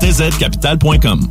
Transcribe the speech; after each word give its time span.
tzcapital.com. 0.00 1.30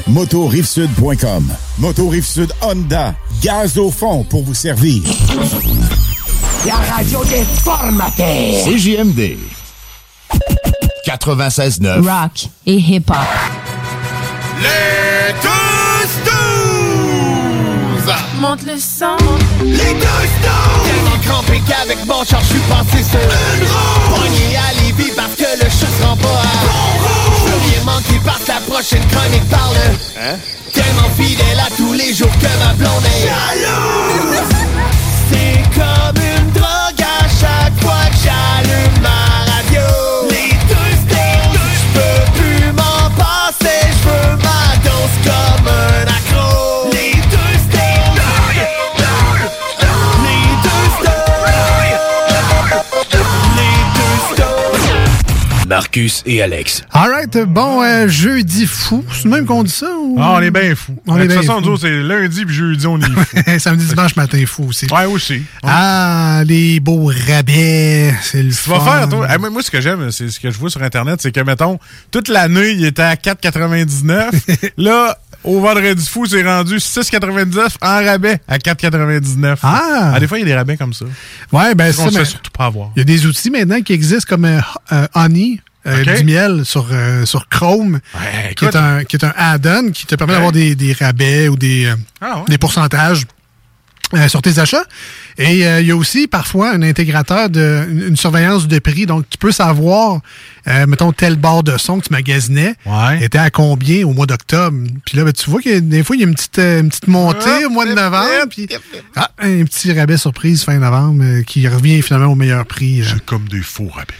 motorivesud.com. 0.07 1.51
Moto 1.77 2.09
Rive-Sud 2.09 2.53
Honda, 2.61 3.15
gaz 3.41 3.77
au 3.77 3.91
fond 3.91 4.23
pour 4.23 4.43
vous 4.43 4.53
servir. 4.53 5.01
La 6.65 6.75
radio 6.93 7.23
des 7.25 7.43
formateurs. 7.63 8.65
CJMD 8.65 9.37
96.9 11.05 12.01
Rock 12.01 12.47
et 12.65 12.75
hip-hop. 12.77 13.15
Les 14.61 15.33
tous! 15.41 15.61
Monte 18.39 18.63
le 18.63 18.79
sang. 18.79 19.17
Les 19.63 19.77
tous 19.77 20.31
douze! 20.41 20.83
Tellement 20.83 21.17
crampé 21.23 21.61
qu'avec 21.67 22.03
mon 22.07 22.23
char, 22.23 22.41
je 22.41 22.47
suis 22.47 22.59
passé 22.61 23.03
sur 23.03 23.19
une 23.19 23.67
roue! 23.67 24.15
Pogné 24.15 24.57
à 24.57 24.73
Lévis 24.81 25.11
parce 25.15 25.35
que 25.35 25.63
le 25.63 25.69
chat 25.69 25.85
se 25.85 26.03
rend 26.03 26.17
pas 26.17 26.27
à 26.27 26.80
manquer 27.85 28.19
parce 28.23 28.43
que 28.43 28.51
la 28.51 28.59
prochaine 28.61 29.05
chronique 29.07 29.49
parle. 29.49 29.77
Hein? 30.19 30.37
Tellement 30.73 31.09
fidèle 31.17 31.59
à 31.59 31.69
tous 31.75 31.93
les 31.93 32.13
jours 32.13 32.31
que 32.39 32.65
ma 32.65 32.73
blonde 32.73 33.03
est 33.05 33.27
jalouse! 33.27 34.60
Marcus 55.71 56.21
et 56.25 56.41
Alex. 56.41 56.83
Alright, 56.91 57.37
bon, 57.47 57.81
euh, 57.81 58.05
jeudi 58.09 58.65
fou. 58.65 59.05
C'est 59.13 59.29
même 59.29 59.45
qu'on 59.45 59.63
dit 59.63 59.71
ça? 59.71 59.85
Ou... 59.97 60.17
Ah, 60.19 60.33
on 60.35 60.41
est 60.41 60.51
bien 60.51 60.75
fou. 60.75 60.97
On 61.07 61.15
de 61.15 61.19
est 61.19 61.21
toute 61.21 61.31
bien 61.31 61.41
façon, 61.43 61.61
fou. 61.61 61.69
nous 61.69 61.77
c'est 61.77 62.01
lundi 62.01 62.43
puis 62.43 62.53
jeudi, 62.53 62.87
on 62.87 62.99
est 62.99 63.09
fou. 63.09 63.37
Samedi, 63.57 63.85
dimanche 63.85 64.17
matin 64.17 64.43
fou 64.45 64.65
aussi. 64.67 64.87
ouais, 64.91 65.05
aussi. 65.05 65.43
Ah, 65.63 66.41
les 66.45 66.81
beaux 66.81 67.09
rabais, 67.25 68.13
c'est 68.21 68.43
le 68.43 68.51
Tu 68.53 68.69
vas 68.69 68.81
faire, 68.81 69.07
toi. 69.07 69.25
Eh, 69.33 69.37
moi, 69.37 69.49
moi, 69.49 69.63
ce 69.63 69.71
que 69.71 69.79
j'aime, 69.79 70.11
c'est 70.11 70.29
ce 70.29 70.41
que 70.41 70.51
je 70.51 70.57
vois 70.57 70.69
sur 70.69 70.83
Internet, 70.83 71.21
c'est 71.21 71.31
que, 71.31 71.39
mettons, 71.39 71.79
toute 72.11 72.27
l'année, 72.27 72.71
il 72.71 72.83
était 72.83 73.01
à 73.03 73.15
4,99. 73.15 74.71
Là, 74.77 75.17
au 75.43 75.59
vendredi 75.59 76.05
fou, 76.07 76.25
c'est 76.25 76.43
rendu 76.43 76.75
6,99 76.77 77.75
en 77.81 78.05
rabais 78.05 78.39
à 78.47 78.57
4,99. 78.57 79.57
Ah! 79.63 80.17
des 80.19 80.27
fois, 80.27 80.37
il 80.37 80.41
y 80.41 80.43
a 80.43 80.47
des 80.47 80.55
rabais 80.55 80.77
comme 80.77 80.93
ça. 80.93 81.05
Ouais, 81.51 81.73
ben 81.75 81.93
On 81.97 82.09
ça, 82.09 82.19
mais- 82.19 82.25
surtout 82.25 82.51
pas 82.51 82.65
avoir. 82.65 82.91
Il 82.95 82.99
y 82.99 83.01
a 83.01 83.05
des 83.05 83.25
outils 83.25 83.49
maintenant 83.49 83.81
qui 83.81 83.93
existent 83.93 84.27
comme 84.29 84.45
euh, 84.45 84.59
euh, 84.91 85.07
Honey. 85.15 85.59
euh, 85.87 86.03
du 86.17 86.23
miel 86.23 86.63
sur, 86.63 86.87
euh, 86.91 87.25
sur 87.25 87.49
Chrome, 87.49 87.99
qui, 88.55 88.65
est 88.65 88.75
un, 88.75 89.03
qui 89.03 89.15
est 89.15 89.23
un 89.25 89.33
add-on 89.35 89.89
qui 89.91 90.05
te 90.05 90.13
permet 90.13 90.33
d'avoir 90.33 90.51
des, 90.51 90.75
des 90.75 90.93
rabais 90.93 91.47
ou 91.47 91.55
des, 91.55 91.85
euh, 91.87 91.95
Ah 92.21 92.37
ouais. 92.39 92.43
des 92.49 92.57
pourcentages 92.59 93.25
euh, 94.13 94.27
sur 94.27 94.41
tes 94.41 94.59
achats. 94.59 94.83
Et 95.37 95.65
euh, 95.65 95.79
il 95.81 95.87
y 95.87 95.91
a 95.91 95.95
aussi 95.95 96.27
parfois 96.27 96.71
un 96.73 96.81
intégrateur 96.81 97.49
de 97.49 97.85
une, 97.89 98.07
une 98.09 98.17
surveillance 98.17 98.67
de 98.67 98.79
prix. 98.79 99.05
Donc, 99.05 99.25
tu 99.29 99.37
peux 99.37 99.51
savoir, 99.53 100.19
euh, 100.67 100.85
mettons, 100.85 101.13
tel 101.13 101.37
barre 101.37 101.63
de 101.63 101.77
son 101.77 101.99
que 101.99 102.07
tu 102.07 102.13
magasinais 102.13 102.75
Ouais. 102.85 103.23
était 103.23 103.37
à 103.37 103.49
combien 103.49 104.05
au 104.05 104.13
mois 104.13 104.25
d'octobre. 104.25 104.77
Puis 105.05 105.17
là, 105.17 105.23
ben, 105.23 105.31
tu 105.31 105.49
vois 105.49 105.61
que 105.61 105.79
des 105.79 106.03
fois, 106.03 106.15
il 106.17 106.21
y 106.21 106.25
a 106.25 106.27
une 106.27 106.35
petite, 106.35 106.57
une 106.59 106.89
petite 106.89 107.07
montée 107.07 107.65
au 107.65 107.69
mois 107.69 107.85
de 107.85 107.93
novembre. 107.93 108.49
Puis, 108.49 108.67
ah, 109.15 109.31
un 109.39 109.63
petit 109.63 109.93
rabais 109.97 110.17
surprise 110.17 110.63
fin 110.63 110.77
novembre 110.77 111.41
qui 111.47 111.67
revient 111.67 112.01
finalement 112.01 112.33
au 112.33 112.35
meilleur 112.35 112.65
prix. 112.65 113.03
C'est 113.09 113.23
comme 113.25 113.47
des 113.47 113.61
faux 113.61 113.87
rabais. 113.87 114.13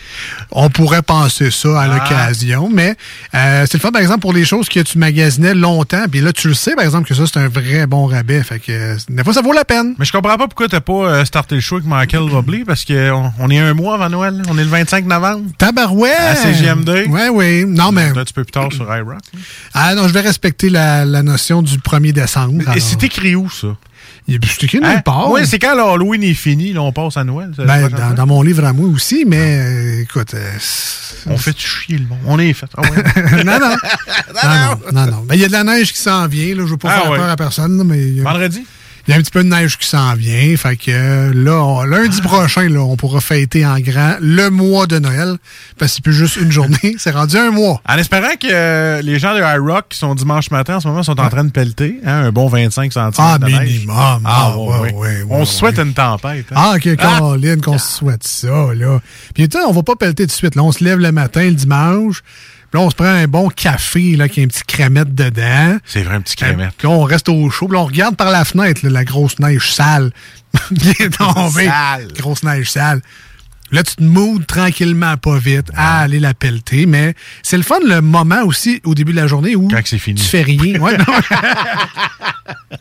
On 0.52 0.70
pourrait 0.70 1.02
penser 1.02 1.52
ça 1.52 1.82
à 1.82 1.84
Ah. 1.84 1.88
l'occasion, 1.98 2.70
mais 2.72 2.96
c'est 3.34 3.74
le 3.74 3.80
fun, 3.80 3.92
par 3.92 4.02
exemple, 4.02 4.22
pour 4.22 4.34
les 4.34 4.46
choses 4.46 4.70
que 4.70 4.80
tu 4.80 4.98
magasinais 4.98 5.54
longtemps. 5.54 6.06
Puis 6.10 6.22
là, 6.22 6.32
tu 6.32 6.48
le 6.48 6.54
sais, 6.54 6.76
par 6.76 6.86
exemple, 6.86 7.08
que 7.10 7.14
ça, 7.16 7.24
c'est 7.28 7.40
un 7.40 7.50
vrai 7.50 7.86
bon 7.88 8.06
rabais. 8.06 8.42
Fait 8.44 8.60
que 8.60 8.96
des 9.10 9.24
fois, 9.24 9.34
ça 9.34 9.42
vaut 9.42 9.52
la 9.54 9.66
peine. 9.66 9.71
Mais 9.98 10.06
je 10.06 10.12
comprends 10.12 10.38
pas 10.38 10.48
pourquoi 10.48 10.68
t'as 10.68 10.82
pas 10.82 10.94
euh, 10.94 11.26
starté 11.26 11.56
le 11.56 11.62
show 11.62 11.76
avec 11.76 11.88
Michael 11.88 12.24
Robley, 12.30 12.64
parce 12.66 12.86
qu'on 12.86 13.32
on 13.40 13.50
est 13.50 13.60
un 13.60 13.74
mois 13.74 13.96
avant 13.96 14.10
Noël. 14.10 14.42
On 14.50 14.58
est 14.58 14.64
le 14.64 14.70
25 14.70 15.06
novembre. 15.06 15.46
Tabarouette! 15.58 16.14
À 16.20 16.36
CGMD. 16.36 17.08
Ouais, 17.10 17.30
oui. 17.30 17.66
Non, 17.68 17.92
mais. 17.92 18.10
Un 18.10 18.14
petit 18.14 18.34
peu 18.34 18.44
plus 18.44 18.52
tard 18.52 18.72
sur 18.72 18.84
iRock. 18.96 19.08
là. 19.34 19.40
Ah 19.74 19.96
non, 19.96 20.08
je 20.08 20.14
vais 20.14 20.22
respecter 20.22 20.70
la, 20.70 21.06
la 21.06 21.24
notion 21.24 21.62
du 21.62 21.78
1er 21.78 22.12
décembre. 22.14 22.64
Et 22.76 22.80
c'est 22.80 23.04
écrit 23.04 23.36
où, 23.36 23.50
ça? 23.50 23.70
Il- 24.28 24.40
C'est 24.46 24.64
écrit 24.66 24.80
nulle 24.80 24.88
Hein? 24.90 25.02
part. 25.04 25.32
Oui, 25.32 25.42
c'est 25.48 25.58
quand 25.58 25.76
l'Halloween 25.76 26.22
est 26.24 26.34
fini, 26.36 26.74
là, 26.74 26.82
on 26.84 26.92
passe 26.92 27.18
à 27.18 27.24
Noël. 27.24 27.52
Ben, 27.58 27.90
dans, 28.16 28.28
mon 28.28 28.42
livre 28.44 28.64
à 28.66 28.72
moi 28.72 28.88
aussi, 28.88 29.26
mais 29.28 29.60
euh, 29.60 30.02
écoute. 30.04 30.34
euh, 30.36 30.52
c'est- 30.60 31.30
On 31.30 31.38
fait 31.38 31.58
chier 31.58 31.98
le 31.98 32.06
monde? 32.06 32.20
On 32.28 32.38
est 32.40 32.54
fait. 32.54 32.68
Ah 32.78 32.82
ouais. 32.82 33.44
non, 33.44 33.60
non. 33.60 33.70
non, 33.70 33.76
non, 34.44 34.78
non, 34.94 35.06
non. 35.12 35.24
Ben, 35.28 35.36
il 35.36 35.42
y 35.42 35.46
a 35.46 35.48
de 35.48 35.52
la 35.54 35.64
neige 35.64 35.92
qui 35.92 35.98
s'en 36.00 36.28
vient. 36.28 36.56
Là. 36.56 36.64
Je 36.66 36.72
veux 36.72 36.78
pas 36.78 36.90
Ah 36.96 37.02
faire 37.02 37.12
ouais. 37.12 37.18
peur 37.18 37.30
à 37.30 37.36
personne, 37.36 37.78
là, 37.78 37.84
mais. 37.84 38.00
il 38.00 38.18
y 38.18 38.22
a- 38.22 38.24
Vendredi? 38.24 38.64
Il 39.12 39.16
y 39.16 39.18
a 39.18 39.20
un 39.20 39.24
petit 39.24 39.32
peu 39.32 39.44
de 39.44 39.50
neige 39.50 39.78
qui 39.78 39.86
s'en 39.90 40.14
vient. 40.14 40.56
Fait 40.56 40.78
que 40.78 41.32
là, 41.34 41.62
on- 41.62 41.84
lundi 41.84 42.22
prochain, 42.22 42.70
là, 42.70 42.80
on 42.80 42.96
pourra 42.96 43.20
fêter 43.20 43.66
en 43.66 43.78
grand 43.82 44.16
le 44.22 44.50
mois 44.50 44.88
de 44.88 45.00
Noël. 45.00 45.36
Parce 45.78 45.92
que 45.92 45.96
c'est 45.96 46.04
plus 46.06 46.14
juste 46.14 46.38
une 46.38 46.50
journée. 46.50 46.78
C'est 46.98 47.12
rendu 47.12 47.36
un 47.36 47.52
mois. 47.52 47.82
En 47.90 47.98
espérant 47.98 48.36
que 48.40 48.48
euh, 48.50 49.02
les 49.02 49.20
gens 49.20 49.34
de 49.36 49.42
iRock 49.42 49.90
qui 49.90 49.98
sont 49.98 50.16
dimanche 50.16 50.50
matin 50.50 50.78
en 50.78 50.80
ce 50.80 50.88
moment 50.88 51.04
sont 51.04 51.20
en 51.20 51.28
train 51.28 51.44
de 51.44 51.52
pelleter, 51.52 51.98
hein, 52.06 52.24
un 52.28 52.32
bon 52.32 52.48
25 52.48 52.94
cm 52.94 53.12
Ah, 53.18 53.38
de 53.38 53.48
neige. 53.48 53.74
minimum. 53.74 54.22
Ah, 54.24 54.54
Ah, 54.54 54.58
ouais, 54.58 54.80
ouais, 54.80 54.94
ouais. 54.94 55.26
On 55.30 55.44
se 55.44 55.58
souhaite 55.58 55.78
une 55.78 55.94
tempête. 55.94 56.46
hein. 56.52 56.56
Ah, 56.56 56.74
OK, 56.78 56.96
Caroline, 56.96 57.60
qu'on 57.60 57.78
se 57.78 57.98
souhaite 57.98 58.24
ça, 58.26 58.48
là. 58.74 59.02
Puis, 59.36 59.50
tu 59.50 59.58
sais, 59.58 59.64
on 59.66 59.74
va 59.74 59.84
pas 59.84 59.98
pelleter 59.98 60.24
tout 60.24 60.28
de 60.28 60.32
suite. 60.32 60.56
Là, 60.56 60.64
on 60.64 60.72
se 60.72 60.86
lève 60.86 61.00
le 61.00 61.12
matin, 61.12 61.44
le 61.44 61.52
dimanche. 61.52 62.24
Puis 62.72 62.80
là, 62.80 62.86
on 62.86 62.90
se 62.90 62.96
prend 62.96 63.06
un 63.06 63.28
bon 63.28 63.50
café, 63.50 64.16
là, 64.16 64.30
qui 64.30 64.40
a 64.40 64.44
un 64.44 64.48
petit 64.48 64.64
crémette 64.66 65.14
dedans. 65.14 65.78
C'est 65.86 66.04
vrai, 66.04 66.16
un 66.16 66.22
petit 66.22 66.38
crémette. 66.38 66.72
Puis 66.78 66.88
là, 66.88 66.94
on 66.94 67.04
reste 67.04 67.28
au 67.28 67.50
chaud. 67.50 67.68
Puis 67.68 67.76
là, 67.76 67.82
on 67.84 67.86
regarde 67.86 68.16
par 68.16 68.32
la 68.32 68.46
fenêtre, 68.46 68.80
là, 68.84 68.90
la 68.90 69.04
grosse 69.04 69.40
neige 69.40 69.74
sale 69.74 70.12
qui 70.80 70.90
est 71.04 71.10
tombée. 71.18 71.66
Sale. 71.66 72.08
Grosse 72.18 72.44
neige 72.44 72.72
sale. 72.72 73.02
Là, 73.74 73.84
tu 73.84 73.96
te 73.96 74.04
moudes 74.04 74.46
tranquillement, 74.48 75.16
pas 75.18 75.38
vite, 75.38 75.68
à 75.76 76.00
aller 76.02 76.20
la 76.22 76.34
pelleter. 76.34 76.86
Mais 76.86 77.14
c'est 77.44 77.58
le 77.58 77.64
fun, 77.64 77.80
le 77.86 78.02
moment 78.02 78.44
aussi, 78.44 78.82
au 78.86 78.96
début 78.96 79.12
de 79.12 79.18
la 79.18 79.28
journée, 79.28 79.56
où 79.58 79.68
Quand 79.68 79.82
c'est 79.86 79.98
fini. 80.00 80.20
tu 80.22 80.28
fais 80.28 80.42
rien. 80.42 80.80
Ouais, 80.80 80.98
non. 80.98 81.06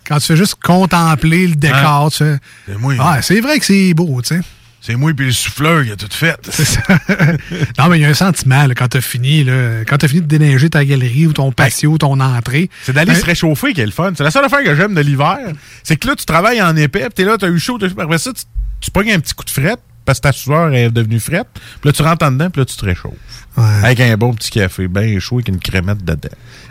Quand 0.07 0.19
tu 0.19 0.27
fais 0.27 0.37
juste 0.37 0.57
contempler 0.63 1.47
le 1.49 1.55
décor, 1.57 2.11
tu 2.11 2.19
fais... 2.19 2.39
C'est 2.67 2.79
moi. 2.79 2.95
Ah, 2.99 3.23
c'est 3.23 3.41
vrai 3.41 3.59
que 3.59 3.65
c'est 3.65 3.93
beau, 3.95 4.21
tu 4.23 4.35
sais. 4.37 4.41
C'est 4.83 4.97
moi 4.97 5.13
puis 5.15 5.27
le 5.27 5.33
souffleur 5.33 5.85
qui 5.85 5.91
a 5.93 5.97
tout 5.97 6.09
fait. 6.11 6.37
Non, 7.79 7.89
mais 7.89 7.99
il 7.99 8.03
y 8.03 8.05
a 8.05 8.09
un 8.09 8.15
sentiment 8.15 8.67
là, 8.67 8.75
quand 8.75 8.89
t'as 8.89 9.01
fini, 9.01 9.45
là, 9.45 9.85
quand 9.87 9.99
t'as 9.99 10.09
fini 10.09 10.23
de 10.23 10.27
déneiger 10.27 10.71
ta 10.71 10.85
galerie 10.85 11.27
ou 11.27 11.33
ton 11.33 11.53
patio, 11.53 11.99
ton 11.99 12.19
entrée. 12.21 12.71
C'est 12.83 12.93
d'aller 12.93 13.13
Ben, 13.13 13.19
se 13.21 13.25
réchauffer 13.27 13.73
qui 13.75 13.81
est 13.83 13.87
le 13.87 13.93
fun. 13.93 14.13
C'est 14.17 14.25
la 14.25 14.31
seule 14.31 14.45
affaire 14.45 14.65
que 14.65 14.75
j'aime 14.75 14.95
de 14.95 15.01
l'hiver. 15.01 15.39
C'est 15.85 15.97
que 15.97 16.07
là, 16.09 16.17
tu 16.17 16.25
travailles 16.25 16.63
en 16.63 16.75
épais, 16.77 17.01
puis 17.01 17.11
t'es 17.15 17.25
là, 17.25 17.37
t'as 17.39 17.49
eu 17.49 17.59
chaud, 17.59 17.79
t'as 17.79 17.89
eu. 17.89 17.93
Après 17.99 18.19
ça, 18.19 18.33
tu, 18.33 18.43
tu 18.81 18.91
pognes 18.91 19.13
un 19.13 19.21
petit 19.21 19.35
coup 19.35 19.45
de 19.45 19.51
frette, 19.51 19.81
parce 20.07 20.19
que 20.19 20.23
ta 20.23 20.33
sueur 20.33 20.73
est 20.73 20.91
devenue 20.91 21.21
frette. 21.21 21.49
Puis 21.53 21.91
là, 21.91 21.93
tu 21.93 22.03
rentres 22.03 22.25
en 22.27 22.31
dedans, 22.33 22.49
puis 22.51 22.61
là, 22.63 22.65
tu 22.65 22.77
te 22.77 22.85
réchauffes. 22.85 23.13
Ouais. 23.57 23.65
Avec 23.83 24.01
un 24.01 24.17
bon 24.17 24.33
petit 24.33 24.51
café, 24.51 24.89
bien 24.89 25.19
chaud, 25.19 25.37
avec 25.37 25.49
une 25.49 25.59
crémette 25.59 26.03
dedans. 26.05 26.29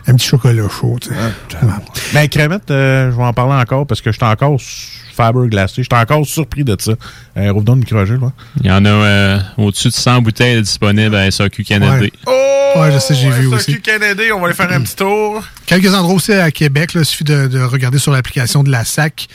Un 0.08 0.16
petit 0.16 0.28
chocolat 0.28 0.68
chaud, 0.70 0.98
tu 1.00 1.10
sais. 1.10 1.16
Mais 2.14 2.28
crémette, 2.28 2.72
euh, 2.72 3.12
je 3.12 3.16
vais 3.18 3.24
en 3.24 3.34
parler 3.34 3.54
encore 3.62 3.86
parce 3.86 4.02
que 4.02 4.12
j'étais 4.12 4.26
encore 4.26 4.60
su- 4.60 4.98
Faber 5.20 5.50
glacé. 5.50 5.84
J'étais 5.84 5.98
encore 5.98 6.26
surpris 6.26 6.64
de 6.64 6.78
ça. 6.80 6.94
Euh, 7.36 7.52
Rouvre 7.52 7.66
donc 7.66 7.76
le 7.76 7.98
micro 7.98 8.18
moi. 8.20 8.32
Il 8.62 8.68
y 8.68 8.72
en 8.72 8.86
a 8.86 8.90
euh, 8.90 9.40
au-dessus 9.58 9.90
de 9.90 9.94
100 9.94 10.22
bouteilles 10.22 10.62
disponibles 10.62 11.14
à 11.14 11.30
SAQ 11.30 11.66
Canada. 11.66 12.00
Ouais. 12.00 12.12
Ouais, 12.76 12.92
je 12.94 13.00
sais, 13.00 13.16
j'ai 13.16 13.30
vu 13.30 13.48
aussi. 13.48 13.72
SAQ 13.72 13.82
Canada, 13.82 14.24
on 14.34 14.40
va 14.40 14.46
aller 14.46 14.56
faire 14.56 14.72
un 14.72 14.82
petit 14.82 14.96
tour. 14.96 15.44
Quelques 15.66 15.94
endroits 15.94 16.16
aussi 16.16 16.32
à 16.32 16.52
Québec, 16.52 16.94
là, 16.94 17.02
il 17.02 17.06
suffit 17.06 17.24
de, 17.24 17.48
de 17.48 17.60
regarder 17.60 18.00
sur 18.00 18.12
l'application 18.14 18.64
de 18.64 18.72
la 18.72 18.86
SAC, 18.86 19.28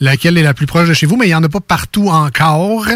laquelle 0.00 0.36
est 0.36 0.42
la 0.42 0.54
plus 0.54 0.66
proche 0.66 0.88
de 0.88 0.94
chez 0.94 1.06
vous, 1.06 1.16
mais 1.16 1.26
il 1.26 1.30
n'y 1.30 1.34
en 1.34 1.42
a 1.42 1.48
pas 1.48 1.60
partout 1.60 2.08
encore. 2.08 2.86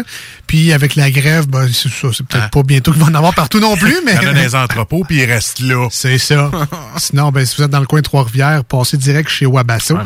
Puis 0.45 0.71
avec 0.71 0.95
la 0.95 1.09
grève, 1.09 1.47
ben, 1.47 1.67
c'est 1.71 1.89
ça, 1.89 2.09
c'est 2.13 2.25
peut-être 2.27 2.51
pas 2.51 2.63
bientôt 2.63 2.91
qu'il 2.91 3.01
va 3.01 3.07
en 3.07 3.15
avoir 3.15 3.33
partout 3.33 3.59
non 3.59 3.75
plus, 3.75 3.95
mais... 4.05 4.13
Il 4.21 4.23
y 4.23 4.27
en 4.27 4.29
a 4.29 4.33
dans 4.33 4.41
les 4.41 4.55
entrepôts, 4.55 5.03
puis 5.03 5.17
ils 5.17 5.25
restent 5.25 5.61
là. 5.61 5.87
C'est 5.89 6.17
ça. 6.17 6.51
Sinon, 6.97 7.31
ben, 7.31 7.45
si 7.45 7.55
vous 7.57 7.63
êtes 7.63 7.71
dans 7.71 7.79
le 7.79 7.87
coin 7.87 7.99
de 7.99 8.05
Trois-Rivières, 8.05 8.63
passez 8.65 8.97
direct 8.97 9.29
chez 9.29 9.45
Wabasso. 9.45 9.97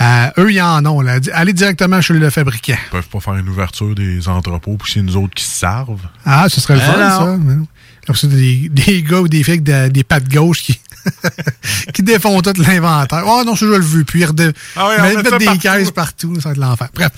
Euh, 0.00 0.30
eux, 0.38 0.50
il 0.50 0.56
y 0.56 0.62
en 0.62 0.84
ont. 0.86 1.00
Là. 1.00 1.18
Allez 1.34 1.52
directement 1.52 2.00
chez 2.00 2.14
le 2.14 2.30
fabricant. 2.30 2.74
Ils 2.88 2.90
peuvent 2.90 3.08
pas 3.08 3.20
faire 3.20 3.34
une 3.34 3.48
ouverture 3.48 3.94
des 3.94 4.26
entrepôts, 4.28 4.76
puis 4.76 4.92
c'est 4.92 5.02
nous 5.02 5.16
autres 5.16 5.34
qui 5.34 5.44
se 5.44 5.50
servent. 5.60 6.08
Ah, 6.24 6.46
ce 6.48 6.60
serait 6.60 6.74
le 6.76 6.80
Ah, 6.82 7.18
fun, 7.20 7.38
ça. 7.38 7.54
Comme 8.06 8.16
ça, 8.16 8.26
des, 8.26 8.68
des 8.68 9.02
gars 9.02 9.20
ou 9.20 9.28
des 9.28 9.42
filles 9.44 9.52
avec 9.54 9.62
des, 9.62 9.90
des 9.90 10.02
pattes 10.04 10.28
gauches 10.28 10.62
qui, 10.62 10.78
qui 11.92 12.02
défont 12.02 12.40
tout 12.40 12.52
l'inventaire. 12.58 13.24
Oh 13.26 13.42
non, 13.44 13.54
ça, 13.56 13.66
je 13.66 13.72
le 13.72 13.80
veux. 13.80 14.04
Puis. 14.04 14.24
Ah 14.24 14.32
mettre 15.02 15.22
met 15.22 15.30
ça 15.30 15.38
des 15.38 15.44
partout. 15.44 15.60
caisses 15.60 15.90
partout. 15.90 16.34
Ça 16.40 16.48
va 16.48 16.52
être 16.52 16.58
l'enfer. 16.60 16.88
Bref. 16.94 17.10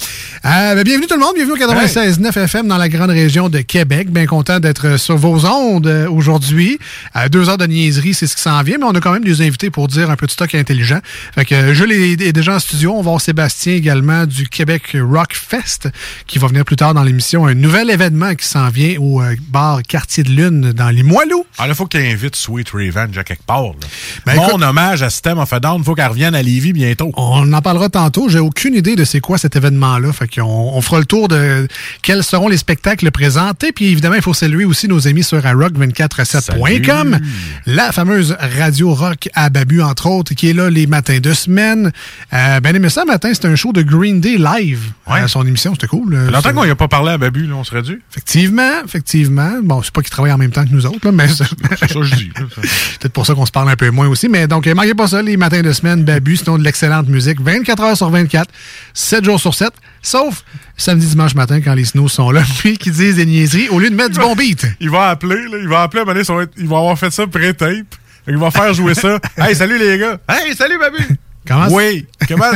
Euh, 0.45 0.75
ben, 0.75 0.83
bienvenue 0.83 1.07
tout 1.07 1.15
le 1.15 1.21
monde. 1.21 1.35
Bienvenue 1.35 1.55
au 1.55 1.57
96.9 1.57 2.39
FM 2.45 2.69
dans 2.69 2.77
la 2.79 2.89
grande 2.89 3.11
région 3.11 3.49
de 3.49 3.61
Québec. 3.61 4.11
Bien 4.11 4.27
content 4.27 4.61
d'être 4.61 4.97
sur 4.99 5.17
vos 5.17 5.45
ondes 5.47 5.87
euh, 5.87 6.09
aujourd'hui. 6.09 6.79
Euh, 7.17 7.29
deux 7.29 7.49
heures 7.49 7.59
de 7.59 7.67
niaiserie, 7.67 8.15
c'est 8.15 8.27
ce 8.27 8.37
qui 8.37 8.43
s'en 8.43 8.63
vient. 8.63 8.79
Mais 8.79 8.85
on 8.85 8.95
a 8.95 9.01
quand 9.01 9.13
même 9.13 9.25
des 9.25 9.43
invités 9.43 9.71
pour 9.71 9.89
dire 9.89 10.11
un 10.11 10.17
peu 10.17 10.27
de 10.27 10.31
stock 10.31 10.55
intelligent. 10.55 11.01
Fait 11.35 11.45
que 11.45 11.55
euh, 11.55 11.75
Jules 11.75 11.93
est, 11.93 12.21
est 12.21 12.33
déjà 12.33 12.55
en 12.55 12.59
studio. 12.59 12.93
On 12.93 12.99
va 12.99 13.11
voir 13.11 13.21
Sébastien 13.21 13.75
également 13.75 14.27
du 14.27 14.49
Québec 14.49 14.97
Rock 15.01 15.35
Fest 15.35 15.89
qui 16.27 16.39
va 16.39 16.49
venir 16.49 16.65
plus 16.65 16.77
tard 16.77 16.95
dans 16.95 17.03
l'émission. 17.03 17.47
Un 17.47 17.55
nouvel 17.55 17.91
événement 17.91 18.35
qui 18.35 18.47
s'en 18.47 18.69
vient 18.69 18.97
au 18.99 19.23
bar 19.49 19.83
Quartier 19.83 20.23
de 20.23 20.31
Lune 20.31 20.73
dans 20.73 20.91
les 20.91 21.03
Moiloux. 21.03 21.45
Ah, 21.59 21.67
là, 21.67 21.75
faut 21.75 21.87
qu'il 21.87 22.01
invite 22.01 22.37
Sweet 22.37 22.71
Revenge 22.71 23.17
à 23.19 23.25
quelque 23.25 23.45
part. 23.45 23.74
Là. 23.81 23.87
Ben, 24.27 24.37
Mon 24.37 24.49
écoute- 24.49 24.63
hommage 24.63 25.03
à 25.03 25.11
System 25.11 25.39
of 25.39 25.53
a 25.53 25.61
Down, 25.61 25.83
faut 25.85 25.95
qu'elle 25.95 26.09
revienne 26.09 26.35
à 26.35 26.43
Lévis 26.43 26.73
bientôt. 26.73 27.13
On 27.17 27.53
en 27.53 27.61
parlera 27.63 27.89
tantôt. 27.89 28.29
J'ai 28.29 28.39
aucune 28.39 28.75
idée 28.75 28.97
de 28.97 29.05
c'est 29.05 29.21
quoi 29.21 29.39
cet 29.39 29.57
événement-là. 29.57 30.13
Fait 30.13 30.29
qu'on 30.29 30.43
on 30.75 30.81
fera 30.81 30.99
le 30.99 31.05
tour 31.07 31.29
de 31.29 31.67
quels 32.03 32.23
seront 32.25 32.49
les 32.49 32.57
spectacles 32.57 33.11
présentés. 33.11 33.73
Puis 33.73 33.87
évidemment, 33.87 34.17
il 34.17 34.23
faut 34.23 34.35
saluer 34.35 34.65
aussi 34.65 34.89
nos 34.89 35.07
amis 35.09 35.23
sur 35.25 35.39
iRock247.com, 35.39 37.19
la 37.67 37.93
fameuse 37.93 38.37
radio 38.59 38.95
rock 38.95 39.29
à 39.35 39.51
Babu, 39.51 39.83
entre 39.83 40.07
autres, 40.07 40.35
qui 40.35 40.51
est 40.51 40.53
là 40.53 40.71
les 40.71 40.87
matins 40.87 41.19
de 41.19 41.33
semaine. 41.33 41.93
Euh, 42.33 42.61
ben 42.61 42.75
aimé 42.75 42.89
ça 42.89 43.05
matin, 43.05 43.31
c'était 43.33 43.49
un 43.49 43.57
show 43.57 43.73
de 43.73 43.83
Green 43.83 44.21
Day 44.21 44.37
live 44.37 44.93
à 45.07 45.29
son 45.29 45.47
émission. 45.47 45.73
C'était 45.75 45.87
cool. 45.87 46.15
Euh, 46.15 46.31
longtemps 46.31 46.53
qu'on 46.53 46.65
n'y 46.65 46.71
a 46.71 46.75
pas 46.77 46.89
parlé 46.89 47.13
à 47.13 47.19
Babu, 47.19 47.47
là, 47.47 47.55
on 47.57 47.65
serait 47.65 47.83
dû. 47.83 48.01
Effectivement, 48.11 48.83
effectivement. 48.85 49.53
Bon, 49.63 49.83
c'est 49.83 49.93
pas 49.93 50.03
qu'ils 50.03 50.11
travaillent 50.11 50.33
en 50.33 50.39
même 50.39 50.51
temps 50.51 50.65
que 50.65 50.71
nous 50.73 50.87
autres, 50.87 51.01
là, 51.05 51.13
mais 51.13 51.29
c'est 51.29 51.45
ça 51.45 51.87
que 51.87 52.03
je 52.03 52.15
dis. 52.15 52.31
peut-être 52.35 53.13
pour 53.13 53.27
ça 53.27 53.35
qu'on 53.35 53.47
se 53.47 53.53
parle 53.53 53.64
un 53.69 53.77
peu 53.77 53.91
moins 53.91 54.09
aussi. 54.09 54.29
Mais 54.29 54.47
donc, 54.47 54.67
euh, 54.67 54.75
manquez 54.75 54.95
pas 54.95 55.09
ça, 55.09 55.23
les 55.23 55.37
matins 55.37 55.63
de 55.63 55.73
semaine, 55.73 56.05
Babu, 56.05 56.37
sinon 56.37 56.59
de 56.59 56.65
l'excellente 56.65 57.09
musique, 57.09 57.41
24 57.41 57.83
heures 57.83 57.97
sur 57.97 58.11
24, 58.11 58.49
7 58.95 59.25
jours 59.25 59.41
sur 59.41 59.55
7, 59.55 59.71
sauf 60.03 60.45
samedi, 60.77 61.07
dimanche 61.07 61.35
matin 61.35 61.61
quand 61.61 61.75
les 61.75 61.85
snows 61.85 62.09
sont 62.09 62.31
là, 62.31 62.43
puis 62.59 62.77
qui 62.79 62.91
disent 62.91 63.17
des 63.17 63.27
niaiseries 63.27 63.69
au 63.71 63.79
lieu 63.79 63.91
de 63.91 63.95
mettre 63.95 64.11
du 64.11 64.19
bon 64.21 64.35
beat. 64.35 64.67
Il 64.81 64.91
va 64.91 65.11
appeler, 65.11 65.43
là, 65.51 65.59
il 65.61 65.69
va 65.69 65.83
appeler 65.83 66.01
à 66.01 66.03
un 66.03 66.05
moment 66.07 66.15
donné, 66.15 66.25
ça 66.25 66.35
va 66.35 66.43
être- 66.43 66.55
il 66.57 66.69
va 66.69 66.79
avoir 66.79 66.99
fait 66.99 67.11
ça 67.11 67.27
pré-tape. 67.27 67.87
Il 68.27 68.39
va 68.39 68.51
faire 68.51 68.73
jouer 68.73 68.95
ça. 68.95 69.19
hey, 69.39 69.55
salut 69.55 69.79
les 69.79 69.99
gars. 69.99 70.19
Hey, 70.29 70.55
salut 70.55 70.79
Babu. 70.79 70.97
Comment 71.47 71.69
Oui. 71.71 72.07
Comment? 72.29 72.51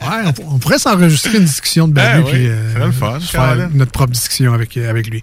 Ouais, 0.00 0.22
on, 0.24 0.32
pour- 0.32 0.54
on 0.54 0.58
pourrait 0.58 0.78
s'enregistrer 0.78 1.36
une 1.38 1.44
discussion 1.44 1.88
de 1.88 1.92
Babu, 1.92 2.22
Ah 2.24 2.30
oui, 2.32 2.46
euh, 2.46 2.92
fun, 2.92 3.18
faire 3.20 3.68
notre 3.74 3.90
propre 3.90 4.12
discussion 4.12 4.52
avec, 4.54 4.76
euh, 4.76 4.88
avec 4.88 5.08
lui. 5.08 5.20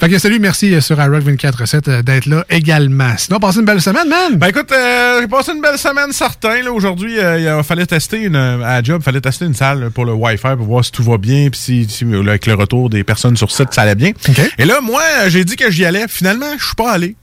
Fait 0.00 0.08
que 0.08 0.18
salut, 0.18 0.40
merci 0.40 0.74
euh, 0.74 0.80
sur 0.80 1.00
iRock 1.00 1.22
24.7 1.22 1.88
euh, 1.88 2.02
d'être 2.02 2.26
là 2.26 2.44
également. 2.50 3.16
Sinon, 3.16 3.38
passez 3.38 3.60
une 3.60 3.64
belle 3.64 3.80
semaine, 3.80 4.08
man! 4.08 4.36
Ben 4.36 4.48
écoute, 4.48 4.70
euh, 4.72 5.20
j'ai 5.20 5.28
passé 5.28 5.52
une 5.52 5.60
belle 5.62 5.78
semaine 5.78 6.12
certain. 6.12 6.60
Là, 6.62 6.72
aujourd'hui, 6.72 7.18
euh, 7.20 7.58
il 7.58 7.64
fallait 7.64 7.86
tester 7.86 8.22
une 8.24 8.34
à 8.36 8.56
la 8.56 8.82
job, 8.82 9.00
fallait 9.02 9.20
tester 9.20 9.44
une 9.44 9.54
salle 9.54 9.90
pour 9.92 10.04
le 10.04 10.12
Wi-Fi 10.12 10.56
pour 10.56 10.66
voir 10.66 10.84
si 10.84 10.90
tout 10.90 11.04
va 11.04 11.18
bien, 11.18 11.48
puis 11.48 11.86
si, 11.88 12.04
avec 12.12 12.46
le 12.46 12.54
retour 12.54 12.90
des 12.90 13.04
personnes 13.04 13.36
sur 13.36 13.52
site, 13.52 13.72
ça 13.72 13.82
allait 13.82 13.94
bien. 13.94 14.10
Et 14.58 14.64
là, 14.64 14.80
moi, 14.80 15.02
j'ai 15.28 15.44
dit 15.44 15.54
que 15.56 15.70
j'y 15.70 15.84
allais. 15.84 16.06
Finalement, 16.08 16.46
je 16.58 16.64
suis 16.64 16.74
pas 16.74 16.90
allé 16.92 17.14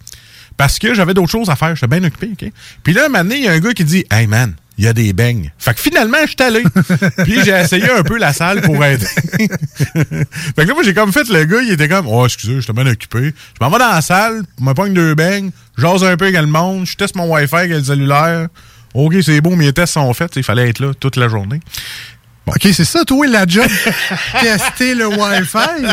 parce 0.58 0.80
que 0.80 0.94
j'avais 0.94 1.14
d'autres 1.14 1.32
choses 1.32 1.50
à 1.50 1.56
faire. 1.56 1.76
J'étais 1.76 1.88
bien 1.88 2.04
occupé, 2.04 2.30
ok? 2.34 2.52
Puis 2.84 2.94
là, 2.94 3.06
un 3.06 3.10
moment 3.10 3.24
donné, 3.24 3.38
il 3.38 3.44
y 3.44 3.48
a 3.48 3.52
un 3.52 3.60
gars 3.60 3.74
qui 3.74 3.84
dit, 3.84 4.06
hey 4.12 4.28
man. 4.28 4.54
Il 4.78 4.86
y 4.86 4.88
a 4.88 4.94
des 4.94 5.14
beignes. 5.14 5.52
Fait 5.60 5.76
que 5.76 5.80
finalement, 5.80 6.18
je 6.24 6.30
suis 6.30 6.42
allé. 6.42 6.64
Puis 7.24 7.44
j'ai 7.46 7.52
essayé 7.52 7.92
un 7.92 8.02
peu 8.02 8.18
la 8.18 8.34
salle 8.34 8.62
pour 8.62 8.84
aider. 8.84 9.06
fait 9.38 10.26
que 10.56 10.62
là, 10.62 10.74
moi, 10.74 10.82
j'ai 10.84 10.96
comme 10.96 11.14
fait 11.14 11.30
le 11.30 11.46
gars, 11.46 11.62
il 11.62 11.72
était 11.72 11.88
comme, 11.88 12.08
oh, 12.08 12.26
excusez, 12.26 12.60
j'étais 12.60 12.74
bien 12.74 12.88
occupé. 12.88 13.36
Je 13.36 13.64
m'en 13.64 13.70
vais 13.70 13.78
dans 13.78 13.92
la 13.92 14.02
salle, 14.02 14.42
je 14.60 14.64
me 14.64 14.74
pogne 14.74 14.96
deux 14.96 15.14
beignes, 15.14 15.52
j'ose 15.78 16.04
un 16.04 16.18
peu 16.18 16.26
avec 16.26 16.42
le 16.42 16.48
monde, 16.48 16.88
je 16.88 16.96
teste 16.96 17.16
mon 17.16 17.32
Wi-Fi 17.32 17.56
avec 17.56 17.72
le 17.72 17.84
cellulaire. 17.84 18.48
OK, 18.96 19.14
c'est 19.22 19.42
beau, 19.42 19.56
mes 19.56 19.74
tests 19.74 19.94
sont 19.94 20.12
faits. 20.14 20.36
Il 20.38 20.44
fallait 20.44 20.70
être 20.70 20.80
là 20.80 20.92
toute 21.00 21.18
la 21.18 21.28
journée. 21.28 21.60
OK, 22.48 22.68
c'est 22.74 22.86
ça, 22.86 23.06
toi, 23.06 23.26
la 23.28 23.46
job? 23.48 23.66
Tester 24.42 24.96
le 24.96 25.08
Wi-Fi? 25.08 25.88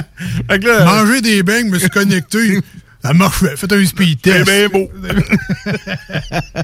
Fait 0.50 0.58
que 0.58 0.66
là, 0.66 0.84
Manger 0.84 1.20
des 1.20 1.42
beignes, 1.42 1.68
me 1.68 1.78
suis 1.78 1.90
connecté. 1.90 2.60
Ça 3.02 3.12
marche. 3.14 3.44
Faites 3.56 3.72
un 3.72 3.84
speed 3.84 4.18
c'est 4.24 4.44
test. 4.44 4.50
bien 4.50 4.68
beau. 4.68 4.90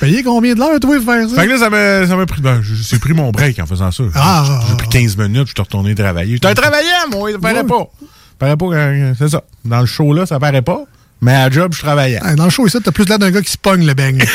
Payé 0.00 0.22
combien 0.24 0.54
de 0.54 0.58
l'heure, 0.58 0.80
toi, 0.80 0.96
pour 0.96 1.04
faire 1.14 1.28
ça? 1.28 1.36
Fait 1.36 1.46
que 1.46 1.52
là, 1.52 1.58
ça 1.58 1.70
m'a, 1.70 2.06
ça 2.06 2.16
m'a 2.16 2.26
pris. 2.26 2.40
Ben, 2.42 2.60
j'ai 2.62 2.98
pris 2.98 3.12
mon 3.12 3.30
break 3.30 3.58
en 3.60 3.66
faisant 3.66 3.90
ça. 3.92 4.02
Ah, 4.14 4.60
j'ai 4.68 4.76
pris 4.76 4.88
15 4.88 5.16
minutes, 5.16 5.46
je 5.48 5.52
suis 5.52 5.60
retourné 5.62 5.94
travailler. 5.94 6.32
J'étais 6.34 6.54
travaillant, 6.54 7.08
moi, 7.12 7.30
ça 7.32 7.38
paraît 7.38 7.64
pas. 7.64 7.88
Ça 8.00 8.06
paraît 8.38 8.56
pas 8.56 8.66
que- 8.70 9.12
c'est 9.18 9.28
ça. 9.28 9.42
Dans 9.64 9.80
le 9.80 9.86
show 9.86 10.12
là, 10.12 10.26
ça 10.26 10.40
paraît 10.40 10.62
pas. 10.62 10.82
Mais 11.20 11.34
à 11.34 11.48
job, 11.48 11.72
je 11.74 11.80
travaillais. 11.80 12.18
Dans 12.36 12.44
le 12.44 12.50
show, 12.50 12.66
ici, 12.66 12.76
t'as 12.82 12.90
plus 12.90 13.08
l'air 13.08 13.18
d'un 13.20 13.30
gars 13.30 13.40
qui 13.40 13.52
se 13.52 13.56
pogne 13.58 13.86
le 13.86 13.94
beigne. 13.94 14.24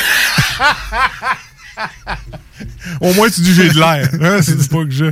Au 3.02 3.14
moins, 3.14 3.30
tu 3.30 3.42
dis 3.42 3.54
j'ai 3.54 3.70
de 3.70 3.78
l'air. 3.80 4.10
Hein, 4.22 4.40
c'est 4.42 4.70
pas 4.70 4.84
que 4.84 4.92
je. 4.92 5.06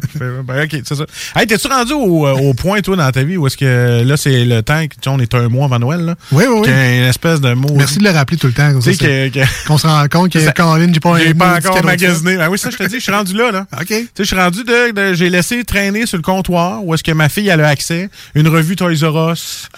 Ben, 0.44 0.64
ok, 0.64 0.82
c'est 0.86 0.96
ça. 0.96 1.06
Hey, 1.36 1.48
t'es-tu 1.48 1.68
rendu 1.68 1.94
au, 1.94 2.28
euh, 2.28 2.34
au 2.34 2.54
point, 2.54 2.82
toi, 2.82 2.96
dans 2.96 3.12
ta 3.12 3.24
vie, 3.24 3.38
où 3.38 3.48
est-ce 3.48 3.58
que 3.58 4.04
là, 4.04 4.18
c'est 4.18 4.46
le 4.46 4.62
temps 4.64 4.86
que, 4.88 4.96
tu 5.02 5.10
on 5.10 5.20
est 5.20 5.34
un 5.36 5.48
mois 5.50 5.66
avant 5.66 5.80
Noël, 5.80 6.02
là? 6.02 6.16
Oui, 6.32 6.44
oui, 6.50 6.60
oui. 6.64 6.70
A 6.70 6.96
une 6.98 7.04
espèce 7.04 7.40
de 7.42 7.54
mot. 7.54 7.70
Merci 7.76 8.00
de 8.00 8.04
le 8.04 8.12
rappeler 8.12 8.38
tout 8.38 8.48
le 8.48 8.54
temps. 8.54 8.78
Tu 8.80 8.94
sais, 8.94 9.32
Qu'on 9.68 9.78
se 9.78 9.88
rend 9.88 10.06
compte 10.10 10.32
que 10.32 10.40
Ça- 10.40 10.52
Caroline, 10.52 10.94
j'ai 10.94 11.00
pas 11.00 11.16
un 11.16 11.20
J'ai 11.20 11.34
pas 11.34 11.58
encore 11.58 11.84
magasiné. 11.84 12.38
Ben 12.38 12.50
oui, 12.50 12.58
ça, 12.58 12.70
je 12.70 12.78
te 12.78 12.84
dis, 12.84 12.96
je 12.96 13.00
suis 13.04 13.12
rendu 13.12 13.34
là, 13.34 13.52
là. 13.52 13.68
OK. 13.80 13.88
Tu 13.88 13.96
sais, 13.96 14.10
je 14.20 14.24
suis 14.24 14.36
rendu 14.36 14.64
de, 14.64 14.92
de- 14.92 15.14
j'ai 15.14 15.30
laissé 15.30 15.64
traîner 15.64 16.06
sur 16.06 16.18
le 16.18 16.24
comptoir 16.24 16.84
où 16.84 16.94
est-ce 16.94 17.04
que 17.04 17.12
ma 17.12 17.30
fille 17.30 17.48
elle 17.48 17.62
a 17.62 17.68
accès, 17.70 18.10
une 18.36 18.48
revue 18.48 18.76
Toys 18.76 18.94
R 19.04 19.32
Us, 19.32 19.70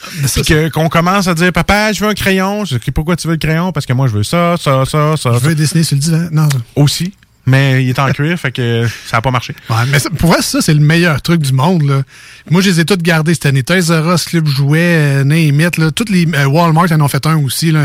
puis 0.44 0.70
qu'on 0.72 0.90
commence 0.90 1.28
à 1.28 1.34
dire 1.34 1.52
papa, 1.54 1.92
je 1.94 2.00
veux 2.04 2.10
un 2.10 2.14
crayon. 2.14 2.66
Je 2.66 2.78
dis 2.78 2.92
pourquoi 2.92 3.16
tu 3.16 3.28
veux 3.28 3.34
le 3.34 3.40
crayon? 3.40 3.72
Parce 3.72 3.86
que 3.86 3.94
moi 3.94 4.08
je 4.08 4.14
veux 4.14 4.24
ça, 4.24 4.56
ça, 4.60 4.84
ça, 4.86 5.16
ça. 5.18 5.32
Je 5.34 5.40
veux 5.48 5.56
dessiner 5.56 5.84
sur 5.84 5.96
le 5.96 6.02
divan. 6.02 6.28
Non. 6.32 6.50
aussi, 6.76 7.14
mais 7.46 7.84
il 7.84 7.90
est 7.90 8.00
en 8.00 8.12
cuir, 8.12 8.38
fait 8.40 8.52
que 8.52 8.88
ça 9.08 9.18
a 9.18 9.22
pas 9.22 9.32
marché. 9.32 9.56
Ouais, 9.70 9.76
mais 9.92 10.00
ça- 10.00 10.10
pour 10.12 10.32
vrai, 10.32 10.42
ça, 10.42 10.62
c'est 10.62 10.74
le 10.74 10.80
meilleur 10.80 11.22
truc 11.22 11.42
du 11.42 11.52
monde. 11.54 11.84
Là. 11.84 12.02
Moi, 12.52 12.62
je 12.62 12.70
les 12.70 12.80
ai 12.82 12.86
toutes 12.86 13.02
gardées 13.02 13.34
cette 13.34 13.48
année. 13.48 13.64
Toys 13.64 13.90
R 13.90 14.14
Us, 14.14 14.26
Club 14.26 14.48
Jouet, 14.48 14.80
euh, 14.82 15.24
Name 15.24 15.60
It, 15.62 15.78
là. 15.78 15.92
Toutes 15.92 16.10
les, 16.10 16.28
euh, 16.36 16.46
Walmart 16.46 16.92
en 16.92 17.02
ont 17.02 17.08
fait 17.08 17.26
un 17.26 17.38
aussi, 17.38 17.72
là, 17.72 17.80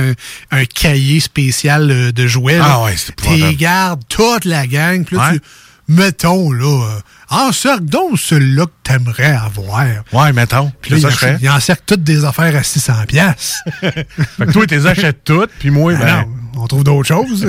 un, 0.50 0.58
un 0.60 0.64
cahier 0.66 1.20
spécial 1.20 1.90
euh, 1.90 2.12
de 2.12 2.26
jouets. 2.26 2.58
là. 2.58 2.64
Ah 2.68 2.82
ouais, 2.84 2.94
c'est. 2.96 3.16
T'es 3.16 3.54
gardes 3.54 4.02
toute 4.08 4.44
la 4.44 4.66
gang. 4.66 5.04
Puis 5.04 5.16
là, 5.16 5.30
Ouais. 5.30 5.38
tu, 5.38 5.40
mettons, 5.88 6.50
là, 6.52 6.64
euh, 6.66 7.00
encercle 7.30 7.84
donc 7.84 8.18
celui-là 8.18 8.66
que 8.66 8.70
t'aimerais 8.82 9.32
avoir. 9.36 9.84
Ouais, 10.12 10.32
mettons. 10.32 10.70
Puis 10.82 10.92
là, 10.92 11.00
ça, 11.00 11.08
il, 11.08 11.12
je 11.12 11.16
ferais. 11.16 11.38
il 11.40 11.48
encercle 11.50 11.82
toutes 11.86 12.04
des 12.04 12.24
affaires 12.24 12.54
à 12.56 12.62
600 12.62 12.92
pièces. 13.08 13.60
Fait 13.80 14.06
que 14.46 14.52
toi, 14.52 14.66
tu 14.66 14.74
les 14.74 14.86
achètes 14.86 15.24
toutes, 15.24 15.50
puis 15.58 15.70
moi, 15.70 15.94
ben, 15.94 16.26
on 16.56 16.66
trouve 16.66 16.84
d'autres 16.84 17.06
choses. 17.08 17.46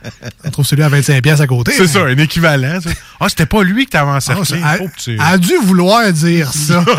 on 0.44 0.50
trouve 0.50 0.66
celui 0.66 0.82
à 0.82 0.88
25 0.88 1.22
pièces 1.22 1.40
à 1.40 1.46
côté. 1.46 1.72
c'est 1.76 1.86
ça, 1.86 2.00
un 2.04 2.16
équivalent. 2.18 2.80
ça. 2.80 2.90
Ah, 3.20 3.28
c'était 3.28 3.46
pas 3.46 3.62
lui 3.62 3.86
que 3.86 3.90
t'avais 3.90 4.10
Ah, 4.12 4.16
encerclé. 4.16 4.60
que 4.60 5.00
tu- 5.02 5.18
a, 5.20 5.38
dû 5.38 5.52
vouloir 5.62 6.12
dire 6.12 6.52
ça. 6.52 6.84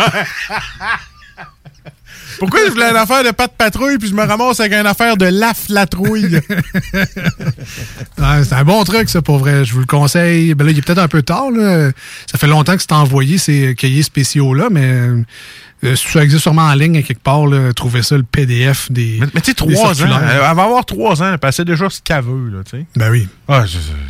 Pourquoi 2.39 2.61
je 2.65 2.71
voulais 2.71 2.89
une 2.89 2.95
affaire 2.95 3.21
de 3.25 3.31
patte 3.31 3.51
patrouille 3.57 3.97
puis 3.97 4.07
je 4.07 4.13
me 4.13 4.23
ramasse 4.23 4.61
avec 4.61 4.71
une 4.71 4.85
affaire 4.87 5.17
de 5.17 5.25
laf 5.25 5.65
la 5.69 5.85
trouille? 5.85 6.39
Ouais, 8.17 8.43
c'est 8.43 8.53
un 8.55 8.63
bon 8.65 8.83
truc, 8.83 9.09
ça, 9.09 9.21
pour 9.21 9.37
vrai. 9.39 9.63
Je 9.65 9.73
vous 9.73 9.79
le 9.79 9.85
conseille. 9.85 10.53
Ben 10.53 10.65
là, 10.65 10.71
il 10.71 10.77
est 10.77 10.81
peut-être 10.81 10.99
un 10.99 11.07
peu 11.07 11.21
tard. 11.21 11.51
Là. 11.51 11.89
Ça 12.29 12.37
fait 12.37 12.47
longtemps 12.47 12.75
que 12.75 12.81
c'est 12.81 12.91
envoyé 12.91 13.37
ces 13.37 13.75
cahiers 13.75 14.03
spéciaux-là, 14.03 14.67
mais 14.69 14.93
euh, 15.83 15.95
ça 15.95 16.24
existe 16.24 16.41
sûrement 16.43 16.63
en 16.63 16.74
ligne 16.74 16.98
à 16.98 17.01
quelque 17.01 17.21
part. 17.24 17.45
Là, 17.48 17.74
trouver 17.74 18.03
ça, 18.03 18.17
le 18.17 18.24
PDF 18.24 18.91
des. 18.91 19.17
Mais, 19.19 19.27
mais 19.33 19.41
tu 19.41 19.51
sais, 19.51 19.53
trois 19.53 20.01
ans. 20.03 20.05
Elle 20.05 20.55
va 20.55 20.63
avoir 20.63 20.86
trois 20.86 21.21
ans. 21.24 21.31
Elle 21.31 21.38
passait 21.38 21.65
déjà 21.65 21.89
ce 21.89 22.01
qu'elle 22.01 22.24
veut, 22.24 22.50
là, 22.50 22.63
tu 22.63 22.77
sais. 22.77 22.86
Ben 22.95 23.09
oui. 23.12 23.27
Ah, 23.48 23.65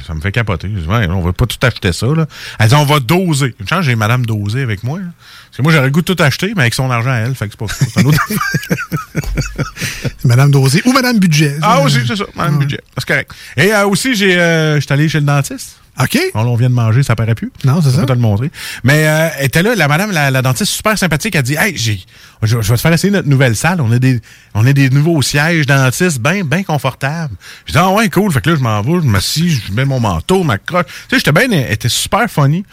ça 0.05 0.13
me 0.13 0.21
fait 0.21 0.31
capoter. 0.31 0.67
Ouais, 0.87 1.07
on 1.09 1.21
va 1.21 1.33
pas 1.33 1.45
tout 1.45 1.57
acheter 1.61 1.93
ça, 1.93 2.07
là. 2.07 2.25
Elle 2.59 2.69
dit, 2.69 2.75
on 2.75 2.85
va 2.85 2.99
doser. 2.99 3.55
Une 3.59 3.67
chance, 3.67 3.85
j'ai 3.85 3.95
Madame 3.95 4.25
dosée 4.25 4.61
avec 4.63 4.83
moi, 4.83 4.99
là. 4.99 5.05
Parce 5.45 5.57
que 5.57 5.61
moi, 5.63 5.71
j'aurais 5.71 5.85
le 5.85 5.91
goût 5.91 6.01
de 6.01 6.13
tout 6.13 6.21
acheter, 6.23 6.53
mais 6.55 6.61
avec 6.63 6.73
son 6.75 6.89
argent 6.91 7.09
à 7.11 7.17
elle, 7.17 7.33
fait 7.35 7.47
que 7.47 7.53
c'est 7.53 7.59
pas 7.59 7.67
fou. 7.67 7.85
C'est 7.91 7.99
un 8.01 8.05
autre- 8.05 8.19
Madame 10.25 10.51
Dosé 10.51 10.81
ou 10.85 10.91
Madame 10.93 11.19
Budget. 11.19 11.57
ah, 11.61 11.81
aussi, 11.81 11.99
c'est 12.05 12.15
ça. 12.15 12.25
Madame 12.35 12.59
budget. 12.59 12.81
C'est 12.97 13.07
correct. 13.07 13.31
Et 13.57 13.73
euh, 13.73 13.87
aussi, 13.87 14.15
j'ai, 14.15 14.39
euh, 14.39 14.79
j'étais 14.79 14.93
allé 14.93 15.09
chez 15.09 15.19
le 15.19 15.25
dentiste. 15.25 15.78
OK. 16.01 16.17
On, 16.33 16.41
on 16.47 16.55
vient 16.55 16.69
de 16.69 16.73
manger, 16.75 17.03
ça 17.03 17.15
paraît 17.15 17.35
plus. 17.35 17.51
Non, 17.65 17.81
c'est 17.81 17.89
Je 17.89 17.95
ça. 17.95 18.01
vais 18.01 18.07
te 18.07 18.13
le 18.13 18.19
montrer. 18.19 18.51
Mais 18.83 19.07
euh, 19.07 19.29
elle 19.37 19.45
était 19.45 19.63
là, 19.63 19.75
la 19.75 19.87
madame, 19.87 20.11
la, 20.11 20.31
la 20.31 20.41
dentiste, 20.41 20.71
super 20.71 20.97
sympathique, 20.97 21.35
elle 21.35 21.43
dit 21.43 21.55
Hey, 21.59 21.75
j'ai, 21.77 21.99
je, 22.43 22.61
je 22.61 22.69
vais 22.69 22.75
te 22.75 22.81
faire 22.81 22.93
essayer 22.93 23.11
notre 23.11 23.27
nouvelle 23.27 23.55
salle. 23.55 23.81
On 23.81 23.91
a 23.91 23.99
des, 23.99 24.21
on 24.53 24.65
a 24.65 24.71
des 24.73 24.89
nouveaux 24.89 25.21
sièges 25.21 25.65
dentistes 25.65 26.19
bien 26.19 26.43
bien 26.43 26.63
confortables. 26.63 27.35
Je 27.65 27.73
dis 27.73 27.77
Ah 27.77 27.89
ouais, 27.91 28.09
cool. 28.09 28.31
Fait 28.31 28.41
que 28.41 28.49
là, 28.49 28.55
je 28.55 28.61
m'en 28.61 28.81
vais, 28.81 29.01
je 29.01 29.07
m'assis, 29.07 29.49
je 29.49 29.71
mets 29.73 29.85
mon 29.85 29.99
manteau, 29.99 30.43
ma 30.43 30.57
croche. 30.57 30.85
Tu 30.85 30.91
sais, 31.09 31.17
j'étais 31.17 31.31
bien, 31.31 31.51
elle 31.51 31.71
était 31.71 31.89
super 31.89 32.29
funny. 32.29 32.63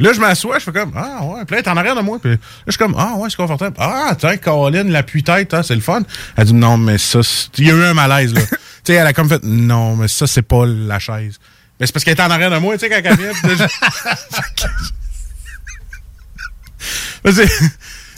Là, 0.00 0.12
je 0.12 0.20
m'assois, 0.20 0.60
je 0.60 0.64
fais 0.64 0.72
comme 0.72 0.92
Ah 0.94 1.24
ouais, 1.24 1.44
puis 1.44 1.56
là, 1.56 1.60
elle 1.60 1.66
est 1.66 1.68
en 1.68 1.76
arrière 1.76 1.96
de 1.96 2.02
moi. 2.02 2.20
Puis 2.20 2.30
là, 2.30 2.36
je 2.68 2.70
suis 2.70 2.78
comme 2.78 2.94
Ah 2.96 3.14
ouais, 3.16 3.28
c'est 3.30 3.36
confortable. 3.36 3.74
Ah, 3.80 4.14
tiens, 4.16 4.36
Colin, 4.36 4.84
l'appui-tête, 4.84 5.52
hein, 5.54 5.64
c'est 5.64 5.74
le 5.74 5.80
fun. 5.80 6.02
Elle 6.36 6.44
dit 6.44 6.54
Non, 6.54 6.76
mais 6.78 6.98
ça, 6.98 7.18
il 7.58 7.66
y 7.66 7.70
a 7.72 7.74
eu 7.74 7.82
un 7.82 7.94
malaise, 7.94 8.32
là. 8.32 8.42
tu 8.50 8.56
sais, 8.84 8.92
elle 8.94 9.06
a 9.08 9.12
comme 9.12 9.28
fait 9.28 9.42
Non, 9.42 9.96
mais 9.96 10.06
ça, 10.06 10.28
c'est 10.28 10.42
pas 10.42 10.64
la 10.66 11.00
chaise. 11.00 11.40
Mais 11.80 11.86
c'est 11.86 11.92
parce 11.92 12.04
qu'elle 12.04 12.14
était 12.14 12.22
en 12.22 12.30
arrière 12.30 12.50
de 12.50 12.58
moi, 12.58 12.76
tu 12.76 12.80
sais, 12.86 12.90
quand 12.90 13.00
elle 13.04 13.16
vient. 13.16 13.32
je-. 17.24 17.42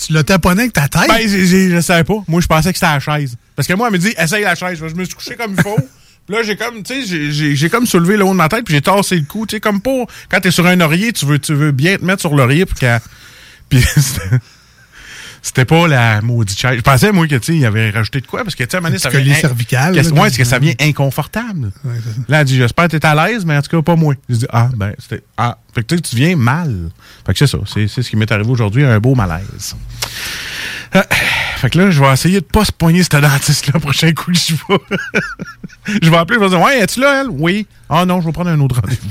Tu 0.06 0.14
l'as 0.14 0.24
taponné 0.24 0.62
avec 0.62 0.72
ta 0.72 0.88
tête? 0.88 1.08
Ben, 1.08 1.28
je 1.28 1.80
savais 1.82 2.04
pas. 2.04 2.24
Moi, 2.26 2.40
je 2.40 2.46
pensais 2.46 2.72
que 2.72 2.78
c'était 2.78 2.90
la 2.90 3.00
chaise. 3.00 3.36
Parce 3.54 3.68
que 3.68 3.74
moi, 3.74 3.88
elle 3.88 3.92
me 3.92 3.98
dit, 3.98 4.14
essaye 4.16 4.44
la 4.44 4.54
chaise. 4.54 4.78
Je 4.78 4.94
me 4.94 5.04
suis 5.04 5.14
couché 5.14 5.36
comme 5.36 5.54
il 5.56 5.62
faut. 5.62 5.76
Puis 6.26 6.36
là, 6.36 6.42
j'ai 6.42 6.56
comme, 6.56 6.82
tu 6.82 7.04
sais, 7.04 7.54
j'ai- 7.54 7.68
comme 7.70 7.86
soulevé 7.86 8.16
le 8.16 8.24
haut 8.24 8.30
de 8.30 8.36
ma 8.36 8.48
tête, 8.48 8.64
puis 8.64 8.74
j'ai 8.74 8.80
tassé 8.82 9.16
le 9.16 9.22
cou. 9.24 9.46
Tu 9.46 9.56
sais, 9.56 9.60
comme 9.60 9.80
pour, 9.80 10.06
quand 10.30 10.40
t'es 10.40 10.50
sur 10.50 10.64
un 10.66 10.80
oreiller, 10.80 11.12
tu 11.12 11.26
veux, 11.26 11.38
tu 11.38 11.54
veux 11.54 11.72
bien 11.72 11.96
te 11.96 12.04
mettre 12.04 12.20
sur 12.20 12.34
l'oreiller 12.34 12.66
pour 12.66 12.78
qu'elle. 12.78 13.00
Puis 13.68 13.84
c'était- 15.42 15.64
pas 15.64 15.86
la 15.88 16.20
maudite 16.20 16.58
chaise. 16.58 16.76
Je 16.76 16.82
pensais, 16.82 17.12
moi, 17.12 17.26
que, 17.28 17.36
tu 17.36 17.54
il 17.54 17.64
avait 17.64 17.90
rajouté 17.90 18.20
de 18.20 18.26
quoi, 18.26 18.42
parce 18.44 18.54
que, 18.54 18.62
tu 18.64 18.70
sais, 18.70 18.76
à 18.76 18.78
un 18.78 18.82
moment 18.82 18.96
donné, 19.12 19.32
in- 19.32 19.34
cervical, 19.34 19.94
Ouais, 19.94 20.30
c'est 20.30 20.38
que 20.38 20.44
ça 20.44 20.58
vient 20.58 20.74
inconfortable. 20.80 21.70
Ouais, 21.84 21.94
c'est 22.04 22.10
ça. 22.14 22.20
Là, 22.28 22.40
elle 22.40 22.46
dit, 22.46 22.56
j'espère 22.56 22.88
que 22.88 22.96
t'es 22.96 23.06
à 23.06 23.14
l'aise, 23.28 23.44
mais 23.44 23.56
en 23.56 23.62
tout 23.62 23.70
cas, 23.76 23.82
pas 23.82 23.96
moi. 23.96 24.14
Je 24.28 24.36
dis, 24.36 24.46
ah, 24.52 24.68
ben, 24.76 24.92
c'était. 24.98 25.22
Ah, 25.36 25.58
fait 25.74 25.82
que 25.82 25.88
tu 25.88 25.96
sais, 25.96 26.00
tu 26.02 26.16
viens 26.16 26.36
mal. 26.36 26.90
Fait 27.26 27.32
que 27.32 27.38
c'est 27.38 27.46
ça. 27.46 27.58
C'est 27.66 27.88
c'est 27.88 28.02
ce 28.02 28.10
qui 28.10 28.16
m'est 28.16 28.30
arrivé 28.30 28.50
aujourd'hui, 28.50 28.84
un 28.84 28.98
beau 28.98 29.14
malaise. 29.14 29.76
Euh, 30.96 31.02
fait 31.58 31.70
que 31.70 31.78
là, 31.78 31.90
je 31.90 32.00
vais 32.02 32.12
essayer 32.12 32.40
de 32.40 32.44
pas 32.46 32.64
se 32.64 32.72
poigner 32.72 33.02
ce 33.04 33.08
dentiste-là 33.10 33.72
le 33.74 33.80
prochain 33.80 34.12
coup 34.12 34.32
que 34.32 34.38
je 34.38 34.54
vais. 34.54 34.78
je 36.02 36.10
vais 36.10 36.16
appeler, 36.16 36.38
je 36.40 36.44
vais 36.44 36.50
dire, 36.50 36.60
ouais, 36.60 36.80
es-tu 36.80 37.00
là, 37.00 37.20
elle? 37.22 37.28
Oui. 37.30 37.66
Ah 37.88 38.04
non, 38.04 38.20
je 38.20 38.26
vais 38.26 38.32
prendre 38.32 38.50
un 38.50 38.58
autre 38.60 38.80
rendez-vous. 38.80 39.08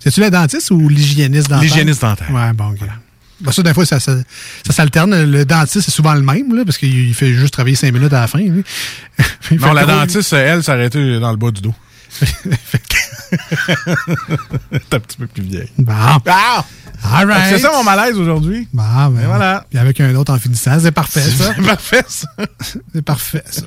C'est-tu 0.00 0.20
la 0.20 0.30
dentiste 0.30 0.70
ou 0.70 0.88
l'hygiéniste 0.88 1.48
dentaire? 1.50 1.62
L'hygiéniste 1.62 2.00
dentaire. 2.00 2.30
Ouais, 2.30 2.52
bon, 2.54 2.68
ok. 2.70 2.78
Ben, 3.40 3.52
ça, 3.52 3.62
des 3.62 3.72
fois, 3.72 3.86
ça, 3.86 4.00
ça, 4.00 4.16
ça 4.66 4.72
s'alterne. 4.72 5.24
Le 5.24 5.44
dentiste, 5.44 5.86
c'est 5.86 5.94
souvent 5.94 6.14
le 6.14 6.22
même, 6.22 6.54
là, 6.54 6.64
parce 6.64 6.78
qu'il 6.78 7.08
il 7.08 7.14
fait 7.14 7.32
juste 7.32 7.52
travailler 7.52 7.76
cinq 7.76 7.92
minutes 7.92 8.12
à 8.12 8.22
la 8.22 8.26
fin. 8.26 8.38
lui. 8.38 8.64
Non, 9.52 9.72
la 9.72 9.86
dentiste, 9.86 10.32
elle, 10.34 10.62
s'arrêtait 10.62 11.18
dans 11.18 11.30
le 11.30 11.36
bas 11.36 11.50
du 11.50 11.62
dos. 11.62 11.74
T'es 14.70 14.96
un 14.96 15.00
petit 15.00 15.16
peu 15.16 15.26
plus 15.26 15.42
vieille. 15.42 15.70
Bon. 15.78 15.94
Ah! 16.26 16.64
Right. 17.02 17.48
C'est 17.50 17.58
ça 17.58 17.70
mon 17.72 17.84
malaise 17.84 18.18
aujourd'hui. 18.18 18.68
Bon, 18.72 18.82
ben, 19.10 19.22
Et 19.22 19.26
voilà. 19.26 19.64
Puis 19.70 19.78
avec 19.78 20.00
un 20.00 20.14
autre 20.16 20.32
en 20.32 20.38
finissant, 20.38 20.78
c'est 20.80 20.90
parfait, 20.92 21.20
ça. 21.20 21.54
C'est 21.56 21.62
parfait, 21.66 22.04
ça. 22.08 22.26
C'est 22.92 23.02
parfait, 23.02 23.44
ça. 23.48 23.62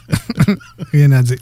Rien 0.94 1.12
à 1.14 1.22
dire. 1.22 1.38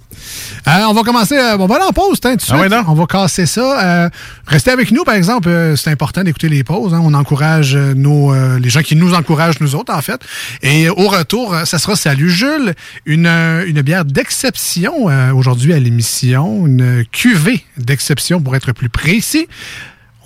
Euh, 0.67 0.83
on 0.89 0.93
va 0.93 1.01
commencer. 1.03 1.35
euh, 1.37 1.57
on 1.57 1.65
va 1.67 1.75
aller 1.75 1.85
en 1.85 1.91
pause, 1.91 2.19
hein, 2.23 2.35
tout 2.37 2.45
suite. 2.45 2.71
Ah? 2.71 2.83
On 2.87 2.93
va 2.93 3.05
casser 3.05 3.45
ça. 3.45 3.81
Euh, 4.05 4.09
restez 4.45 4.71
avec 4.71 4.91
nous, 4.91 5.03
par 5.03 5.15
exemple. 5.15 5.49
euh, 5.49 5.75
c'est 5.75 5.89
important 5.89 6.23
d'écouter 6.23 6.47
les 6.49 6.63
pauses. 6.63 6.93
hein. 6.93 7.01
On 7.03 7.13
encourage 7.13 7.75
euh, 7.75 7.93
nos, 7.95 8.33
euh, 8.33 8.59
les 8.59 8.69
gens 8.69 8.81
qui 8.81 8.95
nous 8.95 9.13
encouragent, 9.13 9.59
nous 9.59 9.75
autres, 9.75 9.93
en 9.93 10.01
fait. 10.01 10.21
Et 10.61 10.89
au 10.89 11.07
retour, 11.07 11.55
ça 11.65 11.79
sera 11.79 11.95
Salut 11.95 12.29
Jules, 12.29 12.75
une, 13.05 13.25
une 13.27 13.81
bière 13.81 14.05
d'exception 14.05 15.09
euh, 15.09 15.33
aujourd'hui 15.33 15.73
à 15.73 15.79
l'émission. 15.79 16.65
Une 16.67 17.03
cuvée 17.11 17.63
d'exception, 17.77 18.41
pour 18.41 18.55
être 18.55 18.71
plus 18.73 18.89
précis. 18.89 19.47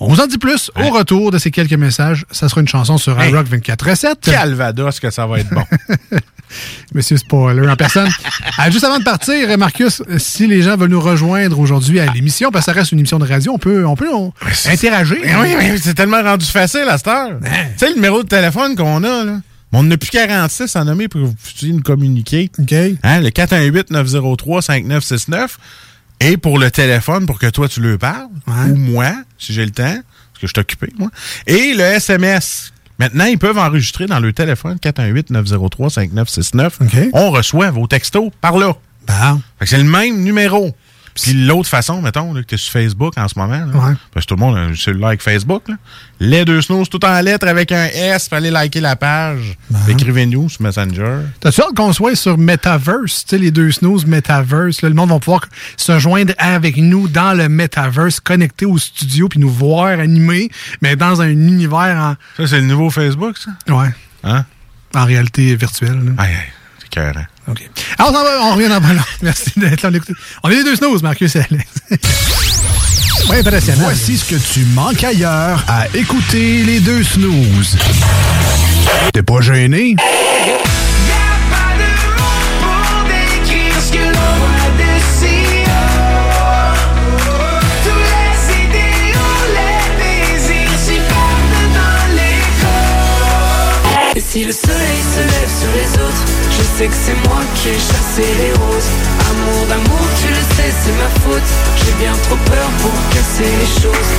On 0.04 0.14
vous 0.14 0.20
en 0.20 0.28
dit 0.28 0.38
plus 0.38 0.70
au 0.76 0.90
retour 0.90 1.32
de 1.32 1.38
ces 1.38 1.50
quelques 1.50 1.74
messages. 1.74 2.26
Ça 2.30 2.50
sera 2.50 2.60
une 2.62 2.68
chanson 2.68 2.98
sur 2.98 3.20
Hey. 3.22 3.32
iRock 3.32 3.48
24 3.48 3.90
recettes. 3.90 4.20
Calvados, 4.22 5.00
que 5.00 5.10
ça 5.10 5.26
va 5.26 5.40
être 5.40 5.50
bon. 5.50 5.64
Monsieur 6.94 7.18
Spoiler 7.18 7.68
en 7.68 7.76
personne. 7.76 8.10
Ah, 8.58 8.70
juste 8.70 8.84
avant 8.84 9.00
de 9.00 9.04
partir, 9.04 9.58
Marcus, 9.58 10.04
si 10.18 10.46
les 10.46 10.62
gens 10.62 10.76
veulent 10.78 10.90
nous 10.92 11.02
rejoindre 11.02 11.58
aujourd'hui 11.58 12.00
à 12.00 12.06
l'émission, 12.12 12.52
parce 12.52 12.66
que 12.66 12.72
ça 12.72 12.78
reste 12.78 12.92
une 12.92 13.00
émission 13.00 13.18
de 13.18 13.28
radio, 13.28 13.54
on 13.54 13.58
peut, 13.58 13.86
on 13.88 13.96
peut 13.96 14.14
on- 14.14 14.32
interagir. 14.70 15.18
Mais 15.24 15.36
oui, 15.36 15.56
mais 15.58 15.78
c'est 15.78 15.96
tellement 15.96 16.22
rendu 16.22 16.46
facile 16.46 16.86
à 16.90 16.98
cette 16.98 17.08
heure. 17.08 17.40
Tu 17.42 17.50
sais, 17.78 17.90
le 17.90 17.96
numéro 17.96 18.22
de 18.24 18.28
téléphone 18.28 18.76
qu'on 18.76 19.04
a, 19.04 19.24
là. 19.24 19.40
On 19.76 19.82
n'a 19.82 19.98
plus 19.98 20.12
46 20.12 20.76
à 20.76 20.84
nommer 20.84 21.08
pour 21.08 21.20
que 21.22 21.26
vous 21.26 21.34
puissiez 21.34 21.74
nous 21.74 21.82
communiquer. 21.82 22.52
OK. 22.60 22.74
Hein, 23.02 23.22
le 23.22 23.30
418-903-5969. 23.30 25.48
Et 26.24 26.38
pour 26.38 26.58
le 26.58 26.72
téléphone, 26.72 27.25
pour 27.25 27.38
que 27.38 27.48
toi, 27.48 27.68
tu 27.68 27.82
le 27.82 27.98
parles. 27.98 28.30
Ouais. 28.48 28.72
Ou 28.72 28.75
moi, 28.75 29.12
si 29.38 29.51
j'ai 29.51 29.65
le 29.65 29.72
temps. 29.72 29.84
Parce 29.84 30.39
que 30.39 30.48
je 30.48 30.53
suis 30.53 30.60
occupé, 30.60 30.88
moi. 30.98 31.10
Et 31.48 31.74
le 31.74 31.84
SMS. 31.84 32.72
Maintenant, 32.98 33.25
ils 33.25 33.38
peuvent 33.38 33.58
enregistrer 33.58 34.06
dans 34.06 34.20
le 34.20 34.32
téléphone 34.32 34.77
418-903-5969. 34.77 36.72
OK. 36.80 37.10
On 37.12 37.32
reçoit 37.32 37.72
vos 37.72 37.88
textos 37.88 38.32
par 38.39 38.58
là. 38.58 38.74
Que 39.60 39.65
c'est 39.65 39.77
le 39.77 39.84
même 39.84 40.24
numéro. 40.24 40.74
Puis 41.15 41.34
l'autre 41.34 41.70
façon, 41.70 42.01
mettons, 42.01 42.34
là, 42.34 42.41
que 42.41 42.48
tu 42.48 42.55
es 42.55 42.58
sur 42.58 42.72
Facebook 42.72 43.13
en 43.17 43.27
ce 43.27 43.38
moment, 43.38 43.65
là, 43.65 43.65
Ouais. 43.67 43.93
parce 44.13 44.25
que 44.25 44.29
tout 44.29 44.36
le 44.36 44.39
monde 44.39 44.55
a 44.58 44.62
un 44.62 44.75
cellulaire 44.75 45.10
avec 45.10 45.22
Facebook, 45.22 45.63
là. 45.67 45.75
les 46.20 46.46
deux 46.46 46.62
snooze 46.62 46.89
tout 46.89 47.03
en 47.05 47.20
lettres 47.22 47.48
avec 47.48 47.72
un 47.72 47.86
S, 47.86 48.27
fallait 48.29 48.50
liker 48.51 48.79
la 48.82 48.96
page. 48.96 49.55
Écrivez-nous 49.88 50.50
sur 50.50 50.62
Messenger. 50.62 51.20
T'as-tu 51.39 51.62
hâte 51.62 51.75
qu'on 51.75 51.93
soit 51.93 52.15
sur 52.15 52.38
Metaverse? 52.38 53.25
Tu 53.25 53.29
sais, 53.32 53.38
les 53.38 53.51
deux 53.51 53.72
snooze 53.72 54.05
Metaverse. 54.05 54.82
là, 54.82 54.89
le 54.89 54.96
monde 54.96 55.10
va 55.10 55.20
pouvoir 55.20 55.41
se 55.77 56.00
joindre 56.00 56.34
avec 56.38 56.77
nous 56.77 57.08
dans 57.08 57.34
le 57.38 57.50
Metaverse, 57.50 58.20
connecté 58.20 58.65
au 58.65 58.77
studio, 58.77 59.27
puis 59.29 59.39
nous 59.39 59.50
voir 59.50 60.00
animer, 60.00 60.50
mais 60.82 60.96
dans 60.96 61.22
un 61.22 61.29
univers 61.29 62.15
Ça, 62.38 62.48
c'est 62.48 62.60
le 62.62 62.67
nouveau 62.67 62.89
Facebook, 62.89 63.38
ça? 63.38 63.51
en, 63.70 63.82
ouais, 63.82 63.89
Hein? 64.24 64.46
en 64.96 65.05
réalité 65.05 65.55
virtuelle. 65.55 66.13
Aïe, 66.17 66.29
aïe, 66.32 66.51
écœurant. 66.94 67.26
OK. 67.48 67.70
Alors, 67.98 68.12
on, 68.12 68.16
s'en 68.16 68.24
va, 68.24 68.30
on 68.42 68.56
revient 68.56 68.70
dans 68.70 68.82
pas 68.82 68.94
long. 68.94 69.02
Merci 69.22 69.52
d'être 69.58 69.82
là. 69.82 69.90
On 70.44 70.48
On 70.48 70.52
est 70.52 70.56
les 70.56 70.64
deux 70.64 70.76
snooze, 70.76 71.04
Marcus 71.04 71.36
et 71.36 71.40
Alex. 71.40 71.66
ouais, 73.30 73.40
impressionnant. 73.40 73.84
Voici 73.84 74.18
ce 74.18 74.26
que 74.26 74.54
tu 74.54 74.66
manques 74.68 75.04
ailleurs 75.04 75.64
à 75.68 75.88
écouter 75.96 76.64
les 76.64 76.80
deux 76.80 77.04
snooze. 77.04 77.78
T'es 79.12 79.24
pas 79.24 79.42
gêné? 79.42 79.96
Et 94.16 94.20
si 94.20 94.44
le 94.44 94.52
soleil 94.52 95.02
se 95.16 95.22
lève 95.22 95.43
sais 96.84 96.90
que 96.90 96.96
c'est 97.06 97.28
moi 97.30 97.40
qui 97.56 97.70
ai 97.70 97.80
chassé 97.80 98.28
les 98.38 98.52
roses. 98.54 98.92
Amour 99.30 99.68
d'amour, 99.68 100.06
tu 100.20 100.28
le 100.28 100.44
sais, 100.56 100.72
c'est 100.84 100.96
ma 101.02 101.10
faute. 101.22 101.50
J'ai 101.78 101.94
bien 102.04 102.13
trop 102.24 102.36
peur 102.36 102.68
pour 102.82 102.92
casser 103.13 103.52
les 103.62 103.72
choses. 103.82 104.12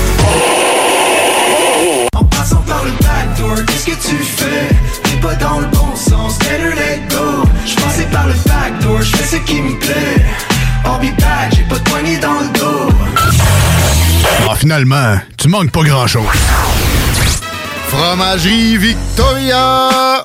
En 2.14 2.24
passant 2.24 2.62
par 2.66 2.84
le 2.84 2.92
backdoor, 2.92 3.66
qu'est-ce 3.66 3.86
que 3.86 4.08
tu 4.08 4.16
fais? 4.16 4.68
T'es 5.02 5.16
pas 5.20 5.34
dans 5.34 5.60
le 5.60 5.66
bon 5.66 5.94
sens, 5.94 6.38
better 6.38 6.74
let 6.74 7.02
go. 7.10 7.44
Je 7.66 7.74
passais 7.74 8.06
par 8.10 8.26
le 8.26 8.34
backdoor, 8.46 9.02
je 9.02 9.16
fais 9.16 9.36
ce 9.36 9.42
qui 9.42 9.60
me 9.60 9.78
plaît. 9.78 10.24
I'll 10.86 11.00
be 11.00 11.14
back, 11.20 11.54
j'ai 11.54 11.64
pas 11.64 11.78
de 11.78 11.84
poignée 11.90 12.18
dans 12.18 12.40
le 12.40 12.48
dos. 12.58 12.88
Ah, 14.48 14.54
finalement, 14.56 15.18
tu 15.36 15.48
manques 15.48 15.70
pas 15.70 15.82
grand-chose. 15.82 16.24
Fromagerie 17.88 18.76
Victoria! 18.78 20.24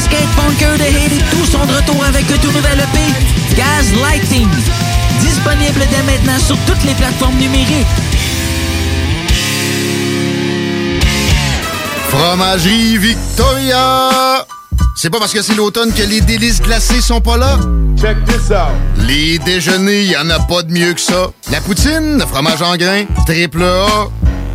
Skatepunkers 0.00 0.78
de 0.78 0.84
Haiti, 0.84 1.20
tous 1.30 1.46
sont 1.46 1.64
de 1.66 1.72
retour 1.72 2.02
avec 2.04 2.30
un 2.30 2.38
tout 2.38 2.52
nouvel 2.52 2.78
EP, 2.78 3.56
Gaz 3.56 3.92
Lighting. 4.00 4.48
Disponible 5.20 5.80
dès 5.90 6.02
maintenant 6.02 6.38
sur 6.38 6.56
toutes 6.66 6.82
les 6.84 6.94
plateformes 6.94 7.36
numériques. 7.36 7.86
Fromagerie 12.08 12.98
Victoria! 12.98 14.44
C'est 14.96 15.10
pas 15.10 15.18
parce 15.18 15.32
que 15.32 15.42
c'est 15.42 15.54
l'automne 15.54 15.92
que 15.92 16.02
les 16.02 16.20
délices 16.20 16.60
glacées 16.60 17.00
sont 17.00 17.20
pas 17.20 17.36
là? 17.36 17.58
Check 17.98 18.22
this 18.24 18.50
out! 18.50 18.74
Les 19.06 19.38
déjeuners, 19.38 20.04
y 20.04 20.16
en 20.16 20.28
a 20.30 20.38
pas 20.40 20.62
de 20.62 20.72
mieux 20.72 20.92
que 20.92 21.00
ça. 21.00 21.30
La 21.50 21.60
poutine, 21.60 22.18
le 22.18 22.26
fromage 22.26 22.60
en 22.62 22.76
grains, 22.76 23.04
triple 23.26 23.62
A. 23.62 24.08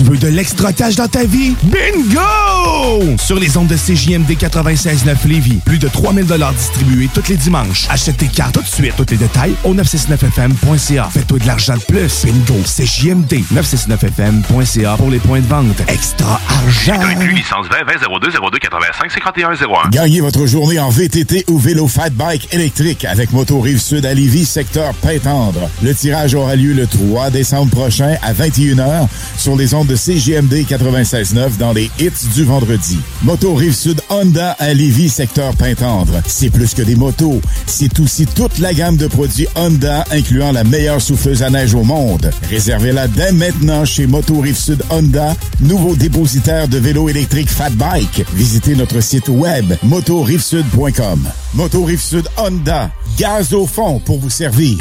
Tu 0.00 0.06
veux 0.06 0.16
de 0.16 0.28
l'extra 0.28 0.72
cash 0.72 0.94
dans 0.96 1.08
ta 1.08 1.24
vie? 1.24 1.54
Bingo! 1.62 3.18
Sur 3.18 3.38
les 3.38 3.58
ondes 3.58 3.66
de 3.66 3.76
CJMD 3.76 4.30
96.9 4.30 5.28
Lévis, 5.28 5.58
plus 5.62 5.78
de 5.78 5.88
3000 5.88 6.24
distribués 6.56 7.10
tous 7.12 7.28
les 7.28 7.36
dimanches. 7.36 7.86
Achète 7.90 8.16
tes 8.16 8.28
cartes 8.28 8.54
tout 8.54 8.62
de 8.62 8.66
suite. 8.66 8.94
Tous 8.96 9.04
les 9.10 9.18
détails 9.18 9.54
au 9.62 9.74
969FM.ca. 9.74 11.10
Fais-toi 11.12 11.38
de 11.40 11.46
l'argent 11.46 11.74
de 11.74 11.82
plus. 11.82 12.24
Bingo! 12.24 12.62
CJMD 12.64 13.44
969FM.ca 13.52 14.96
pour 14.96 15.10
les 15.10 15.18
points 15.18 15.40
de 15.40 15.46
vente. 15.46 15.82
Extra 15.88 16.40
argent! 16.48 16.98
licence 17.34 17.66
20 17.68 17.84
20 17.84 18.20
02 18.22 18.30
02 18.30 18.58
85 18.58 19.10
51 19.10 19.50
01. 19.50 19.90
Gagnez 19.90 20.22
votre 20.22 20.46
journée 20.46 20.78
en 20.78 20.88
VTT 20.88 21.44
ou 21.48 21.58
vélo 21.58 21.86
fat 21.88 22.08
bike 22.08 22.48
électrique 22.54 23.04
avec 23.04 23.32
Moto 23.32 23.60
Rive 23.60 23.80
Sud 23.80 24.06
à 24.06 24.14
Lévis, 24.14 24.46
secteur 24.46 24.94
Pintendre. 24.94 25.68
Le 25.82 25.94
tirage 25.94 26.34
aura 26.34 26.56
lieu 26.56 26.72
le 26.72 26.86
3 26.86 27.28
décembre 27.28 27.70
prochain 27.70 28.16
à 28.22 28.32
21h 28.32 29.06
sur 29.36 29.56
les 29.56 29.74
ondes 29.74 29.89
de 29.90 29.96
CGMD 29.96 30.64
96.9 30.68 31.56
dans 31.58 31.72
les 31.72 31.90
hits 31.98 32.28
du 32.32 32.44
vendredi. 32.44 32.96
Moto 33.24 33.54
Rive 33.54 33.74
Sud 33.74 34.00
Honda 34.08 34.52
à 34.60 34.72
Lévis, 34.72 35.08
secteur 35.08 35.56
Pintendre. 35.56 36.22
C'est 36.26 36.50
plus 36.50 36.74
que 36.74 36.82
des 36.82 36.94
motos, 36.94 37.40
c'est 37.66 37.98
aussi 37.98 38.26
toute 38.26 38.58
la 38.58 38.72
gamme 38.72 38.96
de 38.96 39.08
produits 39.08 39.48
Honda 39.56 40.04
incluant 40.12 40.52
la 40.52 40.62
meilleure 40.62 41.00
souffleuse 41.00 41.42
à 41.42 41.50
neige 41.50 41.74
au 41.74 41.82
monde. 41.82 42.30
Réservez-la 42.48 43.08
dès 43.08 43.32
maintenant 43.32 43.84
chez 43.84 44.06
Moto 44.06 44.38
Rive 44.38 44.56
Sud 44.56 44.80
Honda, 44.90 45.34
nouveau 45.58 45.96
dépositaire 45.96 46.68
de 46.68 46.78
vélos 46.78 47.08
électriques 47.08 47.50
Fat 47.50 47.70
Bike. 47.70 48.24
Visitez 48.34 48.76
notre 48.76 49.00
site 49.00 49.28
web 49.28 49.74
motorivesud.com. 49.82 51.28
Moto 51.54 51.84
Rive 51.84 52.00
Sud 52.00 52.28
Honda, 52.36 52.92
gaz 53.18 53.52
au 53.52 53.66
fond 53.66 53.98
pour 53.98 54.20
vous 54.20 54.30
servir. 54.30 54.78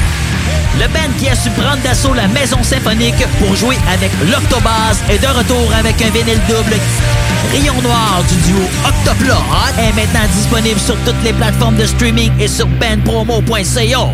Le 0.77 0.87
band 0.87 1.11
qui 1.19 1.27
a 1.27 1.35
su 1.35 1.49
prendre 1.49 1.81
d'assaut 1.83 2.13
la 2.13 2.27
maison 2.27 2.61
symphonique 2.63 3.25
pour 3.39 3.55
jouer 3.55 3.77
avec 3.91 4.11
l'Octobase 4.31 4.98
est 5.09 5.19
de 5.19 5.27
retour 5.27 5.71
avec 5.77 6.01
un 6.01 6.09
vinyle 6.09 6.39
double. 6.47 6.75
Rayon 7.51 7.81
Noir 7.81 8.21
du 8.29 8.35
duo 8.51 8.61
Octoplot 8.85 9.33
est 9.79 9.93
maintenant 9.95 10.27
disponible 10.35 10.79
sur 10.79 10.95
toutes 11.05 11.21
les 11.23 11.33
plateformes 11.33 11.77
de 11.77 11.85
streaming 11.85 12.31
et 12.39 12.47
sur 12.47 12.67
bandpromo.ca. 12.67 14.07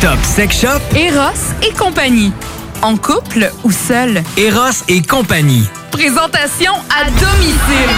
Top 0.00 0.18
Sex 0.22 0.60
Shop, 0.60 0.80
Eros 0.96 1.52
et 1.62 1.72
compagnie. 1.72 2.32
En 2.82 2.96
couple 2.96 3.50
ou 3.64 3.70
seul? 3.72 4.22
Eros 4.36 4.84
et 4.88 5.02
compagnie. 5.02 5.64
Présentation 5.90 6.72
à 6.90 7.04
domicile. 7.10 7.94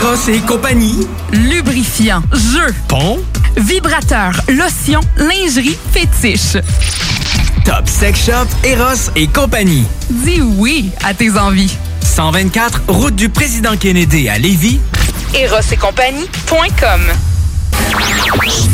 Eros 0.00 0.28
et 0.28 0.40
compagnie. 0.40 1.06
Lubrifiant, 1.32 2.22
jeu, 2.32 2.74
Pont. 2.88 3.18
vibrateur, 3.56 4.32
lotion, 4.48 5.00
lingerie, 5.16 5.78
fétiche. 5.92 6.56
Top 7.64 7.88
Sex 7.88 8.26
Shop, 8.26 8.46
Eros 8.64 9.10
et 9.16 9.26
compagnie. 9.26 9.84
Dis 10.10 10.40
oui 10.40 10.90
à 11.04 11.14
tes 11.14 11.36
envies. 11.38 11.76
124, 12.00 12.82
route 12.88 13.14
du 13.14 13.28
président 13.28 13.76
Kennedy 13.76 14.28
à 14.28 14.38
Lévis. 14.38 14.80
Eros 15.34 15.60
et 15.72 15.76
compagnie.com 15.76 17.00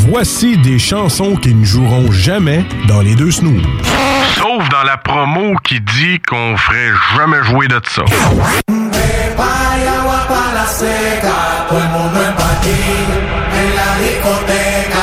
Voici 0.09 0.57
des 0.57 0.79
chansons 0.79 1.35
qui 1.35 1.53
ne 1.53 1.65
joueront 1.65 2.11
jamais 2.11 2.65
dans 2.87 3.01
les 3.01 3.15
deux 3.15 3.31
snooze. 3.31 3.63
Sauf 4.35 4.67
dans 4.69 4.83
la 4.83 4.97
promo 4.97 5.55
qui 5.63 5.79
dit 5.79 6.19
qu'on 6.27 6.57
ferait 6.57 6.91
jamais 7.15 7.43
jouer 7.43 7.67
de 7.67 7.81
ça. 7.89 8.03
la 10.65 10.65
seca, 10.67 11.65
todo 11.69 11.79
el 11.79 11.89
mundo 11.89 12.19
en 12.19 12.35
patín, 12.35 13.07
en 13.51 13.75
la 13.75 13.89
discoteca. 13.99 14.94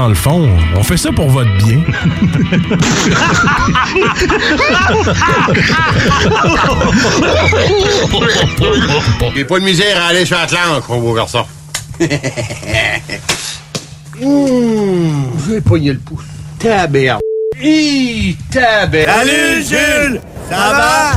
Dans 0.00 0.08
le 0.08 0.14
fond, 0.14 0.48
on 0.76 0.82
fait 0.82 0.96
ça 0.96 1.12
pour 1.12 1.28
votre 1.28 1.54
bien. 1.58 1.76
J'ai 9.34 9.44
pas 9.44 9.58
de 9.58 9.64
misère 9.64 10.02
à 10.02 10.06
aller 10.06 10.24
sur 10.24 10.38
Atlantique, 10.38 10.88
mon 10.88 11.00
beau 11.00 11.12
garçon. 11.12 11.44
Mmh, 14.22 15.30
j'ai 15.48 15.62
pogné 15.62 15.94
le 15.94 15.98
pouce. 15.98 16.22
Taberde. 16.58 17.22
Hi, 17.58 18.36
taberde. 18.52 19.08
Salut, 19.08 19.64
Jules! 19.66 20.20
Ça 20.50 20.56
va? 20.56 21.12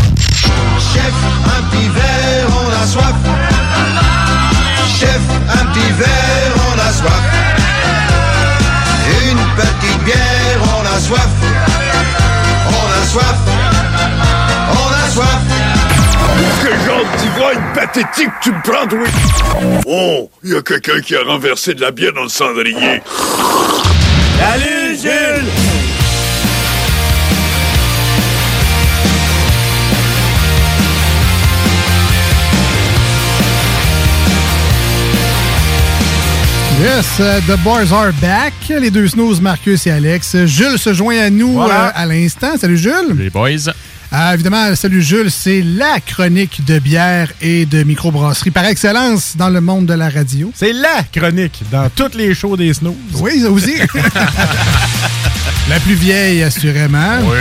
Chef, 0.80 1.14
un 1.46 1.64
petit 1.70 1.90
verre, 1.90 2.48
on 2.50 2.70
a 2.82 2.88
soif. 2.88 3.14
Chef, 4.98 5.20
un 5.50 5.66
petit 5.66 5.92
verre, 6.00 6.56
on 6.56 6.80
a 6.80 6.94
soif. 6.94 7.43
Soif. 11.04 11.28
On 12.70 12.88
a 12.90 13.06
soif. 13.06 13.36
On 14.72 14.90
a 14.94 15.10
soif. 15.10 15.42
Quel 16.62 16.80
genre 16.86 17.06
d'ivrogne 17.18 17.64
pathétique 17.76 18.32
tu 18.42 18.52
me 18.52 18.62
prends, 18.64 18.88
oui? 18.96 19.10
Oh, 19.86 20.30
il 20.44 20.54
y 20.54 20.56
a 20.56 20.62
quelqu'un 20.62 21.02
qui 21.02 21.16
a 21.16 21.24
renversé 21.24 21.74
de 21.74 21.82
la 21.82 21.92
bière 21.92 22.14
dans 22.14 22.24
le 22.24 22.30
cendrier. 22.30 23.02
Salut, 24.40 24.98
Jules! 25.02 25.73
Yes, 36.84 37.18
uh, 37.20 37.40
The 37.48 37.56
Boys 37.64 37.94
Are 37.94 38.12
Back. 38.22 38.54
Les 38.68 38.92
deux 38.92 39.08
snooze, 39.08 39.40
Marcus 39.40 39.88
et 39.88 39.92
Alex. 39.92 40.36
Jules 40.46 40.78
se 40.78 40.94
joint 40.94 41.18
à 41.18 41.30
nous 41.30 41.54
Voilà. 41.54 41.88
euh, 41.88 41.92
à 41.96 42.06
l'instant. 42.06 42.58
Salut 42.60 42.78
Jules. 42.78 43.16
Les 43.18 43.30
boys. 43.30 43.72
Ah, 44.12 44.34
évidemment, 44.34 44.76
salut 44.76 45.02
Jules, 45.02 45.32
c'est 45.32 45.62
la 45.62 46.00
chronique 46.06 46.64
de 46.66 46.80
bière 46.80 47.32
et 47.42 47.66
de 47.66 47.84
microbrasserie 47.84 48.52
par 48.52 48.66
excellence 48.66 49.36
dans 49.38 49.50
le 49.50 49.62
monde 49.62 49.86
de 49.86 49.94
la 49.94 50.10
radio. 50.10 50.52
C'est 50.54 50.74
la 50.74 51.04
chronique 51.12 51.64
dans 51.72 51.90
toutes 51.90 52.16
les 52.16 52.36
shows 52.36 52.58
des 52.58 52.74
snooze. 52.74 52.96
Oui, 53.22 53.40
ça 53.42 53.50
aussi. 53.50 53.76
la 55.70 55.80
plus 55.80 55.96
vieille, 55.96 56.44
assurément. 56.44 57.20
Oui. 57.24 57.38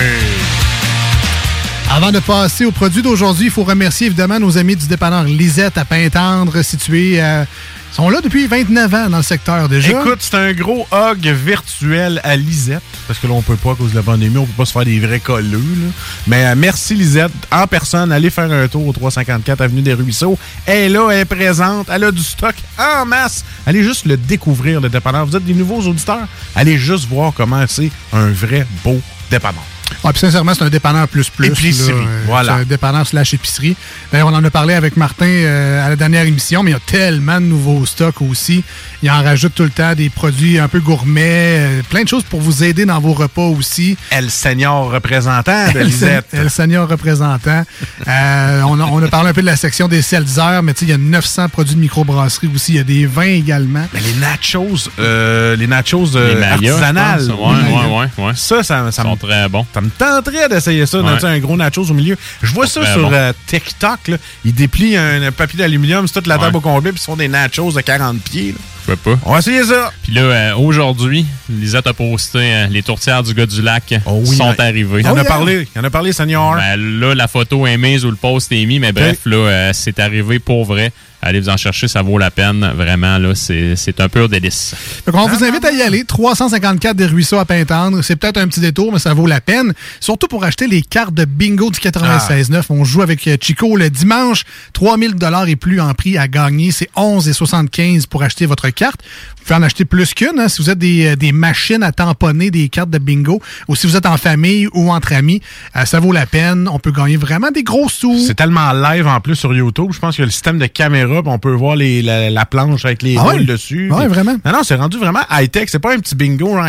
Avant 1.91 2.13
de 2.13 2.21
passer 2.21 2.65
au 2.65 2.71
produit 2.71 3.03
d'aujourd'hui, 3.03 3.47
il 3.47 3.51
faut 3.51 3.65
remercier 3.65 4.07
évidemment 4.07 4.39
nos 4.39 4.57
amis 4.57 4.77
du 4.77 4.87
dépanneur 4.87 5.25
Lisette 5.25 5.77
à 5.77 5.85
Pintendre, 5.85 6.63
situé 6.63 7.21
à 7.21 7.45
sont 7.93 8.09
là 8.09 8.21
depuis 8.23 8.47
29 8.47 8.95
ans 8.95 9.11
dans 9.11 9.19
le 9.19 9.23
secteur 9.23 9.69
déjà. 9.69 10.01
Écoute, 10.01 10.19
c'est 10.21 10.35
un 10.35 10.53
gros 10.53 10.87
hug 10.93 11.27
virtuel 11.27 12.21
à 12.25 12.37
Lisette. 12.37 12.83
Parce 13.07 13.19
que 13.19 13.27
là, 13.27 13.35
on 13.35 13.43
peut 13.43 13.57
pas, 13.57 13.73
à 13.73 13.75
cause 13.75 13.91
de 13.91 13.97
la 13.97 14.03
pandémie, 14.03 14.39
on 14.39 14.47
peut 14.47 14.53
pas 14.57 14.65
se 14.65 14.73
faire 14.73 14.85
des 14.85 14.99
vrais 14.99 15.21
colleux. 15.21 15.59
là. 15.59 15.91
Mais 16.27 16.47
euh, 16.47 16.55
merci 16.57 16.95
Lisette. 16.95 17.33
En 17.51 17.67
personne, 17.67 18.11
allez 18.13 18.31
faire 18.31 18.51
un 18.51 18.67
tour 18.69 18.87
au 18.87 18.93
354 18.93 19.61
Avenue 19.61 19.83
des 19.83 19.95
Ruisseaux. 19.95 20.39
Elle 20.67 20.77
est 20.85 20.89
là, 20.89 21.09
elle 21.11 21.21
est 21.21 21.25
présente. 21.25 21.89
Elle 21.91 22.05
a 22.05 22.11
du 22.11 22.23
stock 22.23 22.55
en 22.79 23.05
masse. 23.05 23.45
Allez 23.67 23.83
juste 23.83 24.07
le 24.07 24.17
découvrir, 24.17 24.81
le 24.81 24.89
dépanneur. 24.89 25.27
Vous 25.27 25.37
êtes 25.37 25.45
des 25.45 25.55
nouveaux 25.55 25.81
auditeurs. 25.83 26.27
Allez 26.55 26.79
juste 26.79 27.09
voir 27.09 27.33
comment 27.35 27.65
c'est 27.69 27.91
un 28.13 28.29
vrai 28.31 28.67
beau 28.85 29.01
dépanneur. 29.31 29.63
Ouais, 30.05 30.11
puis 30.13 30.21
sincèrement, 30.21 30.53
c'est 30.55 30.65
un 30.65 30.69
dépanneur 30.71 31.07
plus 31.09 31.29
plus. 31.31 31.47
Épicerie, 31.49 31.93
là. 31.93 32.07
Voilà. 32.27 32.55
C'est 32.57 32.61
un 32.63 32.65
dépanneur 32.65 33.07
slash 33.07 33.35
épicerie. 33.35 33.77
D'ailleurs, 34.11 34.29
on 34.29 34.35
en 34.35 34.45
a 34.45 34.51
parlé 34.51 34.75
avec 34.75 34.97
Martin 34.97 35.27
euh, 35.27 35.85
à 35.87 35.89
la 35.89 35.97
dernière 35.97 36.25
émission, 36.27 36.63
mais 36.63 36.71
il 36.73 36.75
y 36.75 36.77
a 36.77 36.81
tellement 36.81 37.41
de 37.41 37.47
nouveaux 37.47 37.87
stocks 37.87 38.21
aussi. 38.23 38.65
Il 39.03 39.11
en 39.11 39.23
rajoute 39.23 39.55
tout 39.55 39.63
le 39.65 39.71
temps 39.71 39.95
des 39.95 40.11
produits 40.11 40.59
un 40.59 40.69
peu 40.69 40.81
gourmets, 40.81 41.59
euh, 41.61 41.83
plein 41.89 42.03
de 42.03 42.09
choses 42.09 42.25
pour 42.25 42.41
vous 42.41 42.65
aider 42.65 42.85
dans 42.85 42.99
vos 43.01 43.13
repas 43.13 43.43
aussi. 43.47 43.97
El 44.11 44.31
Senior 44.31 44.91
représentant 44.91 45.73
de 45.73 45.79
El 45.81 45.87
Lisette. 45.87 46.27
Sen- 46.33 46.41
El 46.41 46.51
Senior 46.51 46.89
représentant. 46.89 47.65
Euh, 48.09 48.63
on, 48.67 48.81
a, 48.81 48.85
on 48.85 49.01
a 49.03 49.07
parlé 49.09 49.31
un 49.31 49.33
peu 49.33 49.43
de 49.43 49.47
la 49.47 49.55
section 49.57 49.87
des 49.87 50.03
seltzer, 50.03 50.61
mais 50.65 50.75
tu 50.75 50.81
sais, 50.81 50.87
il 50.87 50.89
y 50.91 50.93
a 50.93 50.99
900 50.99 51.49
produits 51.51 51.77
de 51.77 51.81
microbrasserie 51.81 52.51
aussi. 52.53 52.73
Il 52.73 52.77
y 52.77 52.81
a 52.81 52.85
des 52.85 53.07
vins 53.07 53.23
également. 53.23 53.87
Mais 53.95 54.01
les 54.01 54.15
nachos, 54.15 54.89
euh, 54.99 55.55
les 55.55 55.69
nachos 55.69 56.17
euh, 56.17 56.35
Les 56.35 56.43
artisanales. 56.43 57.31
Ouais, 57.31 57.37
ouais, 57.37 58.09
ouais, 58.19 58.25
ouais. 58.27 58.33
Ça, 58.35 58.63
ça, 58.65 58.91
ça 58.91 59.03
sont 59.03 59.13
me 59.13 59.17
très 59.17 59.49
bons. 59.49 59.65
Ça 59.73 59.81
me 59.81 59.89
tenterait 59.93 60.49
d'essayer 60.49 60.87
ça, 60.87 61.01
Ouais. 61.01 61.25
un 61.25 61.39
gros 61.39 61.57
nachos 61.57 61.91
au 61.91 61.95
milieu. 61.95 62.17
Je 62.43 62.53
vois 62.53 62.67
ça 62.67 62.81
très 62.81 62.93
sur 62.93 63.11
euh, 63.13 63.33
TikTok. 63.47 64.09
Là. 64.09 64.17
Ils 64.45 64.55
déplient 64.55 64.97
un, 64.97 65.23
un 65.23 65.33
papier 65.33 65.59
d'aluminium 65.59 66.07
sur 66.07 66.15
toute 66.15 66.27
la 66.27 66.37
Ouais. 66.37 66.43
table 66.45 66.57
au 66.57 66.61
complet, 66.61 66.93
puis 66.93 67.01
ils 67.01 67.05
font 67.05 67.17
des 67.17 67.29
nachos 67.29 67.73
de 67.73 67.81
40 67.81 68.21
pieds. 68.23 68.53
là. 68.53 68.59
Je 68.85 68.87
peux 68.95 68.97
pas. 68.97 69.19
On 69.25 69.33
va 69.33 69.39
essayer 69.39 69.63
ça. 69.63 69.93
Puis 70.03 70.13
là, 70.13 70.23
euh, 70.23 70.57
aujourd'hui, 70.57 71.25
Lisette 71.49 71.87
a 71.87 71.95
posté 71.95 72.39
euh, 72.41 72.67
les 72.67 72.83
tourtières 72.83 73.23
du 73.23 73.33
gars 73.33 73.47
du 73.47 73.63
lac 73.63 73.95
oui, 74.07 74.37
sont 74.37 74.49
hein. 74.51 74.55
arrivées. 74.59 75.01
Il 75.01 75.07
en 75.07 75.17
a 75.17 75.23
parlé. 75.25 75.69
Il 75.77 75.81
en 75.81 75.85
a 75.85 75.91
parlé, 75.91 76.13
Senior. 76.13 76.57
Ben, 76.57 76.77
là, 76.99 77.15
la 77.15 77.29
photo 77.29 77.65
est 77.67 77.77
mise 77.77 78.05
ou 78.05 78.11
le 78.11 78.17
post 78.17 78.51
est 78.51 78.67
mis, 78.67 78.81
mais 78.81 78.91
bref, 78.93 79.19
là, 79.25 79.37
euh, 79.37 79.71
c'est 79.73 80.01
arrivé 80.01 80.41
pour 80.41 80.65
vrai. 80.65 80.93
Allez 81.25 81.39
vous 81.39 81.49
en 81.49 81.57
chercher, 81.57 81.87
ça 81.87 82.03
vaut 82.03 82.19
la 82.19 82.33
peine. 82.33 82.69
Vraiment, 82.75 83.17
là, 83.17 83.35
c'est 83.37 83.77
c'est 83.77 84.01
un 84.01 84.09
pur 84.09 84.29
délice. 84.29 84.75
Donc, 85.07 85.15
on 85.15 85.29
vous 85.29 85.45
invite 85.45 85.65
à 85.65 85.71
y 85.71 85.81
aller. 85.81 86.05
354 86.05 86.97
des 86.97 87.07
Ruisseaux 87.07 87.39
à 87.39 87.45
Pintendre. 87.45 88.03
C'est 88.03 88.17
peut-être 88.17 88.39
un 88.39 88.49
petit 88.49 88.59
détour, 88.59 88.93
mais 88.93 88.99
ça 88.99 89.15
vaut 89.15 89.29
la 89.29 89.41
peine. 89.41 89.73
Surtout 90.01 90.27
pour 90.27 90.43
acheter 90.43 90.67
les 90.67 90.83
cartes 90.83 91.15
de 91.15 91.25
bingo 91.25 91.71
du 91.71 91.79
96.9. 91.79 92.65
On 92.71 92.83
joue 92.85 93.03
avec 93.03 93.27
euh, 93.29 93.37
Chico 93.41 93.77
le 93.77 93.89
dimanche. 93.89 94.43
3000 94.73 95.15
dollars 95.15 95.47
et 95.47 95.55
plus 95.55 95.81
en 95.81 95.95
prix 95.95 96.19
à 96.19 96.27
gagner. 96.27 96.73
C'est 96.73 96.91
11,75 96.97 98.09
pour 98.09 98.25
acheter 98.25 98.47
votre 98.47 98.69
carte. 98.71 99.01
Vous 99.43 99.49
pouvez 99.49 99.59
en 99.59 99.63
acheter 99.65 99.85
plus 99.85 100.15
qu'une. 100.15 100.39
hein, 100.39 100.49
si 100.49 100.63
vous 100.63 100.71
êtes 100.71 100.79
des, 100.79 101.07
euh, 101.09 101.17
des 101.17 101.33
machines 101.33 101.83
à 101.83 101.91
tamponner 101.91 102.51
des 102.53 102.69
cartes 102.69 102.91
de 102.91 102.99
bingo 102.99 103.41
ou 103.67 103.75
si 103.75 103.87
vous 103.89 103.97
êtes 103.97 104.07
en 104.07 104.17
famille 104.17 104.69
ou 104.73 104.91
entre 104.93 105.13
amis, 105.15 105.41
euh, 105.77 105.85
ça 105.85 105.99
vaut 105.99 106.13
la 106.13 106.27
peine. 106.27 106.69
On 106.73 106.79
peut 106.79 106.93
gagner 106.93 107.17
vraiment 107.17 107.51
des 107.51 107.63
gros 107.65 107.89
sous. 107.89 108.19
C'est 108.27 108.35
tellement 108.35 108.73
live 108.73 109.07
en 109.07 109.21
plus 109.21 109.35
sur 109.35 109.53
YouTube. 109.53 109.89
Je 109.93 109.99
pense 109.99 110.19
a 110.19 110.23
le 110.25 110.31
système 110.31 110.59
de 110.59 110.67
caméra, 110.67 111.23
on 111.27 111.39
peut 111.39 111.53
voir 111.53 111.75
les, 111.77 112.03
la, 112.03 112.31
la 112.31 112.47
planche 112.47 112.85
avec 112.85 113.03
les 113.03 113.17
Ah 113.19 113.27
ouais? 113.27 113.43
dessus. 113.45 113.91
Ouais, 113.91 114.05
puis- 114.05 114.09
vraiment? 114.15 114.37
Non, 114.45 114.53
non, 114.53 114.63
c'est 114.63 114.77
rendu 114.77 114.97
vraiment 114.99 115.23
high-tech. 115.31 115.69
C'est 115.71 115.79
pas 115.81 115.95
un 115.95 115.99
petit 115.99 116.15
bingo. 116.15 116.51
genre, 116.57 116.69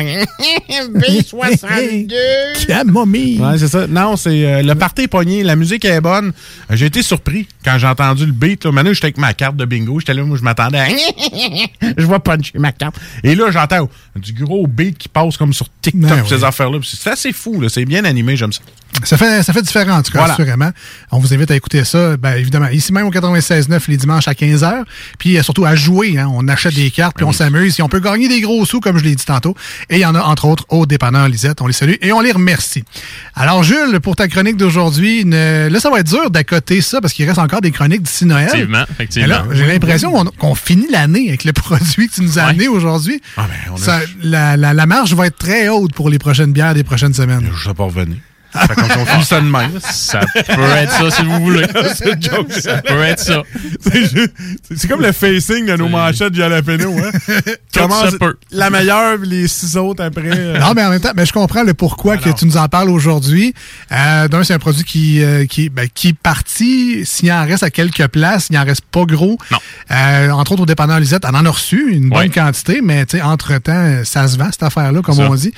B62. 0.94 2.14
Camomille. 2.68 3.40
Ouais, 3.40 3.58
c'est 3.58 3.68
ça. 3.68 3.88
Non, 3.88 4.16
c'est 4.16 4.46
euh, 4.46 4.62
le 4.64 4.76
party 4.76 5.04
est 5.04 5.08
pogné, 5.08 5.44
la 5.44 5.56
musique 5.56 5.86
est 5.86 6.02
bonne. 6.02 6.32
J'ai 6.72 6.88
été 6.88 7.02
surpris 7.02 7.48
quand 7.64 7.78
j'ai 7.78 7.88
entendu 7.88 8.26
le 8.26 8.32
beat. 8.32 8.66
Là. 8.66 8.72
Maintenant, 8.72 8.94
j'étais 8.94 9.06
avec 9.06 9.18
ma 9.18 9.34
carte 9.34 9.56
de 9.56 9.66
bingo. 9.66 10.00
J'étais 10.00 10.14
là, 10.14 10.24
moi, 10.24 10.38
je 10.38 10.44
m'attendais 10.44 10.80
à... 10.80 10.88
je 11.98 12.06
vois 12.06 12.20
puncher 12.22 12.52
ma 12.64 12.72
carte. 12.72 12.96
Et 13.24 13.36
là, 13.36 13.52
j'entends 13.52 13.88
du 14.16 14.34
gros 14.34 14.66
beat 14.66 14.98
qui 14.98 15.08
passe 15.10 15.38
comme 15.38 15.54
sur 15.54 15.68
TikTok, 15.82 16.10
Ben 16.10 16.26
ces 16.26 16.38
oui. 16.38 16.44
affaires-là. 16.44 16.80
C'est 16.84 17.10
assez 17.12 17.32
fou. 17.32 17.62
C'est 17.70 17.86
bien 17.86 18.04
animé, 18.06 18.36
j'aime 18.36 18.52
ça. 18.54 18.62
Ça 19.04 19.18
fait, 19.18 19.44
ça 19.44 19.52
fait 19.54 19.62
différent, 19.62 19.98
en 19.98 20.02
tout 20.04 20.12
cas, 20.12 20.20
Voilà. 20.20 20.34
assurément. 20.34 20.70
On 21.12 21.20
vous 21.20 21.34
invite 21.34 21.52
à 21.52 21.56
écouter 21.56 21.84
ça, 21.84 22.16
ben, 22.18 22.36
évidemment, 22.36 22.68
ici 22.70 22.94
même 22.94 23.06
au 23.06 23.12
96.9 23.12 23.88
les 23.90 23.98
dimanches 23.98 24.28
à 24.28 24.34
15h. 24.34 24.84
Puis 25.20 25.38
euh, 25.38 25.44
surtout 25.44 25.66
à 25.66 25.76
jouer. 25.76 26.18
Hein. 26.18 26.30
On 26.34 26.48
achète 26.48 26.74
des 26.76 26.90
cartes, 26.92 27.16
puis 27.16 27.26
on 27.26 27.32
s'amuse. 27.32 27.80
Et 27.80 27.84
on 27.84 27.90
peut 27.90 28.00
gagner 28.00 28.28
des 28.28 28.40
gros 28.42 28.66
sous, 28.66 28.80
comme 28.80 28.98
je 28.98 29.04
l'ai 29.04 29.16
dit 29.16 29.26
tantôt. 29.26 29.56
Et 29.90 29.96
il 29.98 30.00
y 30.02 30.06
en 30.06 30.16
a, 30.16 30.22
entre 30.22 30.46
autres, 30.46 30.66
au 30.70 30.86
dépanneur 30.86 31.28
Lisette. 31.28 31.62
On 31.62 31.68
les 31.68 31.74
salue 31.74 31.94
et 32.02 32.12
on 32.14 32.22
les 32.22 32.32
remercie. 32.32 32.84
Alors, 33.36 33.64
Jules, 33.64 34.00
pour 34.02 34.16
ta 34.16 34.28
chronique 34.28 34.58
d'aujourd'hui, 34.58 35.26
ne- 35.26 35.68
là, 35.70 35.80
ça 35.80 35.90
va 35.90 36.00
être 36.00 36.08
dur 36.08 36.30
d'accoter 36.32 36.82
ça 36.82 37.02
parce 37.02 37.14
qu'il 37.14 37.26
reste 37.28 37.40
encore 37.40 37.62
des 37.62 37.72
chroniques 37.72 38.04
d'ici 38.04 38.26
Noël. 38.26 38.48
Effectivement, 38.48 38.84
effectivement. 38.92 39.44
J'ai 39.52 39.66
l'impression 39.66 40.26
qu'on 40.38 40.56
finit 40.56 40.88
l'année 40.92 41.28
avec 41.30 41.44
le 41.44 41.54
produit 41.54 42.08
que 42.08 42.14
tu 42.16 42.22
nous 42.22 42.40
as 42.40 42.44
amené 42.44 42.68
aujourd'hui. 42.68 43.22
Ah, 43.38 43.48
ben, 43.50 43.74
on 43.74 43.90
a- 43.90 44.00
la, 44.24 44.56
la, 44.58 44.74
la 44.74 44.86
marge 44.86 45.14
va 45.14 45.28
être 45.28 45.38
très 45.38 45.68
haute 45.70 45.94
pour 45.94 46.10
les 46.10 46.20
prochaines 46.20 46.54
bières 46.54 46.74
des 46.74 46.84
prochaines 46.84 47.14
semaines. 47.14 47.50
Je 47.56 47.70
sais 47.70 47.74
pas 47.74 47.84
revenir. 47.86 48.18
Ça 48.54 48.68
fait 48.68 48.76
comme 48.76 48.90
si 48.92 48.98
on 48.98 49.06
finit 49.06 49.24
ça 49.26 49.42
de 49.42 49.46
même. 49.50 49.72
Ça 49.82 50.20
peut 50.56 50.62
être 50.64 50.92
ça 50.92 51.12
si 51.12 51.24
vous 51.24 51.40
voulez. 51.40 51.66
c'est 51.96 52.22
joke. 52.24 52.52
Ça 52.52 52.82
peut 52.82 53.02
être 53.02 53.20
ça. 53.20 53.42
C'est 54.76 54.88
comme 54.88 55.02
le 55.02 55.12
facing 55.12 55.66
de 55.66 55.76
nos 55.76 55.90
manchettes 55.90 56.34
jalapeno, 56.36 56.94
hein? 57.00 57.12
Comment 57.74 58.10
se 58.10 58.16
peut. 58.18 58.36
la 58.52 58.70
meilleure, 58.70 59.18
puis 59.20 59.30
les 59.30 59.48
six 59.48 59.76
autres 59.78 60.04
après. 60.04 60.22
euh, 60.26 60.60
Non, 60.60 60.74
mais 60.76 60.84
en 60.84 60.90
même 60.90 61.00
temps, 61.00 61.12
mais 61.16 61.26
je 61.26 61.34
comprends 61.34 61.64
le 61.64 61.74
pourquoi 61.74 62.18
que 62.18 62.30
tu 62.30 62.46
nous 62.46 62.58
en 62.58 62.68
parles 62.68 62.90
aujourd'hui. 62.90 63.54
Euh, 63.92 64.28
D'un, 64.28 64.44
c'est 64.44 64.54
un 64.54 64.60
produit 64.60 64.84
qui, 64.84 65.24
euh, 65.24 65.46
qui, 65.46 65.70
ben, 65.70 65.88
qui 65.94 66.10
est 66.10 66.18
parti. 66.18 67.06
S'il 67.06 67.32
en 67.32 67.46
reste 67.46 67.64
à 67.64 67.70
quelques 67.70 68.08
places, 68.08 68.48
il 68.50 68.58
en 68.58 68.64
reste 68.64 68.84
pas 68.92 69.06
gros. 69.06 69.38
Non. 69.52 69.58
Euh, 69.92 70.30
entre 70.32 70.54
autres, 70.54 70.64
au 70.64 70.66
dépanneur 70.68 71.00
Lisette, 71.00 71.24
on 71.26 71.36
en 71.36 71.46
a 71.46 71.50
reçu 71.50 71.92
une 71.92 72.10
bonne 72.10 72.30
quantité, 72.30 72.82
mais 72.84 73.06
tu 73.06 73.18
sais, 73.18 73.24
entre-temps, 73.24 74.02
ça 74.04 74.28
se 74.28 74.38
vend, 74.38 74.50
cette 74.52 74.64
affaire-là, 74.64 75.02
comme 75.02 75.16
Ça. 75.16 75.28
on 75.30 75.36
dit. 75.36 75.54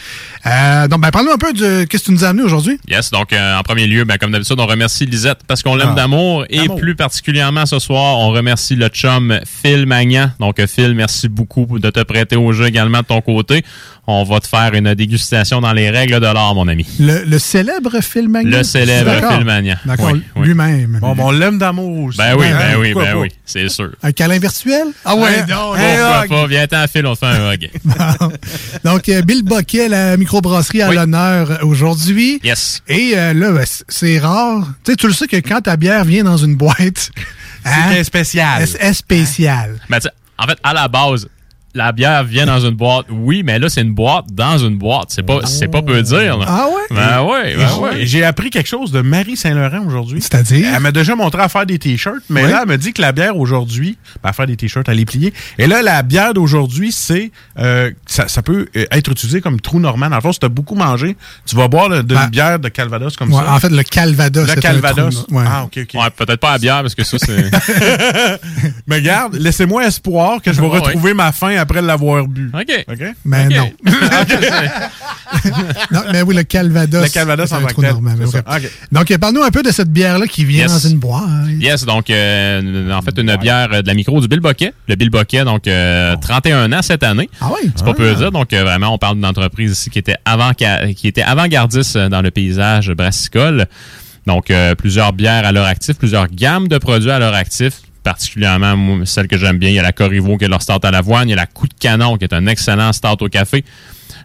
Euh, 0.45 0.87
donc, 0.87 1.01
ben, 1.01 1.11
parle-nous 1.11 1.31
un 1.33 1.37
peu 1.37 1.53
de 1.53 1.83
qu'est-ce 1.85 2.03
que 2.03 2.07
tu 2.07 2.11
nous 2.13 2.23
as 2.23 2.29
amené 2.29 2.43
aujourd'hui? 2.43 2.79
Yes, 2.87 3.09
donc 3.09 3.33
euh, 3.33 3.57
en 3.57 3.63
premier 3.63 3.87
lieu, 3.87 4.03
ben, 4.03 4.17
comme 4.17 4.31
d'habitude, 4.31 4.57
on 4.59 4.65
remercie 4.67 5.05
Lisette 5.05 5.39
parce 5.47 5.63
qu'on 5.63 5.75
l'aime 5.75 5.89
Ah. 5.93 5.95
d'amour 5.95 6.45
et 6.49 6.67
plus 6.77 6.95
particulièrement 6.95 7.65
ce 7.65 7.79
soir, 7.79 8.19
on 8.19 8.29
remercie 8.29 8.75
le 8.75 8.87
chum 8.89 9.39
Phil 9.45 9.85
Magnan. 9.87 10.31
Donc 10.39 10.59
euh, 10.59 10.67
Phil, 10.67 10.93
merci 10.93 11.27
beaucoup 11.27 11.79
de 11.79 11.89
te 11.89 12.01
prêter 12.03 12.35
au 12.35 12.51
jeu 12.53 12.67
également 12.67 12.99
de 12.99 13.05
ton 13.05 13.21
côté. 13.21 13.63
On 14.07 14.23
va 14.23 14.39
te 14.39 14.47
faire 14.47 14.71
une 14.75 14.93
dégustation 14.93 15.61
dans 15.61 15.73
les 15.73 15.89
règles 15.89 16.19
de 16.19 16.25
l'art, 16.27 16.53
mon 16.53 16.67
ami. 16.67 16.85
Le, 16.99 17.23
le 17.25 17.39
célèbre 17.39 17.99
Phil 18.01 18.29
Magnan. 18.29 18.57
Le 18.59 18.63
célèbre 18.63 19.43
Magnan. 19.43 19.75
D'accord, 19.83 20.11
Oui, 20.13 20.21
oui. 20.35 20.47
lui-même. 20.47 20.99
Bon, 21.01 21.15
ben, 21.15 21.23
on 21.23 21.31
l'aime 21.31 21.57
d'amour 21.57 22.05
aussi. 22.05 22.17
Ben 22.19 22.35
oui, 22.37 22.45
Hein, 22.45 22.57
ben 22.59 22.79
oui, 22.79 22.93
ben 22.93 23.03
pas? 23.13 23.17
oui, 23.17 23.29
c'est 23.45 23.67
sûr. 23.67 23.89
Un 24.03 24.11
câlin 24.11 24.37
virtuel? 24.37 24.83
Ah 25.03 25.15
ouais, 25.15 25.43
non, 25.49 25.73
Hein? 25.73 25.79
Pourquoi 25.79 26.23
hug. 26.23 26.29
pas? 26.29 26.47
Viens-t'en, 26.47 26.85
Phil, 26.87 27.05
on 27.07 27.13
te 27.15 27.19
fait 27.19 27.25
un 27.25 27.51
hug. 27.53 27.69
Donc, 28.83 29.09
euh, 29.09 29.21
Bill 29.23 29.41
Boquet, 29.43 29.87
la 29.89 30.17
microbrasserie 30.17 30.83
à 30.83 30.89
Oui. 30.89 30.95
l'honneur 30.95 31.59
aujourd'hui. 31.63 32.39
Yes. 32.43 32.81
Et 32.87 33.13
euh, 33.15 33.33
là, 33.33 33.51
ben, 33.51 33.65
c'est 33.89 34.19
rare. 34.19 34.67
Tu 34.83 34.91
sais, 34.91 34.95
tu 34.97 35.07
le 35.07 35.13
sais 35.13 35.27
que 35.27 35.37
quand 35.37 35.61
ta 35.61 35.77
bière 35.77 36.05
vient 36.05 36.23
dans 36.23 36.37
une 36.37 36.55
boîte, 36.55 37.09
hein, 37.65 37.71
C'est 37.91 38.03
spécial. 38.03 38.67
c'est 38.67 38.93
spécial. 38.93 39.79
Mais 39.89 39.99
tu 39.99 40.03
sais, 40.03 40.13
en 40.37 40.45
fait, 40.45 40.57
à 40.63 40.73
la 40.73 40.87
base, 40.87 41.27
la 41.75 41.91
bière 41.91 42.23
vient 42.23 42.45
dans 42.47 42.59
une 42.59 42.73
boîte, 42.75 43.05
oui, 43.11 43.43
mais 43.43 43.59
là, 43.59 43.69
c'est 43.69 43.81
une 43.81 43.93
boîte 43.93 44.25
dans 44.31 44.57
une 44.57 44.77
boîte. 44.77 45.09
C'est 45.09 45.23
pas, 45.23 45.41
c'est 45.45 45.67
pas 45.67 45.81
peu 45.83 46.01
dire. 46.01 46.37
là. 46.37 46.45
Ah 46.47 46.65
ouais? 46.67 46.95
Ben 46.95 47.21
ouais, 47.23 47.55
ben 47.55 47.67
j'ai- 47.67 47.79
ouais. 47.81 48.05
J'ai 48.05 48.23
appris 48.23 48.49
quelque 48.49 48.67
chose 48.67 48.91
de 48.91 49.01
Marie 49.01 49.35
Saint-Laurent 49.37 49.85
aujourd'hui. 49.85 50.21
C'est-à-dire? 50.21 50.67
Elle 50.73 50.81
m'a 50.81 50.91
déjà 50.91 51.15
montré 51.15 51.41
à 51.41 51.49
faire 51.49 51.65
des 51.65 51.77
t-shirts, 51.77 52.23
mais 52.29 52.47
là, 52.47 52.61
elle 52.63 52.69
me 52.69 52.77
dit 52.77 52.93
que 52.93 53.01
la 53.01 53.11
bière 53.11 53.37
aujourd'hui, 53.37 53.97
ben, 54.23 54.29
à 54.29 54.33
faire 54.33 54.47
des 54.47 54.55
t-shirts, 54.55 54.87
à 54.89 54.93
les 54.93 55.05
plier. 55.05 55.33
Et 55.57 55.67
là, 55.67 55.81
la 55.81 56.01
bière 56.01 56.33
d'aujourd'hui, 56.33 56.91
c'est 56.91 57.31
euh, 57.59 57.91
ça, 58.05 58.27
ça 58.27 58.41
peut 58.41 58.67
euh, 58.75 58.85
être 58.91 59.11
utilisé 59.11 59.41
comme 59.41 59.59
trou 59.59 59.79
normand. 59.79 60.09
Dans 60.09 60.15
le 60.15 60.21
fond, 60.21 60.31
si 60.31 60.39
tu 60.39 60.45
as 60.45 60.49
beaucoup 60.49 60.75
mangé, 60.75 61.15
tu 61.45 61.55
vas 61.55 61.67
boire 61.67 61.89
le- 61.89 62.03
de 62.03 62.15
Ben, 62.15 62.23
une 62.23 62.29
bière 62.29 62.59
de 62.59 62.69
Calvados 62.69 63.15
comme 63.17 63.33
Ouais, 63.33 63.43
ça. 63.43 63.51
en 63.53 63.59
fait, 63.59 63.69
le 63.69 63.83
Calvados. 63.83 64.47
le 64.47 64.55
Calvados. 64.61 65.25
trou- 65.25 65.35
ouais. 65.35 65.43
Ah, 65.47 65.63
ok, 65.65 65.79
ok. 65.83 66.01
Ouais, 66.01 66.09
peut-être 66.15 66.39
pas 66.39 66.53
à 66.53 66.57
bière 66.57 66.81
parce 66.81 66.95
que 66.95 67.03
ça, 67.03 67.17
c'est. 67.19 67.51
Mais 68.87 69.01
garde, 69.01 69.35
laissez-moi 69.35 69.85
espoir 69.85 70.41
que 70.41 70.53
je 70.53 70.61
vais 70.61 70.67
retrouver 70.67 71.13
ma 71.13 71.31
faim 71.31 71.49
après 71.65 71.81
l'avoir 71.81 72.27
bu. 72.27 72.49
OK. 72.53 72.85
OK? 72.89 73.03
Mais 73.25 73.45
Ok. 73.47 73.53
non. 73.55 73.71
non. 75.91 76.01
Mais 76.11 76.21
oui, 76.21 76.35
le 76.35 76.43
Calvados. 76.43 77.03
Le 77.03 77.09
Calvados 77.09 77.47
c'est 77.49 77.55
en 77.55 77.65
trou 77.65 77.81
normand, 77.81 78.13
mais 78.17 78.25
c'est 78.27 78.39
ok. 78.39 78.43
ça. 78.47 78.57
OK. 78.57 78.69
Donc, 78.91 79.11
euh, 79.11 79.17
parle-nous 79.17 79.43
un 79.43 79.51
peu 79.51 79.63
de 79.63 79.71
cette 79.71 79.91
bière-là 79.91 80.27
qui 80.27 80.45
vient 80.45 80.63
Yes. 80.67 80.71
dans 80.71 80.89
une 80.89 80.99
boîte. 80.99 81.23
Yes, 81.59 81.85
donc, 81.85 82.09
euh, 82.09 82.91
en 82.91 83.01
fait, 83.01 83.17
une 83.19 83.35
bière 83.37 83.69
euh, 83.73 83.81
de 83.81 83.87
la 83.87 83.93
micro 83.93 84.19
du 84.21 84.27
Bill 84.27 84.39
Boquet. 84.39 84.73
Le 84.87 84.95
Bill 84.95 85.09
Boquet, 85.09 85.43
donc, 85.43 85.67
euh, 85.67 86.15
31 86.21 86.71
ans 86.73 86.81
cette 86.81 87.03
année. 87.03 87.29
Ah 87.41 87.49
oui? 87.51 87.69
C'est 87.75 87.85
pas 87.85 87.93
peu 87.93 88.13
dire. 88.15 88.31
Donc, 88.31 88.53
euh, 88.53 88.63
vraiment, 88.63 88.93
on 88.93 88.97
parle 88.97 89.15
d'une 89.15 89.25
entreprise 89.25 89.71
ici 89.71 89.89
qui 89.89 89.99
était 89.99 90.15
avant 90.25 90.51
qui 90.53 91.07
était 91.07 91.21
avant-gardiste 91.21 91.95
euh, 91.95 92.09
dans 92.09 92.21
le 92.21 92.31
paysage 92.31 92.89
brassicole. 92.91 93.65
Donc, 94.25 94.49
euh, 94.49 94.73
plusieurs 94.75 95.13
bières 95.13 95.45
à 95.45 95.51
leur 95.51 95.65
actif, 95.65 95.97
plusieurs 95.97 96.27
gammes 96.27 96.67
de 96.67 96.77
produits 96.77 97.11
à 97.11 97.19
leur 97.19 97.33
actif. 97.33 97.81
Particulièrement, 98.05 98.77
moi, 98.77 99.03
celle 99.05 99.27
que 99.27 99.35
j'aime 99.35 99.57
bien, 99.57 99.69
il 99.69 99.75
y 99.75 99.79
a 99.79 99.81
la 99.81 99.91
Corriveau 99.91 100.37
qui 100.37 100.45
est 100.45 100.47
leur 100.47 100.61
start 100.61 100.85
à 100.85 100.91
l'avoine. 100.91 101.27
Il 101.27 101.31
y 101.31 101.33
a 101.33 101.37
la 101.37 101.47
Coup 101.47 101.67
de 101.67 101.73
Canon 101.73 102.17
qui 102.17 102.23
est 102.23 102.33
un 102.33 102.45
excellent 102.45 102.93
start 102.93 103.19
au 103.23 103.29
café. 103.29 103.65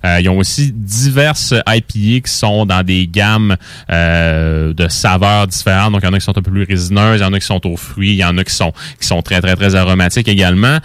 Euh, 0.04 0.20
ils 0.20 0.28
ont 0.28 0.36
aussi 0.36 0.70
diverses 0.70 1.54
IPA 1.66 2.26
qui 2.26 2.30
sont 2.30 2.66
dans 2.66 2.82
des 2.82 3.06
gammes 3.06 3.56
euh, 3.90 4.74
de 4.74 4.86
saveurs 4.88 5.46
différentes. 5.46 5.92
Donc, 5.92 6.02
il 6.02 6.06
y 6.06 6.08
en 6.10 6.12
a 6.12 6.18
qui 6.18 6.24
sont 6.26 6.36
un 6.36 6.42
peu 6.42 6.50
plus 6.50 6.64
résineuses, 6.64 7.20
il 7.20 7.22
y 7.22 7.26
en 7.26 7.32
a 7.32 7.40
qui 7.40 7.46
sont 7.46 7.66
aux 7.66 7.78
fruits, 7.78 8.12
il 8.12 8.16
y 8.16 8.24
en 8.24 8.36
a 8.36 8.44
qui 8.44 8.54
sont, 8.54 8.72
qui 9.00 9.06
sont 9.06 9.22
très, 9.22 9.40
très, 9.40 9.56
très 9.56 9.74
aromatiques 9.74 10.28
également. 10.28 10.78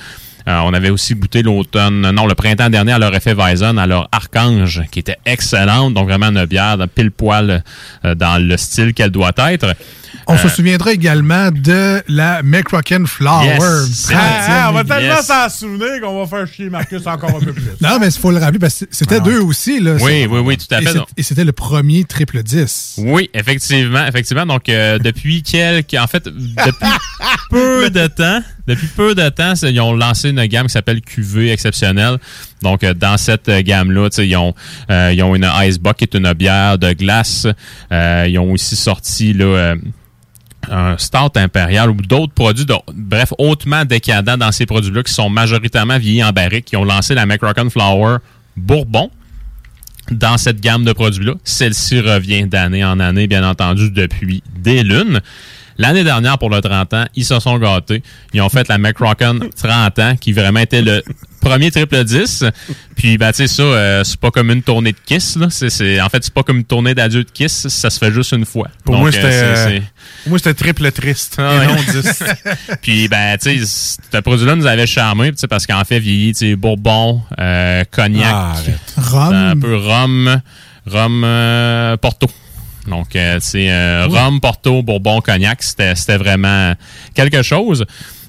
Euh, 0.47 0.59
on 0.63 0.73
avait 0.73 0.89
aussi 0.91 1.15
goûté 1.15 1.41
l'automne, 1.41 2.11
non, 2.11 2.27
le 2.27 2.35
printemps 2.35 2.69
dernier 2.69 2.91
à 2.93 2.99
leur 2.99 3.15
effet 3.15 3.33
Weizen, 3.33 3.79
à 3.79 3.87
leur 3.87 4.07
Archange, 4.11 4.83
qui 4.91 4.99
était 4.99 5.17
excellente. 5.25 5.93
Donc 5.95 6.07
vraiment 6.07 6.27
une 6.27 6.45
bière 6.45 6.77
de 6.77 6.85
pile 6.85 7.11
poil 7.11 7.63
euh, 8.05 8.15
dans 8.15 8.41
le 8.41 8.55
style 8.57 8.93
qu'elle 8.93 9.09
doit 9.11 9.31
être. 9.37 9.73
On 10.27 10.37
se 10.37 10.47
Euh, 10.47 10.49
souviendra 10.49 10.91
également 10.91 11.51
de 11.51 12.01
la 12.07 12.41
McRocken 12.41 13.05
Flower. 13.05 13.45
Yes, 13.45 14.09
Ah. 14.13 14.19
Ah, 14.47 14.67
on 14.69 14.73
va 14.73 14.79
yes. 14.81 14.87
tellement 14.87 15.21
s'en 15.21 15.49
souvenir 15.49 16.01
qu'on 16.01 16.23
va 16.23 16.27
faire 16.27 16.47
chier 16.51 16.69
Marcus 16.69 17.05
encore 17.05 17.35
un 17.35 17.39
peu 17.39 17.53
plus. 17.53 17.63
Non, 17.81 17.99
mais 17.99 18.07
il 18.07 18.13
faut 18.19 18.31
le 18.31 18.37
rappeler 18.39 18.57
parce 18.59 18.79
que 18.79 18.85
c'était 18.89 19.19
deux 19.19 19.39
aussi. 19.39 19.79
Là, 19.79 19.93
Oui, 20.01 20.25
oui, 20.29 20.39
oui, 20.39 20.57
tout 20.57 20.73
à 20.73 20.81
fait. 20.81 20.97
Et 21.17 21.21
c'était 21.23 21.43
le 21.43 21.51
premier 21.51 22.05
triple 22.05 22.41
10. 22.41 22.95
Oui, 22.99 23.29
effectivement, 23.33 24.05
effectivement. 24.07 24.45
Donc 24.47 24.69
euh, 24.69 24.97
depuis 24.99 25.43
quelques, 25.43 25.93
en 25.95 26.07
fait, 26.07 26.25
depuis 26.25 26.89
peu 27.51 27.89
de 27.91 28.07
temps, 28.07 28.41
depuis 28.67 28.87
peu 28.87 29.15
de 29.15 29.29
temps, 29.29 29.53
ils 29.63 29.79
ont 29.79 29.93
lancé 29.93 30.29
une 30.29 30.45
gamme 30.45 30.67
qui 30.67 30.73
s'appelle 30.73 31.01
QV 31.01 31.51
exceptionnelle. 31.51 32.17
Donc 32.61 32.83
euh, 32.83 32.93
dans 32.93 33.17
cette 33.17 33.49
euh, 33.49 33.61
gamme-là, 33.61 34.09
ils 34.17 34.35
ont, 34.35 34.53
euh, 34.89 35.11
ils 35.13 35.21
ont 35.23 35.35
une 35.35 35.49
Icebox 35.49 35.97
qui 35.97 36.03
est 36.05 36.13
une 36.15 36.33
bière 36.33 36.77
de 36.77 36.93
glace. 36.93 37.47
Euh, 37.91 38.25
ils 38.27 38.39
ont 38.39 38.51
aussi 38.51 38.75
sorti 38.75 39.33
là. 39.33 39.45
euh, 39.45 39.75
un 40.69 40.97
stout 40.97 41.37
impérial 41.37 41.91
ou 41.91 41.95
d'autres 41.95 42.33
produits, 42.33 42.65
bref, 42.91 43.33
hautement 43.37 43.85
décadents 43.85 44.37
dans 44.37 44.51
ces 44.51 44.65
produits-là 44.65 45.03
qui 45.03 45.13
sont 45.13 45.29
majoritairement 45.29 45.99
vieillis 45.99 46.23
en 46.23 46.31
barrique, 46.31 46.65
qui 46.65 46.75
ont 46.75 46.83
lancé 46.83 47.13
la 47.13 47.27
McRocken 47.27 47.69
Flower 47.69 48.17
Bourbon 48.57 49.11
dans 50.11 50.37
cette 50.37 50.61
gamme 50.61 50.83
de 50.83 50.91
produits-là. 50.93 51.33
Celle-ci 51.43 51.99
revient 51.99 52.47
d'année 52.47 52.83
en 52.83 52.99
année, 52.99 53.27
bien 53.27 53.47
entendu, 53.47 53.91
depuis 53.91 54.41
des 54.57 54.83
lunes. 54.83 55.21
L'année 55.77 56.03
dernière, 56.03 56.37
pour 56.37 56.49
le 56.49 56.61
30 56.61 56.93
ans, 56.93 57.05
ils 57.15 57.25
se 57.25 57.39
sont 57.39 57.57
gâtés. 57.57 58.01
Ils 58.33 58.41
ont 58.41 58.49
fait 58.49 58.67
la 58.67 58.77
McRocken 58.77 59.39
30 59.55 59.99
ans, 59.99 60.15
qui 60.15 60.31
vraiment 60.31 60.59
était 60.61 60.81
le 60.81 61.03
premier 61.41 61.69
triple 61.69 62.03
10. 62.03 62.45
Puis, 62.95 63.17
ben, 63.17 63.31
tu 63.31 63.37
sais, 63.37 63.47
ça, 63.47 63.61
euh, 63.63 64.03
c'est 64.03 64.19
pas 64.19 64.31
comme 64.31 64.49
une 64.51 64.63
tournée 64.63 64.93
de 64.93 64.97
Kiss, 65.05 65.35
là. 65.35 65.47
C'est, 65.49 65.69
c'est- 65.69 65.99
en 66.01 66.07
fait, 66.09 66.23
c'est 66.23 66.33
pas 66.33 66.43
comme 66.43 66.57
une 66.57 66.63
tournée 66.63 66.95
d'adieu 66.95 67.23
de 67.23 67.29
Kiss. 67.29 67.67
Ça 67.67 67.89
se 67.89 67.99
fait 67.99 68.11
juste 68.11 68.31
une 68.31 68.45
fois. 68.45 68.69
Pour 68.83 68.95
Donc, 68.95 69.01
moi, 69.01 69.09
euh, 69.09 69.11
c'était 69.11 69.31
c'est- 69.31 69.43
euh, 69.43 69.67
c'est- 69.69 69.83
pour 70.23 70.29
moi, 70.29 70.39
c'était 70.39 70.53
triple 70.53 70.91
triste. 70.91 71.35
ah 71.39 71.55
et 71.55 71.59
ouais. 71.59 71.67
non 71.67 71.75
10. 72.01 72.23
Puis, 72.81 73.07
ben, 73.09 73.37
tu 73.37 73.57
sais, 73.65 73.97
ce 74.11 74.17
produit-là 74.21 74.55
nous 74.55 74.65
avait 74.65 74.87
charmé, 74.87 75.31
tu 75.31 75.37
sais, 75.39 75.47
parce 75.47 75.67
qu'en 75.67 75.83
fait, 75.83 75.99
vieilli, 75.99 76.33
tu 76.33 76.39
sais, 76.51 76.55
bourbon, 76.55 77.21
euh, 77.39 77.83
cognac, 77.91 78.33
Ah, 78.33 79.29
un 79.51 79.57
peu 79.57 79.75
rhum, 79.75 80.41
rhum 80.87 81.23
euh, 81.25 81.97
Porto. 81.97 82.27
Donc, 82.87 83.15
euh, 83.15 83.39
tu 83.39 83.47
sais, 83.47 83.71
euh, 83.71 84.07
rhum, 84.07 84.39
Porto, 84.39 84.83
bourbon, 84.83 85.21
cognac, 85.21 85.63
c'était 85.63 85.95
c'était 85.95 86.17
vraiment 86.17 86.73
quelque 87.13 87.41
chose. 87.41 87.85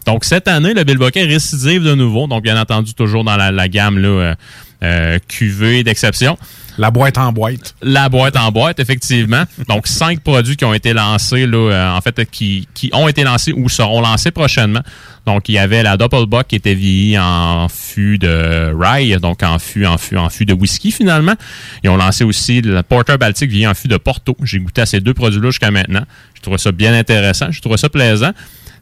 Donc, 0.06 0.24
cette 0.24 0.46
année, 0.46 0.72
le 0.72 0.84
Bilboquet 0.84 1.24
récidive 1.24 1.82
de 1.82 1.94
nouveau. 1.94 2.26
Donc, 2.28 2.42
bien 2.42 2.58
entendu, 2.60 2.94
toujours 2.94 3.24
dans 3.24 3.36
la, 3.36 3.50
la 3.50 3.68
gamme 3.68 3.98
là, 3.98 4.08
euh, 4.08 4.34
euh, 4.82 5.18
cuvée 5.26 5.82
d'exception. 5.82 6.38
La 6.78 6.90
boîte 6.90 7.16
en 7.18 7.32
boîte. 7.32 7.74
La 7.82 8.08
boîte 8.08 8.36
en 8.36 8.50
boîte, 8.52 8.80
effectivement. 8.80 9.44
Donc, 9.68 9.86
cinq 9.86 10.20
produits 10.20 10.56
qui 10.56 10.64
ont 10.64 10.74
été 10.74 10.92
lancés, 10.92 11.46
là, 11.46 11.56
euh, 11.56 11.90
en 11.90 12.00
fait, 12.00 12.30
qui, 12.30 12.68
qui 12.74 12.90
ont 12.92 13.08
été 13.08 13.24
lancés 13.24 13.52
ou 13.52 13.68
seront 13.68 14.00
lancés 14.00 14.30
prochainement. 14.30 14.82
Donc, 15.26 15.48
il 15.48 15.52
y 15.52 15.58
avait 15.58 15.82
la 15.82 15.96
Doppelbock 15.96 16.46
qui 16.46 16.56
était 16.56 16.74
vieillie 16.74 17.18
en 17.18 17.68
fût 17.68 18.18
de 18.18 18.72
rye, 18.74 19.16
donc 19.20 19.42
en 19.42 19.58
fût, 19.58 19.86
en 19.86 19.98
fût, 19.98 20.16
en 20.16 20.28
fût 20.28 20.44
de 20.44 20.52
whisky, 20.52 20.92
finalement. 20.92 21.34
Ils 21.82 21.90
ont 21.90 21.96
lancé 21.96 22.24
aussi 22.24 22.60
le 22.60 22.82
Porter 22.82 23.16
Baltic 23.18 23.50
vieilli 23.50 23.66
en 23.66 23.74
fût 23.74 23.88
de 23.88 23.96
Porto. 23.96 24.36
J'ai 24.42 24.58
goûté 24.58 24.82
à 24.82 24.86
ces 24.86 25.00
deux 25.00 25.14
produits-là 25.14 25.48
jusqu'à 25.48 25.70
maintenant. 25.70 26.04
Je 26.34 26.42
trouvais 26.42 26.58
ça 26.58 26.72
bien 26.72 26.94
intéressant. 26.94 27.50
Je 27.50 27.60
trouvais 27.60 27.78
ça 27.78 27.88
plaisant. 27.88 28.32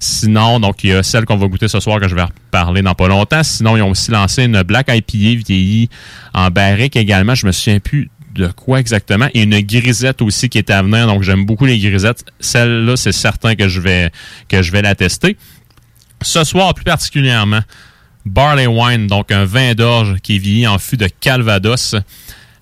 Sinon, 0.06 0.60
donc, 0.60 0.84
il 0.84 0.90
y 0.90 0.92
a 0.92 1.02
celle 1.02 1.24
qu'on 1.24 1.38
va 1.38 1.46
goûter 1.46 1.66
ce 1.66 1.80
soir 1.80 1.98
que 1.98 2.08
je 2.08 2.14
vais 2.14 2.24
reparler 2.24 2.82
dans 2.82 2.94
pas 2.94 3.08
longtemps. 3.08 3.42
Sinon, 3.42 3.74
ils 3.78 3.80
ont 3.80 3.88
aussi 3.88 4.10
lancé 4.10 4.44
une 4.44 4.62
Black 4.62 4.88
IPA 4.90 5.42
vieillie 5.42 5.88
en 6.34 6.50
barrique 6.50 6.94
également. 6.94 7.34
Je 7.34 7.46
me 7.46 7.52
souviens 7.52 7.80
plus 7.80 8.10
de 8.34 8.48
quoi 8.48 8.80
exactement. 8.80 9.28
Et 9.32 9.44
une 9.44 9.58
grisette 9.60 10.20
aussi 10.20 10.50
qui 10.50 10.58
est 10.58 10.68
à 10.68 10.82
venir. 10.82 11.06
Donc, 11.06 11.22
j'aime 11.22 11.46
beaucoup 11.46 11.64
les 11.64 11.78
grisettes. 11.78 12.22
Celle-là, 12.38 12.96
c'est 12.96 13.12
certain 13.12 13.54
que 13.54 13.66
je 13.66 13.80
vais, 13.80 14.10
que 14.50 14.60
je 14.60 14.72
vais 14.72 14.82
la 14.82 14.94
tester. 14.94 15.38
Ce 16.20 16.44
soir, 16.44 16.74
plus 16.74 16.84
particulièrement, 16.84 17.62
Barley 18.26 18.66
Wine, 18.66 19.06
donc 19.06 19.32
un 19.32 19.46
vin 19.46 19.72
d'orge 19.72 20.16
qui 20.22 20.36
est 20.36 20.38
vieilli 20.38 20.66
en 20.66 20.78
fût 20.78 20.98
de 20.98 21.08
Calvados. 21.18 21.96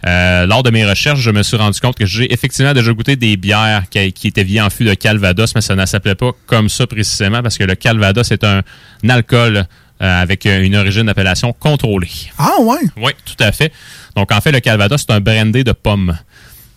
Euh, 0.04 0.46
lors 0.46 0.62
de 0.62 0.70
mes 0.70 0.84
recherches, 0.84 1.20
je 1.20 1.30
me 1.30 1.42
suis 1.42 1.56
rendu 1.56 1.78
compte 1.78 1.96
que 1.96 2.06
j'ai 2.06 2.32
effectivement 2.32 2.72
déjà 2.72 2.92
goûté 2.92 3.14
des 3.14 3.36
bières 3.36 3.84
qui, 3.88 4.12
qui 4.12 4.28
étaient 4.28 4.42
vieillies 4.42 4.60
en 4.60 4.70
fût 4.70 4.84
de 4.84 4.94
Calvados, 4.94 5.54
mais 5.54 5.60
ça 5.60 5.76
ne 5.76 5.86
s'appelait 5.86 6.16
pas 6.16 6.32
comme 6.46 6.68
ça 6.68 6.86
précisément 6.86 7.42
parce 7.42 7.56
que 7.56 7.64
le 7.64 7.76
Calvados 7.76 8.30
est 8.32 8.42
un, 8.42 8.62
un 9.04 9.08
alcool 9.08 9.58
euh, 10.02 10.22
avec 10.22 10.46
une 10.46 10.74
origine 10.74 11.04
d'appellation 11.04 11.52
contrôlée. 11.52 12.10
Ah 12.36 12.60
ouais? 12.60 12.80
Oui, 12.96 13.12
tout 13.24 13.40
à 13.42 13.52
fait. 13.52 13.72
Donc, 14.16 14.32
en 14.32 14.40
fait, 14.40 14.50
le 14.50 14.58
Calvados, 14.58 15.00
c'est 15.00 15.12
un 15.12 15.20
brandy 15.20 15.62
de 15.62 15.70
pommes. 15.70 16.18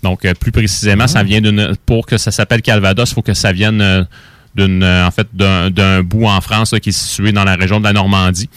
Donc, 0.04 0.26
euh, 0.26 0.36
plus 0.36 0.52
précisément, 0.52 1.08
ça 1.08 1.24
vient 1.24 1.42
d'une. 1.42 1.76
Pour 1.88 2.06
que 2.06 2.18
ça 2.20 2.30
s'appelle 2.30 2.62
Calvados, 2.62 3.10
il 3.10 3.16
faut 3.16 3.24
que 3.24 3.34
ça 3.34 3.52
vienne 3.52 4.08
d'une, 4.54 4.84
en 4.84 5.10
fait, 5.10 5.28
d'un, 5.34 6.04
bout 6.04 6.28
en 6.28 6.40
France 6.40 6.72
là, 6.72 6.80
qui 6.80 6.90
est 6.90 6.92
situé 6.92 7.32
dans 7.32 7.44
la 7.44 7.56
région 7.56 7.80
de 7.80 7.86
la 7.86 7.94
Normandie. 7.94 8.50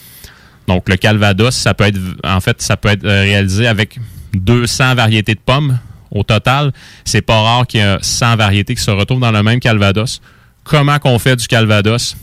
Donc, 0.67 0.87
le 0.87 0.97
Calvados, 0.97 1.55
ça 1.55 1.73
peut 1.73 1.85
être, 1.85 1.97
en 2.23 2.39
fait, 2.39 2.61
ça 2.61 2.77
peut 2.77 2.89
être 2.89 3.07
réalisé 3.07 3.65
avec 3.65 3.97
200 4.33 4.95
variétés 4.95 5.35
de 5.35 5.39
pommes 5.39 5.79
au 6.11 6.23
total. 6.23 6.71
C'est 7.05 7.21
pas 7.21 7.41
rare 7.41 7.67
qu'il 7.67 7.79
y 7.79 7.83
ait 7.83 7.97
100 8.01 8.35
variétés 8.35 8.75
qui 8.75 8.81
se 8.81 8.91
retrouvent 8.91 9.19
dans 9.19 9.31
le 9.31 9.43
même 9.43 9.59
Calvados. 9.59 10.21
Comment 10.63 10.99
qu'on 10.99 11.19
fait 11.19 11.35
du 11.35 11.47
Calvados? 11.47 12.15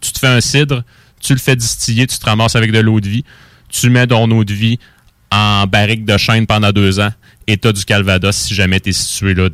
Tu 0.00 0.12
te 0.12 0.18
fais 0.18 0.28
un 0.28 0.40
cidre, 0.40 0.82
tu 1.20 1.32
le 1.32 1.38
fais 1.38 1.56
distiller, 1.56 2.06
tu 2.06 2.18
te 2.18 2.24
ramasses 2.24 2.56
avec 2.56 2.72
de 2.72 2.78
l'eau 2.78 3.00
de 3.00 3.08
vie, 3.08 3.24
tu 3.68 3.90
mets 3.90 4.06
ton 4.06 4.30
eau 4.30 4.44
de 4.44 4.52
vie 4.52 4.78
en 5.30 5.66
barrique 5.66 6.04
de 6.04 6.16
chêne 6.16 6.46
pendant 6.46 6.70
deux 6.70 7.00
ans 7.00 7.10
et 7.46 7.56
tu 7.56 7.68
as 7.68 7.72
du 7.72 7.84
Calvados 7.84 8.34
si 8.34 8.54
jamais 8.54 8.80
tu 8.80 8.90
es 8.90 8.92
situé 8.92 9.34
là, 9.34 9.48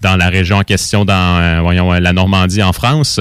dans, 0.00 0.16
la 0.16 0.28
région 0.28 0.56
en 0.56 0.64
question, 0.64 1.04
dans 1.04 1.14
euh, 1.40 1.60
euh, 1.62 2.00
la 2.00 2.12
Normandie 2.12 2.62
en 2.62 2.72
France. 2.72 3.20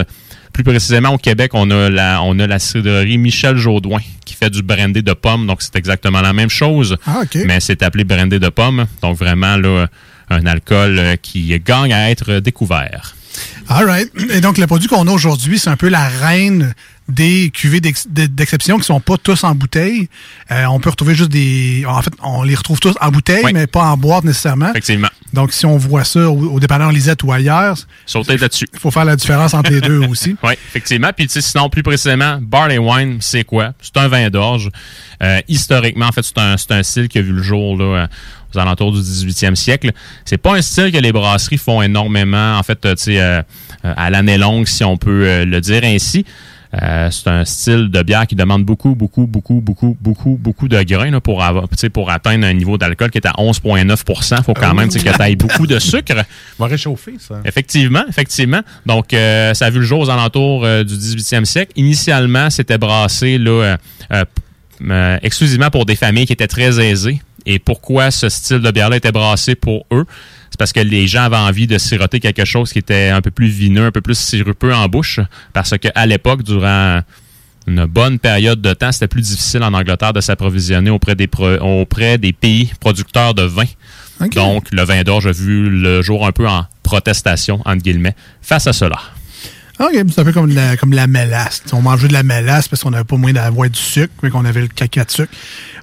Plus 0.53 0.63
précisément, 0.63 1.09
au 1.09 1.17
Québec, 1.17 1.51
on 1.53 1.69
a 1.71 1.89
la, 1.89 2.21
on 2.23 2.37
a 2.39 2.47
la 2.47 2.59
cidrerie 2.59 3.17
Michel 3.17 3.57
Jaudoin 3.57 3.99
qui 4.25 4.33
fait 4.33 4.49
du 4.49 4.61
brandy 4.61 5.03
de 5.03 5.13
pommes. 5.13 5.47
Donc, 5.47 5.61
c'est 5.61 5.75
exactement 5.75 6.21
la 6.21 6.33
même 6.33 6.49
chose. 6.49 6.97
Ah. 7.05 7.21
Mais 7.45 7.59
c'est 7.59 7.83
appelé 7.83 8.03
brandy 8.03 8.39
de 8.39 8.49
pommes. 8.49 8.85
Donc, 9.01 9.17
vraiment, 9.17 9.57
là, 9.57 9.87
un 10.29 10.45
alcool 10.45 10.99
euh, 10.99 11.15
qui 11.21 11.57
gagne 11.59 11.93
à 11.93 12.09
être 12.09 12.39
découvert. 12.39 13.15
All 13.69 13.85
right. 13.85 14.11
Et 14.31 14.41
donc, 14.41 14.57
le 14.57 14.67
produit 14.67 14.87
qu'on 14.87 15.07
a 15.07 15.11
aujourd'hui, 15.11 15.59
c'est 15.59 15.69
un 15.69 15.77
peu 15.77 15.89
la 15.89 16.07
reine 16.07 16.73
des 17.09 17.49
cuvées 17.53 17.81
d'ex- 17.81 18.07
de- 18.09 18.25
d'exception 18.27 18.77
qui 18.77 18.83
sont 18.85 18.99
pas 19.01 19.17
tous 19.17 19.43
en 19.43 19.53
bouteille. 19.53 20.07
Euh, 20.51 20.65
on 20.65 20.79
peut 20.79 20.89
retrouver 20.89 21.13
juste 21.15 21.29
des... 21.31 21.83
En 21.87 22.01
fait, 22.01 22.13
on 22.23 22.43
les 22.43 22.55
retrouve 22.55 22.79
tous 22.79 22.93
en 23.01 23.09
bouteille, 23.09 23.41
Oui. 23.43 23.51
mais 23.53 23.67
pas 23.67 23.83
en 23.85 23.97
boîte 23.97 24.23
nécessairement. 24.23 24.69
Effectivement. 24.69 25.09
Donc, 25.33 25.51
si 25.51 25.65
on 25.65 25.77
voit 25.77 26.03
ça 26.03 26.29
au, 26.29 26.53
au 26.53 26.59
dépanneur 26.59 26.91
Lisette 26.91 27.23
ou 27.23 27.31
ailleurs, 27.31 27.77
Sautez 28.05 28.37
là-dessus. 28.37 28.67
il 28.73 28.79
faut 28.79 28.91
faire 28.91 29.05
la 29.05 29.15
différence 29.15 29.53
entre 29.53 29.71
les 29.71 29.81
deux 29.81 29.97
aussi. 30.09 30.35
Oui, 30.43 30.53
effectivement. 30.69 31.11
Puis, 31.15 31.27
sinon, 31.29 31.69
plus 31.69 31.83
précisément, 31.83 32.37
Barley 32.41 32.77
Wine, 32.77 33.17
c'est 33.19 33.43
quoi? 33.43 33.73
C'est 33.81 33.97
un 33.97 34.07
vin 34.07 34.29
d'orge. 34.29 34.69
Euh, 35.23 35.39
historiquement, 35.47 36.07
en 36.07 36.11
fait, 36.11 36.23
c'est 36.23 36.37
un, 36.37 36.55
c'est 36.57 36.71
un 36.71 36.83
style 36.83 37.07
qui 37.09 37.17
a 37.17 37.21
vu 37.21 37.31
le 37.33 37.43
jour 37.43 37.77
là, 37.77 37.83
euh, 37.83 38.07
aux 38.53 38.57
alentours 38.59 38.91
du 38.91 38.99
18e 38.99 39.55
siècle. 39.55 39.91
C'est 40.25 40.37
pas 40.37 40.55
un 40.55 40.61
style 40.61 40.91
que 40.91 40.97
les 40.97 41.11
brasseries 41.11 41.57
font 41.57 41.81
énormément, 41.81 42.57
en 42.57 42.63
fait, 42.63 42.79
tu 42.81 42.89
sais, 42.97 43.19
euh, 43.21 43.41
à 43.83 44.09
l'année 44.09 44.37
longue, 44.37 44.67
si 44.67 44.83
on 44.83 44.97
peut 44.97 45.43
le 45.45 45.61
dire 45.61 45.81
ainsi. 45.83 46.25
Euh, 46.81 47.09
c'est 47.11 47.27
un 47.27 47.43
style 47.43 47.89
de 47.89 48.01
bière 48.01 48.25
qui 48.27 48.35
demande 48.35 48.63
beaucoup, 48.63 48.95
beaucoup, 48.95 49.27
beaucoup, 49.27 49.61
beaucoup, 49.61 49.97
beaucoup, 49.99 50.37
beaucoup 50.39 50.67
de 50.69 50.81
grains 50.83 51.11
là, 51.11 51.19
pour, 51.19 51.43
avoir, 51.43 51.67
pour 51.93 52.09
atteindre 52.09 52.45
un 52.45 52.53
niveau 52.53 52.77
d'alcool 52.77 53.11
qui 53.11 53.17
est 53.17 53.27
à 53.27 53.33
11,9% 53.33 54.35
Il 54.37 54.43
faut 54.43 54.53
quand 54.53 54.73
même 54.73 54.87
tu 54.87 54.99
sais, 54.99 55.05
que 55.05 55.13
tu 55.13 55.21
ailles 55.21 55.35
beaucoup 55.35 55.67
de 55.67 55.79
sucre. 55.79 56.13
va 56.59 56.65
réchauffer, 56.67 57.15
ça. 57.19 57.41
Effectivement, 57.43 58.03
effectivement. 58.07 58.61
Donc, 58.85 59.13
euh, 59.13 59.53
ça 59.53 59.65
a 59.65 59.69
vu 59.69 59.79
le 59.79 59.85
jour 59.85 59.99
aux 59.99 60.09
alentours 60.09 60.63
euh, 60.63 60.83
du 60.83 60.93
18e 60.95 61.45
siècle. 61.45 61.73
Initialement, 61.75 62.49
c'était 62.49 62.77
brassé 62.77 63.37
là, 63.37 63.51
euh, 63.51 63.77
euh, 64.13 64.25
euh, 64.89 65.17
exclusivement 65.21 65.69
pour 65.69 65.85
des 65.85 65.95
familles 65.95 66.25
qui 66.25 66.33
étaient 66.33 66.47
très 66.47 66.79
aisées. 66.79 67.21
Et 67.45 67.59
pourquoi 67.59 68.11
ce 68.11 68.29
style 68.29 68.59
de 68.59 68.71
bière-là 68.71 68.97
était 68.97 69.11
brassé 69.11 69.55
pour 69.55 69.85
eux? 69.91 70.05
Parce 70.61 70.73
que 70.73 70.79
les 70.79 71.07
gens 71.07 71.23
avaient 71.23 71.37
envie 71.37 71.65
de 71.65 71.79
siroter 71.79 72.19
quelque 72.19 72.45
chose 72.45 72.71
qui 72.71 72.77
était 72.77 73.09
un 73.09 73.19
peu 73.19 73.31
plus 73.31 73.47
vineux, 73.47 73.87
un 73.87 73.91
peu 73.91 74.01
plus 74.01 74.15
sirupeux 74.15 74.71
en 74.71 74.87
bouche. 74.87 75.19
Parce 75.53 75.73
qu'à 75.75 76.05
l'époque, 76.05 76.43
durant 76.43 77.01
une 77.65 77.85
bonne 77.85 78.19
période 78.19 78.61
de 78.61 78.71
temps, 78.75 78.91
c'était 78.91 79.07
plus 79.07 79.23
difficile 79.23 79.63
en 79.63 79.73
Angleterre 79.73 80.13
de 80.13 80.21
s'approvisionner 80.21 80.91
auprès 80.91 81.15
des, 81.15 81.27
auprès 81.61 82.19
des 82.19 82.31
pays 82.31 82.71
producteurs 82.79 83.33
de 83.33 83.41
vin. 83.41 83.65
Donc, 84.35 84.67
le 84.71 84.83
vin 84.83 85.01
d'orge 85.01 85.25
a 85.25 85.31
vu 85.31 85.67
le 85.67 86.03
jour 86.03 86.27
un 86.27 86.31
peu 86.31 86.47
en 86.47 86.67
protestation, 86.83 87.59
entre 87.65 87.81
guillemets, 87.81 88.15
face 88.43 88.67
à 88.67 88.73
cela. 88.73 88.99
OK, 89.79 89.93
c'est 89.93 90.19
un 90.19 90.23
peu 90.23 90.31
comme 90.31 90.53
la, 90.53 90.77
comme 90.77 90.93
la 90.93 91.07
mélasse. 91.07 91.63
On 91.73 91.81
mangeait 91.81 92.07
de 92.07 92.13
la 92.13 92.21
mélasse 92.21 92.67
parce 92.67 92.83
qu'on 92.83 92.91
n'avait 92.91 93.03
pas 93.03 93.17
moyen 93.17 93.33
d'avoir 93.33 93.67
du 93.67 93.79
sucre, 93.79 94.13
mais 94.21 94.29
qu'on 94.29 94.45
avait 94.45 94.61
le 94.61 94.67
caca 94.67 95.05
de 95.05 95.09
sucre. 95.09 95.33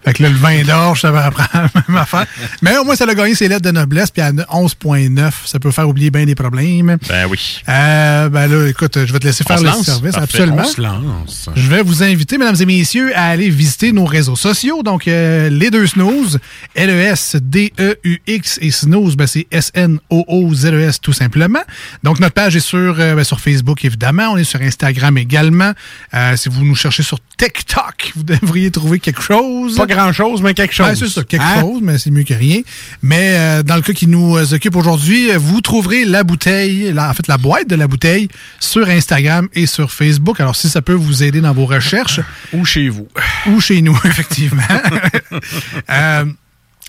Fait 0.04 0.14
que 0.14 0.22
là, 0.22 0.28
le 0.28 0.36
vin 0.36 0.62
d'orge, 0.62 1.00
ça 1.00 1.10
va 1.10 1.26
apprendre 1.26 1.48
la 1.74 1.82
même 1.88 1.96
affaire. 1.96 2.26
Mais 2.62 2.76
au 2.78 2.84
moins, 2.84 2.96
ça 2.96 3.04
a 3.08 3.14
gagné 3.14 3.34
ses 3.34 3.48
lettres 3.48 3.62
de 3.62 3.70
noblesse, 3.70 4.10
puis 4.10 4.22
à 4.22 4.32
11,9, 4.32 5.30
ça 5.44 5.58
peut 5.58 5.70
faire 5.70 5.88
oublier 5.88 6.10
bien 6.10 6.24
des 6.24 6.34
problèmes. 6.34 6.96
Ben 7.08 7.26
oui. 7.28 7.62
Euh, 7.68 8.28
ben 8.28 8.46
là, 8.46 8.68
écoute, 8.68 8.98
je 9.06 9.12
vais 9.12 9.18
te 9.18 9.26
laisser 9.26 9.44
faire 9.44 9.60
le 9.60 9.70
service, 9.82 10.14
Parfait. 10.14 10.42
absolument. 10.42 10.62
On 10.64 10.64
se 10.64 10.80
lance. 10.80 11.50
Je 11.54 11.68
vais 11.68 11.82
vous 11.82 12.02
inviter, 12.02 12.38
mesdames 12.38 12.56
et 12.60 12.66
messieurs, 12.66 13.12
à 13.16 13.26
aller 13.26 13.50
visiter 13.50 13.92
nos 13.92 14.04
réseaux 14.04 14.36
sociaux. 14.36 14.82
Donc, 14.82 15.08
euh, 15.08 15.48
les 15.48 15.70
deux 15.70 15.86
snooze, 15.86 16.38
L-E-S-D-E-U-X 16.74 18.58
et 18.60 18.70
snooze, 18.70 19.16
ben, 19.16 19.26
c'est 19.26 19.46
S-N-O-O-Z-E-S 19.50 21.00
tout 21.00 21.12
simplement. 21.12 21.62
Donc, 22.02 22.20
notre 22.20 22.34
page 22.34 22.56
est 22.56 22.60
sur, 22.60 22.96
euh, 22.98 23.14
ben, 23.14 23.24
sur 23.24 23.40
Facebook, 23.40 23.84
évidemment. 23.84 24.28
On 24.32 24.36
est 24.36 24.44
sur 24.44 24.60
Instagram 24.60 25.16
également. 25.18 25.72
Euh, 26.14 26.36
si 26.36 26.48
vous 26.48 26.64
nous 26.64 26.74
cherchez 26.74 27.02
sur 27.02 27.18
TikTok, 27.36 28.12
vous 28.16 28.22
devriez 28.22 28.70
trouver 28.70 28.98
quelque 29.00 29.22
chose. 29.22 29.76
Pas 29.76 29.86
grand-chose, 29.88 30.40
mais 30.42 30.54
quelque 30.54 30.72
chose. 30.74 30.94
C'est 30.96 31.08
ça, 31.08 31.24
quelque 31.24 31.42
Hein? 31.42 31.60
chose, 31.62 31.80
mais 31.82 31.98
c'est 31.98 32.10
mieux 32.12 32.22
que 32.22 32.34
rien. 32.34 32.60
Mais 33.02 33.34
euh, 33.36 33.62
dans 33.64 33.74
le 33.76 33.82
cas 33.82 33.92
qui 33.92 34.06
nous 34.06 34.36
occupe 34.54 34.76
aujourd'hui, 34.76 35.30
vous 35.36 35.60
trouverez 35.60 36.04
la 36.04 36.22
bouteille, 36.22 36.92
la- 36.92 37.10
en 37.10 37.14
fait 37.14 37.26
la 37.26 37.38
boîte 37.38 37.66
de 37.68 37.74
la 37.74 37.88
bouteille 37.88 38.28
sur 38.60 38.88
Instagram 38.88 39.48
et 39.54 39.66
sur 39.66 39.90
Facebook. 39.90 40.38
Alors 40.40 40.54
si 40.54 40.68
ça 40.68 40.82
peut 40.82 40.92
vous 40.92 41.22
aider 41.24 41.40
dans 41.40 41.52
vos 41.52 41.66
recherches. 41.66 42.20
Ou 42.52 42.64
chez 42.64 42.88
vous. 42.88 43.08
Ou 43.48 43.60
chez 43.60 43.82
nous, 43.82 43.98
effectivement. 44.04 44.62
Euh, 45.90 46.24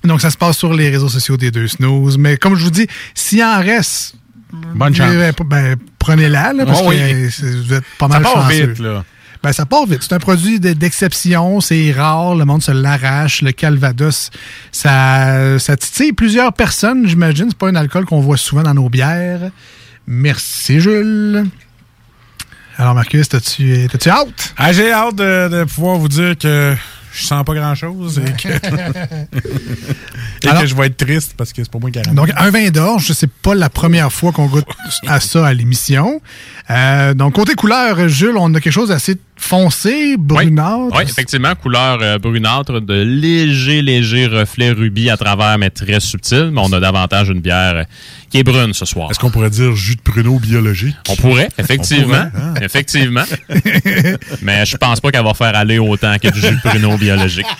donc 0.04 0.22
ça 0.22 0.30
se 0.30 0.38
passe 0.38 0.58
sur 0.58 0.74
les 0.74 0.90
réseaux 0.90 1.10
sociaux 1.10 1.38
des 1.38 1.52
deux 1.52 1.68
snooze. 1.68 2.18
Mais 2.18 2.38
comme 2.38 2.56
je 2.56 2.64
vous 2.64 2.72
dis, 2.72 2.88
s'il 3.14 3.44
en 3.44 3.60
reste, 3.60 4.16
Bonne 4.76 4.96
chance. 4.96 5.14
ben, 5.14 5.34
ben, 5.46 5.76
prenez-la, 6.00 6.54
parce 6.66 6.80
Oh 6.84 6.90
oui. 6.90 6.98
que 6.98 7.46
euh, 7.46 7.62
vous 7.66 7.74
êtes 7.74 7.84
pas 7.98 8.08
Ça 8.08 8.14
mal 8.20 8.24
part 8.24 8.50
chanceux. 8.50 8.66
vite, 8.68 8.80
là. 8.80 9.04
Ben, 9.42 9.54
ça 9.54 9.66
part 9.66 9.86
vite. 9.86 10.00
C'est 10.02 10.14
un 10.14 10.20
produit 10.20 10.60
de- 10.60 10.74
d'exception, 10.74 11.62
c'est 11.62 11.92
rare, 11.94 12.36
le 12.36 12.44
monde 12.44 12.62
se 12.62 12.72
l'arrache. 12.72 13.42
Le 13.42 13.52
Calvados, 13.54 14.32
ça, 14.72 15.58
ça 15.60 15.78
titille 15.78 16.12
plusieurs 16.12 16.52
personnes, 16.52 17.08
j'imagine. 17.08 17.46
C'est 17.50 17.58
pas 17.58 17.70
un 17.70 17.76
alcool 17.76 18.06
qu'on 18.06 18.20
voit 18.20 18.36
souvent 18.38 18.64
dans 18.64 18.74
nos 18.74 18.90
bières. 18.90 19.50
Merci, 20.06 20.82
Jules. 20.82 21.46
Alors, 22.78 22.96
Marcus, 22.96 23.30
t'as-tu 23.30 23.88
hâte? 24.10 24.54
Ah, 24.58 24.74
J'ai 24.74 24.92
hâte 24.92 25.16
de 25.16 25.64
pouvoir 25.66 25.98
vous 25.98 26.08
dire 26.10 26.38
que 26.38 26.76
je 27.12 27.24
sens 27.26 27.44
pas 27.44 27.54
grand-chose 27.54 28.20
et 28.20 28.32
que, 28.32 28.50
et 30.44 30.48
Alors- 30.48 30.62
que 30.62 30.68
je 30.68 30.76
vais 30.76 30.88
être 30.88 30.98
triste 30.98 31.34
parce 31.38 31.54
que 31.54 31.64
c'est 31.64 31.72
pas 31.72 31.80
moi 31.80 31.92
qui 31.92 32.00
Donc, 32.14 32.30
un 32.38 32.50
vin 32.50 32.70
d'orge, 32.70 33.12
c'est 33.14 33.32
pas 33.32 33.56
la 33.56 33.70
première 33.70 34.12
fois 34.12 34.32
qu'on 34.32 34.48
goûte 34.48 34.66
à 35.08 35.20
ça 35.20 35.46
à 35.48 35.54
l'émission. 35.54 36.22
Euh, 36.70 37.14
donc, 37.14 37.34
côté 37.34 37.56
couleur, 37.56 38.08
Jules, 38.08 38.38
on 38.38 38.54
a 38.54 38.60
quelque 38.60 38.74
chose 38.74 38.90
d'assez 38.90 39.18
foncé, 39.38 40.18
brunâtre. 40.18 40.96
Oui, 40.96 41.04
effectivement, 41.04 41.56
couleur 41.56 42.00
euh, 42.02 42.20
brunâtre, 42.20 42.82
de 42.82 43.02
léger, 43.02 43.82
léger 43.82 44.28
reflet 44.28 44.72
rubis 44.72 45.10
à 45.10 45.18
travers, 45.18 45.58
mais 45.58 45.70
très 45.70 46.00
subtil. 46.00 46.52
Mais 46.54 46.62
on 46.64 46.72
a 46.74 46.80
davantage 46.80 47.30
une 47.30 47.40
bière 47.40 47.86
qui 48.30 48.40
est 48.40 48.44
brune 48.44 48.74
ce 48.74 48.86
soir. 48.86 49.10
Est-ce 49.10 49.18
qu'on 49.20 49.32
pourrait 49.32 49.50
dire 49.50 49.76
jus 49.76 49.96
de 49.96 50.02
pruneau 50.02 50.38
biologique? 50.40 50.96
On 51.10 51.16
pourrait, 51.16 51.50
effectivement. 51.58 52.26
On 52.28 52.30
pourrait, 52.30 52.44
hein? 52.44 52.54
Effectivement. 52.62 53.24
mais 54.42 54.66
je 54.66 54.78
pense 54.78 55.00
pas 55.00 55.10
qu'elle 55.12 55.24
va 55.24 55.34
faire 55.34 55.56
aller 55.56 55.80
autant 55.80 56.16
que 56.22 56.28
du 56.28 56.40
jus 56.40 56.56
de 56.56 56.70
pruneau 56.70 56.98
biologique. 57.00 57.48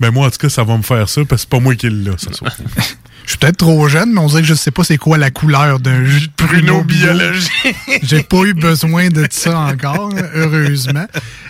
Ben 0.00 0.12
moi, 0.12 0.28
en 0.28 0.30
tout 0.30 0.38
cas, 0.38 0.48
ça 0.48 0.62
va 0.62 0.76
me 0.76 0.82
faire 0.82 1.08
ça 1.08 1.22
parce 1.28 1.42
que 1.42 1.48
c'est 1.48 1.48
pas 1.50 1.58
moi 1.58 1.74
qui 1.74 1.90
l'ai 1.90 2.12
ce 2.18 2.32
soir. 2.32 2.56
Je 3.24 3.30
suis 3.32 3.38
peut-être 3.38 3.56
trop 3.58 3.88
jeune, 3.88 4.12
mais 4.12 4.20
on 4.20 4.26
dirait 4.28 4.40
que 4.40 4.46
je 4.48 4.54
sais 4.54 4.70
pas 4.70 4.84
c'est 4.84 4.96
quoi 4.96 5.18
la 5.18 5.30
couleur 5.30 5.80
d'un 5.80 6.02
jus 6.04 6.28
de 6.28 6.32
pruneau 6.34 6.82
biologique. 6.82 7.50
J'ai 8.02 8.22
pas 8.22 8.38
eu 8.44 8.54
besoin 8.54 9.08
de 9.08 9.26
ça 9.30 9.58
encore, 9.58 10.10
heureusement. 10.34 11.04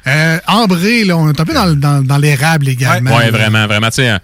Euh, 0.08 0.38
ambré, 0.48 1.04
là, 1.04 1.16
on 1.18 1.28
est 1.30 1.38
un 1.38 1.44
peu 1.44 1.54
dans, 1.54 1.66
le- 1.66 1.76
dans, 1.76 2.02
dans 2.04 2.16
l'érable 2.18 2.68
également. 2.68 3.16
Oui, 3.16 3.30
vraiment, 3.30 3.66
vraiment. 3.68 3.88
Tu 3.90 3.96
sais, 3.96 4.08
un- 4.08 4.20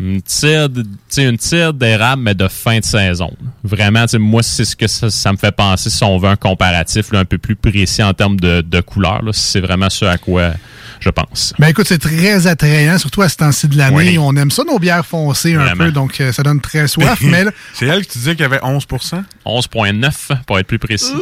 une 0.00 0.22
tire, 0.22 0.68
une 1.16 1.72
d'érable, 1.72 2.22
mais 2.22 2.34
de 2.34 2.46
fin 2.46 2.78
de 2.78 2.84
saison. 2.84 3.32
Vraiment, 3.64 4.04
moi, 4.18 4.42
c'est 4.44 4.64
ce 4.64 4.76
que 4.76 4.86
ça, 4.86 5.10
ça 5.10 5.32
me 5.32 5.36
fait 5.36 5.50
penser 5.50 5.90
si 5.90 6.04
on 6.04 6.18
veut 6.18 6.28
un 6.28 6.36
comparatif 6.36 7.10
là, 7.12 7.20
un 7.20 7.24
peu 7.24 7.38
plus 7.38 7.56
précis 7.56 8.02
en 8.02 8.14
termes 8.14 8.38
de, 8.38 8.60
de 8.60 8.80
couleur. 8.80 9.22
là. 9.22 9.32
C'est 9.32 9.60
vraiment 9.60 9.90
ce 9.90 10.04
à 10.04 10.16
quoi 10.18 10.52
je 11.00 11.10
pense. 11.10 11.54
Ben 11.60 11.68
écoute, 11.68 11.86
c'est 11.88 11.98
très 11.98 12.46
attrayant, 12.48 12.98
surtout 12.98 13.22
à 13.22 13.28
ce 13.28 13.36
temps-ci 13.36 13.68
de 13.68 13.76
l'année. 13.78 13.96
Oui. 13.96 14.18
On 14.18 14.34
aime 14.36 14.50
ça, 14.50 14.64
nos 14.64 14.78
bières 14.80 15.06
foncées 15.06 15.54
un 15.54 15.64
Vraiment. 15.64 15.84
peu, 15.84 15.92
donc 15.92 16.20
euh, 16.20 16.32
ça 16.32 16.42
donne 16.42 16.60
très 16.60 16.88
soif. 16.88 17.18
mais 17.22 17.44
là, 17.44 17.50
C'est 17.74 17.86
elle 17.86 18.02
qui 18.02 18.12
tu 18.12 18.18
disais 18.18 18.32
qu'il 18.32 18.42
y 18.42 18.44
avait 18.44 18.58
11% 18.58 19.22
11,9 19.46 20.12
pour 20.46 20.58
être 20.58 20.66
plus 20.66 20.78
précis. 20.80 21.12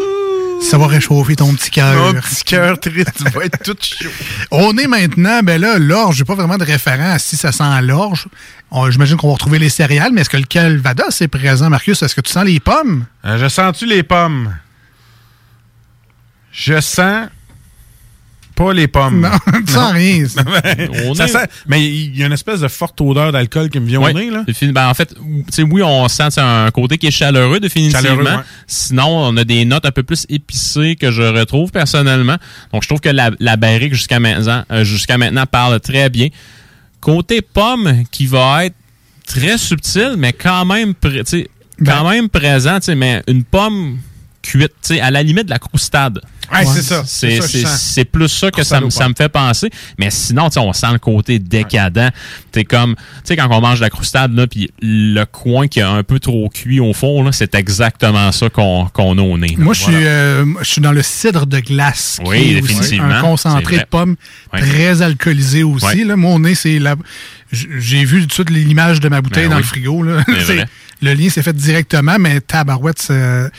Ça 0.60 0.78
va 0.78 0.86
réchauffer 0.86 1.36
ton 1.36 1.54
petit 1.54 1.70
cœur. 1.70 2.14
Mon 2.14 2.20
petit 2.20 2.44
cœur 2.44 2.78
triste, 2.78 3.12
tu 3.16 3.24
vas 3.30 3.44
être 3.44 3.62
tout 3.62 3.76
chaud. 3.80 4.08
On 4.50 4.76
est 4.76 4.86
maintenant, 4.86 5.40
ben 5.42 5.60
là, 5.60 5.78
l'orge, 5.78 6.16
j'ai 6.16 6.24
pas 6.24 6.34
vraiment 6.34 6.58
de 6.58 6.64
référent 6.64 7.12
à 7.12 7.18
si 7.18 7.36
ça 7.36 7.52
sent 7.52 7.64
l'orge. 7.82 8.26
J'imagine 8.88 9.16
qu'on 9.16 9.28
va 9.28 9.34
retrouver 9.34 9.58
les 9.58 9.68
céréales, 9.68 10.12
mais 10.12 10.22
est-ce 10.22 10.30
que 10.30 10.36
le 10.36 10.44
calvados 10.44 11.20
est 11.20 11.28
présent, 11.28 11.70
Marcus? 11.70 12.02
Est-ce 12.02 12.14
que 12.14 12.20
tu 12.20 12.32
sens 12.32 12.44
les 12.44 12.60
pommes? 12.60 13.06
Euh, 13.24 13.38
je 13.38 13.48
sens-tu 13.48 13.86
les 13.86 14.02
pommes? 14.02 14.54
Je 16.52 16.80
sens 16.80 17.28
pas 18.56 18.72
les 18.72 18.88
pommes. 18.88 19.20
Non, 19.20 19.30
tu 19.66 19.72
sens 19.72 19.92
rien. 19.92 20.24
On 21.04 21.14
Ça 21.14 21.24
est- 21.26 21.28
sent- 21.28 21.46
mais 21.68 21.86
il 21.86 22.16
y 22.18 22.22
a 22.22 22.26
une 22.26 22.32
espèce 22.32 22.60
de 22.60 22.68
forte 22.68 23.00
odeur 23.00 23.30
d'alcool 23.30 23.68
qui 23.70 23.78
me 23.78 23.86
vient 23.86 24.00
au 24.00 24.10
nez, 24.12 24.30
là. 24.30 24.44
Ben, 24.72 24.88
en 24.88 24.94
fait, 24.94 25.14
tu 25.14 25.44
sais, 25.52 25.62
oui, 25.62 25.82
on 25.84 26.08
sent 26.08 26.28
un 26.38 26.70
côté 26.72 26.98
qui 26.98 27.06
est 27.06 27.10
chaleureux, 27.12 27.60
définitivement. 27.60 28.02
Chaleureux, 28.02 28.24
ouais. 28.24 28.42
Sinon, 28.66 29.06
on 29.08 29.36
a 29.36 29.44
des 29.44 29.64
notes 29.64 29.84
un 29.86 29.90
peu 29.92 30.02
plus 30.02 30.26
épicées 30.28 30.96
que 30.96 31.10
je 31.12 31.22
retrouve 31.22 31.70
personnellement. 31.70 32.36
Donc, 32.72 32.82
je 32.82 32.88
trouve 32.88 33.00
que 33.00 33.08
la, 33.10 33.30
la 33.38 33.56
barrique 33.56 33.94
jusqu'à 33.94 34.18
maintenant, 34.18 34.64
euh, 34.72 34.82
jusqu'à 34.84 35.18
maintenant 35.18 35.46
parle 35.46 35.78
très 35.80 36.08
bien. 36.10 36.28
Côté 37.00 37.42
pomme, 37.42 38.04
qui 38.10 38.26
va 38.26 38.64
être 38.66 38.74
très 39.26 39.58
subtil, 39.58 40.14
mais 40.18 40.32
quand 40.32 40.64
même, 40.64 40.94
sais, 41.26 41.48
quand 41.84 42.02
Ben 42.04 42.10
même 42.10 42.28
présent, 42.28 42.76
tu 42.80 42.86
sais, 42.86 42.94
mais 42.94 43.22
une 43.28 43.44
pomme 43.44 43.98
cuite, 44.42 44.72
tu 44.82 44.94
sais, 44.94 45.00
à 45.00 45.10
la 45.10 45.22
limite 45.22 45.44
de 45.46 45.50
la 45.50 45.58
croustade. 45.58 46.20
Ouais, 46.52 46.64
c'est 46.64 46.82
ça. 46.82 47.02
C'est 47.06 47.40
ça 47.40 48.04
plus 48.04 48.28
ça 48.28 48.50
que 48.50 48.62
ça, 48.62 48.80
ça 48.90 49.08
me 49.08 49.14
fait 49.16 49.28
penser. 49.28 49.68
Mais 49.98 50.10
sinon, 50.10 50.48
on 50.56 50.72
sent 50.72 50.92
le 50.92 50.98
côté 50.98 51.38
décadent. 51.38 52.10
T'es 52.52 52.64
comme, 52.64 52.94
tu 52.96 53.02
sais, 53.24 53.36
quand 53.36 53.48
on 53.50 53.60
mange 53.60 53.78
de 53.78 53.84
la 53.84 53.90
croustade, 53.90 54.32
là, 54.34 54.46
puis 54.46 54.70
le 54.80 55.24
coin 55.24 55.66
qui 55.68 55.80
est 55.80 55.82
un 55.82 56.02
peu 56.02 56.18
trop 56.20 56.48
cuit 56.48 56.80
au 56.80 56.92
fond, 56.92 57.22
là, 57.22 57.32
c'est 57.32 57.54
exactement 57.54 58.30
ça 58.32 58.48
qu'on 58.48 58.86
qu'on 58.92 59.18
a 59.18 59.22
au 59.22 59.36
nez. 59.38 59.48
là. 59.48 59.64
Moi, 59.64 59.74
je 59.74 59.82
Voilà. 59.82 59.98
suis, 59.98 60.06
euh, 60.06 60.44
je 60.60 60.64
suis 60.70 60.80
dans 60.80 60.92
le 60.92 61.02
cidre 61.02 61.46
de 61.46 61.58
glace. 61.60 62.18
qui 62.22 62.28
Oui, 62.30 62.52
est 62.56 62.60
définitivement. 62.60 63.08
Un 63.10 63.20
concentré 63.20 63.78
de 63.78 63.84
pommes 63.84 64.16
très 64.52 65.02
alcoolisé 65.02 65.62
aussi. 65.62 66.04
Là. 66.04 66.16
Mon 66.16 66.38
nez, 66.38 66.54
c'est 66.54 66.78
la. 66.78 66.96
J'ai 67.52 68.04
vu 68.04 68.20
tout 68.22 68.26
de 68.26 68.32
suite 68.32 68.50
l'image 68.50 69.00
de 69.00 69.08
ma 69.08 69.20
bouteille 69.20 69.44
Ben 69.44 69.50
dans 69.50 69.56
oui. 69.56 69.62
le 69.62 69.68
frigo. 69.68 70.02
Là. 70.02 70.24
Le 71.02 71.12
lien 71.12 71.28
s'est 71.28 71.42
fait 71.42 71.52
directement, 71.54 72.16
mais 72.18 72.40
tabarouette, 72.40 72.98
c'est- 73.00 73.50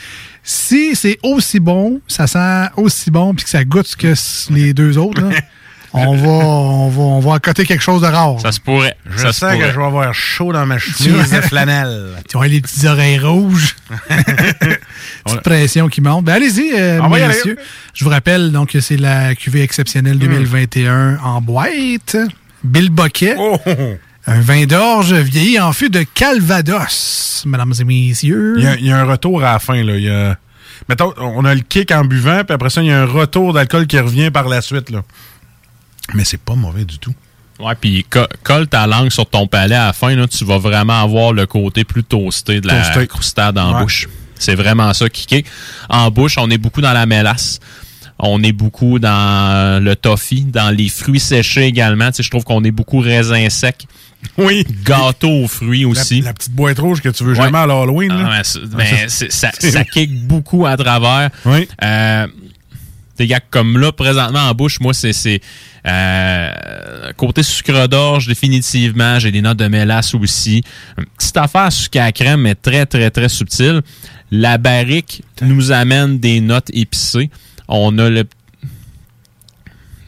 si 0.48 0.96
c'est 0.96 1.18
aussi 1.22 1.60
bon, 1.60 2.00
ça 2.08 2.26
sent 2.26 2.70
aussi 2.78 3.10
bon, 3.10 3.34
puis 3.34 3.44
que 3.44 3.50
ça 3.50 3.64
goûte 3.64 3.94
que 3.96 4.14
les 4.50 4.72
deux 4.72 4.96
autres, 4.96 5.20
là, 5.20 5.36
on, 5.92 6.16
va, 6.16 6.26
on, 6.26 6.88
va, 6.88 7.02
on 7.02 7.20
va 7.20 7.34
accoter 7.34 7.66
quelque 7.66 7.82
chose 7.82 8.00
de 8.00 8.06
rare. 8.06 8.40
Ça 8.40 8.50
se 8.50 8.58
pourrait. 8.58 8.96
Je 9.10 9.18
ça 9.18 9.32
se 9.34 9.40
sens 9.40 9.58
que 9.58 9.70
je 9.70 9.78
vais 9.78 9.84
avoir 9.84 10.14
chaud 10.14 10.50
dans 10.54 10.64
ma 10.64 10.78
chemise 10.78 11.32
de 11.32 11.42
flanelle. 11.42 12.14
Tu 12.30 12.38
vois 12.38 12.48
les 12.48 12.62
petites 12.62 12.82
oreilles 12.86 13.18
rouges. 13.18 13.76
Petite 15.24 15.42
pression 15.42 15.88
qui 15.88 16.00
monte. 16.00 16.24
Ben, 16.24 16.36
allez-y, 16.36 16.72
euh, 16.72 17.02
messieurs. 17.08 17.58
Je 17.92 18.04
vous 18.04 18.10
rappelle 18.10 18.50
donc 18.50 18.70
que 18.70 18.80
c'est 18.80 18.96
la 18.96 19.34
cuvée 19.34 19.60
exceptionnelle 19.60 20.18
2021 20.18 21.18
en 21.22 21.42
boîte. 21.42 22.16
Bill 22.64 22.88
Boquet. 22.88 23.36
Oh! 23.38 23.58
Un 24.30 24.40
vin 24.42 24.66
d'orge 24.66 25.14
vieilli 25.14 25.58
en 25.58 25.72
fût 25.72 25.88
de 25.88 26.02
Calvados, 26.02 27.44
mesdames 27.46 27.72
et 27.80 27.84
messieurs. 27.84 28.56
Il 28.58 28.64
y, 28.64 28.66
a, 28.66 28.76
il 28.76 28.84
y 28.86 28.90
a 28.92 28.98
un 28.98 29.04
retour 29.04 29.42
à 29.42 29.52
la 29.54 29.58
fin. 29.58 29.82
Là. 29.82 29.96
Il 29.96 30.02
y 30.04 30.10
a... 30.10 30.36
Mettons, 30.88 31.14
on 31.16 31.44
a 31.46 31.54
le 31.54 31.62
kick 31.62 31.90
en 31.92 32.04
buvant, 32.04 32.42
puis 32.44 32.54
après 32.54 32.68
ça, 32.70 32.82
il 32.82 32.88
y 32.88 32.92
a 32.92 33.00
un 33.00 33.06
retour 33.06 33.52
d'alcool 33.54 33.86
qui 33.86 33.98
revient 33.98 34.30
par 34.30 34.46
la 34.48 34.60
suite. 34.60 34.90
Là. 34.90 35.02
Mais 36.14 36.24
c'est 36.24 36.40
pas 36.40 36.54
mauvais 36.54 36.84
du 36.84 36.98
tout. 36.98 37.14
Ouais, 37.58 37.74
puis 37.80 38.04
co- 38.08 38.28
colle 38.44 38.68
ta 38.68 38.86
langue 38.86 39.10
sur 39.10 39.28
ton 39.28 39.46
palais 39.46 39.74
à 39.74 39.86
la 39.86 39.92
fin, 39.92 40.14
là, 40.14 40.28
tu 40.28 40.44
vas 40.44 40.58
vraiment 40.58 41.02
avoir 41.02 41.32
le 41.32 41.46
côté 41.46 41.84
plus 41.84 42.04
toasté 42.04 42.60
de 42.60 42.68
la 42.68 42.82
Toasté. 42.84 43.06
croustade 43.06 43.58
en 43.58 43.74
Ouais. 43.76 43.82
bouche. 43.82 44.08
C'est 44.36 44.54
vraiment 44.54 44.92
ça 44.94 45.08
qui 45.08 45.26
kick. 45.26 45.46
En 45.88 46.10
bouche, 46.10 46.36
on 46.38 46.48
est 46.50 46.58
beaucoup 46.58 46.80
dans 46.82 46.92
la 46.92 47.06
mélasse. 47.06 47.58
On 48.20 48.42
est 48.42 48.52
beaucoup 48.52 48.98
dans 48.98 49.82
le 49.82 49.96
toffee, 49.96 50.42
dans 50.44 50.70
les 50.70 50.88
fruits 50.88 51.18
séchés 51.20 51.64
également. 51.64 52.08
Tu 52.10 52.16
sais, 52.16 52.22
je 52.24 52.30
trouve 52.30 52.44
qu'on 52.44 52.62
est 52.64 52.70
beaucoup 52.70 53.00
raisin 53.00 53.48
sec. 53.48 53.86
Oui. 54.36 54.64
Gâteau 54.84 55.44
aux 55.44 55.48
fruits 55.48 55.84
aussi. 55.84 56.20
La, 56.20 56.26
la 56.28 56.32
petite 56.34 56.52
boîte 56.52 56.78
rouge 56.78 57.00
que 57.00 57.08
tu 57.08 57.24
veux 57.24 57.32
Ouais. 57.34 57.44
jamais 57.44 57.58
à 57.58 57.66
l'Halloween. 57.66 58.10
Ah, 58.12 58.42
ben, 58.76 58.84
ça, 59.08 59.50
ça 59.52 59.84
kick 59.84 60.26
beaucoup 60.26 60.66
à 60.66 60.76
travers. 60.76 61.30
Oui. 61.44 61.68
Euh, 61.82 62.26
Des 63.16 63.26
gars 63.26 63.40
comme 63.50 63.78
là, 63.78 63.90
présentement 63.92 64.40
en 64.48 64.54
bouche, 64.54 64.78
moi, 64.80 64.94
c'est 64.94 65.12
c'est 65.12 65.40
euh, 65.86 67.12
côté 67.16 67.42
sucre 67.42 67.86
d'orge, 67.88 68.26
définitivement. 68.26 69.18
J'ai 69.18 69.30
des 69.32 69.40
notes 69.42 69.58
de 69.58 69.68
mélasse 69.68 70.14
aussi. 70.14 70.62
Une 70.96 71.04
petite 71.16 71.36
affaire 71.36 71.72
sucre 71.72 72.00
à 72.00 72.12
crème, 72.12 72.42
mais 72.42 72.54
très, 72.54 72.86
très, 72.86 73.10
très 73.10 73.28
subtile. 73.28 73.82
La 74.30 74.58
barrique 74.58 75.22
nous 75.42 75.72
amène 75.72 76.18
des 76.18 76.40
notes 76.40 76.70
épicées. 76.72 77.30
On 77.68 77.96
a 77.98 78.08
le 78.10 78.24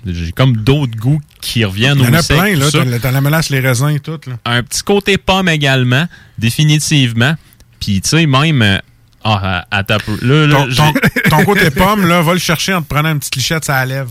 j'ai 0.07 0.33
comme 0.33 0.57
d'autres 0.57 0.97
goûts 0.97 1.21
qui 1.41 1.65
reviennent 1.65 1.99
Il 1.99 2.05
y 2.05 2.09
en 2.09 2.15
a 2.15 2.23
plein, 2.23 2.57
là. 2.57 2.71
ça. 2.71 2.79
T'as 3.03 3.11
la 3.11 3.21
mélasse, 3.21 3.51
les 3.51 3.61
raisins 3.61 3.89
et 3.91 4.01
tout, 4.01 4.19
là. 4.27 4.35
Un 4.45 4.63
petit 4.63 4.83
côté 4.83 5.19
pomme 5.19 5.49
également, 5.49 6.07
définitivement. 6.39 7.35
Puis, 7.81 8.01
tu 8.01 8.09
sais, 8.11 8.27
même... 8.27 8.63
euh, 8.63 8.79
Ah, 9.25 9.65
à, 9.71 9.79
à 9.79 9.85
ta 9.85 9.99
peu. 9.99 10.17
Là, 10.23 10.47
là, 10.47 10.67
Ton, 10.75 10.75
ton- 10.93 10.93
j'ai- 11.15 11.23
ton 11.31 11.45
côté 11.45 11.71
pomme, 11.71 12.07
là, 12.07 12.23
va 12.23 12.33
le 12.33 12.39
chercher 12.39 12.73
en 12.75 12.83
te 12.83 12.89
prenant 12.89 13.11
une 13.13 13.19
petite 13.19 13.37
lichette 13.37 13.69
à 13.71 13.85
la 13.85 13.87
lèvre. 13.87 14.11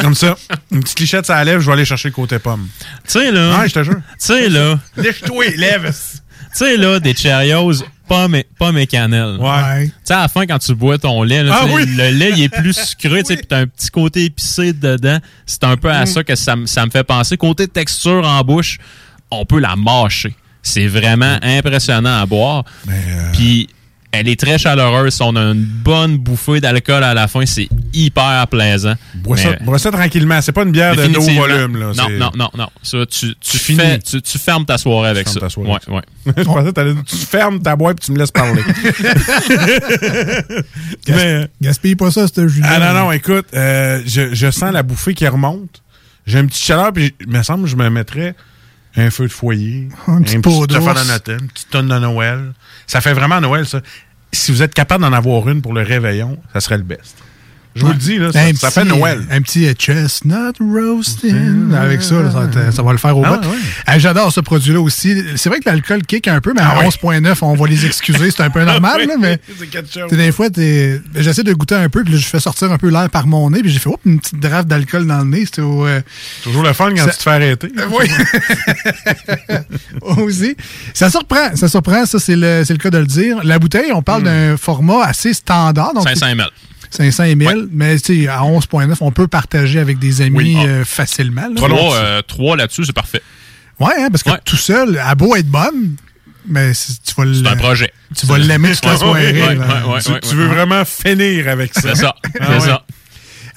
Comme 0.00 0.14
ça. 0.14 0.36
Une 0.70 0.82
petite 0.82 1.00
lichette 1.00 1.28
à 1.30 1.36
la 1.36 1.44
lèvre, 1.44 1.60
je 1.60 1.66
vais 1.66 1.72
aller 1.72 1.84
chercher 1.84 2.08
le 2.08 2.14
côté 2.14 2.38
pomme. 2.38 2.66
Tu 3.04 3.12
sais, 3.12 3.30
là... 3.30 3.58
Ouais, 3.58 3.68
je 3.68 3.74
te 3.74 3.82
jure. 3.82 3.96
Tu 3.96 4.02
sais, 4.18 4.48
là... 4.48 4.78
Lèche-toi 4.96 5.44
lèvres. 5.56 5.90
Tu 6.56 6.64
sais, 6.64 6.76
là, 6.76 6.98
des 7.00 7.14
Cheerios, 7.14 7.82
pommes 8.08 8.36
et, 8.36 8.46
pommes 8.58 8.78
et 8.78 8.86
cannelle. 8.86 9.36
Ouais. 9.38 9.86
Tu 9.86 9.92
sais, 10.04 10.14
à 10.14 10.22
la 10.22 10.28
fin, 10.28 10.46
quand 10.46 10.58
tu 10.58 10.74
bois 10.74 10.96
ton 10.96 11.22
lait, 11.22 11.42
là, 11.42 11.58
Ah 11.62 11.66
oui. 11.70 11.84
le 11.86 12.10
lait, 12.10 12.32
il 12.36 12.44
est 12.44 12.48
plus 12.48 12.72
sucré, 12.72 13.22
tu 13.22 13.26
sais, 13.28 13.36
puis 13.36 13.46
t'as 13.46 13.58
un 13.58 13.66
petit 13.66 13.90
côté 13.90 14.24
épicé 14.24 14.72
dedans. 14.72 15.18
C'est 15.44 15.64
un 15.64 15.76
peu 15.76 15.90
à 15.90 16.02
Mm. 16.02 16.06
ça 16.06 16.24
que 16.24 16.34
ça, 16.34 16.56
me- 16.56 16.66
ça 16.66 16.86
me 16.86 16.90
fait 16.90 17.04
penser. 17.04 17.36
Côté 17.36 17.68
texture 17.68 18.26
en 18.26 18.40
bouche, 18.42 18.78
on 19.30 19.44
peut 19.44 19.58
la 19.60 19.76
mâcher. 19.76 20.34
C'est 20.62 20.86
vraiment 20.86 21.36
impressionnant 21.42 22.20
à 22.20 22.26
boire. 22.26 22.64
euh, 22.88 23.32
Puis, 23.32 23.68
elle 24.20 24.28
est 24.28 24.38
très 24.38 24.58
chaleureuse. 24.58 25.20
On 25.20 25.34
a 25.36 25.40
une 25.40 25.62
bonne 25.64 26.16
bouffée 26.18 26.60
d'alcool 26.60 27.04
à 27.04 27.14
la 27.14 27.28
fin. 27.28 27.44
C'est 27.46 27.68
hyper 27.92 28.46
plaisant. 28.48 28.94
Bois 29.14 29.36
ça, 29.36 29.52
bois 29.62 29.78
ça 29.78 29.90
tranquillement. 29.90 30.40
C'est 30.42 30.52
pas 30.52 30.62
une 30.62 30.72
bière 30.72 30.94
de 30.96 31.16
haut 31.16 31.20
volume, 31.40 31.76
là. 31.78 31.92
Non, 31.96 32.08
non, 32.10 32.30
non, 32.36 32.50
non. 32.56 32.68
Ça, 32.82 32.98
tu, 33.06 33.34
tu, 33.40 33.58
finis. 33.58 33.78
fais- 33.78 33.98
tu, 33.98 34.22
tu 34.22 34.38
fermes 34.38 34.64
ta 34.64 34.78
soirée 34.78 35.10
avec 35.10 35.28
ça. 35.28 35.40
ta 35.40 35.48
soirée 35.48 35.70
ouais, 35.70 35.74
avec 35.76 35.84
ça. 35.84 35.92
ouais. 35.92 36.34
je 36.36 36.42
pensais 36.42 36.64
que 36.64 36.70
t'allais 36.70 36.94
dire, 36.94 37.04
tu 37.04 37.16
fermes 37.16 37.60
ta 37.60 37.76
boîte 37.76 37.98
et 38.02 38.06
tu 38.06 38.12
me 38.12 38.18
laisses 38.18 38.30
parler. 38.30 38.62
Mais, 41.08 41.48
Gaspille 41.60 41.96
pas 41.96 42.10
ça, 42.10 42.26
ce 42.28 42.48
jus 42.48 42.62
ah 42.64 42.78
non, 42.78 43.00
non, 43.00 43.12
écoute, 43.12 43.46
euh, 43.54 44.02
je, 44.06 44.34
je 44.34 44.50
sens 44.50 44.72
la 44.72 44.82
bouffée 44.82 45.14
qui 45.14 45.26
remonte. 45.26 45.82
J'ai 46.26 46.40
une 46.40 46.48
petite 46.48 46.64
chaleur, 46.64 46.92
puis 46.92 47.14
il 47.20 47.28
me 47.28 47.42
semble 47.42 47.64
que 47.64 47.70
je 47.70 47.76
me 47.76 47.88
mettrais 47.88 48.34
un 48.96 49.10
feu 49.10 49.24
de 49.28 49.32
foyer, 49.32 49.88
Un 50.08 50.22
petit 50.22 50.38
pot 50.38 50.64
affaire 50.64 50.94
d'ours. 50.94 51.04
de 51.04 51.32
Noël, 51.32 51.40
une 51.42 51.48
petite 51.48 51.70
tonne 51.70 51.88
de 51.88 51.98
Noël. 51.98 52.52
Ça 52.86 53.00
fait 53.00 53.12
vraiment 53.12 53.40
Noël, 53.40 53.66
ça. 53.66 53.80
Si 54.36 54.52
vous 54.52 54.62
êtes 54.62 54.74
capable 54.74 55.02
d'en 55.02 55.12
avoir 55.12 55.48
une 55.48 55.62
pour 55.62 55.72
le 55.72 55.82
réveillon, 55.82 56.36
ça 56.52 56.60
serait 56.60 56.76
le 56.76 56.84
best. 56.84 57.16
Je 57.76 57.82
vous 57.82 57.88
le 57.88 57.94
dis, 57.94 58.16
là, 58.18 58.32
ça, 58.32 58.40
Un 58.40 58.54
ça 58.54 58.68
petit- 58.68 58.74
fait 58.80 58.84
Noël. 58.84 59.26
Un 59.30 59.40
petit 59.42 59.66
euh, 59.66 59.72
chestnut 59.74 60.56
roasting. 60.60 61.72
Avec 61.74 62.02
ça, 62.02 62.14
là, 62.22 62.30
ça, 62.32 62.40
va 62.40 62.46
te- 62.46 62.74
ça 62.74 62.82
va 62.82 62.92
le 62.92 62.98
faire 62.98 63.16
au 63.16 63.22
Ah, 63.24 63.36
bout. 63.36 63.48
ouais. 63.48 63.56
Euh, 63.90 63.98
J'adore 63.98 64.32
ce 64.32 64.40
produit-là 64.40 64.80
aussi. 64.80 65.14
C'est 65.36 65.48
vrai 65.48 65.60
que 65.60 65.68
l'alcool 65.68 66.02
kick 66.02 66.26
un 66.28 66.40
peu, 66.40 66.52
mais 66.54 66.62
à 66.62 66.70
Ah, 66.76 66.78
ouais. 66.80 66.86
11,9, 66.86 67.42
on 67.42 67.54
va 67.54 67.66
les 67.68 67.84
excuser. 67.86 68.30
C'est 68.30 68.42
un 68.42 68.50
peu 68.50 68.64
normal, 68.64 69.06
là, 69.06 69.14
mais 69.18 69.38
C'est 70.10 70.16
des 70.16 70.32
fois, 70.32 70.48
t'es- 70.50 71.00
j'essaie 71.14 71.42
de 71.42 71.52
goûter 71.52 71.74
un 71.74 71.88
peu, 71.88 72.02
puis 72.02 72.14
là, 72.14 72.18
je 72.18 72.26
fais 72.26 72.40
sortir 72.40 72.72
un 72.72 72.78
peu 72.78 72.88
l'air 72.88 73.10
par 73.10 73.26
mon 73.26 73.50
nez, 73.50 73.60
puis 73.60 73.70
j'ai 73.70 73.78
fait 73.78 73.90
hop, 73.90 74.00
une 74.06 74.20
petite 74.20 74.40
draft 74.40 74.66
d'alcool 74.68 75.06
dans 75.06 75.18
le 75.18 75.24
nez. 75.24 75.44
Au, 75.58 75.86
euh, 75.86 76.00
Toujours 76.42 76.62
le 76.62 76.72
fun 76.72 76.90
quand 76.96 77.04
Ça- 77.04 77.10
tu 77.10 77.16
te 77.18 77.22
fais 77.22 77.30
arrêter. 77.30 77.68
oui. 77.98 78.08
aussi. 80.24 80.56
Ça 80.94 81.10
surprend, 81.10 81.54
ça 81.54 81.68
surprend, 81.68 82.06
ça 82.06 82.18
c'est 82.18 82.36
le, 82.36 82.62
c'est 82.64 82.72
le 82.72 82.78
cas 82.78 82.90
de 82.90 82.98
le 82.98 83.06
dire. 83.06 83.40
La 83.44 83.58
bouteille, 83.58 83.92
on 83.92 84.00
Hmm. 84.00 84.04
parle 84.04 84.22
d'un 84.24 84.56
format 84.56 85.04
assez 85.04 85.32
standard. 85.32 85.92
Donc 85.94 86.04
500 86.04 86.26
ml. 86.28 86.48
500 86.90 87.24
ml, 87.24 87.68
mais 87.72 87.98
tu 87.98 88.22
sais, 88.24 88.28
à 88.28 88.40
11,9, 88.42 88.96
on 89.00 89.10
peut 89.12 89.26
partager 89.28 89.78
avec 89.78 89.98
des 89.98 90.22
amis 90.22 90.36
Oui. 90.36 90.56
Ah. 90.58 90.64
euh, 90.66 90.84
facilement. 90.84 91.42
là. 91.48 91.54
Trois, 91.56 91.96
euh, 91.96 92.22
trois 92.22 92.56
là-dessus, 92.56 92.84
c'est 92.84 92.92
parfait. 92.94 93.22
Ouais, 93.78 93.92
hein, 93.98 94.08
parce 94.10 94.22
que 94.22 94.30
tout 94.44 94.56
seul, 94.56 94.98
à 94.98 95.14
beau 95.14 95.36
être 95.36 95.48
bonne, 95.48 95.96
mais 96.48 96.72
tu 96.72 97.14
vas 97.16 97.24
le- 97.24 97.34
C'est 97.34 97.46
un 97.48 97.56
projet. 97.56 97.92
Tu 98.16 98.24
vas 98.26 98.38
l'aimer 98.38 98.72
toute 98.74 98.84
la 98.86 98.96
soirée. 98.96 99.32
Ouais, 99.32 99.40
ouais, 99.42 99.56
ouais, 99.56 100.00
tu, 100.02 100.10
ouais, 100.12 100.20
tu 100.20 100.28
ouais. 100.28 100.34
veux 100.34 100.46
vraiment 100.46 100.84
finir 100.84 101.48
avec 101.48 101.74
ça. 101.74 101.80
C'est 101.94 101.94
ça. 101.96 102.14
Ah 102.40 102.46
C'est 102.46 102.52
ouais. 102.54 102.60
ça. 102.60 102.86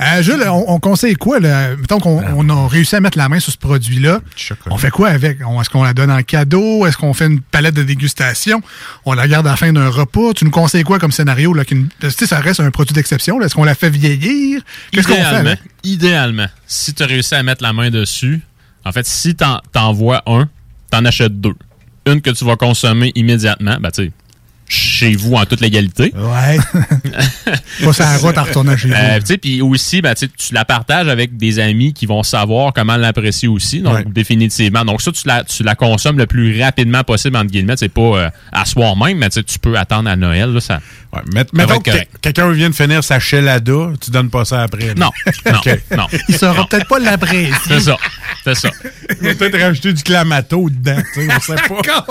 Euh, 0.01 0.21
Jules, 0.23 0.43
on, 0.47 0.63
on 0.67 0.79
conseille 0.79 1.15
quoi? 1.15 1.39
Là? 1.41 1.75
Mettons 1.75 1.99
qu'on 1.99 2.23
on 2.35 2.49
a 2.49 2.67
réussi 2.69 2.95
à 2.95 3.01
mettre 3.01 3.17
la 3.17 3.27
main 3.27 3.39
sur 3.41 3.51
ce 3.51 3.57
produit-là. 3.57 4.21
On 4.71 4.77
fait 4.77 4.91
quoi 4.91 5.09
avec? 5.09 5.39
Est-ce 5.41 5.69
qu'on 5.69 5.83
la 5.83 5.93
donne 5.93 6.09
en 6.09 6.21
cadeau? 6.23 6.85
Est-ce 6.85 6.95
qu'on 6.97 7.13
fait 7.13 7.25
une 7.27 7.41
palette 7.41 7.75
de 7.75 7.83
dégustation? 7.83 8.61
On 9.05 9.11
la 9.13 9.27
garde 9.27 9.45
à 9.47 9.51
la 9.51 9.55
fin 9.57 9.73
d'un 9.73 9.89
repas? 9.89 10.33
Tu 10.35 10.45
nous 10.45 10.51
conseilles 10.51 10.83
quoi 10.83 10.99
comme 10.99 11.11
scénario? 11.11 11.53
Là, 11.53 11.65
qu'une- 11.65 11.89
tu 11.99 12.09
sais, 12.11 12.27
ça 12.27 12.39
reste 12.39 12.61
un 12.61 12.71
produit 12.71 12.93
d'exception. 12.93 13.41
Est-ce 13.41 13.55
qu'on 13.55 13.65
la 13.65 13.75
fait 13.75 13.89
vieillir? 13.89 14.61
Qu'est-ce 14.91 15.07
qu'on 15.07 15.15
fait 15.15 15.59
Idéalement, 15.83 16.47
si 16.65 16.93
tu 16.93 17.03
as 17.03 17.05
réussi 17.05 17.35
à 17.35 17.43
mettre 17.43 17.61
la 17.63 17.73
main 17.73 17.89
dessus, 17.89 18.41
en 18.85 18.93
fait, 18.93 19.05
si 19.05 19.35
t'en 19.35 19.59
t'envoies 19.73 20.21
un, 20.27 20.47
t'en 20.91 21.03
achètes 21.03 21.41
deux. 21.41 21.55
Une 22.05 22.21
que 22.21 22.29
tu 22.29 22.45
vas 22.45 22.55
consommer 22.55 23.11
immédiatement, 23.15 23.77
ben 23.81 23.91
tu 23.91 24.05
sais, 24.05 24.11
chez 24.69 25.15
vous 25.15 25.33
en 25.33 25.45
toute 25.45 25.59
légalité. 25.61 26.13
Ouais. 26.15 26.57
Pas 27.83 27.93
ça 27.93 28.17
route 28.17 28.37
à 28.37 28.43
retourner 28.43 28.77
chez 28.77 28.87
vous. 28.89 28.93
Euh, 28.93 29.19
tu 29.19 29.25
sais, 29.25 29.37
puis 29.37 29.61
aussi, 29.61 30.01
ben, 30.01 30.13
tu 30.13 30.27
la 30.53 30.63
partages 30.63 31.07
avec 31.07 31.35
des 31.37 31.59
amis 31.59 31.91
qui 31.93 32.05
vont 32.05 32.23
savoir 32.23 32.71
comment 32.73 32.95
l'apprécier 32.95 33.47
aussi. 33.47 33.81
Donc, 33.81 33.89
Ouais. 33.95 34.03
définitivement. 34.07 34.85
Donc, 34.85 35.01
ça, 35.01 35.11
tu 35.11 35.27
la, 35.27 35.43
tu 35.43 35.63
la 35.63 35.73
consommes 35.75 36.17
le 36.19 36.27
plus 36.27 36.61
rapidement 36.61 37.03
possible, 37.03 37.35
entre 37.37 37.47
guillemets. 37.51 37.75
C'est 37.77 37.89
pas 37.89 38.01
euh, 38.01 38.29
à 38.51 38.65
soir 38.65 38.95
même, 38.95 39.17
mais 39.17 39.29
tu 39.29 39.43
peux 39.59 39.77
attendre 39.77 40.09
à 40.09 40.15
Noël. 40.15 40.53
Là, 40.53 40.59
ça, 40.61 40.79
Ouais, 41.11 41.21
met- 41.33 41.45
mettons 41.53 41.79
que 41.79 41.89
quelqu'un 42.21 42.51
vient 42.51 42.69
de 42.69 42.75
finir 42.75 43.03
sa 43.03 43.19
chelada, 43.19 43.93
tu 43.99 44.11
donnes 44.11 44.29
pas 44.29 44.45
ça 44.45 44.61
après. 44.61 44.87
là. 44.87 44.93
Non, 44.95 45.09
non, 45.51 45.57
OK. 45.57 45.79
non. 45.97 46.07
Il 46.27 46.37
saura 46.37 46.67
peut-être 46.67 46.87
pas 46.87 46.99
l'apprécier. 46.99 47.51
C'est 47.67 47.79
ça. 47.79 47.97
C'est 48.43 48.55
ça. 48.55 48.69
Il 49.21 49.27
va 49.27 49.35
peut-être 49.35 49.59
rajouter 49.59 49.93
du 49.93 50.03
clamato 50.03 50.69
dedans. 50.69 51.01
tu 51.13 51.25
sais, 51.27 51.35
on 51.35 51.39
sait 51.39 51.55
pas. 51.55 52.05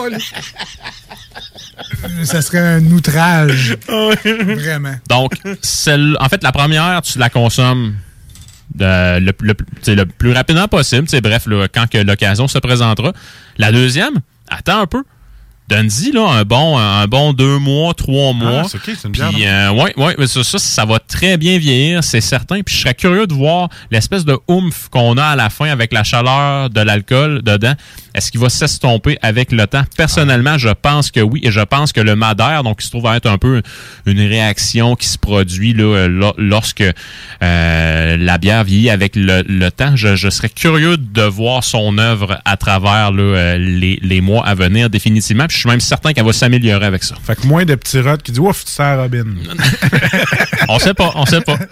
ça 2.24 2.42
serait 2.42 2.59
un 2.59 2.84
outrage. 2.86 3.76
Vraiment. 3.86 4.96
Donc, 5.09 5.32
celle, 5.62 6.16
en 6.18 6.28
fait, 6.28 6.42
la 6.42 6.51
première, 6.53 7.01
tu 7.03 7.18
la 7.18 7.30
consommes 7.30 7.94
euh, 8.80 9.20
le, 9.20 9.32
plus 9.32 10.32
rapidement 10.32 10.68
possible. 10.68 11.05
Tu 11.05 11.11
sais, 11.11 11.20
bref, 11.20 11.46
là, 11.46 11.66
quand 11.72 11.88
que 11.88 11.99
l'occasion 11.99 12.49
se 12.49 12.59
présentera. 12.59 13.12
La 13.59 13.70
deuxième, 13.72 14.14
attends 14.49 14.80
un 14.80 14.86
peu. 14.86 15.05
Donne-y 15.69 16.12
là, 16.12 16.27
un, 16.31 16.45
bon, 16.45 16.79
un 16.79 17.07
bon 17.07 17.33
deux 17.35 17.59
mois, 17.59 17.93
trois 17.93 18.33
mois. 18.33 18.64
c'est 18.69 18.79
ok, 18.79 18.85
c'est 18.87 19.05
une 19.05 19.12
bière, 19.12 19.29
Puis, 19.31 19.47
euh, 19.47 19.71
ouais, 19.73 19.93
ouais, 19.99 20.14
mais 20.19 20.27
ça, 20.27 20.43
ça, 20.43 20.59
ça 20.59 20.85
va 20.87 20.99
très 20.99 21.37
bien 21.37 21.59
vieillir, 21.59 22.03
c'est 22.03 22.23
certain. 22.23 22.62
Puis 22.62 22.75
je 22.75 22.81
serais 22.81 22.95
curieux 22.95 23.27
de 23.27 23.35
voir 23.35 23.69
l'espèce 23.91 24.25
de 24.25 24.39
oomph 24.49 24.89
qu'on 24.91 25.19
a 25.19 25.25
à 25.25 25.37
la 25.37 25.51
fin 25.51 25.69
avec 25.69 25.93
la 25.93 26.05
chaleur 26.05 26.71
de 26.71 26.81
l'alcool 26.81 27.43
dedans. 27.43 27.75
Est-ce 28.14 28.31
qu'il 28.33 28.41
va 28.41 28.49
s'estomper 28.49 29.19
avec 29.23 29.53
le 29.53 29.66
temps? 29.66 29.85
Personnellement, 29.97 30.57
je 30.59 30.71
pense 30.71 31.11
que 31.11 31.21
oui. 31.21 31.41
Et 31.45 31.51
je 31.53 31.61
pense 31.61 31.93
que 31.93 32.01
le 32.01 32.16
madère, 32.16 32.64
donc, 32.64 32.79
il 32.81 32.85
se 32.87 32.91
trouve 32.91 33.07
à 33.07 33.16
être 33.16 33.27
un 33.27 33.39
peu 33.39 33.62
une 34.07 34.21
réaction 34.21 34.97
qui 34.97 35.07
se 35.07 35.19
produit 35.19 35.75
là, 35.75 35.85
euh, 35.85 36.09
lo- 36.09 36.35
lorsque 36.39 36.83
euh, 37.43 38.16
la 38.16 38.39
bière 38.39 38.64
vieillit 38.64 38.91
avec 38.91 39.14
le, 39.14 39.43
le 39.47 39.71
temps. 39.71 39.95
Je, 39.97 40.16
je 40.16 40.31
serais 40.31 40.49
curieux 40.49 40.97
de 40.97 41.23
voir 41.23 41.62
son 41.62 41.99
œuvre 41.99 42.41
à 42.45 42.57
travers 42.57 43.12
là, 43.12 43.23
euh, 43.23 43.59
les, 43.59 43.99
les 44.03 44.21
mois 44.21 44.45
à 44.47 44.55
venir, 44.55 44.91
définitivement. 44.91 45.47
Puis 45.47 45.57
je 45.59 45.62
suis 45.62 45.70
même 45.70 45.80
certain 45.80 46.12
qu'elle 46.12 46.24
va 46.24 46.32
s'améliorer 46.32 46.86
avec 46.86 47.02
ça. 47.02 47.16
Fait 47.20 47.34
que 47.34 47.44
moins 47.44 47.64
de 47.64 47.74
petits 47.74 48.00
rots 48.00 48.16
qui 48.16 48.30
disent 48.30 48.38
Ouf, 48.38 48.64
tu 48.64 48.70
sers 48.70 48.96
Robin. 48.96 49.24
On 50.68 50.78
sait 50.78 50.94
pas, 50.94 51.12
on 51.14 51.26
sait 51.26 51.40
pas. 51.40 51.59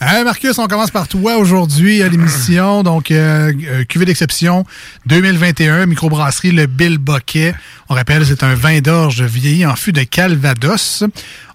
Hein, 0.00 0.24
Marcus, 0.24 0.58
on 0.58 0.66
commence 0.66 0.90
par 0.90 1.06
toi 1.06 1.36
aujourd'hui 1.36 2.02
à 2.02 2.08
l'émission. 2.08 2.82
Donc, 2.82 3.10
euh, 3.10 3.52
euh, 3.68 3.84
cuvée 3.84 4.04
d'exception 4.04 4.66
2021, 5.06 5.86
microbrasserie 5.86 6.50
Le 6.50 6.66
Bill 6.66 6.98
Boquet. 6.98 7.54
On 7.88 7.94
rappelle, 7.94 8.26
c'est 8.26 8.42
un 8.42 8.54
vin 8.54 8.80
d'orge 8.80 9.22
vieilli 9.22 9.64
en 9.64 9.76
fût 9.76 9.92
de 9.92 10.02
Calvados. 10.02 11.04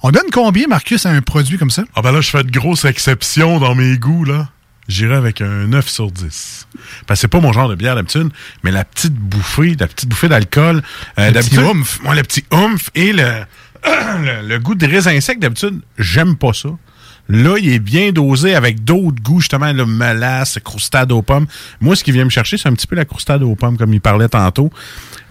On 0.01 0.11
donne 0.11 0.31
combien, 0.31 0.67
Marcus, 0.67 1.05
à 1.05 1.09
un 1.09 1.21
produit 1.21 1.57
comme 1.57 1.69
ça? 1.69 1.83
Ah 1.95 2.01
ben 2.01 2.13
là, 2.13 2.21
je 2.21 2.29
fais 2.29 2.43
de 2.43 2.49
grosses 2.49 2.85
exceptions 2.85 3.59
dans 3.59 3.75
mes 3.75 3.97
goûts, 3.97 4.23
là. 4.23 4.47
J'irai 4.89 5.15
avec 5.15 5.39
un 5.39 5.67
9 5.67 5.87
sur 5.87 6.11
10. 6.11 6.67
Parce 7.07 7.19
que 7.19 7.21
c'est 7.21 7.27
pas 7.29 7.39
mon 7.39 7.53
genre 7.53 7.69
de 7.69 7.75
bière 7.75 7.95
d'habitude, 7.95 8.29
mais 8.63 8.71
la 8.71 8.83
petite 8.83 9.13
bouffée, 9.13 9.75
la 9.79 9.87
petite 9.87 10.09
bouffée 10.09 10.27
d'alcool. 10.27 10.81
euh, 11.17 11.31
d'habitude-. 11.31 11.59
Ouais, 12.05 12.15
le 12.15 12.23
petit 12.23 12.43
oomph 12.51 12.89
et 12.95 13.13
le, 13.13 13.23
le, 13.85 14.47
le 14.47 14.59
goût 14.59 14.75
de 14.75 14.85
raisin 14.85 15.17
sec, 15.21 15.39
d'habitude, 15.39 15.79
j'aime 15.97 16.35
pas 16.35 16.53
ça. 16.53 16.69
Là, 17.29 17.57
il 17.59 17.69
est 17.71 17.79
bien 17.79 18.11
dosé 18.11 18.55
avec 18.55 18.83
d'autres 18.83 19.21
goûts, 19.21 19.39
justement, 19.39 19.71
le 19.71 19.85
mélasse, 19.85 20.57
croustade 20.63 21.11
aux 21.11 21.21
pommes. 21.21 21.45
Moi, 21.79 21.95
ce 21.95 22.03
qui 22.03 22.11
vient 22.11 22.25
me 22.25 22.29
chercher, 22.29 22.57
c'est 22.57 22.67
un 22.67 22.73
petit 22.73 22.87
peu 22.87 22.95
la 22.95 23.05
croustade 23.05 23.43
aux 23.43 23.55
pommes, 23.55 23.77
comme 23.77 23.93
il 23.93 24.01
parlait 24.01 24.27
tantôt. 24.29 24.71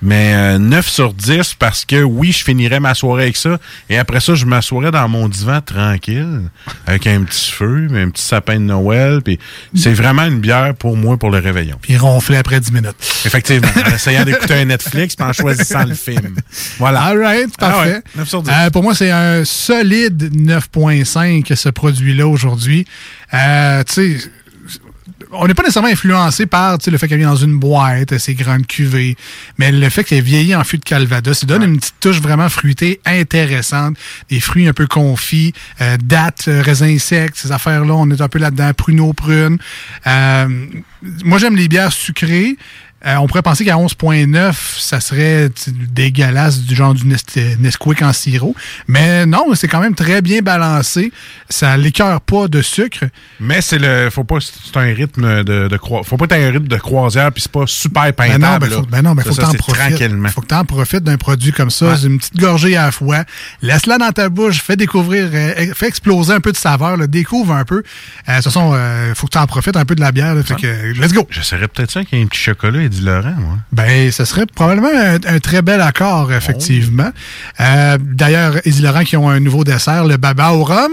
Mais 0.01 0.33
euh, 0.35 0.59
9 0.59 0.89
sur 0.89 1.13
10 1.13 1.55
parce 1.59 1.85
que 1.85 2.05
oui, 2.05 2.31
je 2.31 2.45
finirais 2.45 2.79
ma 2.79 2.95
soirée 2.95 3.25
avec 3.25 3.37
ça. 3.37 3.59
Et 3.91 3.99
après 3.99 4.21
ça, 4.21 4.37
je 4.37 4.47
m'assoirais 4.47 4.93
dans 4.93 5.09
mon 5.09 5.29
divan 5.29 5.61
tranquille, 5.61 6.43
avec 6.87 7.09
un 7.09 7.25
petit 7.25 7.51
feu, 7.51 7.89
un 7.93 8.09
petit 8.11 8.23
sapin 8.23 8.61
de 8.61 8.65
Noël. 8.67 9.23
Puis 9.25 9.41
c'est 9.75 9.93
vraiment 9.93 10.23
une 10.23 10.39
bière 10.39 10.77
pour 10.77 10.97
moi 10.97 11.17
pour 11.17 11.31
le 11.33 11.39
réveillon. 11.41 11.79
Puis 11.83 11.97
ronfler 11.97 12.37
après 12.37 12.61
10 12.61 12.71
minutes. 12.71 12.95
Effectivement, 13.25 13.67
en 13.85 13.93
essayant 13.93 14.25
d'écouter 14.25 14.55
un 14.55 14.67
Netflix 14.67 15.17
puis 15.17 15.27
en 15.27 15.33
choisissant 15.33 15.85
le 15.85 15.95
film. 15.95 16.37
Voilà. 16.79 17.01
All 17.03 17.19
right, 17.21 17.51
Ah 17.59 17.71
parfait. 17.71 17.91
ouais, 17.95 18.03
9 18.19 18.29
sur 18.29 18.43
10. 18.45 18.51
Euh, 18.55 18.71
pour 18.71 18.85
moi, 18.85 18.95
c'est 18.95 19.11
un 19.11 19.45
solide 19.45 20.31
9.5, 20.33 21.57
ce 21.57 21.69
produit 21.71 21.88
produits-là 21.89 22.27
aujourd'hui. 22.27 22.87
Euh, 23.35 23.83
tu 23.85 24.19
sais, 24.19 24.31
on 25.33 25.47
n'est 25.47 25.55
pas 25.55 25.63
nécessairement 25.63 25.91
influencé 25.91 26.47
par 26.47 26.79
le 26.87 26.99
fait 26.99 27.09
qu'elle 27.09 27.19
vient 27.19 27.31
dans 27.31 27.37
une 27.37 27.59
boîte, 27.59 28.17
ses 28.19 28.35
grandes 28.35 28.67
cuvées, 28.67 29.17
mais 29.59 29.73
le 29.73 29.89
fait 29.89 30.05
qu'elle 30.05 30.23
vieillit 30.23 30.55
en 30.55 30.65
fût 30.65 30.79
de 30.79 30.85
calvados, 30.85 31.39
ça 31.39 31.47
donne 31.47 31.63
une 31.63 31.79
petite 31.79 32.01
touche 32.01 32.21
vraiment 32.21 32.49
fruitée 32.49 33.01
intéressante. 33.05 33.97
Des 34.31 34.41
fruits 34.41 34.69
un 34.69 34.73
peu 34.73 34.87
confits, 34.87 35.53
euh, 35.81 35.97
dattes, 36.03 36.47
euh, 36.49 36.63
raisins 36.63 36.99
secs, 36.99 37.33
ces 37.35 37.53
affaires-là, 37.53 37.95
on 37.95 38.11
est 38.11 38.21
un 38.21 38.29
peu 38.29 38.39
là-dedans, 38.39 38.73
pruneau 38.75 39.13
prune. 39.13 39.59
Euh, 40.07 40.67
moi, 41.25 41.39
j'aime 41.39 41.57
les 41.57 41.69
bières 41.69 41.93
sucrées. 41.93 42.57
Euh, 43.07 43.15
on 43.17 43.27
pourrait 43.29 43.43
penser 43.43 43.65
qu'à 43.65 43.77
11.9, 43.77 44.55
ça 44.79 44.99
serait 45.01 45.51
dégueulasse 45.69 46.63
du 46.63 46.75
genre 46.75 46.95
du 46.95 47.07
Nesquik 47.07 48.03
en 48.03 48.13
sirop. 48.13 48.57
Mais 48.89 49.25
non, 49.25 49.47
c'est 49.55 49.69
quand 49.69 49.81
même 49.81 49.95
très 49.95 50.21
bien 50.21 50.41
balancé. 50.43 51.13
Ça 51.49 51.77
l'écœure 51.77 52.21
pas 52.21 52.49
de 52.49 52.61
sucre. 52.61 53.05
Mais 53.41 53.61
c'est 53.61 53.79
le. 53.79 54.11
Faut 54.11 54.25
pas. 54.25 54.39
C'est 54.41 54.77
un 54.77 54.93
rythme 54.95 55.45
de, 55.45 55.69
de 55.69 55.79
Faut 55.79 56.17
pas 56.17 56.25
être 56.25 56.33
un 56.33 56.51
rythme 56.51 56.67
de 56.69 56.77
croisière, 56.77 57.31
puis 57.33 57.43
c'est 57.43 57.53
pas 57.53 57.65
super 57.67 58.13
Ben 58.13 58.33
non, 58.33 58.39
peintable. 58.59 58.69
ben 58.69 58.75
faut, 58.77 58.83
ben 58.87 59.03
non, 59.03 59.15
ben 59.15 59.23
Ça, 59.25 59.31
que 59.31 59.37
t'en 59.43 59.51
c'est 59.53 59.59
profites. 59.59 59.79
Tranquillement. 59.97 60.29
Faut 60.31 60.41
que 60.41 60.47
t'en 60.47 60.65
profites 60.65 61.05
d'un 61.05 61.17
produit 61.19 61.53
comme 61.53 61.71
ça. 61.71 61.97
C'est 61.97 62.07
une 62.09 62.19
petite 62.19 62.37
gorgée 62.37 62.77
à 62.77 62.87
la 62.87 62.93
fois. 62.93 63.25
Laisse-la 63.63 63.99
dans 63.99 64.11
ta 64.13 64.29
bouche. 64.29 64.61
Fais 64.61 64.77
découvrir, 64.77 65.29
euh, 65.33 65.73
fais 65.75 65.87
exploser 65.87 66.33
un 66.33 66.41
peu 66.41 66.51
de 66.53 66.57
saveur. 66.57 66.97
là. 66.97 67.07
Découvre 67.07 67.53
un 67.55 67.65
peu. 67.65 67.77
Euh, 68.29 68.31
de 68.33 68.35
toute 68.37 68.45
façon, 68.45 68.73
euh, 68.75 69.15
faut 69.15 69.27
que 69.29 69.33
t'en 69.33 69.47
profites 69.47 69.77
un 69.77 69.85
peu 69.85 69.95
de 69.95 70.01
la 70.01 70.11
bière. 70.13 70.35
là. 70.35 70.43
Fait 70.43 70.57
que, 70.57 70.93
let's 71.01 71.13
go. 71.13 71.27
J'essaierais 71.31 71.69
peut-être 71.69 71.91
ça 71.93 72.01
avec 72.01 72.13
un 72.13 72.27
petit 72.27 72.41
chocolat 72.41 72.88
et 72.89 72.91
du 72.91 73.03
Laurent, 73.05 73.35
moi. 73.39 73.57
Ben, 73.73 74.11
ce 74.11 74.25
serait 74.25 74.47
probablement 74.47 74.89
un, 74.89 75.19
un 75.35 75.39
très 75.39 75.63
bel 75.63 75.81
accord, 75.81 76.33
effectivement. 76.33 77.11
Euh, 77.61 77.99
D'ailleurs, 78.01 78.57
Easy 78.67 78.83
Laurent 78.83 79.05
qui 79.05 79.17
ont 79.17 79.29
un 79.29 79.41
nouveau 79.41 79.65
dessert, 79.65 80.05
le 80.05 80.17
baba 80.17 80.51
au 80.53 80.65
rhum. 80.65 80.91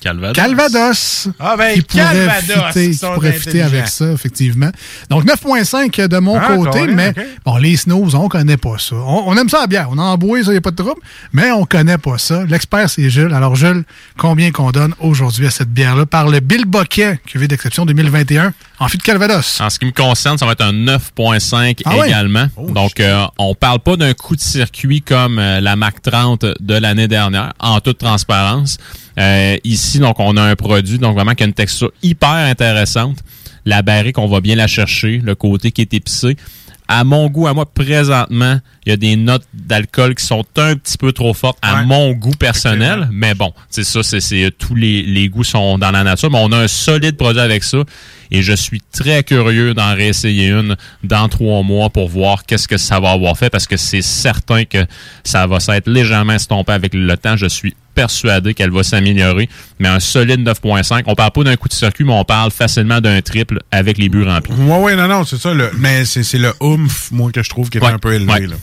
Calvados. 0.00 0.34
Calvados. 0.34 1.28
Ah 1.38 1.56
ben, 1.56 1.74
qui 1.74 1.82
pourrait 1.82 2.02
Calvados, 2.04 2.66
fitter, 2.68 2.90
qui 2.90 2.94
sont 2.94 3.14
pourrait 3.14 3.32
fitter 3.32 3.62
avec 3.62 3.88
ça, 3.88 4.10
effectivement. 4.12 4.70
Donc, 5.08 5.24
9.5 5.26 6.08
de 6.08 6.18
mon 6.18 6.38
Ah, 6.38 6.56
côté, 6.56 6.86
mais 6.86 7.12
bon, 7.44 7.56
les 7.58 7.76
snows, 7.76 8.14
on 8.14 8.28
connaît 8.28 8.56
pas 8.56 8.78
ça. 8.78 8.96
On, 8.96 9.24
on 9.26 9.36
aime 9.36 9.48
ça 9.48 9.62
à 9.62 9.66
bière. 9.66 9.88
On 9.90 9.98
en 9.98 10.16
boit, 10.16 10.42
ça, 10.42 10.52
y 10.52 10.56
a 10.56 10.60
pas 10.60 10.70
de 10.70 10.76
trouble, 10.76 11.00
mais 11.32 11.50
on 11.50 11.64
connaît 11.66 11.98
pas 11.98 12.18
ça. 12.18 12.44
L'expert, 12.46 12.88
c'est 12.88 13.10
Jules. 13.10 13.32
Alors, 13.34 13.56
Jules, 13.56 13.84
combien 14.16 14.50
qu'on 14.50 14.70
donne 14.70 14.94
aujourd'hui 15.00 15.46
à 15.46 15.50
cette 15.50 15.72
bière-là 15.72 16.06
par 16.06 16.28
le 16.28 16.40
Bill 16.40 16.64
Boquet, 16.64 17.20
cuvée 17.26 17.48
d'exception 17.48 17.84
2021, 17.84 18.52
en 18.78 18.86
de 18.86 19.02
Calvados? 19.02 19.60
En 19.60 19.70
ce 19.70 19.78
qui 19.78 19.86
me 19.86 19.92
concerne, 19.92 20.38
ça 20.38 20.46
va 20.46 20.52
être 20.52 20.64
un 20.64 20.72
9.5 20.72 21.82
Ah 21.84 22.06
également. 22.06 22.46
Donc, 22.56 23.00
euh, 23.00 23.24
on 23.38 23.54
parle 23.54 23.80
pas 23.80 23.96
d'un 23.96 24.14
coup 24.14 24.36
de 24.36 24.40
circuit 24.40 25.02
comme 25.02 25.38
euh, 25.38 25.60
la 25.60 25.76
Mac 25.76 26.00
30 26.02 26.46
de 26.60 26.74
l'année 26.74 27.08
dernière, 27.08 27.52
en 27.58 27.80
toute 27.80 27.98
transparence. 27.98 28.78
Euh, 29.20 29.56
ici, 29.64 29.98
donc, 29.98 30.18
on 30.18 30.36
a 30.36 30.42
un 30.42 30.56
produit 30.56 30.98
donc 30.98 31.14
vraiment 31.14 31.34
qui 31.34 31.42
a 31.42 31.46
une 31.46 31.52
texture 31.52 31.92
hyper 32.02 32.30
intéressante. 32.30 33.18
La 33.66 33.82
barrique, 33.82 34.18
on 34.18 34.26
va 34.26 34.40
bien 34.40 34.56
la 34.56 34.66
chercher. 34.66 35.20
Le 35.22 35.34
côté 35.34 35.70
qui 35.70 35.82
est 35.82 35.92
épicé. 35.94 36.36
À 36.92 37.04
mon 37.04 37.28
goût, 37.28 37.46
à 37.46 37.54
moi, 37.54 37.66
présentement, 37.72 38.58
il 38.84 38.90
y 38.90 38.92
a 38.92 38.96
des 38.96 39.14
notes 39.14 39.44
d'alcool 39.54 40.16
qui 40.16 40.24
sont 40.24 40.44
un 40.56 40.74
petit 40.74 40.98
peu 40.98 41.12
trop 41.12 41.32
fortes 41.34 41.58
à 41.62 41.84
mon 41.84 42.10
goût 42.12 42.32
personnel. 42.36 43.08
Mais 43.12 43.34
bon, 43.34 43.52
c'est 43.68 43.84
ça, 43.84 44.02
c'est 44.02 44.18
c'est- 44.20 44.50
tous 44.58 44.74
les, 44.74 45.02
les 45.02 45.28
goûts 45.28 45.44
sont 45.44 45.78
dans 45.78 45.92
la 45.92 46.02
nature. 46.02 46.32
Mais 46.32 46.38
on 46.40 46.50
a 46.50 46.56
un 46.58 46.66
solide 46.68 47.16
produit 47.16 47.40
avec 47.40 47.62
ça. 47.62 47.78
Et 48.32 48.42
je 48.42 48.52
suis 48.54 48.80
très 48.92 49.22
curieux 49.22 49.72
d'en 49.74 49.94
réessayer 49.94 50.48
une 50.48 50.74
dans 51.04 51.28
trois 51.28 51.62
mois 51.62 51.90
pour 51.90 52.08
voir 52.08 52.44
qu'est-ce 52.44 52.66
que 52.66 52.76
ça 52.76 52.98
va 52.98 53.10
avoir 53.10 53.36
fait 53.36 53.50
parce 53.50 53.66
que 53.68 53.76
c'est 53.76 54.02
certain 54.02 54.64
que 54.64 54.84
ça 55.22 55.46
va 55.46 55.60
s'être 55.60 55.88
légèrement 55.88 56.32
estompé 56.34 56.72
avec 56.72 56.94
le 56.94 57.16
temps. 57.16 57.36
Je 57.36 57.46
suis 57.46 57.74
persuadé 57.94 58.54
qu'elle 58.54 58.70
va 58.70 58.82
s'améliorer. 58.82 59.48
Mais 59.78 59.88
un 59.88 60.00
solide 60.00 60.46
9.5. 60.46 61.02
On 61.06 61.14
parle 61.14 61.30
pas 61.32 61.44
d'un 61.44 61.56
coup 61.56 61.68
de 61.68 61.72
circuit, 61.72 62.04
mais 62.04 62.12
on 62.12 62.24
parle 62.24 62.50
facilement 62.50 63.00
d'un 63.00 63.20
triple 63.22 63.60
avec 63.70 63.98
les 63.98 64.08
buts 64.08 64.24
remplis. 64.24 64.52
Ouais, 64.54 64.78
ouais, 64.78 64.96
non, 64.96 65.08
non, 65.08 65.24
c'est 65.24 65.38
ça. 65.38 65.54
Le, 65.54 65.70
mais 65.78 66.04
c'est 66.04 66.38
le 66.38 66.52
oomph, 66.60 67.10
moi, 67.12 67.30
que 67.32 67.42
je 67.42 67.48
trouve 67.48 67.70
qui 67.70 67.78
est 67.78 67.80
Ouais, 67.84 67.90
un 67.92 67.98
peu 67.98 68.12
élevé. 68.14 68.32
ouais. 68.32 68.46
Là. 68.46 68.54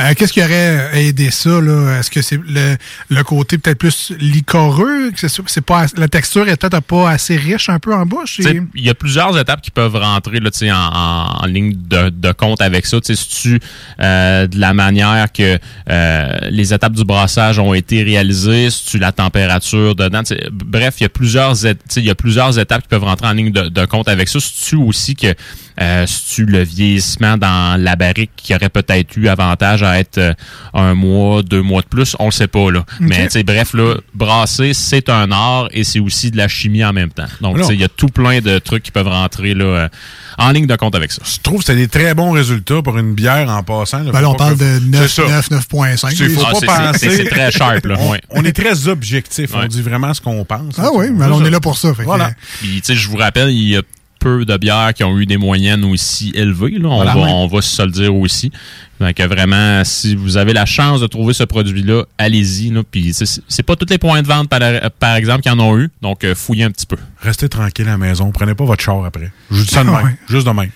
Euh, 0.00 0.14
Qu'est-ce 0.16 0.32
qui 0.32 0.42
aurait 0.42 0.90
aidé 0.94 1.30
ça? 1.30 1.60
là? 1.60 1.98
Est-ce 1.98 2.10
que 2.10 2.22
c'est 2.22 2.40
le, 2.48 2.76
le 3.10 3.22
côté 3.24 3.58
peut-être 3.58 3.78
plus 3.78 4.12
licoreux? 4.18 5.10
que 5.12 5.28
c'est- 5.28 5.60
pas, 5.60 5.86
la 5.96 6.08
texture 6.08 6.48
est 6.48 6.56
peut-être 6.56 6.80
pas 6.82 7.10
assez 7.10 7.36
riche 7.36 7.68
un 7.68 7.78
peu 7.78 7.94
en 7.94 8.06
bouche? 8.06 8.40
Et- 8.40 8.60
Il 8.74 8.84
y 8.84 8.90
a 8.90 8.94
plusieurs 8.94 9.36
étapes 9.38 9.60
qui 9.60 9.70
peuvent 9.70 9.96
rentrer 9.96 10.40
là, 10.40 10.50
en, 10.62 10.96
en- 10.96 11.44
en 11.44 11.46
ligne 11.46 11.74
de, 11.88 12.10
de 12.10 12.32
compte 12.32 12.60
avec 12.60 12.86
ça. 12.86 13.00
Tu 13.00 13.14
sais, 13.14 13.22
Si 13.22 13.28
tu 13.42 13.60
euh, 14.00 14.46
de 14.46 14.58
la 14.58 14.72
manière 14.74 15.30
que 15.32 15.58
euh, 15.90 16.38
les 16.50 16.72
étapes 16.74 16.92
du 16.94 17.04
brassage 17.04 17.58
ont 17.58 17.74
été 17.74 18.02
réalisées, 18.02 18.67
si 18.70 18.86
tu 18.86 18.98
la 18.98 19.12
température 19.12 19.94
dedans. 19.94 20.22
Bref, 20.52 20.96
il 21.00 21.04
y 21.04 21.06
a 21.06 21.08
plusieurs 21.08 21.54
il 21.64 22.04
y 22.04 22.10
a 22.10 22.14
plusieurs 22.14 22.58
étapes 22.58 22.82
qui 22.82 22.88
peuvent 22.88 23.04
rentrer 23.04 23.26
en 23.26 23.32
ligne 23.32 23.52
de, 23.52 23.68
de 23.68 23.84
compte 23.86 24.08
avec 24.08 24.28
ça. 24.28 24.40
Si 24.40 24.70
tu 24.70 24.76
aussi 24.76 25.14
que 25.14 25.34
euh, 25.80 26.06
si 26.06 26.34
tu 26.34 26.44
le 26.44 26.62
vieillissement 26.62 27.36
dans 27.36 27.80
la 27.80 27.96
barrique 27.96 28.30
qui 28.36 28.54
aurait 28.54 28.68
peut-être 28.68 29.16
eu 29.16 29.28
avantage 29.28 29.82
à 29.82 29.98
être 29.98 30.18
euh, 30.18 30.32
un 30.74 30.94
mois, 30.94 31.42
deux 31.42 31.62
mois 31.62 31.82
de 31.82 31.86
plus, 31.86 32.16
on 32.18 32.26
le 32.26 32.30
sait 32.32 32.48
pas 32.48 32.70
là. 32.70 32.84
Mais 33.00 33.24
tu 33.26 33.32
sais, 33.32 33.42
bref 33.42 33.74
là, 33.74 33.94
brasser 34.14 34.74
c'est 34.74 35.08
un 35.08 35.30
art 35.32 35.68
et 35.72 35.84
c'est 35.84 36.00
aussi 36.00 36.30
de 36.30 36.36
la 36.36 36.48
chimie 36.48 36.84
en 36.84 36.92
même 36.92 37.10
temps. 37.10 37.26
Donc 37.40 37.58
sais, 37.62 37.74
il 37.74 37.80
y 37.80 37.84
a 37.84 37.88
tout 37.88 38.08
plein 38.08 38.40
de 38.40 38.58
trucs 38.58 38.82
qui 38.82 38.90
peuvent 38.90 39.06
rentrer 39.08 39.54
là 39.54 39.64
euh, 39.64 39.88
en 40.38 40.50
ligne 40.50 40.66
de 40.66 40.76
compte 40.76 40.94
avec 40.94 41.12
ça. 41.12 41.22
Je 41.24 41.38
trouve 41.42 41.60
que 41.60 41.66
c'est 41.66 41.76
des 41.76 41.88
très 41.88 42.14
bons 42.14 42.30
résultats 42.32 42.82
pour 42.82 42.96
une 42.98 43.14
bière 43.14 43.48
en 43.50 43.62
passant. 43.62 44.02
là. 44.02 44.12
Ben 44.12 44.20
là, 44.20 44.30
on 44.30 44.34
pas 44.34 44.44
parle 44.46 44.56
que- 44.58 44.64
de 44.78 44.80
C'est 44.92 44.98
9, 45.00 45.12
ça. 45.12 45.22
9, 45.28 45.50
9.5. 45.50 46.16
Il 46.20 46.30
faut 46.30 46.42
Ah, 46.46 46.52
pas 46.52 46.58
c'est- 46.60 46.66
penser. 46.66 46.98
c'est- 47.10 47.16
c'est 47.16 47.28
très 47.28 47.50
sharp, 47.50 47.86
là, 47.86 47.96
On, 48.30 48.44
est 48.44 48.52
très 48.52 48.88
objectif. 48.88 49.50
On 49.54 49.66
dit 49.66 49.82
vraiment 49.82 50.12
ce 50.14 50.20
qu'on 50.20 50.44
pense. 50.44 50.74
Ah 50.78 50.88
oui, 50.94 51.06
mais 51.12 51.26
on 51.26 51.44
est 51.44 51.50
là 51.50 51.60
pour 51.60 51.76
ça. 51.76 51.92
fait 51.94 52.02
que- 52.02 52.06
Voilà. 52.06 52.30
Puis, 52.60 52.80
tu 52.80 52.86
sais, 52.86 52.94
je 52.94 53.08
vous 53.08 53.16
rappelle, 53.16 53.50
il 53.50 53.68
y 53.68 53.76
a 53.76 53.82
peu 54.36 54.44
de 54.44 54.56
bières 54.56 54.92
qui 54.94 55.04
ont 55.04 55.18
eu 55.18 55.26
des 55.26 55.36
moyennes 55.36 55.84
aussi 55.84 56.32
élevées. 56.34 56.78
Là. 56.78 56.88
On, 56.88 56.96
Voilà, 56.96 57.14
va, 57.14 57.20
ouais. 57.20 57.30
on 57.32 57.46
va 57.46 57.62
se 57.62 57.82
le 57.82 57.90
dire 57.90 58.14
aussi. 58.14 58.50
Donc, 59.00 59.20
vraiment, 59.20 59.82
si 59.84 60.14
vous 60.16 60.36
avez 60.36 60.52
la 60.52 60.66
chance 60.66 61.00
de 61.00 61.06
trouver 61.06 61.32
ce 61.34 61.44
produit-là, 61.44 62.04
allez-y. 62.18 62.70
là. 62.70 62.82
Puis, 62.90 63.12
c'est- 63.14 63.62
pas 63.62 63.76
tous 63.76 63.86
les 63.90 63.98
points 63.98 64.22
de 64.22 64.26
vente, 64.26 64.48
par, 64.48 64.60
par 64.98 65.16
exemple, 65.16 65.42
qui 65.42 65.50
en 65.50 65.58
ont 65.60 65.78
eu. 65.78 65.88
Donc, 66.02 66.24
euh, 66.24 66.34
fouillez 66.34 66.64
un 66.64 66.70
petit 66.70 66.86
peu. 66.86 66.96
Restez 67.20 67.48
tranquille 67.48 67.86
à 67.86 67.92
la 67.92 67.98
maison. 67.98 68.30
Prenez 68.32 68.54
pas 68.54 68.64
votre 68.64 68.82
char 68.82 69.04
après. 69.04 69.30
Je 69.50 69.56
vous 69.56 69.64
dis 69.64 69.70
ça 69.70 69.84
de 69.84 69.90
même. 69.90 70.02
Ouais. 70.04 70.16
Juste 70.28 70.46
de 70.46 70.52
même. 70.52 70.70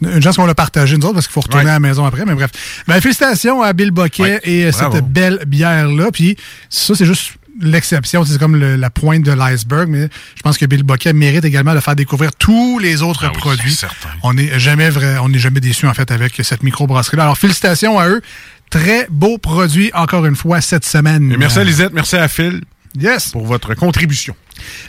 Une 0.00 0.22
chance 0.22 0.36
qu'on 0.36 0.46
l'a 0.46 0.54
partagé, 0.54 0.96
nous 0.96 1.04
autres, 1.06 1.14
parce 1.14 1.26
qu'il 1.26 1.32
faut 1.34 1.40
retourner 1.40 1.64
Ouais. 1.64 1.70
à 1.70 1.74
la 1.74 1.80
maison 1.80 2.04
après. 2.04 2.24
Mais 2.24 2.34
bref. 2.34 2.50
Ben, 2.86 3.00
félicitations 3.00 3.62
à 3.62 3.72
Bill 3.72 3.90
Boquet 3.90 4.22
Ouais. 4.22 4.40
et 4.44 4.66
euh, 4.66 4.70
Bravo. 4.70 4.94
cette 4.96 5.08
belle 5.12 5.40
bière-là. 5.46 6.10
Puis 6.12 6.36
ça, 6.68 6.94
c'est 6.94 7.04
juste 7.06 7.32
l'exception. 7.60 8.24
C'est 8.24 8.38
comme 8.38 8.56
le- 8.56 8.76
la 8.76 8.90
pointe 8.90 9.22
de 9.22 9.32
l'iceberg. 9.32 9.88
Mais 9.88 10.08
je 10.34 10.42
pense 10.42 10.58
que 10.58 10.66
Bill 10.66 10.82
Boquet 10.82 11.12
mérite 11.12 11.44
également 11.44 11.74
de 11.74 11.80
faire 11.80 11.96
découvrir 11.96 12.32
tous 12.34 12.78
les 12.78 13.02
autres 13.02 13.24
Ah 13.26 13.30
oui, 13.32 13.38
produits. 13.38 13.80
On 14.22 14.34
n'est 14.34 14.58
jamais 14.58 14.90
vrai, 14.90 15.18
on 15.18 15.28
n'est 15.28 15.38
jamais 15.38 15.60
déçu 15.60 15.86
en 15.86 15.94
fait 15.94 16.10
avec 16.10 16.40
cette 16.42 16.62
microbrasserie-là. 16.62 17.24
Alors 17.24 17.38
félicitations 17.38 17.98
à 17.98 18.08
eux. 18.08 18.22
Très 18.70 19.06
beau 19.10 19.38
produit 19.38 19.90
encore 19.94 20.26
une 20.26 20.36
fois 20.36 20.60
cette 20.60 20.84
semaine. 20.84 21.32
Et 21.32 21.36
merci 21.38 21.58
à 21.58 21.64
Lisette, 21.64 21.92
merci 21.94 22.16
à 22.16 22.28
Phil 22.28 22.60
Yes. 22.98 23.30
pour 23.30 23.46
votre 23.46 23.74
contribution. 23.74 24.34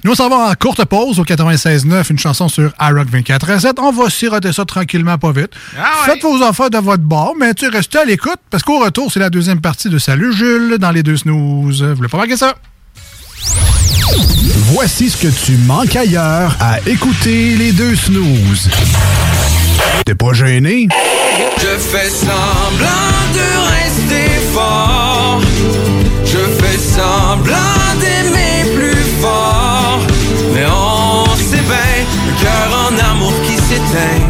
Nous, 0.03 0.11
on 0.11 0.15
s'en 0.15 0.29
va 0.29 0.49
en 0.49 0.53
courte 0.55 0.83
pause 0.85 1.19
au 1.19 1.23
96.9, 1.23 2.11
une 2.11 2.19
chanson 2.19 2.47
sur 2.47 2.71
iRock 2.79 3.07
24.7. 3.09 3.73
On 3.79 3.91
va 3.91 4.09
siroter 4.09 4.53
ça 4.53 4.65
tranquillement, 4.65 5.17
pas 5.17 5.31
vite. 5.31 5.51
Faites 6.05 6.21
vos 6.21 6.41
affaires 6.43 6.69
de 6.69 6.77
votre 6.77 7.03
bord, 7.03 7.33
mais 7.39 7.53
tu 7.53 7.67
restez 7.67 7.99
à 7.99 8.05
l'écoute, 8.05 8.39
parce 8.49 8.63
qu'au 8.63 8.79
retour, 8.79 9.11
c'est 9.11 9.19
la 9.19 9.29
deuxième 9.29 9.61
partie 9.61 9.89
de 9.89 9.97
Salut 9.97 10.33
Jules 10.33 10.77
dans 10.79 10.91
les 10.91 11.03
deux 11.03 11.17
snooze. 11.17 11.83
Vous 11.83 11.95
voulez 11.95 12.09
pas 12.09 12.17
manquer 12.17 12.37
ça? 12.37 12.55
Voici 14.71 15.09
ce 15.09 15.17
que 15.17 15.27
tu 15.27 15.57
manques 15.57 15.95
ailleurs 15.95 16.55
à 16.59 16.79
écouter 16.87 17.55
les 17.55 17.71
deux 17.71 17.95
snooze. 17.95 18.69
T'es 20.05 20.15
pas 20.15 20.33
gêné? 20.33 20.87
Je 21.57 21.77
fais 21.77 22.09
semblant 22.09 22.87
de 23.33 23.47
rester 23.71 24.29
fort. 24.53 25.41
Je 26.25 26.37
fais 26.37 26.77
semblant 26.77 27.55
d'aimer 27.99 28.75
plus 28.75 29.21
fort. 29.21 29.58
Mais 30.59 30.65
on 30.65 31.35
sait 31.37 31.63
bien, 31.71 32.05
le 32.27 32.33
cœur 32.43 32.69
en 32.83 33.11
amour 33.11 33.31
qui 33.45 33.55
s'éteint. 33.55 34.25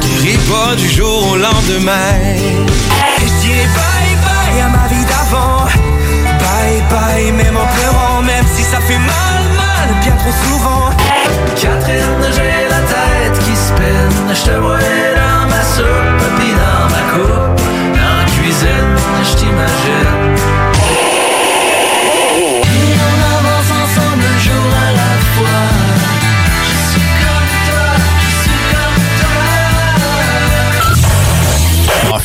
Guérit 0.00 0.38
pas 0.38 0.74
du 0.74 0.88
jour 0.88 1.30
au 1.30 1.36
lendemain. 1.36 2.10
Et 2.24 3.28
je 3.28 3.46
dirais 3.46 3.68
bye 3.78 4.16
bye 4.26 4.60
à 4.60 4.68
ma 4.70 4.88
vie 4.88 5.04
d'avant. 5.04 5.66
Bye 6.42 6.82
bye, 6.90 7.30
même 7.30 7.56
en 7.56 7.66
pleurant, 7.76 8.22
même 8.22 8.46
si 8.56 8.64
ça 8.64 8.80
fait 8.80 8.98
mal, 8.98 9.42
mal, 9.56 9.94
bien 10.02 10.16
trop 10.16 10.34
souvent. 10.48 10.90
Catherine, 11.54 12.22
j'ai 12.34 12.68
la 12.68 12.80
tête 12.90 13.38
qui 13.44 13.54
spinne. 13.54 14.34
Je 14.34 14.50
te 14.50 14.56
vois 14.58 14.78
dans 14.80 15.46
ma 15.48 15.62
soupe, 15.62 16.26
puis 16.40 16.52
dans 16.60 16.88
ma 16.90 17.02
coupe. 17.12 17.60
Dans 17.94 18.16
la 18.18 18.24
cuisine, 18.24 18.96
je 19.22 19.36
t'imagine. 19.36 20.35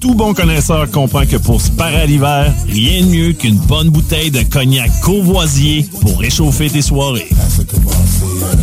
Tout 0.00 0.14
bon 0.14 0.32
connaisseur 0.32 0.88
comprend 0.92 1.26
que 1.26 1.36
pour 1.36 1.60
se 1.60 1.72
parer 1.72 2.02
à 2.02 2.06
l'hiver, 2.06 2.54
rien 2.68 3.02
de 3.02 3.06
mieux 3.06 3.32
qu'une 3.32 3.56
bonne 3.56 3.90
bouteille 3.90 4.30
de 4.30 4.42
cognac 4.42 4.90
Courvoisier 5.02 5.86
pour 6.00 6.20
réchauffer 6.20 6.70
tes 6.70 6.82
soirées. 6.82 7.28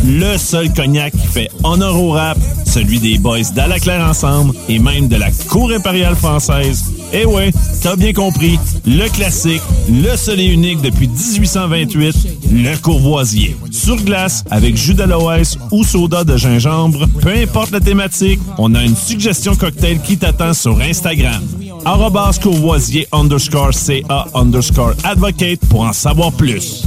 Le 0.06 0.38
seul 0.38 0.72
cognac 0.72 1.12
qui 1.12 1.26
fait 1.26 1.50
honneur 1.62 2.00
au 2.00 2.12
rap, 2.12 2.38
celui 2.64 3.00
des 3.00 3.18
boys 3.18 3.42
d'Alaclaire 3.54 4.06
Ensemble 4.08 4.54
et 4.68 4.78
même 4.78 5.08
de 5.08 5.16
la 5.16 5.30
Cour 5.48 5.70
impériale 5.72 6.16
française. 6.16 6.84
Eh 7.12 7.24
ouais, 7.24 7.50
t'as 7.82 7.96
bien 7.96 8.12
compris, 8.12 8.58
le 8.86 9.08
classique, 9.08 9.62
le 9.90 10.16
seul 10.16 10.40
et 10.40 10.46
unique 10.46 10.80
depuis 10.80 11.08
1828, 11.08 12.16
le 12.52 12.76
Courvoisier. 12.78 13.56
Sur 13.70 13.96
glace, 13.96 14.42
avec 14.50 14.76
jus 14.76 14.94
d'aloès 14.94 15.58
ou 15.70 15.84
soda 15.84 16.24
de 16.24 16.36
gingembre, 16.36 17.06
peu 17.20 17.30
importe 17.30 17.70
la 17.70 17.80
thématique, 17.80 18.40
on 18.58 18.74
a 18.74 18.82
une 18.82 18.96
suggestion 18.96 19.54
cocktail 19.54 20.00
qui 20.00 20.16
t'attend 20.16 20.52
sur 20.52 20.80
Instagram. 20.80 21.25
Arrobas 21.84 22.38
Courvoisier 22.42 23.06
underscore 23.12 23.72
CA 23.72 24.26
underscore 24.34 24.94
advocate 25.04 25.60
pour 25.68 25.82
en 25.82 25.92
savoir 25.92 26.32
plus. 26.32 26.86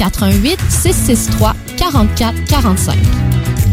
88 0.00 0.60
663 0.70 1.54
44 1.76 2.32
45. 2.46 3.49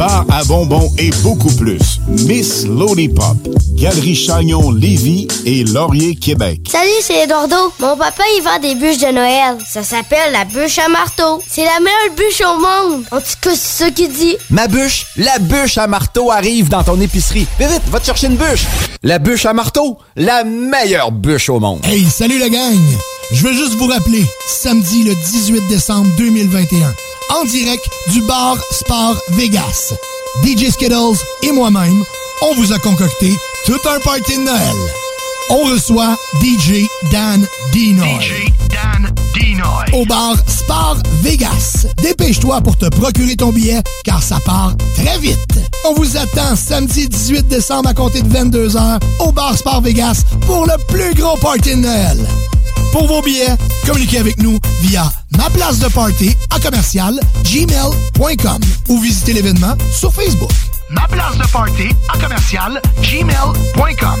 bar 0.00 0.24
à 0.30 0.42
bonbons 0.44 0.90
et 0.96 1.10
beaucoup 1.22 1.52
plus. 1.56 2.00
Miss 2.08 2.64
Lollipop, 2.64 3.36
Galerie 3.74 4.16
Chagnon 4.16 4.70
Lévis 4.70 5.28
et 5.44 5.62
Laurier 5.64 6.16
Québec. 6.16 6.60
Salut, 6.70 6.88
c'est 7.02 7.24
Eduardo. 7.24 7.70
Mon 7.80 7.98
papa, 7.98 8.22
il 8.34 8.42
vend 8.42 8.58
des 8.62 8.76
bûches 8.76 8.96
de 8.96 9.12
Noël. 9.12 9.58
Ça 9.68 9.82
s'appelle 9.82 10.32
la 10.32 10.46
bûche 10.46 10.78
à 10.78 10.88
marteau. 10.88 11.42
C'est 11.46 11.66
la 11.66 11.80
meilleure 11.80 12.16
bûche 12.16 12.40
au 12.40 12.58
monde. 12.58 13.04
En 13.10 13.18
tout 13.18 13.36
cas, 13.42 13.50
c'est 13.50 13.84
ça 13.84 13.90
qu'il 13.90 14.10
dit. 14.10 14.38
Ma 14.48 14.68
bûche, 14.68 15.04
la 15.18 15.38
bûche 15.38 15.76
à 15.76 15.86
marteau 15.86 16.30
arrive 16.30 16.70
dans 16.70 16.82
ton 16.82 16.98
épicerie. 16.98 17.46
Vite, 17.58 17.68
vite, 17.68 17.88
va 17.90 18.00
te 18.00 18.06
chercher 18.06 18.28
une 18.28 18.36
bûche. 18.36 18.64
La 19.02 19.18
bûche 19.18 19.44
à 19.44 19.52
marteau, 19.52 19.98
la 20.16 20.44
meilleure 20.44 21.12
bûche 21.12 21.50
au 21.50 21.60
monde. 21.60 21.80
Hey, 21.84 22.06
salut 22.06 22.38
la 22.38 22.48
gang! 22.48 22.78
Je 23.32 23.46
veux 23.46 23.52
juste 23.52 23.74
vous 23.74 23.86
rappeler, 23.86 24.24
samedi 24.48 25.04
le 25.04 25.14
18 25.14 25.68
décembre 25.68 26.08
2021, 26.16 26.94
en 27.30 27.44
direct 27.44 27.88
du 28.08 28.22
bar 28.22 28.56
Sport 28.70 29.16
Vegas. 29.30 29.94
DJ 30.44 30.70
Skittles 30.70 31.18
et 31.42 31.52
moi-même, 31.52 32.04
on 32.42 32.54
vous 32.54 32.72
a 32.72 32.78
concocté 32.78 33.32
tout 33.66 33.80
un 33.88 34.00
party 34.00 34.36
de 34.36 34.42
Noël. 34.42 35.09
On 35.52 35.64
reçoit 35.64 36.16
DJ 36.40 36.86
Dan 37.10 37.44
Dinoy. 37.72 38.20
DJ 38.20 38.52
Dan 38.68 39.12
Dinoy. 39.34 39.84
Au 39.92 40.04
bar 40.06 40.36
Sport 40.46 40.98
Vegas. 41.22 41.86
Dépêche-toi 42.00 42.60
pour 42.60 42.76
te 42.78 42.86
procurer 42.86 43.34
ton 43.34 43.50
billet 43.50 43.82
car 44.04 44.22
ça 44.22 44.38
part 44.44 44.74
très 44.94 45.18
vite. 45.18 45.58
On 45.88 45.94
vous 45.94 46.16
attend 46.16 46.54
samedi 46.54 47.08
18 47.08 47.48
décembre 47.48 47.88
à 47.88 47.94
compter 47.94 48.22
de 48.22 48.28
22h 48.32 49.00
au 49.18 49.32
bar 49.32 49.56
Sport 49.56 49.80
Vegas 49.80 50.22
pour 50.46 50.66
le 50.66 50.74
plus 50.86 51.14
gros 51.14 51.36
party 51.38 51.74
de 51.74 51.80
Noël. 51.80 52.18
Pour 52.92 53.08
vos 53.08 53.20
billets, 53.20 53.56
communiquez 53.84 54.18
avec 54.18 54.40
nous 54.40 54.60
via 54.82 55.10
ma 55.36 55.50
place 55.50 55.80
de 55.80 55.88
party 55.88 56.36
à 56.50 56.60
commercial 56.60 57.18
gmail.com 57.42 58.60
ou 58.88 59.00
visitez 59.00 59.32
l'événement 59.32 59.74
sur 59.92 60.14
Facebook. 60.14 60.50
Ma 60.90 61.08
place 61.08 61.36
de 61.36 61.46
party 61.48 61.88
à 62.08 62.18
commercial 62.18 62.80
gmail.com. 63.02 64.20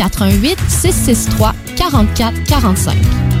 88 0.01 0.57
663 0.69 1.53
44 1.75 2.33
45. 2.45 3.40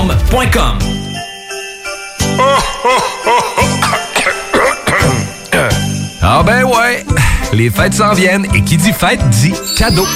Ah 6.23 6.43
ben 6.43 6.63
ouais, 6.63 7.05
les 7.53 7.69
fêtes 7.69 7.95
s'en 7.95 8.13
viennent 8.13 8.47
et 8.53 8.61
qui 8.63 8.77
dit 8.77 8.93
fête 8.93 9.19
dit 9.29 9.53
cadeau. 9.77 10.07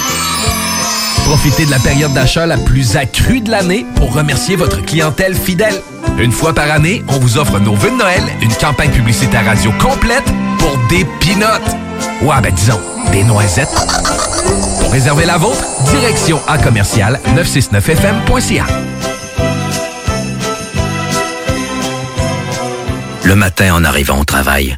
Profitez 1.24 1.66
de 1.66 1.70
la 1.70 1.78
période 1.78 2.12
d'achat 2.12 2.46
la 2.46 2.56
plus 2.56 2.96
accrue 2.96 3.40
de 3.40 3.50
l'année 3.50 3.84
pour 3.96 4.14
remercier 4.14 4.56
votre 4.56 4.82
clientèle 4.82 5.34
fidèle. 5.34 5.80
Une 6.18 6.32
fois 6.32 6.54
par 6.54 6.70
année, 6.70 7.04
on 7.08 7.18
vous 7.18 7.38
offre 7.38 7.58
nos 7.58 7.74
vœux 7.74 7.90
de 7.90 7.96
Noël, 7.96 8.22
une 8.40 8.54
campagne 8.54 8.90
publicitaire 8.90 9.44
radio 9.44 9.72
complète 9.72 10.24
pour 10.58 10.78
des 10.88 11.04
pinottes. 11.20 11.76
Ouais, 12.22 12.40
ben 12.42 12.54
disons, 12.54 12.80
des 13.12 13.24
noisettes. 13.24 13.74
Pour 14.80 14.92
réserver 14.92 15.26
la 15.26 15.36
vôtre, 15.36 15.64
direction 15.90 16.40
à 16.46 16.58
commercial 16.58 17.20
969fm.ca. 17.36 18.64
Le 23.26 23.34
matin 23.34 23.74
en 23.74 23.82
arrivant 23.82 24.20
au 24.20 24.24
travail, 24.24 24.76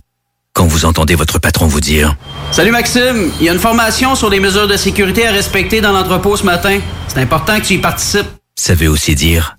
quand 0.55 0.67
vous 0.67 0.87
entendez 0.87 1.15
votre 1.15 1.39
patron 1.39 1.67
vous 1.67 1.83
dire 1.83 2.17
Salut 2.51 2.71
Maxime, 2.71 3.31
il 3.39 3.45
y 3.45 3.51
a 3.51 3.53
une 3.53 3.59
formation 3.59 4.15
sur 4.15 4.31
les 4.31 4.41
mesures 4.41 4.67
de 4.67 4.79
sécurité 4.79 5.27
à 5.27 5.33
respecter 5.33 5.83
dans 5.83 5.93
l'entrepôt 5.93 6.35
ce 6.35 6.45
matin. 6.45 6.81
C'est 7.09 7.19
important 7.19 7.61
que 7.61 7.67
tu 7.67 7.75
y 7.75 7.79
participes. 7.79 8.27
Ça 8.57 8.75
veut 8.75 8.89
aussi 8.89 9.15
dire 9.15 9.59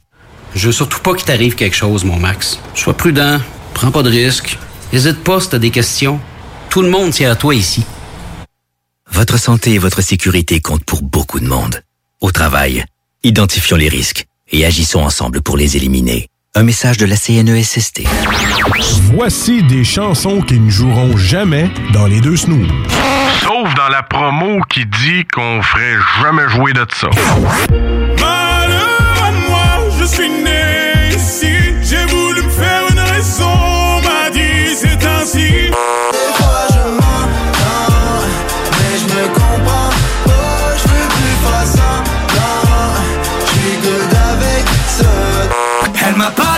Je 0.55 0.65
veux 0.65 0.71
surtout 0.71 1.01
pas 1.01 1.13
qu'il 1.13 1.25
t'arrive 1.25 1.53
quelque 1.53 1.75
chose, 1.75 2.03
mon 2.03 2.17
Max. 2.17 2.57
Sois 2.73 2.97
prudent, 2.97 3.39
prends 3.75 3.91
pas 3.91 4.01
de 4.01 4.09
risques. 4.09 4.57
Hésite 4.91 5.23
pas 5.23 5.39
si 5.39 5.49
t'as 5.49 5.59
des 5.59 5.69
questions. 5.69 6.19
Tout 6.71 6.81
le 6.81 6.89
monde 6.89 7.11
tient 7.11 7.29
à 7.29 7.35
toi 7.35 7.53
ici. 7.53 7.85
Votre 9.11 9.37
santé 9.37 9.75
et 9.75 9.77
votre 9.77 10.01
sécurité 10.01 10.61
comptent 10.61 10.85
pour 10.85 11.03
beaucoup 11.03 11.39
de 11.39 11.47
monde. 11.47 11.83
Au 12.21 12.31
travail, 12.31 12.85
identifions 13.21 13.77
les 13.77 13.87
risques 13.87 14.25
et 14.51 14.65
agissons 14.65 15.01
ensemble 15.01 15.43
pour 15.43 15.57
les 15.57 15.77
éliminer. 15.77 16.27
Un 16.55 16.63
message 16.63 16.97
de 16.97 17.05
la 17.05 17.15
CNESST. 17.15 18.01
Voici 19.13 19.61
des 19.61 19.83
chansons 19.83 20.41
qui 20.41 20.59
ne 20.59 20.69
joueront 20.69 21.15
jamais 21.15 21.69
dans 21.93 22.07
les 22.07 22.21
deux 22.21 22.35
snooze. 22.35 22.67
Sauf 23.43 23.71
dans 23.75 23.87
la 23.89 24.01
promo 24.01 24.59
qui 24.67 24.83
dit 24.87 25.25
qu'on 25.31 25.61
ferait 25.61 25.97
jamais 26.23 26.49
jouer 26.49 26.73
de 26.73 26.87
ça. 26.91 27.09
Malheur 28.19 29.23
à 29.23 29.31
moi, 29.31 29.91
je 29.99 30.05
suis 30.05 30.27
né 30.27 31.15
ici. 31.15 31.58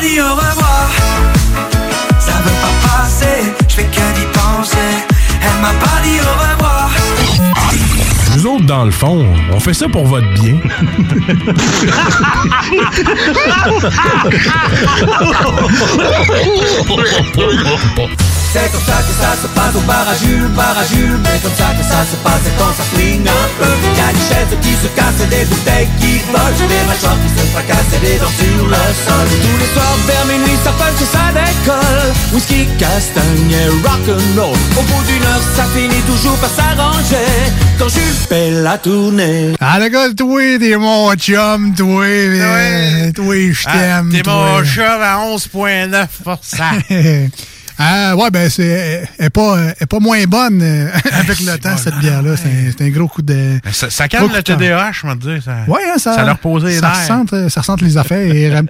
Pas 0.02 0.08
dit 0.08 0.20
au 0.20 0.34
revoir. 0.34 0.89
Ça 2.20 2.34
veut 2.43 2.58
pas 2.62 2.76
passer, 2.88 3.54
je 3.68 3.76
fais 3.76 3.84
que 3.84 4.14
d'y 4.16 4.26
penser. 4.34 4.78
Elle 5.41 5.62
m'a 5.62 5.74
pas 5.80 6.02
dit 6.04 6.20
au 6.20 6.32
revoir. 6.39 6.89
Nous 8.36 8.45
autres, 8.47 8.66
dans 8.66 8.86
le 8.86 8.91
fond, 8.91 9.26
on 9.52 9.60
fait 9.60 9.74
ça 9.74 9.88
pour 9.89 10.06
votre 10.06 10.28
bien. 10.34 10.58
C'est 18.52 18.68
comme 18.72 18.82
ça 18.84 18.99
que 18.99 19.14
ça 19.16 19.32
se 19.41 19.47
passe 19.56 19.74
au 19.76 19.80
bar 19.88 20.04
à 20.10 20.14
Jules, 20.20 20.49
bar 20.56 20.76
à 20.78 20.84
Jules 20.84 21.18
Mais 21.24 21.39
comme 21.39 21.56
ça 21.56 21.72
que 21.72 21.84
ça 21.88 22.04
se 22.04 22.18
passe 22.20 22.43
et 22.45 22.52
quand 22.60 22.74
ça 22.76 22.84
flingue 22.91 23.24
un 23.28 23.47
peu. 23.58 23.72
Y'a 23.95 24.12
des 24.12 24.20
chaises 24.28 24.52
qui 24.62 24.74
se 24.76 24.88
cassent 24.91 25.22
et 25.24 25.28
des 25.32 25.45
bouteilles 25.45 25.88
qui 26.02 26.20
volent 26.28 26.68
Des 26.68 26.84
mâchoires 26.88 27.16
qui 27.24 27.30
se 27.32 27.45
fracassent 27.56 27.93
et 27.95 27.99
des 28.06 28.18
dents 28.20 28.28
sur 28.36 28.68
le 28.68 28.76
sol. 28.76 29.28
Tous 29.39 29.56
les 29.58 29.72
soirs 29.72 29.95
vers 30.06 30.26
minuit 30.28 30.60
ça 30.66 30.72
punch 30.76 30.99
et 30.99 31.08
ça 31.16 31.32
décolle. 31.32 32.12
Whisky, 32.34 32.68
castagne 32.78 33.52
et 33.56 33.70
rock'n'roll. 33.88 34.52
Au 34.78 34.82
bout 34.84 35.04
d'une 35.08 35.24
heure 35.24 35.45
ça 35.56 35.64
finit 35.74 36.02
toujours 36.04 36.36
par 36.43 36.49
s'arranger. 36.52 37.32
Quand 37.80 37.88
Jules 37.88 38.20
fait 38.28 38.52
la 38.52 38.78
tournée. 38.78 39.54
Ah, 39.62 39.80
le 39.80 39.88
gars, 39.88 40.12
toi, 40.16 40.41
t'es 40.60 40.76
mon 40.76 41.14
chum, 41.16 41.74
toi. 41.74 42.04
Toi, 43.16 43.36
je 43.52 43.64
Ah, 43.66 43.72
t'aime. 43.72 44.10
T'es 44.12 44.24
mon 44.30 44.62
chum 44.64 44.99
à 45.02 45.24
11.9 45.26 47.32
Ah, 47.84 48.16
ouais, 48.16 48.30
ben, 48.30 48.48
c'est 48.48 49.08
elle 49.18 49.26
est 49.26 49.30
pas, 49.32 49.58
elle 49.60 49.76
est 49.82 49.86
pas 49.88 50.00
moins 50.00 50.24
bonne 50.26 50.62
euh, 50.62 50.88
avec 51.14 51.40
le 51.40 51.58
temps, 51.58 51.76
cette 51.78 51.98
bière-là. 51.98 52.38
C'est 52.38 52.48
un- 52.48 52.72
C'est 52.78 52.84
un, 52.86 52.90
gros 52.90 53.08
coup 53.08 53.24
de. 53.24 53.60
Ça, 53.72 53.90
ça 53.90 54.08
gros 54.08 54.28
calme 54.28 54.32
le. 54.36 54.44
TDAH, 54.44 54.92
je 54.92 55.08
vais 55.08 55.16
te 55.16 55.20
dire. 55.34 55.44
Ça, 55.44 55.56
Ouais, 55.68 55.82
hein, 55.92 55.98
ça, 55.98 56.14
ça 56.14 56.24
leur 56.24 56.38
posait 56.38 56.68
les 56.68 56.78
ça 56.78 56.90
ressente, 56.92 57.34
euh, 57.34 57.50
ça 57.50 57.62
ressente 57.62 57.82
les 57.82 57.98
affaires. 57.98 58.62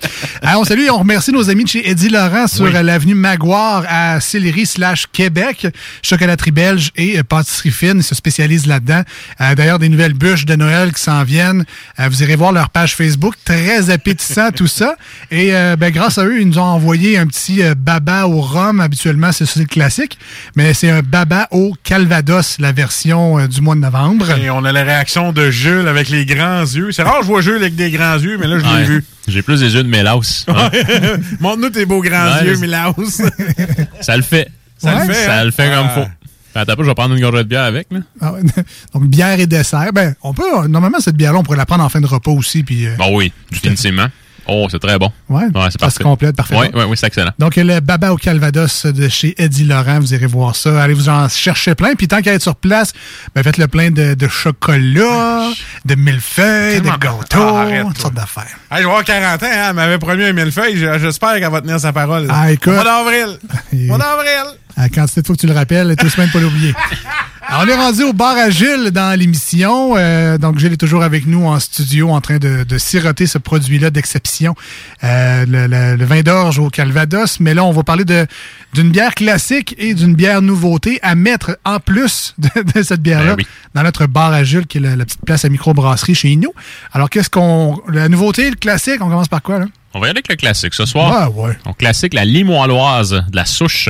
Ah, 0.41 0.57
on 0.59 0.63
salue 0.63 0.83
et 0.83 0.89
on 0.89 0.99
remercie 0.99 1.33
nos 1.33 1.49
amis 1.49 1.65
de 1.65 1.69
chez 1.69 1.89
Eddie 1.89 2.07
Laurent 2.07 2.47
sur 2.47 2.69
l'avenue 2.69 3.13
Maguire 3.15 3.83
à 3.89 4.21
Sillery 4.21 4.65
slash 4.65 5.07
Québec. 5.11 5.67
Chocolaterie 6.01 6.51
belge 6.51 6.91
et 6.95 7.21
pâtisserie 7.23 7.71
fine. 7.71 7.97
Ils 7.97 8.03
se 8.03 8.15
spécialisent 8.15 8.65
là-dedans. 8.67 9.01
D'ailleurs, 9.57 9.79
des 9.79 9.89
nouvelles 9.89 10.13
bûches 10.13 10.45
de 10.45 10.55
Noël 10.55 10.93
qui 10.93 11.01
s'en 11.01 11.23
viennent. 11.23 11.65
Vous 11.99 12.23
irez 12.23 12.37
voir 12.37 12.53
leur 12.53 12.69
page 12.69 12.95
Facebook. 12.95 13.33
Très 13.43 13.89
appétissant, 13.89 14.51
tout 14.51 14.67
ça. 14.67 14.95
Et 15.31 15.51
ben, 15.77 15.89
grâce 15.91 16.17
à 16.17 16.23
eux, 16.25 16.39
ils 16.39 16.47
nous 16.47 16.59
ont 16.59 16.63
envoyé 16.63 17.17
un 17.17 17.27
petit 17.27 17.61
baba 17.77 18.25
au 18.27 18.39
rhum. 18.39 18.79
Habituellement, 19.01 19.31
c'est 19.31 19.47
ça, 19.47 19.53
c'est 19.55 19.59
le 19.61 19.65
classique. 19.65 20.19
Mais 20.55 20.75
c'est 20.75 20.91
un 20.91 21.01
baba 21.01 21.47
au 21.49 21.73
Calvados, 21.83 22.59
la 22.59 22.71
version 22.71 23.39
euh, 23.39 23.47
du 23.47 23.59
mois 23.59 23.73
de 23.73 23.79
novembre. 23.79 24.29
Et 24.37 24.51
on 24.51 24.63
a 24.63 24.71
la 24.71 24.83
réaction 24.83 25.33
de 25.33 25.49
Jules 25.49 25.87
avec 25.87 26.09
les 26.09 26.23
grands 26.23 26.61
yeux. 26.61 26.91
C'est 26.91 27.01
rare 27.01 27.17
que 27.17 27.23
je 27.23 27.27
vois 27.27 27.41
Jules 27.41 27.55
avec 27.55 27.75
des 27.75 27.89
grands 27.89 28.19
yeux, 28.19 28.37
mais 28.37 28.45
là, 28.45 28.59
je 28.59 28.63
l'ai 28.63 28.69
Ouais. 28.71 28.83
vu. 28.83 29.03
J'ai 29.27 29.41
plus 29.41 29.59
des 29.61 29.73
yeux 29.73 29.81
de 29.81 29.89
Mélaus. 29.89 30.45
hein. 30.47 30.69
Montre-nous 31.39 31.71
tes 31.71 31.85
beaux 31.87 32.01
grands 32.03 32.31
Ouais, 32.35 32.45
yeux, 32.45 32.57
Milaus. 32.57 32.93
Ça 34.01 34.15
le 34.15 34.21
fait. 34.21 34.49
Ça 34.77 34.99
le 35.03 35.11
fait, 35.11 35.25
Ça 35.25 35.39
hein? 35.39 35.43
le 35.45 35.51
fait 35.51 35.71
comme 35.71 35.89
faut. 35.89 36.09
Attends 36.53 36.75
pas, 36.75 36.83
je 36.83 36.87
vais 36.87 36.93
prendre 36.95 37.15
une 37.15 37.21
gorgée 37.21 37.39
de 37.39 37.49
bière 37.49 37.63
avec. 37.63 37.87
Là. 37.89 37.99
Ah 38.21 38.33
ouais. 38.33 38.41
Donc, 38.93 39.07
bière 39.07 39.39
et 39.39 39.47
dessert. 39.47 39.91
Ben, 39.93 40.13
on 40.21 40.33
peut, 40.35 40.43
euh, 40.63 40.67
normalement, 40.67 40.99
cette 40.99 41.15
bière-là, 41.15 41.39
on 41.39 41.43
pourrait 41.43 41.57
la 41.57 41.65
prendre 41.65 41.83
en 41.83 41.89
fin 41.89 42.01
de 42.01 42.05
repas 42.07 42.31
aussi. 42.31 42.61
Puis, 42.61 42.85
euh, 42.85 42.95
Bon 42.99 43.15
oui, 43.17 43.33
définitivement. 43.51 44.07
Oh, 44.53 44.67
c'est 44.69 44.79
très 44.79 44.99
bon. 44.99 45.09
Ouais, 45.29 45.43
c'est 45.53 45.71
ça 45.71 45.77
parfait. 45.77 45.97
se 45.99 46.03
complète 46.03 46.35
parfaitement. 46.35 46.63
Oui, 46.63 46.69
oui, 46.73 46.83
oui, 46.89 46.97
c'est 46.97 47.07
excellent. 47.07 47.31
Donc, 47.39 47.55
le 47.55 47.79
Baba 47.79 48.11
au 48.11 48.17
Calvados 48.17 48.85
de 48.85 49.07
chez 49.07 49.33
Eddie 49.41 49.63
Laurent, 49.63 49.99
vous 50.01 50.13
irez 50.13 50.25
voir 50.25 50.55
ça. 50.57 50.83
Allez 50.83 50.93
vous 50.93 51.07
en 51.07 51.29
chercher 51.29 51.73
plein. 51.73 51.95
Puis, 51.95 52.09
tant 52.09 52.21
qu'à 52.21 52.33
être 52.33 52.41
sur 52.41 52.55
place, 52.57 52.91
ben, 53.33 53.43
faites 53.43 53.57
le 53.57 53.67
plein 53.69 53.91
de, 53.91 54.13
de 54.13 54.27
chocolat, 54.27 55.49
de 55.85 55.95
millefeuilles, 55.95 56.81
de 56.81 56.89
gâteaux, 56.89 57.55
Ah, 57.55 57.61
arrête, 57.61 57.85
toutes 57.87 57.97
sortes 58.01 58.13
d'affaires. 58.13 58.43
Hey, 58.71 58.77
je 58.79 58.83
vais 58.83 58.89
avoir 58.89 59.03
40 59.05 59.43
ans, 59.43 59.45
hein, 59.49 59.65
elle 59.69 59.75
m'avait 59.75 59.97
promis 59.99 60.23
un 60.25 60.33
millefeuille. 60.33 60.77
J'espère 60.77 61.33
qu'elle 61.39 61.49
va 61.51 61.61
tenir 61.61 61.79
sa 61.79 61.93
parole. 61.93 62.27
Ah, 62.29 62.51
écoute. 62.51 62.67
Au 62.67 62.71
mois 62.75 62.83
d'avril. 62.83 63.37
Mois 63.87 63.97
d'avril. 63.97 64.57
À 64.77 64.83
la 64.83 64.89
quantité 64.89 65.21
de 65.21 65.25
fois 65.27 65.35
que 65.35 65.41
tu 65.41 65.47
le 65.47 65.53
rappelles, 65.53 65.95
deux 65.95 66.09
semaines 66.09 66.29
pas 66.31 66.39
l'oublier. 66.39 66.73
Alors, 67.47 67.63
on 67.65 67.67
est 67.67 67.75
rendu 67.75 68.03
au 68.03 68.13
bar 68.13 68.37
à 68.37 68.49
Gilles 68.49 68.91
dans 68.91 69.17
l'émission. 69.19 69.93
Euh, 69.97 70.37
donc, 70.37 70.57
Gilles 70.59 70.73
est 70.73 70.77
toujours 70.77 71.03
avec 71.03 71.27
nous 71.27 71.45
en 71.45 71.59
studio 71.59 72.09
en 72.11 72.21
train 72.21 72.37
de, 72.37 72.63
de 72.63 72.77
siroter 72.77 73.27
ce 73.27 73.37
produit-là 73.37 73.89
d'exception, 73.89 74.55
euh, 75.03 75.45
le, 75.45 75.67
le- 75.67 75.95
le 75.97 76.05
vin 76.05 76.21
d'orge 76.21 76.59
au 76.59 76.69
Calvados. 76.69 77.39
Mais 77.39 77.53
là, 77.53 77.63
on 77.65 77.71
va 77.71 77.83
parler 77.83 78.05
d'une 78.73 78.89
bière 78.91 79.13
classique 79.13 79.75
et 79.77 79.93
d'une 79.93 80.15
bière 80.15 80.41
nouveauté 80.41 80.99
à 81.01 81.15
mettre 81.15 81.57
en 81.65 81.79
plus 81.79 82.33
de, 82.37 82.49
de 82.73 82.81
cette 82.83 83.01
bière-là 83.01 83.35
Ben 83.35 83.43
oui. 83.43 83.47
dans 83.75 83.83
notre 83.83 84.05
bar 84.07 84.31
à 84.31 84.43
Gilles, 84.43 84.67
qui 84.67 84.77
est 84.77 84.81
la, 84.81 84.95
la 84.95 85.05
petite 85.05 85.25
place 85.25 85.43
à 85.45 85.49
microbrasserie 85.49 86.15
chez 86.15 86.35
nous. 86.37 86.53
Alors, 86.93 87.09
qu'est-ce 87.09 87.29
qu'on... 87.29 87.81
La 87.89 88.07
nouveauté, 88.07 88.49
le 88.49 88.55
classique, 88.55 89.01
on 89.01 89.09
commence 89.09 89.27
par 89.27 89.41
quoi, 89.41 89.59
là? 89.59 89.65
On 89.93 89.99
va 89.99 90.07
y 90.07 90.09
aller 90.11 90.19
avec 90.19 90.29
le 90.29 90.35
classique 90.37 90.73
ce 90.73 90.85
soir. 90.85 91.11
Ah, 91.13 91.29
ouais. 91.29 91.57
Donc, 91.65 91.77
classique, 91.79 92.13
la 92.13 92.23
limoilloise 92.23 93.09
de 93.11 93.35
la 93.35 93.45
souche. 93.45 93.89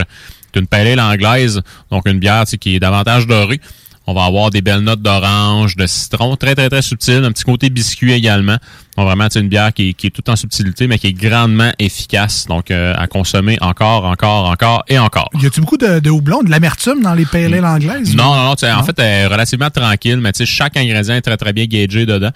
C'est 0.54 0.60
une 0.60 0.68
pale 0.68 0.88
ale 0.88 1.00
anglaise, 1.00 1.62
donc 1.90 2.08
une 2.08 2.20
bière 2.20 2.44
qui 2.60 2.76
est 2.76 2.80
davantage 2.80 3.28
dorée. 3.28 3.62
On 4.08 4.16
va 4.16 4.26
avoir 4.26 4.50
des 4.50 4.62
belles 4.62 4.82
notes 4.82 5.04
d'orange, 5.04 5.76
de 5.76 5.86
citron, 5.86 6.36
très, 6.36 6.56
très, 6.56 6.70
très 6.70 6.82
subtil. 6.82 7.24
Un 7.24 7.32
petit 7.32 7.44
côté 7.44 7.70
biscuit 7.70 8.12
également. 8.14 8.58
Donc, 8.98 9.06
vraiment, 9.06 9.28
sais, 9.30 9.40
une 9.40 9.48
bière 9.48 9.72
qui 9.72 9.90
est, 9.90 9.94
qui 9.94 10.08
est 10.08 10.10
toute 10.10 10.28
en 10.28 10.36
subtilité, 10.36 10.88
mais 10.88 10.98
qui 10.98 11.08
est 11.08 11.14
grandement 11.14 11.72
efficace. 11.78 12.48
Donc, 12.48 12.72
euh, 12.72 12.96
à 12.98 13.06
consommer 13.06 13.60
encore, 13.62 14.06
encore, 14.06 14.50
encore 14.50 14.84
et 14.88 14.98
encore. 14.98 15.30
Y 15.40 15.46
a-tu 15.46 15.62
beaucoup 15.62 15.78
de, 15.78 16.00
de 16.00 16.10
houblon, 16.10 16.42
de 16.42 16.50
l'amertume 16.50 17.04
dans 17.04 17.14
les 17.14 17.26
pale 17.26 17.54
ale 17.54 17.64
anglaises? 17.64 18.16
Non, 18.16 18.36
non, 18.36 18.44
non. 18.46 18.52
En 18.52 18.84
fait, 18.84 18.98
elle 18.98 19.06
est 19.06 19.28
relativement 19.28 19.70
tranquille, 19.70 20.18
mais 20.18 20.32
tu 20.32 20.40
sais, 20.40 20.46
chaque 20.48 20.76
ingrédient 20.78 21.14
est 21.14 21.22
très, 21.22 21.38
très 21.38 21.54
bien 21.54 21.66
gagé 21.66 22.08
dedans. 22.08 22.32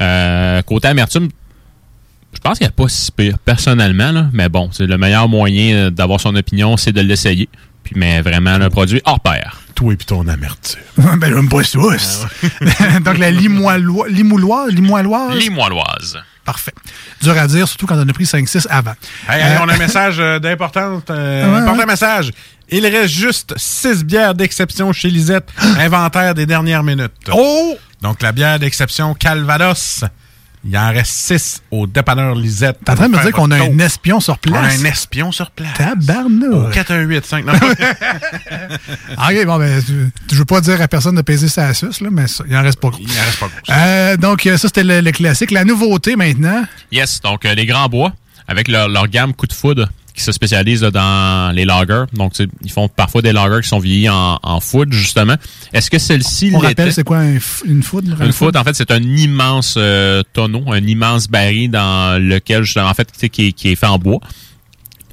Euh, 0.00 0.62
côté 0.62 0.88
amertume, 0.88 1.28
pense 2.40 2.58
qu'il 2.58 2.66
n'y 2.66 2.70
a 2.70 2.72
pas 2.72 2.88
si 2.88 3.10
pire, 3.12 3.38
personnellement, 3.38 4.12
là, 4.12 4.26
mais 4.32 4.48
bon, 4.48 4.70
c'est 4.72 4.86
le 4.86 4.98
meilleur 4.98 5.28
moyen 5.28 5.74
euh, 5.74 5.90
d'avoir 5.90 6.20
son 6.20 6.34
opinion, 6.36 6.76
c'est 6.76 6.92
de 6.92 7.00
l'essayer. 7.00 7.48
Puis, 7.84 7.94
mais 7.96 8.20
vraiment, 8.20 8.50
un 8.50 8.70
produit 8.70 9.00
hors 9.04 9.20
pair. 9.20 9.60
Toi 9.74 9.94
et 9.94 9.96
puis 9.96 10.06
ton 10.06 10.26
amertume. 10.28 10.80
ben, 10.96 11.18
j'aime 11.22 11.48
pas 11.48 11.62
ça. 11.64 11.78
Donc, 13.04 13.18
la 13.18 13.30
limoilloise. 13.30 14.10
Limouloise? 14.10 14.72
Limoilloise. 15.36 16.18
Parfait. 16.44 16.72
Dur 17.22 17.36
à 17.38 17.46
dire, 17.46 17.68
surtout 17.68 17.86
quand 17.86 17.96
on 17.96 18.08
a 18.08 18.12
pris 18.12 18.24
5-6 18.24 18.66
avant. 18.68 18.94
Hey, 19.28 19.42
Euh, 19.42 19.58
on 19.62 19.68
a 19.68 19.74
un 19.74 19.78
message 19.86 20.16
euh, 20.18 20.38
d'important. 20.38 21.02
euh, 21.10 21.50
Ouais, 21.52 21.58
important 21.58 21.78
ouais. 21.80 21.86
message. 21.86 22.30
Il 22.70 22.86
reste 22.86 23.12
juste 23.14 23.54
6 23.56 24.04
bières 24.04 24.34
d'exception 24.34 24.92
chez 24.92 25.10
Lisette. 25.10 25.48
Inventaire 25.78 26.34
des 26.34 26.46
dernières 26.46 26.82
minutes. 26.82 27.12
Oh! 27.32 27.76
Donc, 28.02 28.22
la 28.22 28.32
bière 28.32 28.58
d'exception 28.58 29.14
Calvados. 29.14 30.04
Il 30.62 30.76
en 30.76 30.90
reste 30.90 31.12
6 31.12 31.62
au 31.70 31.86
dépanneur 31.86 32.34
Lisette. 32.34 32.76
T'es 32.84 32.90
en 32.92 32.94
train 32.94 33.08
de 33.08 33.16
me 33.16 33.22
dire 33.22 33.32
qu'on 33.32 33.50
a 33.50 33.56
un 33.62 33.78
espion 33.78 34.20
sur 34.20 34.38
On 34.46 34.52
a 34.54 34.58
place? 34.60 34.80
un 34.80 34.84
espion 34.84 35.32
sur 35.32 35.50
place. 35.52 35.72
Tabarnouche. 35.78 36.74
418 36.74 37.24
5 37.26 37.44
non. 37.46 37.52
Ah, 39.16 39.28
OK, 39.32 39.46
bon, 39.46 39.58
ben, 39.58 39.82
tu- 39.82 40.10
je 40.30 40.36
veux 40.36 40.44
pas 40.44 40.60
dire 40.60 40.80
à 40.82 40.88
personne 40.88 41.14
de 41.14 41.22
peser 41.22 41.48
sa 41.48 41.72
suce, 41.72 42.00
là, 42.02 42.08
mais 42.12 42.26
ça, 42.26 42.44
il 42.48 42.54
en 42.56 42.62
reste 42.62 42.78
pas 42.78 42.90
gros. 42.90 43.00
Il 43.00 43.10
en 43.10 43.22
reste 43.24 43.38
pas 43.40 43.46
gros. 43.46 43.74
Euh, 43.74 44.16
donc, 44.18 44.46
euh, 44.46 44.56
ça, 44.58 44.68
c'était 44.68 44.84
le, 44.84 45.00
le 45.00 45.12
classique. 45.12 45.50
La 45.50 45.64
nouveauté 45.64 46.14
maintenant, 46.16 46.64
Yes, 46.92 47.20
donc 47.22 47.44
euh, 47.46 47.54
les 47.54 47.64
grands 47.66 47.88
bois, 47.88 48.12
avec 48.46 48.68
leur, 48.68 48.88
leur 48.88 49.08
gamme 49.08 49.32
coup 49.32 49.46
de 49.46 49.52
foudre, 49.54 49.88
qui 50.20 50.24
se 50.26 50.32
spécialise 50.32 50.82
là, 50.82 50.90
dans 50.90 51.54
les 51.54 51.64
lagers. 51.64 52.04
Donc, 52.12 52.34
ils 52.62 52.70
font 52.70 52.88
parfois 52.88 53.22
des 53.22 53.32
lagers 53.32 53.62
qui 53.62 53.68
sont 53.68 53.78
vieillis 53.78 54.08
en, 54.08 54.38
en 54.42 54.60
foudre, 54.60 54.92
justement. 54.92 55.34
Est-ce 55.72 55.90
que 55.90 55.98
celle-ci 55.98 56.50
on 56.54 56.58
rappelle, 56.58 56.92
c'est 56.92 57.04
quoi 57.04 57.18
un 57.18 57.38
une 57.66 57.82
foudre? 57.82 58.20
Une 58.22 58.32
foudre, 58.32 58.60
en 58.60 58.64
fait, 58.64 58.74
c'est 58.74 58.90
un 58.90 59.02
immense 59.02 59.74
euh, 59.76 60.22
tonneau, 60.32 60.64
un 60.68 60.86
immense 60.86 61.28
baril 61.28 61.70
dans 61.70 62.22
lequel, 62.22 62.62
justement, 62.62 62.88
en 62.88 62.94
fait, 62.94 63.06
tu 63.06 63.18
sais, 63.18 63.28
qui 63.28 63.48
est, 63.48 63.52
qui 63.52 63.70
est 63.70 63.76
fait 63.76 63.86
en 63.86 63.98
bois. 63.98 64.20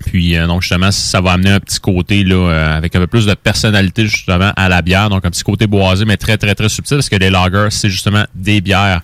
Puis, 0.05 0.35
euh, 0.35 0.45
donc, 0.45 0.61
justement, 0.61 0.91
ça 0.91 1.21
va 1.21 1.31
amener 1.31 1.51
un 1.51 1.59
petit 1.59 1.79
côté, 1.79 2.23
là, 2.23 2.35
euh, 2.35 2.77
avec 2.77 2.95
un 2.95 2.99
peu 2.99 3.07
plus 3.07 3.25
de 3.25 3.33
personnalité, 3.33 4.05
justement, 4.05 4.51
à 4.55 4.69
la 4.69 4.81
bière. 4.81 5.09
Donc, 5.09 5.25
un 5.25 5.31
petit 5.31 5.43
côté 5.43 5.67
boisé, 5.67 6.05
mais 6.05 6.17
très, 6.17 6.37
très, 6.37 6.53
très 6.53 6.69
subtil, 6.69 6.97
parce 6.97 7.09
que 7.09 7.15
les 7.15 7.29
lagers, 7.29 7.69
c'est 7.71 7.89
justement 7.89 8.25
des 8.35 8.61
bières 8.61 9.01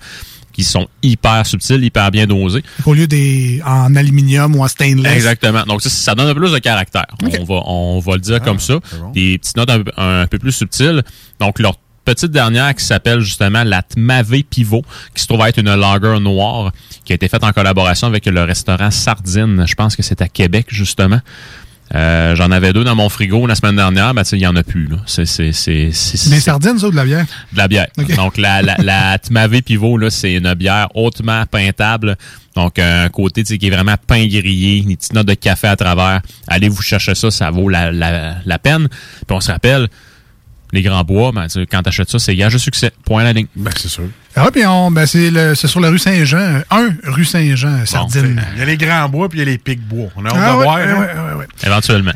qui 0.53 0.63
sont 0.63 0.87
hyper 1.01 1.45
subtiles, 1.45 1.83
hyper 1.83 2.09
bien 2.11 2.25
dosées. 2.27 2.63
Au 2.85 2.93
lieu 2.93 3.07
des 3.07 3.61
en 3.65 3.95
aluminium 3.95 4.55
ou 4.55 4.63
en 4.63 4.67
stainless. 4.67 5.11
Exactement. 5.13 5.63
Donc, 5.63 5.81
ça, 5.81 5.89
ça 5.89 6.15
donne 6.15 6.27
un 6.29 6.33
peu 6.33 6.39
plus 6.41 6.51
de 6.53 6.59
caractère. 6.59 7.07
On, 7.21 7.43
va, 7.43 7.61
on 7.65 7.99
va 7.99 8.13
le 8.13 8.21
dire 8.21 8.41
comme 8.41 8.59
ça. 8.59 8.75
Des 9.13 9.37
petites 9.39 9.57
notes 9.57 9.69
un, 9.69 9.81
peu- 9.81 9.91
un 9.97 10.27
peu 10.27 10.39
plus 10.39 10.51
subtiles. 10.51 11.03
Donc, 11.39 11.59
leur 11.59 11.73
petite 12.05 12.31
dernière 12.31 12.75
qui 12.75 12.83
s'appelle 12.83 13.21
justement 13.21 13.63
la 13.63 13.81
Tmavé 13.81 14.43
Pivot, 14.43 14.83
qui 15.15 15.21
se 15.21 15.27
trouve 15.27 15.45
être 15.47 15.57
une 15.59 15.73
lager 15.73 16.19
noire, 16.19 16.71
qui 17.05 17.13
a 17.13 17.15
été 17.15 17.27
faite 17.29 17.43
en 17.43 17.51
collaboration 17.53 18.07
avec 18.07 18.25
le 18.25 18.43
restaurant 18.43 18.91
Sardine. 18.91 19.65
Je 19.67 19.73
pense 19.75 19.95
que 19.95 20.03
c'est 20.03 20.21
à 20.21 20.27
Québec, 20.27 20.67
justement. 20.69 21.19
Euh, 21.95 22.35
J'en 22.35 22.49
avais 22.51 22.73
deux 22.73 22.83
dans 22.83 22.95
mon 22.95 23.07
frigo 23.09 23.45
la 23.45 23.55
semaine 23.55 23.75
dernière. 23.75 24.13
Ben, 24.13 24.23
tu 24.23 24.29
sais, 24.29 24.37
il 24.37 24.39
n'y 24.39 24.47
en 24.47 24.55
a 24.55 24.63
plus. 24.63 24.87
là. 24.87 24.97
C'est 25.05 25.25
c'est- 25.25 25.51
c'est- 25.51 25.91
c'est- 25.91 26.29
Des 26.29 26.39
sardines, 26.39 26.79
ça, 26.79 26.87
ou 26.87 26.91
de 26.91 26.95
la 26.95 27.05
bière? 27.05 27.25
de 27.51 27.57
la 27.57 27.67
bière. 27.67 27.87
Ok. 27.99 28.15
Donc, 28.15 28.37
la, 28.37 28.61
la, 28.61 28.75
la 28.77 29.17
Tmavé 29.23 29.61
Pivot, 29.61 29.97
là, 29.97 30.09
c'est 30.09 30.33
une 30.33 30.53
bière 30.55 30.87
hautement 30.95 31.45
peintable. 31.45 32.15
Donc, 32.55 32.79
un 32.79 33.09
côté 33.09 33.43
tu 33.43 33.49
sais, 33.53 33.57
qui 33.59 33.67
est 33.67 33.71
vraiment 33.71 33.95
pain 34.07 34.25
grillé, 34.27 34.77
une 34.77 34.95
petite 34.95 35.13
note 35.13 35.27
de 35.27 35.33
café 35.35 35.67
à 35.67 35.75
travers. 35.75 36.21
Allez 36.47 36.69
vous 36.69 36.81
chercher 36.81 37.15
ça, 37.15 37.29
ça 37.31 37.51
vaut 37.51 37.69
la, 37.69 37.91
la, 37.91 38.35
la 38.45 38.59
peine. 38.59 38.87
Puis 38.89 39.35
on 39.35 39.41
se 39.41 39.51
rappelle, 39.51 39.87
les 40.73 40.81
grands 40.81 41.03
bois, 41.05 41.31
ben, 41.31 41.47
tu 41.47 41.65
quand 41.67 41.81
t'achètes 41.83 42.09
ça, 42.09 42.19
c'est 42.19 42.35
gage 42.35 42.51
de 42.53 42.57
succès. 42.57 42.91
Point 43.05 43.21
à 43.21 43.23
la 43.25 43.33
ligne. 43.33 43.45
Ben, 43.55 43.71
c'est 43.77 43.87
sûr. 43.87 44.03
Ah, 44.35 44.49
puis 44.51 44.65
on, 44.65 44.89
ben, 44.91 45.05
c'est 45.05 45.29
le- 45.31 45.53
c'est 45.55 45.67
sur 45.67 45.79
la 45.79 45.89
rue 45.89 45.99
Saint-Jean. 45.99 46.61
Un 46.71 46.89
rue 47.05 47.23
Saint-Jean, 47.23 47.85
sardine. 47.85 48.41
Il 48.55 48.59
y 48.59 48.61
a 48.63 48.65
les 48.65 48.77
grands 48.77 49.07
bois 49.07 49.29
puis 49.29 49.39
il 49.39 49.45
y 49.45 49.47
a 49.47 49.51
les 49.51 49.57
pics 49.59 49.87
bois. 49.87 50.07
On 50.17 50.25
a 50.25 50.29
hâte 50.29 50.35
Ah 50.37 50.51
de 50.53 50.57
ouais, 50.57 50.63
voir. 50.63 50.75
ouais, 50.77 50.83
hein? 50.83 50.99
ouais, 50.99 51.31
ouais, 51.33 51.37
ouais. 51.39 51.47
Éventuellement. 51.63 52.13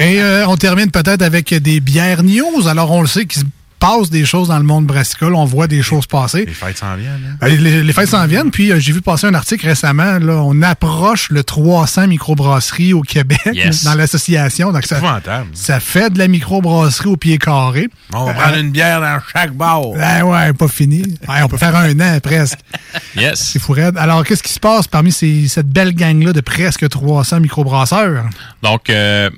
Et 0.00 0.20
euh, 0.20 0.46
on 0.48 0.56
termine 0.56 0.90
peut-être 0.90 1.22
avec 1.22 1.52
des 1.54 1.80
bières 1.80 2.22
news. 2.22 2.66
Alors, 2.66 2.90
on 2.90 3.02
le 3.02 3.06
sait 3.06 3.26
qu'il 3.26 3.42
se 3.42 3.46
passe 3.78 4.10
des 4.10 4.24
choses 4.24 4.48
dans 4.48 4.58
le 4.58 4.64
monde 4.64 4.86
brassicole. 4.86 5.34
On 5.34 5.44
voit 5.44 5.66
des 5.66 5.82
choses 5.82 6.06
passer. 6.06 6.44
Les 6.46 6.52
fêtes 6.52 6.78
s'en 6.78 6.96
viennent. 6.96 7.20
hein? 7.32 7.36
Ben, 7.40 7.48
Les, 7.60 7.82
les 7.82 7.92
fêtes 7.92 8.08
s'en 8.08 8.26
viennent, 8.26 8.50
puis 8.50 8.72
euh, 8.72 8.78
j'ai 8.78 8.92
vu 8.92 9.00
passer 9.02 9.26
un 9.26 9.34
article 9.34 9.66
récemment. 9.66 10.18
Là, 10.18 10.34
on 10.42 10.60
approche 10.62 11.30
le 11.30 11.44
300 11.44 12.06
microbrasseries 12.08 12.92
au 12.94 13.02
Québec 13.02 13.38
Yes. 13.52 13.84
dans 13.84 13.94
l'association. 13.94 14.72
Donc 14.72 14.84
ça, 14.86 15.80
fait 15.80 16.10
de 16.12 16.18
la 16.18 16.28
microbrasserie 16.28 17.08
au 17.08 17.16
pied 17.16 17.38
carré. 17.38 17.88
On 18.12 18.24
va 18.24 18.30
Euh, 18.30 18.34
prendre 18.34 18.56
une 18.58 18.70
bière 18.70 19.00
dans 19.00 19.18
chaque 19.32 19.52
bar. 19.52 19.82
Ben 19.96 20.22
ouais, 20.22 20.52
pas 20.52 20.68
fini. 20.68 21.02
Ouais, 21.28 21.42
on 21.42 21.48
peut 21.48 21.56
faire 21.58 21.76
un 21.76 21.98
an 22.00 22.18
presque. 22.22 22.58
Yes. 23.16 23.50
C'est 23.52 23.58
fou 23.58 23.72
raide. 23.72 23.96
Alors, 23.98 24.24
qu'est-ce 24.24 24.42
qui 24.42 24.52
se 24.52 24.60
passe 24.60 24.86
parmi 24.88 25.12
ces- 25.12 25.48
cette 25.48 25.68
belle 25.68 25.92
gang-là 25.94 26.32
de 26.32 26.40
presque 26.40 26.88
300 26.88 27.40
microbrasseurs? 27.40 28.24
Donc, 28.62 28.90
euh, 28.90 29.30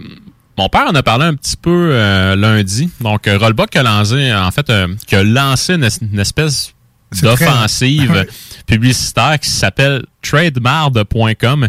mon 0.58 0.68
père 0.68 0.86
en 0.88 0.94
a 0.94 1.02
parlé 1.02 1.24
un 1.24 1.34
petit 1.34 1.56
peu 1.56 1.90
euh, 1.92 2.36
lundi. 2.36 2.90
Donc, 3.00 3.26
euh, 3.26 3.38
Rollbuck 3.38 3.74
a 3.76 3.82
lancé, 3.82 4.32
en 4.34 4.50
fait, 4.50 4.68
euh, 4.70 4.88
qui 5.06 5.14
a 5.14 5.22
lancé 5.24 5.74
une, 5.74 5.84
es- 5.84 5.98
une 6.12 6.18
espèce 6.20 6.74
d'offensive 7.22 8.10
très- 8.12 8.28
publicitaire 8.66 9.38
qui 9.40 9.48
s'appelle 9.48 10.04
trademarde.com. 10.22 11.68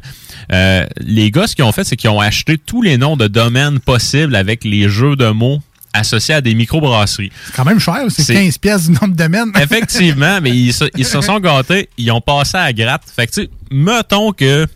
Euh, 0.52 0.86
les 1.00 1.32
gars, 1.32 1.48
ce 1.48 1.56
qu'ils 1.56 1.66
ont 1.66 1.72
fait, 1.72 1.84
c'est 1.84 1.96
qu'ils 1.96 2.10
ont 2.10 2.20
acheté 2.20 2.58
tous 2.58 2.82
les 2.82 2.98
noms 2.98 3.16
de 3.18 3.28
domaines 3.28 3.80
possibles 3.80 4.36
avec 4.36 4.64
les 4.64 4.90
jeux 4.90 5.16
de 5.16 5.30
mots 5.30 5.60
associés 5.94 6.36
à 6.36 6.42
des 6.42 6.54
microbrasseries. 6.56 7.32
C'est 7.48 7.56
quand 7.56 7.66
même 7.66 7.80
cher, 7.80 7.98
c'est 8.10 8.24
C'est- 8.24 8.34
15 8.34 8.58
pièces 8.58 8.86
du 8.88 8.92
nombre 8.92 9.10
de 9.14 9.16
domaines. 9.24 9.52
Effectivement, 9.60 10.40
mais 10.42 10.52
ils 10.52 10.74
se, 10.74 10.86
ils 10.98 11.06
se 11.06 11.22
sont 11.22 11.40
gâtés, 11.40 11.90
ils 11.98 12.12
ont 12.12 12.22
passé 12.22 12.58
à 12.58 12.66
la 12.66 12.74
gratte. 12.74 13.04
Fait 13.16 13.26
que, 13.28 13.32
tu 13.32 13.42
sais, 13.44 13.50
mettons 13.72 14.32
que 14.34 14.68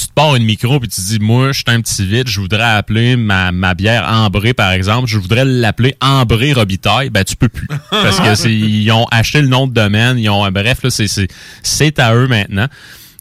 tu 0.00 0.08
te 0.08 0.12
pars 0.14 0.34
une 0.34 0.44
micro 0.44 0.80
puis 0.80 0.88
tu 0.88 1.00
te 1.00 1.06
dis, 1.06 1.18
moi, 1.18 1.52
je 1.52 1.58
suis 1.58 1.64
un 1.66 1.80
petit 1.80 2.06
vide, 2.06 2.26
je 2.26 2.40
voudrais 2.40 2.62
appeler 2.62 3.16
ma, 3.16 3.52
ma 3.52 3.74
bière 3.74 4.08
ambrée, 4.08 4.54
par 4.54 4.72
exemple, 4.72 5.08
je 5.08 5.18
voudrais 5.18 5.44
l'appeler 5.44 5.94
ambrée 6.00 6.54
Robitaille, 6.54 7.10
ben, 7.10 7.22
tu 7.22 7.36
peux 7.36 7.50
plus. 7.50 7.68
Parce 7.90 8.18
que 8.18 8.34
c'est, 8.34 8.52
ils 8.52 8.90
ont 8.92 9.06
acheté 9.10 9.42
le 9.42 9.48
nom 9.48 9.66
de 9.66 9.74
domaine, 9.74 10.18
ils 10.18 10.30
ont, 10.30 10.50
bref, 10.50 10.82
là, 10.82 10.90
c'est, 10.90 11.08
c'est, 11.08 11.28
c'est 11.62 11.98
à 11.98 12.14
eux 12.14 12.28
maintenant. 12.28 12.66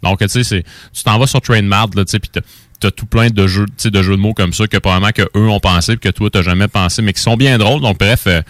Donc, 0.03 0.19
tu 0.19 0.30
sais, 0.30 0.43
c'est, 0.43 0.63
tu 0.93 1.03
t'en 1.03 1.19
vas 1.19 1.27
sur 1.27 1.41
Trainmart, 1.41 1.89
là, 1.95 2.05
tu 2.05 2.11
sais, 2.11 2.19
puis 2.19 2.32
t'as, 2.80 2.91
tout 2.91 3.05
plein 3.05 3.30
de 3.30 3.45
jeux, 3.45 3.65
tu 3.65 3.73
sais, 3.77 3.91
de 3.91 4.01
jeux 4.01 4.15
de 4.15 4.21
mots 4.21 4.34
comme 4.34 4.53
ça 4.53 4.65
que 4.67 4.77
probablement 4.77 5.11
que 5.11 5.23
eux 5.38 5.49
ont 5.49 5.59
pensé 5.59 5.97
puis 5.97 6.09
que 6.09 6.15
toi, 6.15 6.30
t'as 6.32 6.43
jamais 6.43 6.69
pensé, 6.69 7.01
mais 7.01 7.11
qui 7.11 7.21
sont 7.21 7.36
bien 7.36 7.57
drôles. 7.57 7.82
Donc, 7.82 7.99
bref, 7.99 8.23
euh, 8.27 8.41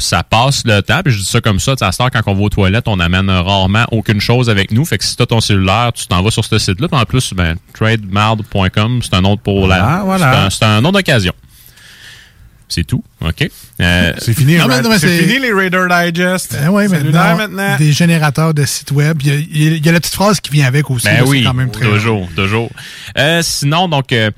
ça 0.00 0.22
passe 0.22 0.64
le 0.64 0.82
temps. 0.82 1.00
Puis 1.04 1.12
je 1.12 1.18
dis 1.18 1.24
ça 1.24 1.40
comme 1.40 1.60
ça, 1.60 1.74
à 1.80 1.86
heure, 1.86 2.10
quand 2.10 2.22
on 2.26 2.34
va 2.34 2.42
aux 2.42 2.48
toilettes, 2.48 2.88
on 2.88 3.00
amène 3.00 3.30
rarement 3.30 3.84
aucune 3.90 4.20
chose 4.20 4.50
avec 4.50 4.70
nous. 4.72 4.84
Fait 4.84 4.98
que 4.98 5.04
si 5.04 5.16
t'as 5.16 5.26
ton 5.26 5.40
cellulaire, 5.40 5.92
tu 5.94 6.06
t'en 6.06 6.22
vas 6.22 6.30
sur 6.30 6.44
ce 6.44 6.58
site-là. 6.58 6.88
Puis 6.88 6.98
en 6.98 7.04
plus, 7.04 7.32
ben, 7.34 7.56
trademard.com, 7.74 9.00
c'est 9.02 9.14
un 9.14 9.24
autre 9.24 9.42
pour 9.42 9.66
la. 9.66 9.84
Ah, 9.84 10.02
voilà. 10.04 10.32
C'est 10.32 10.38
un, 10.38 10.50
c'est 10.50 10.64
un 10.64 10.80
nom 10.80 10.92
d'occasion. 10.92 11.32
C'est 12.70 12.84
tout. 12.84 13.02
OK. 13.20 13.50
Euh, 13.80 14.12
C'est 14.18 14.32
fini, 14.32 14.56
Non, 14.56 14.68
non, 14.68 14.88
mais 14.88 14.98
c'est 15.00 15.18
fini 15.18 15.40
les 15.40 15.52
Raider 15.52 15.86
Digest. 15.90 16.52
Ben 16.52 16.88
Cellulaire 16.88 17.36
maintenant, 17.36 17.36
maintenant. 17.36 17.76
des 17.76 17.92
générateurs 17.92 18.54
de 18.54 18.64
sites 18.64 18.92
web. 18.92 19.20
Il 19.22 19.26
y, 19.26 19.30
a, 19.30 19.34
il 19.34 19.86
y 19.86 19.90
la 19.90 19.98
petite 20.00 20.14
phrase 20.14 20.40
qui 20.40 20.52
vient 20.52 20.66
avec 20.66 20.88
aussi. 20.88 21.06
Ben 21.06 21.16
là, 21.16 21.24
oui, 21.24 21.40
c'est 21.40 21.46
quand 21.46 21.54
même 21.54 21.72
très 21.72 21.84
toujours, 21.84 22.28
toujours. 22.36 22.70
Euh, 23.18 23.40
sinon, 23.42 23.88
donc, 23.88 24.12
euh, 24.12 24.30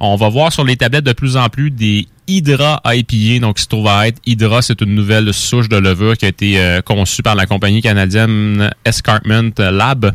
on 0.00 0.16
va 0.16 0.28
voir 0.28 0.52
sur 0.52 0.64
les 0.64 0.76
tablettes 0.76 1.04
de 1.04 1.12
plus 1.12 1.36
en 1.36 1.48
plus 1.48 1.70
des 1.70 2.08
Hydra 2.26 2.82
IPA, 2.84 3.38
donc 3.40 3.56
qui 3.56 3.62
se 3.62 3.68
trouve 3.68 3.86
à 3.86 4.08
être 4.08 4.20
Hydra, 4.26 4.60
c'est 4.60 4.80
une 4.80 4.96
nouvelle 4.96 5.32
souche 5.32 5.68
de 5.68 5.76
levure 5.76 6.16
qui 6.16 6.24
a 6.24 6.28
été 6.28 6.80
conçue 6.84 7.22
par 7.22 7.36
la 7.36 7.46
compagnie 7.46 7.82
canadienne 7.82 8.72
Escarpment 8.84 9.52
Lab. 9.58 10.12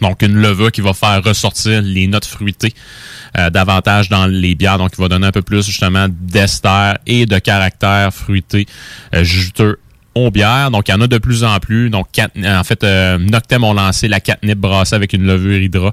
Donc, 0.00 0.22
une 0.22 0.36
levure 0.36 0.72
qui 0.72 0.80
va 0.80 0.94
faire 0.94 1.22
ressortir 1.22 1.82
les 1.82 2.06
notes 2.06 2.24
fruitées 2.24 2.74
euh, 3.36 3.50
davantage 3.50 4.08
dans 4.08 4.26
les 4.26 4.54
bières. 4.54 4.78
Donc, 4.78 4.92
qui 4.92 5.00
va 5.00 5.08
donner 5.08 5.26
un 5.26 5.32
peu 5.32 5.42
plus, 5.42 5.66
justement, 5.66 6.06
d'ester 6.08 6.94
et 7.06 7.26
de 7.26 7.38
caractère 7.38 8.12
fruité 8.12 8.66
euh, 9.14 9.24
juteux 9.24 9.78
aux 10.14 10.30
bières. 10.30 10.70
Donc, 10.70 10.88
il 10.88 10.92
y 10.92 10.94
en 10.94 11.00
a 11.00 11.06
de 11.06 11.18
plus 11.18 11.44
en 11.44 11.58
plus. 11.58 11.90
Donc, 11.90 12.08
en 12.18 12.64
fait, 12.64 12.82
euh, 12.84 13.18
Noctem 13.18 13.64
ont 13.64 13.74
lancé 13.74 14.08
la 14.08 14.20
catnip 14.20 14.58
brassée 14.58 14.94
avec 14.94 15.12
une 15.12 15.26
levure 15.26 15.60
Hydra. 15.60 15.92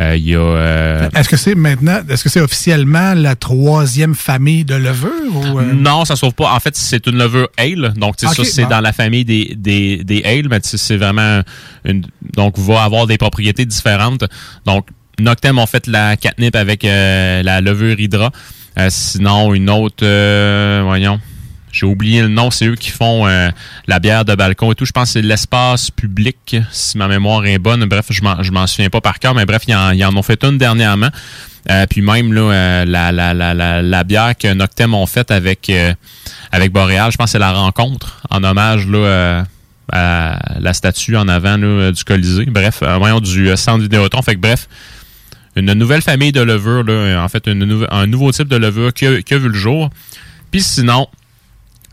Euh, 0.00 0.16
Il 0.16 0.28
y 0.28 0.34
a... 0.34 0.38
euh, 0.38 1.08
Est-ce 1.14 1.28
que 1.28 1.36
c'est 1.36 1.54
maintenant, 1.56 2.00
est-ce 2.08 2.22
que 2.22 2.28
c'est 2.28 2.40
officiellement 2.40 3.14
la 3.14 3.34
troisième 3.34 4.14
famille 4.14 4.64
de 4.64 4.74
levure? 4.76 5.10
Ou, 5.34 5.58
euh, 5.58 5.72
Non, 5.74 6.04
ça 6.04 6.14
sauve 6.14 6.34
pas. 6.34 6.52
En 6.54 6.60
fait, 6.60 6.76
c'est 6.76 7.06
une 7.06 7.18
levure 7.18 7.48
ale. 7.56 7.92
Donc, 7.96 8.16
tu 8.16 8.26
sais, 8.26 8.30
Ok, 8.40 8.46
ça, 8.46 8.52
c'est 8.52 8.62
bon. 8.62 8.68
dans 8.70 8.80
la 8.80 8.92
famille 8.92 9.24
des, 9.24 9.54
des, 9.56 10.04
des 10.04 10.22
ale, 10.24 10.48
mais 10.48 10.60
tu 10.60 10.68
sais, 10.68 10.78
c'est 10.78 10.96
vraiment 10.96 11.42
une, 11.84 12.04
donc, 12.34 12.56
va 12.58 12.84
avoir 12.84 13.06
des 13.08 13.18
propriétés 13.18 13.66
différentes. 13.66 14.24
Donc, 14.64 14.86
Noctem 15.18 15.58
ont 15.58 15.66
fait 15.66 15.88
la 15.88 16.16
catnip 16.16 16.54
avec 16.54 16.84
euh, 16.84 17.42
la 17.42 17.60
levure 17.60 17.98
Hydra. 17.98 18.30
Euh, 18.78 18.86
sinon, 18.90 19.52
une 19.54 19.68
autre, 19.68 20.04
euh, 20.06 20.82
voyons, 20.84 21.18
j'ai 21.78 21.86
oublié 21.86 22.22
le 22.22 22.28
nom, 22.28 22.50
c'est 22.50 22.66
eux 22.66 22.74
qui 22.74 22.90
font 22.90 23.26
euh, 23.26 23.50
la 23.86 23.98
bière 24.00 24.24
de 24.24 24.34
balcon 24.34 24.72
et 24.72 24.74
tout. 24.74 24.84
Je 24.84 24.90
pense 24.90 25.04
que 25.04 25.12
c'est 25.12 25.22
l'espace 25.22 25.90
public, 25.90 26.56
si 26.72 26.98
ma 26.98 27.06
mémoire 27.06 27.46
est 27.46 27.58
bonne. 27.58 27.84
Bref, 27.84 28.06
je 28.10 28.22
m'en, 28.22 28.36
m'en 28.50 28.66
souviens 28.66 28.90
pas 28.90 29.00
par 29.00 29.20
cœur, 29.20 29.34
mais 29.34 29.46
bref, 29.46 29.62
ils 29.68 30.04
en, 30.04 30.16
ont 30.16 30.22
fait 30.22 30.42
une 30.42 30.58
dernièrement. 30.58 31.10
Euh, 31.70 31.86
puis 31.88 32.00
même 32.00 32.36
euh, 32.36 32.84
la, 32.84 34.04
bière 34.04 34.36
que 34.36 34.52
Noctem 34.52 34.94
ont 34.94 35.06
faite 35.06 35.30
avec, 35.30 35.70
avec 36.50 36.72
Boréal, 36.72 37.12
je 37.12 37.16
pense 37.16 37.26
que 37.26 37.32
c'est 37.32 37.38
la 37.38 37.52
rencontre 37.52 38.22
en 38.30 38.42
hommage 38.42 38.88
à 39.92 40.38
la 40.58 40.72
statue 40.74 41.16
en 41.16 41.28
avant 41.28 41.58
du 41.58 42.04
Colisée. 42.04 42.46
Bref, 42.46 42.82
voyons, 42.98 43.20
du 43.20 43.56
centre 43.56 43.82
Vidéotron. 43.82 44.22
Fait 44.22 44.34
que 44.34 44.40
bref, 44.40 44.68
une 45.54 45.72
nouvelle 45.74 46.02
famille 46.02 46.32
de 46.32 46.40
levures, 46.40 46.82
là, 46.82 47.22
en 47.22 47.28
fait, 47.28 47.46
un 47.46 48.06
nouveau 48.06 48.32
type 48.32 48.48
de 48.48 48.56
levure 48.56 48.92
qui 48.92 49.06
a 49.06 49.38
vu 49.38 49.48
le 49.48 49.54
jour. 49.54 49.90
Puis 50.50 50.62
sinon, 50.62 51.08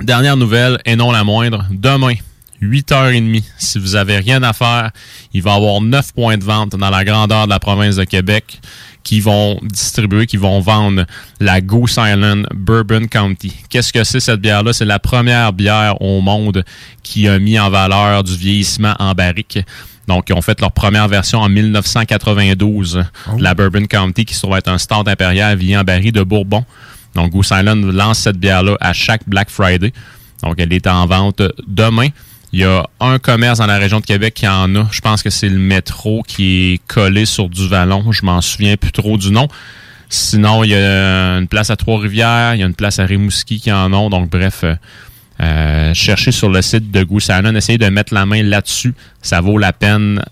dernière 0.02 0.38
nouvelle, 0.38 0.80
et 0.86 0.96
non 0.96 1.12
la 1.12 1.24
moindre, 1.24 1.66
demain, 1.72 2.14
8h30, 2.62 3.44
si 3.58 3.80
vous 3.80 3.96
avez 3.96 4.18
rien 4.18 4.42
à 4.44 4.54
faire, 4.54 4.92
il 5.34 5.42
va 5.42 5.54
y 5.54 5.56
avoir 5.56 5.82
9 5.82 6.14
points 6.14 6.38
de 6.38 6.44
vente 6.44 6.76
dans 6.76 6.90
la 6.90 7.04
grandeur 7.04 7.46
de 7.46 7.50
la 7.50 7.60
province 7.60 7.96
de 7.98 8.06
Québec 8.06 8.62
qui 9.04 9.20
vont 9.20 9.60
distribuer, 9.62 10.26
qui 10.26 10.38
vont 10.38 10.60
vendre 10.62 11.06
la 11.40 11.62
Goose 11.62 11.98
Island 12.00 12.48
Bourbon 12.56 13.06
County. 13.08 13.54
Qu'est-ce 13.70 13.94
que 13.94 14.04
c'est 14.04 14.20
cette 14.20 14.42
bière-là? 14.42 14.74
C'est 14.74 14.86
la 14.86 15.00
première 15.00 15.54
bière 15.54 16.02
au 16.02 16.22
monde 16.22 16.64
qui 17.04 17.28
a 17.28 17.38
mis 17.38 17.60
en 17.60 17.70
valeur 17.70 18.24
du 18.24 18.36
vieillissement 18.36 18.96
en 18.98 19.14
barrique. 19.14 19.60
Donc, 20.08 20.30
ils 20.30 20.34
ont 20.34 20.42
fait 20.42 20.60
leur 20.60 20.72
première 20.72 21.08
version 21.08 21.40
en 21.40 21.50
1992 21.50 23.04
de 23.38 23.44
la 23.44 23.54
Bourbon 23.54 23.86
County, 23.86 24.26
qui 24.26 24.34
se 24.34 24.42
trouve 24.42 24.58
être 24.58 24.70
un 24.70 24.78
stand 24.78 25.08
impérial 25.08 25.58
vieilli 25.58 25.78
en 25.78 25.84
baril 25.84 26.12
de 26.12 26.24
Bourbon. 26.24 26.66
Donc, 27.16 27.32
Goose 27.32 27.52
Island 27.52 27.84
lance 27.86 28.20
cette 28.20 28.38
bière-là 28.38 28.78
à 28.80 28.94
chaque 28.94 29.22
Black 29.28 29.50
Friday. 29.50 29.94
Donc, 30.44 30.56
elle 30.58 30.74
est 30.74 30.88
en 30.88 31.06
vente 31.08 31.42
demain. 31.68 32.10
Il 32.54 32.60
y 32.60 32.64
a 32.64 32.88
un 33.00 33.20
commerce 33.20 33.60
dans 33.60 33.66
la 33.66 33.78
région 33.78 34.00
de 34.00 34.06
Québec 34.06 34.34
qui 34.34 34.48
en 34.48 34.74
a. 34.76 34.88
Je 34.92 35.02
pense 35.02 35.24
que 35.24 35.30
c'est 35.30 35.50
le 35.50 35.58
métro 35.58 36.24
qui 36.26 36.74
est 36.74 36.88
collé 36.88 37.26
sur 37.26 37.50
du 37.50 37.68
vallon. 37.68 38.12
Je 38.12 38.24
m'en 38.26 38.42
souviens 38.42 38.78
plus 38.78 38.92
trop 38.92 39.18
du 39.18 39.32
nom. 39.32 39.48
Sinon, 40.10 40.64
il 40.64 40.70
y 40.70 40.76
a 40.76 41.38
une 41.38 41.48
place 41.48 41.70
à 41.70 41.76
Trois-Rivières, 41.76 42.54
il 42.54 42.60
y 42.60 42.64
a 42.64 42.66
une 42.66 42.76
place 42.76 43.00
à 43.00 43.06
Rimouski 43.06 43.60
qui 43.60 43.72
en 43.72 43.92
ont. 43.92 44.10
Donc, 44.10 44.30
bref, 44.30 44.62
euh, 44.64 44.76
euh, 45.42 45.94
cherchez 45.94 46.32
sur 46.32 46.50
le 46.50 46.62
site 46.62 46.92
de 46.92 47.04
Goose 47.04 47.26
Island. 47.26 47.58
Essayez 47.58 47.78
de 47.78 47.90
mettre 47.90 48.14
la 48.14 48.26
main 48.26 48.44
là-dessus. 48.44 48.94
Ça 49.22 49.42
vaut 49.42 49.58
la 49.58 49.74
peine 49.74 50.24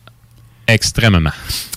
extrêmement. 0.67 1.31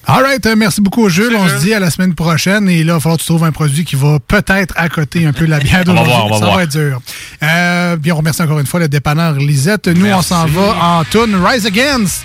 All 0.08 0.22
right, 0.22 0.46
euh, 0.46 0.54
merci 0.56 0.80
beaucoup, 0.80 1.08
Jules. 1.08 1.34
On 1.36 1.48
se 1.48 1.56
dit 1.64 1.74
à 1.74 1.80
la 1.80 1.90
semaine 1.90 2.14
prochaine. 2.14 2.68
Et 2.68 2.84
là, 2.84 2.92
il 2.92 2.94
va 2.94 3.00
falloir 3.00 3.16
que 3.18 3.22
tu 3.22 3.26
trouves 3.28 3.42
un 3.44 3.50
produit 3.50 3.84
qui 3.84 3.96
va 3.96 4.18
peut-être 4.20 4.72
accoter 4.76 5.26
un 5.26 5.32
peu 5.32 5.46
la 5.46 5.58
bière 5.58 5.82
On 5.88 5.94
va 5.94 6.00
d'aujourd'hui. 6.02 6.12
voir, 6.12 6.26
on 6.26 6.28
va 6.30 6.38
Ça 6.38 6.44
voir. 6.44 6.56
va 6.58 6.62
être 6.62 6.70
dur. 6.70 7.00
Euh, 7.42 7.96
bien, 7.96 8.14
on 8.14 8.18
remercie 8.18 8.42
encore 8.42 8.60
une 8.60 8.66
fois 8.66 8.78
le 8.80 8.88
dépanneur 8.88 9.34
Lisette. 9.34 9.88
Nous, 9.88 10.06
on 10.06 10.22
s'en 10.22 10.46
va 10.46 10.76
en 10.80 11.04
tune 11.04 11.34
Rise 11.44 11.66
Against, 11.66 12.24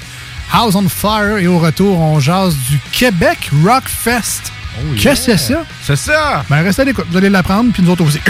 House 0.53 0.75
on 0.75 0.87
Fire. 0.87 1.37
Et 1.39 1.47
au 1.47 1.57
retour, 1.57 1.99
on 1.99 2.19
jase 2.19 2.55
du 2.69 2.79
Québec 2.91 3.49
Rock 3.65 3.83
Fest. 3.87 4.51
Qu'est-ce 4.99 5.25
que 5.27 5.37
c'est 5.37 5.53
ça? 5.53 5.63
C'est 5.83 5.95
ça! 5.97 6.45
Ben, 6.49 6.61
restez 6.61 6.83
à 6.83 6.85
l'écoute. 6.85 7.05
Vous 7.11 7.17
allez 7.17 7.29
l'apprendre, 7.29 7.71
puis 7.73 7.81
nous 7.83 7.89
autres 7.91 8.05
aussi. 8.05 8.19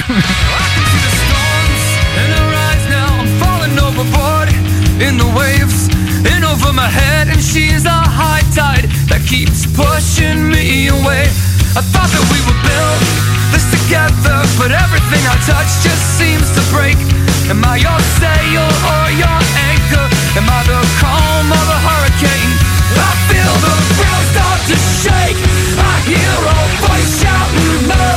In 6.22 6.44
over 6.46 6.72
my 6.72 6.86
head, 6.86 7.30
and 7.30 7.42
she's 7.42 7.86
a 7.86 7.90
high 7.90 8.46
tide 8.54 8.86
that 9.10 9.26
keeps 9.26 9.66
pushing 9.74 10.54
me 10.54 10.94
away. 10.94 11.26
I 11.74 11.82
thought 11.82 12.14
that 12.14 12.26
we 12.30 12.38
would 12.46 12.62
build 12.62 13.00
this 13.50 13.66
together, 13.74 14.38
but 14.62 14.70
everything 14.70 15.24
I 15.26 15.34
touch 15.50 15.72
just 15.82 16.04
seems 16.22 16.46
to 16.54 16.62
break. 16.70 17.00
Am 17.50 17.66
I 17.66 17.82
your 17.82 18.00
sail 18.22 18.68
or 18.94 19.06
your 19.18 19.40
anchor? 19.72 20.06
Am 20.38 20.46
I 20.46 20.62
the 20.70 20.78
calm 21.02 21.46
or 21.50 21.66
the 21.66 21.80
hurricane? 21.90 22.54
I 23.02 23.12
feel 23.26 23.54
the 23.66 23.76
ground 23.98 24.26
start 24.30 24.62
to 24.70 24.78
shake. 24.78 25.42
I 25.82 25.94
hear 26.06 26.38
a 26.38 26.58
voice 26.86 27.12
shouting 27.18 27.90
no, 27.90 28.10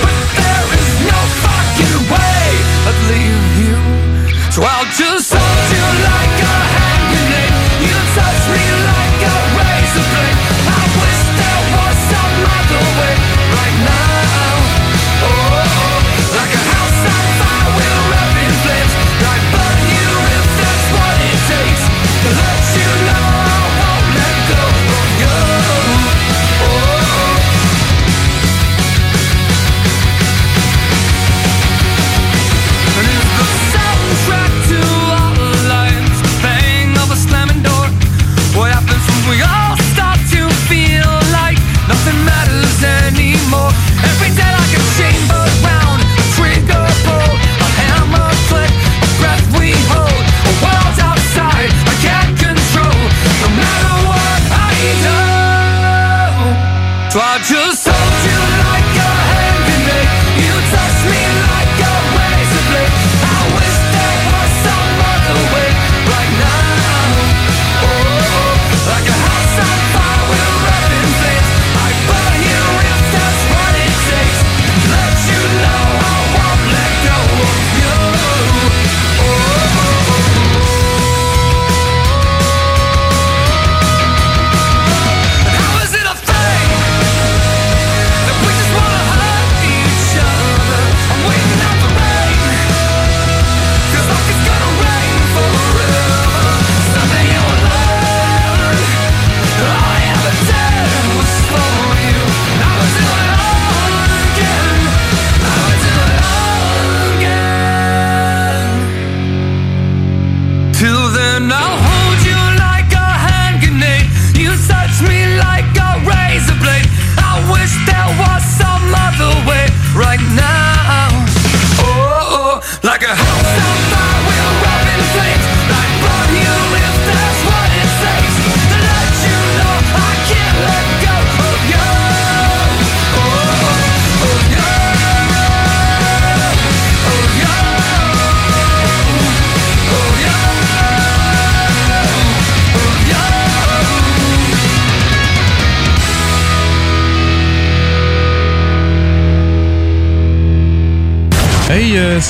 but 0.00 0.16
there 0.38 0.68
is 0.80 0.90
no 1.12 1.20
fucking 1.44 1.96
way 2.08 2.40
I'd 2.88 3.00
leave 3.12 3.48
you. 3.68 3.76
So 4.48 4.64
I'll 4.64 4.88
just 4.96 5.09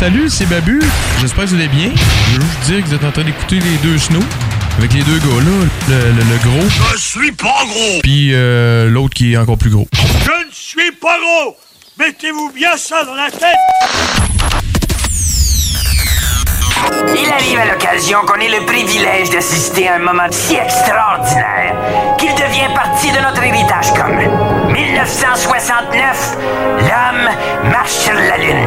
salut, 0.01 0.29
c'est 0.31 0.47
Babu. 0.47 0.81
J'espère 1.21 1.45
que 1.45 1.51
vous 1.51 1.55
allez 1.57 1.69
bien. 1.69 1.91
Je 1.95 2.37
veux 2.41 2.41
juste 2.47 2.61
dire 2.65 2.83
que 2.83 2.89
vous 2.89 2.95
êtes 2.95 3.05
en 3.05 3.11
train 3.13 3.23
d'écouter 3.25 3.57
les 3.61 3.77
deux 3.83 3.99
snows. 3.99 4.21
Avec 4.79 4.95
les 4.95 5.03
deux 5.03 5.19
gars 5.19 5.27
là, 5.27 5.67
le, 5.89 5.95
le- 6.13 6.25
le 6.25 6.39
gros. 6.39 6.69
Je 6.95 6.99
suis 6.99 7.33
pas 7.33 7.65
gros! 7.67 8.01
Puis 8.03 8.31
euh, 8.33 8.89
l'autre 8.89 9.13
qui 9.15 9.35
est 9.35 9.37
encore 9.37 9.59
plus 9.59 9.69
gros. 9.71 9.87
Je 9.93 10.47
ne 10.47 10.51
suis 10.53 10.93
pas 10.93 11.19
gros! 11.19 11.57
Mettez-vous 11.99 12.51
bien 12.55 12.77
ça 12.79 13.05
dans 13.05 13.15
la 13.15 13.31
tête! 13.31 13.59
Il 17.15 17.31
arrive 17.31 17.59
à 17.59 17.67
l'occasion 17.67 18.21
qu'on 18.27 18.41
ait 18.41 18.49
le 18.49 18.65
privilège 18.65 19.29
d'assister 19.31 19.87
à 19.89 19.97
un 19.97 19.99
moment 19.99 20.29
si 20.31 20.55
extraordinaire 20.55 21.75
qu'il 22.19 22.33
devient 22.35 22.73
partie 22.75 23.13
de 23.13 23.19
notre 23.19 23.43
héritage 23.43 23.93
commun. 23.93 24.31
1969, 24.73 26.37
l'homme 26.79 27.71
marche 27.71 27.91
sur 27.93 28.15
la 28.15 28.39
Lune. 28.39 28.67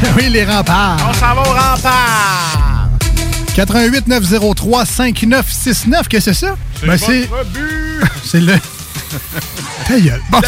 oui, 0.16 0.30
les 0.30 0.44
remparts. 0.44 0.96
On 1.08 1.12
s'en 1.14 1.34
va 1.34 1.42
au 1.42 1.52
rempart. 1.52 2.88
88 3.54 4.06
903 4.06 4.86
5969, 4.86 6.08
qu'est-ce 6.08 6.26
que 6.26 6.32
c'est 6.32 6.46
ça? 6.46 6.56
C'est 6.80 6.86
Ben, 6.86 6.98
c'est 8.24 8.40
le. 8.40 8.54
Ta 9.86 9.98
gueule. 10.00 10.20
Bon. 10.30 10.40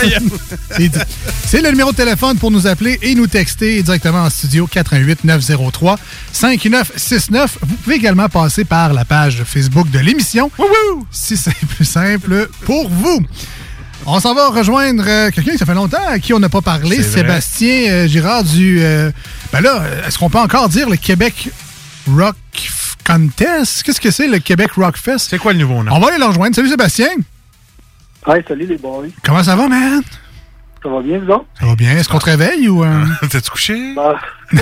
C'est 1.47 1.61
le 1.61 1.71
numéro 1.71 1.91
de 1.91 1.97
téléphone 1.97 2.39
pour 2.39 2.51
nous 2.51 2.67
appeler 2.67 2.99
et 3.03 3.15
nous 3.15 3.27
texter 3.27 3.83
directement 3.83 4.23
en 4.23 4.31
studio 4.31 4.67
88 4.67 5.25
903 5.25 5.99
5969. 6.33 7.59
Vous 7.63 7.77
pouvez 7.77 7.97
également 7.97 8.29
passer 8.29 8.65
par 8.65 8.93
la 8.93 9.05
page 9.05 9.43
Facebook 9.45 9.91
de 9.91 9.99
l'émission. 9.99 10.51
Si 11.11 11.37
c'est 11.37 11.55
plus 11.67 11.85
simple 11.85 12.49
pour 12.65 12.89
vous. 12.89 13.21
On 14.07 14.19
s'en 14.19 14.35
va 14.35 14.49
rejoindre 14.49 15.05
euh, 15.07 15.31
quelqu'un 15.31 15.53
qui 15.53 15.59
ça 15.59 15.67
fait 15.67 15.75
longtemps 15.75 16.05
à 16.09 16.19
qui 16.19 16.33
on 16.35 16.41
n'a 16.41 16.49
pas 16.49 16.61
parlé. 16.61 17.03
Sébastien 17.03 17.91
euh, 17.91 18.07
Girard 18.09 18.43
du. 18.45 18.83
euh, 18.83 19.11
ben 19.53 19.61
là, 19.61 19.83
est-ce 20.07 20.19
qu'on 20.19 20.29
peut 20.31 20.39
encore 20.39 20.69
dire 20.69 20.89
le 20.89 20.97
Québec 20.97 21.51
Rock 22.13 22.37
Contest? 23.07 23.83
Qu'est-ce 23.83 24.01
que 24.01 24.11
c'est 24.11 24.27
le 24.27 24.39
Québec 24.41 24.73
Rock 24.73 24.97
Fest? 24.97 25.29
C'est 25.31 25.39
quoi 25.39 25.53
le 25.53 25.59
nouveau 25.61 25.83
nom? 25.85 25.93
On 25.95 26.01
va 26.01 26.09
aller 26.09 26.19
le 26.19 26.25
rejoindre. 26.25 26.55
Salut 26.55 26.69
Sébastien. 26.69 27.09
Hey, 28.27 28.43
salut 28.47 28.67
les 28.67 28.77
boys. 28.77 29.07
Comment 29.25 29.43
ça 29.43 29.55
va, 29.57 29.69
man? 29.69 30.03
Ça 30.83 30.89
va 30.89 31.01
bien, 31.01 31.19
vous 31.21 31.31
autres? 31.31 31.45
Ça 31.61 31.67
va 31.67 31.75
bien. 31.77 31.93
Est-ce 31.97 32.09
qu'on 32.09 32.19
te 32.19 32.25
réveille 32.25 32.69
ou. 32.69 32.83
euh? 32.85 33.05
T'es-tu 33.31 33.51
couché? 33.51 33.95
Bah, 33.95 34.17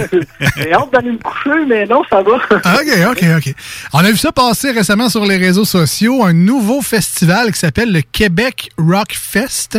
J'ai 0.57 0.73
hâte 0.73 0.93
d'aller 0.93 1.13
me 1.13 1.19
coucher, 1.19 1.65
mais 1.67 1.87
non, 1.87 2.03
ça 2.11 2.23
va. 2.23 2.33
OK, 2.57 3.11
OK, 3.11 3.25
OK. 3.39 3.55
On 3.93 3.99
a 4.01 4.11
vu 4.11 4.17
ça 4.17 4.31
passer 4.31 4.71
récemment 4.71 5.09
sur 5.09 5.25
les 5.25 5.37
réseaux 5.37 5.65
sociaux, 5.65 6.23
un 6.25 6.33
nouveau 6.33 6.83
festival 6.83 7.51
qui 7.53 7.59
s'appelle 7.59 7.93
le 7.93 8.03
Québec 8.03 8.71
Rock 8.79 9.15
Fest. 9.19 9.79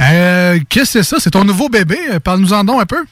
Euh, 0.00 0.58
Qu'est-ce 0.68 0.94
que 0.94 1.02
c'est 1.02 1.02
ça? 1.04 1.16
C'est 1.20 1.30
ton 1.30 1.44
nouveau 1.44 1.68
bébé? 1.68 1.98
Euh, 2.10 2.20
Parle-nous-en 2.20 2.64
donc 2.64 2.82
un 2.82 2.86
peu. 2.86 3.04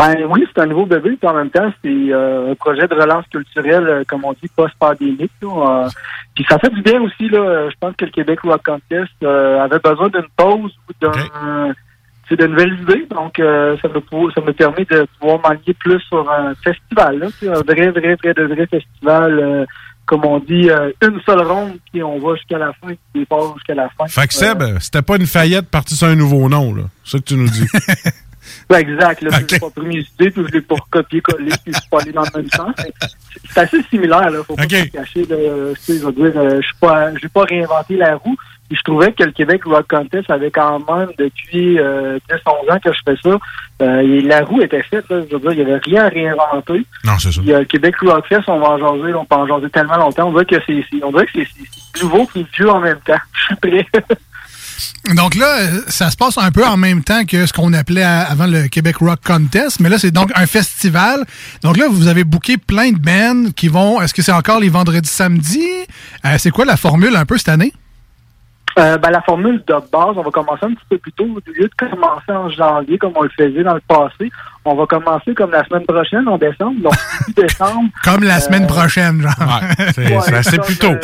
Ben 0.00 0.24
oui, 0.30 0.46
c'est 0.48 0.62
un 0.62 0.66
nouveau 0.66 0.86
bébé, 0.86 1.16
puis 1.20 1.28
en 1.28 1.34
même 1.34 1.50
temps, 1.50 1.70
c'est 1.84 1.90
euh, 1.90 2.52
un 2.52 2.54
projet 2.54 2.88
de 2.88 2.94
relance 2.94 3.26
culturelle, 3.26 3.86
euh, 3.86 4.02
comme 4.08 4.24
on 4.24 4.32
dit, 4.32 4.48
post-pandémique. 4.56 5.30
Euh, 5.42 5.88
puis 6.34 6.46
ça 6.48 6.58
fait 6.58 6.70
du 6.70 6.80
bien 6.80 7.02
aussi, 7.02 7.28
là. 7.28 7.68
Je 7.68 7.74
pense 7.78 7.94
que 7.96 8.06
le 8.06 8.10
Québec 8.10 8.40
Rock 8.42 8.62
Contest 8.64 9.12
euh, 9.22 9.60
avait 9.60 9.78
besoin 9.78 10.08
d'une 10.08 10.28
pause 10.36 10.72
ou 10.88 10.92
d'un 11.00 11.74
c'est 12.30 12.36
de 12.36 12.46
nouvelles 12.46 12.80
idées. 12.80 13.06
Donc, 13.10 13.38
euh, 13.40 13.76
ça, 13.82 13.88
me, 13.88 14.30
ça 14.30 14.40
me 14.40 14.52
permet 14.52 14.84
de 14.84 15.06
pouvoir 15.18 15.40
m'aligner 15.40 15.74
plus 15.74 16.00
sur 16.08 16.30
un 16.30 16.54
festival. 16.54 17.18
Là, 17.18 17.26
un 17.42 17.62
vrai, 17.62 17.90
vrai, 17.90 18.14
vrai, 18.14 18.34
de 18.34 18.44
vrai 18.54 18.66
festival. 18.66 19.38
euh, 19.38 19.66
comme 20.06 20.24
on 20.24 20.40
dit, 20.40 20.68
euh, 20.68 20.90
une 21.02 21.20
seule 21.24 21.42
ronde, 21.42 21.78
puis 21.92 22.02
on 22.02 22.18
va 22.18 22.34
jusqu'à 22.34 22.58
la 22.58 22.72
fin, 22.72 22.88
puis 22.88 22.98
départ 23.14 23.54
jusqu'à 23.54 23.74
la 23.74 23.88
fin. 23.90 24.06
Fait 24.08 24.26
que 24.26 24.34
Seb, 24.34 24.62
c'était 24.80 25.02
pas 25.02 25.16
une 25.16 25.26
faillette 25.26 25.68
partie 25.68 25.94
sur 25.94 26.08
un 26.08 26.16
nouveau 26.16 26.48
nom, 26.48 26.74
là. 26.74 26.82
C'est 27.04 27.12
ça 27.12 27.18
que 27.18 27.24
tu 27.24 27.36
nous 27.36 27.48
dis. 27.48 27.66
Ouais, 28.70 28.80
exact. 28.80 29.22
Là, 29.22 29.30
Je 29.48 29.54
l'ai 29.54 29.60
pas 29.60 29.70
pris 29.70 29.86
mes 29.86 29.98
idées, 30.00 30.30
puis 30.30 30.44
je 30.48 30.52
l'ai 30.52 30.60
pas 30.60 30.76
recopié-collé, 30.76 31.50
puis 31.64 31.72
je 31.74 31.78
suis 31.80 31.88
pas 31.90 32.00
allé 32.00 32.12
dans 32.12 32.22
le 32.22 32.30
même 32.40 32.50
sens. 32.50 32.74
C'est- 32.76 33.60
assez 33.60 33.82
similaire, 33.90 34.30
là. 34.30 34.42
Faut 34.46 34.54
pas 34.56 34.62
se 34.64 34.68
cacher. 34.92 35.24
là. 35.26 35.36
Je 35.88 35.92
veux 36.04 36.12
dire, 36.12 36.32
euh, 36.40 36.60
je 36.60 36.66
suis 36.66 36.76
pas, 36.80 37.14
j'ai 37.20 37.28
pas 37.28 37.42
réinventé 37.44 37.96
la 37.96 38.16
roue. 38.16 38.36
Puis 38.68 38.78
je 38.78 38.84
trouvais 38.84 39.12
que 39.12 39.24
le 39.24 39.32
Québec 39.32 39.62
Rock 39.64 39.86
Contest 39.90 40.30
avait 40.30 40.52
quand 40.52 40.78
même, 40.88 41.08
depuis 41.18 41.76
euh, 41.80 42.20
10-11 42.30 42.70
ans 42.70 42.78
que 42.78 42.92
je 42.92 42.98
fais 43.04 43.16
ça, 43.20 43.36
euh, 43.82 44.00
et 44.00 44.20
la 44.20 44.42
roue 44.44 44.62
était 44.62 44.84
faite. 44.84 45.04
Là, 45.10 45.22
je 45.28 45.34
veux 45.36 45.40
dire, 45.40 45.52
il 45.52 45.58
y 45.58 45.62
avait 45.62 45.78
rien 45.78 46.04
à 46.04 46.08
réinventer. 46.08 46.86
Non, 47.02 47.18
c'est 47.18 47.32
ça. 47.32 47.40
Puis, 47.40 47.52
euh, 47.52 47.58
le 47.58 47.64
Québec 47.64 47.96
Rock 48.02 48.26
Fest, 48.28 48.44
on 48.46 48.60
va 48.60 48.68
en 48.68 48.78
jaser, 48.78 49.12
on 49.14 49.24
peut 49.24 49.34
en 49.34 49.46
jaser 49.48 49.70
tellement 49.70 49.96
longtemps. 49.96 50.28
On 50.28 50.32
dirait 50.32 50.44
que 50.44 50.54
c'est, 50.68 50.84
c'est- 50.88 51.02
on 51.02 51.10
dirait 51.10 51.26
que 51.26 51.32
c'est, 51.34 52.00
nouveau 52.04 52.24
puis 52.26 52.46
vieux 52.56 52.70
en 52.70 52.78
même 52.78 53.00
temps. 53.00 53.18
Je 53.34 53.40
suis 53.46 53.56
prêt. 53.56 53.86
Donc 55.14 55.34
là, 55.34 55.56
ça 55.88 56.10
se 56.10 56.16
passe 56.16 56.38
un 56.38 56.50
peu 56.50 56.64
en 56.66 56.76
même 56.76 57.02
temps 57.02 57.24
que 57.24 57.46
ce 57.46 57.52
qu'on 57.52 57.72
appelait 57.72 58.02
avant 58.04 58.46
le 58.46 58.68
Québec 58.68 58.96
Rock 58.98 59.20
Contest, 59.24 59.80
mais 59.80 59.88
là, 59.88 59.98
c'est 59.98 60.10
donc 60.10 60.30
un 60.34 60.46
festival. 60.46 61.24
Donc 61.62 61.76
là, 61.76 61.86
vous 61.90 62.06
avez 62.08 62.24
booké 62.24 62.56
plein 62.56 62.92
de 62.92 62.98
bands 62.98 63.50
qui 63.56 63.68
vont... 63.68 64.00
Est-ce 64.00 64.14
que 64.14 64.22
c'est 64.22 64.32
encore 64.32 64.60
les 64.60 64.68
vendredis, 64.68 65.08
samedis? 65.08 65.68
Euh, 66.24 66.36
c'est 66.38 66.50
quoi 66.50 66.64
la 66.64 66.76
formule 66.76 67.16
un 67.16 67.24
peu 67.26 67.38
cette 67.38 67.48
année? 67.50 67.72
Euh, 68.78 68.96
ben, 68.98 69.10
la 69.10 69.20
formule 69.22 69.62
de 69.66 69.74
base, 69.92 70.14
on 70.16 70.22
va 70.22 70.30
commencer 70.30 70.64
un 70.64 70.68
petit 70.74 70.84
peu 70.88 70.98
plus 70.98 71.12
tôt. 71.12 71.24
Au 71.24 71.50
lieu 71.50 71.68
de 71.68 71.74
commencer 71.76 72.30
en 72.30 72.48
janvier 72.48 72.98
comme 72.98 73.12
on 73.16 73.22
le 73.22 73.30
faisait 73.36 73.64
dans 73.64 73.74
le 73.74 73.80
passé, 73.86 74.30
on 74.64 74.76
va 74.76 74.86
commencer 74.86 75.34
comme 75.34 75.50
la 75.50 75.64
semaine 75.64 75.84
prochaine, 75.84 76.28
en 76.28 76.38
décembre. 76.38 76.80
Donc, 76.80 76.94
décembre. 77.36 77.90
Comme 78.04 78.22
la 78.22 78.38
semaine 78.38 78.62
Euh, 78.64 78.66
prochaine, 78.68 79.20
genre. 79.22 79.60
c'est 79.94 80.16
Ouais, 80.16 80.34
assez 80.34 80.58
plus 80.58 80.76
tôt. 80.78 80.94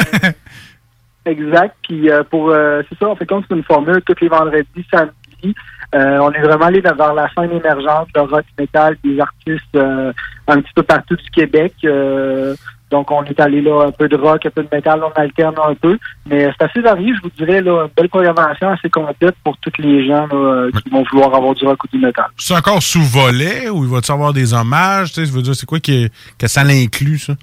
Euh, 1.27 1.31
exact. 1.31 1.77
Puis 1.83 2.11
euh, 2.11 2.23
pour 2.25 2.51
euh, 2.51 2.83
c'est 2.89 2.99
ça, 2.99 3.09
on 3.09 3.17
fait 3.17 3.27
comme 3.27 3.43
c'est 3.49 3.55
une 3.55 3.65
formule 3.65 4.03
tous 4.03 4.21
les 4.21 4.29
vendredis, 4.29 4.87
samedis. 4.91 5.55
Euh, 5.95 6.19
on 6.19 6.33
est 6.33 6.43
vraiment 6.43 6.67
allé 6.67 6.81
vers 6.81 7.15
la 7.15 7.29
scène 7.35 7.53
émergente, 7.53 8.09
le 8.15 8.23
rock 8.23 8.45
metal, 8.59 8.97
des 9.05 9.21
artistes 9.21 9.77
euh, 9.77 10.13
un 10.49 10.61
petit 10.61 10.73
peu 10.75 10.83
partout 10.83 11.17
du 11.17 11.31
Québec. 11.31 11.75
Euh, 11.85 12.55
donc 12.91 13.11
on 13.11 13.25
est 13.25 13.39
allé 13.41 13.61
là 13.61 13.87
un 13.87 13.91
peu 13.91 14.09
de 14.09 14.17
rock, 14.17 14.47
un 14.47 14.51
peu 14.51 14.63
de 14.63 14.69
métal, 14.71 15.03
on 15.03 15.21
alterne 15.21 15.55
un 15.65 15.75
peu. 15.75 15.99
Mais 16.27 16.51
c'est 16.57 16.67
assez 16.67 16.81
varié, 16.81 17.13
je 17.17 17.23
vous 17.23 17.31
dirais, 17.37 17.61
là, 17.61 17.85
une 17.85 17.91
belle 17.97 18.09
programmation 18.09 18.69
assez 18.69 18.89
complète 18.89 19.35
pour 19.43 19.57
tous 19.59 19.73
les 19.79 20.07
gens 20.07 20.27
là, 20.27 20.35
euh, 20.35 20.71
qui 20.71 20.91
vont 20.91 21.05
vouloir 21.11 21.35
avoir 21.35 21.55
du 21.55 21.65
rock 21.65 21.83
ou 21.85 21.89
du 21.89 21.99
métal. 21.99 22.27
C'est 22.37 22.55
encore 22.55 22.83
sous 22.83 23.03
volet 23.03 23.69
ou 23.69 23.85
il 23.85 23.91
va-tu 23.91 24.13
avoir 24.13 24.33
des 24.33 24.55
hommages? 24.55 25.13
Tu 25.13 25.21
sais, 25.21 25.27
je 25.27 25.33
veux 25.33 25.43
dire, 25.43 25.55
c'est 25.55 25.67
quoi 25.67 25.81
qui 25.81 26.11
que 26.39 26.47
ça 26.47 26.63
l'inclut, 26.63 27.19
ça? 27.19 27.35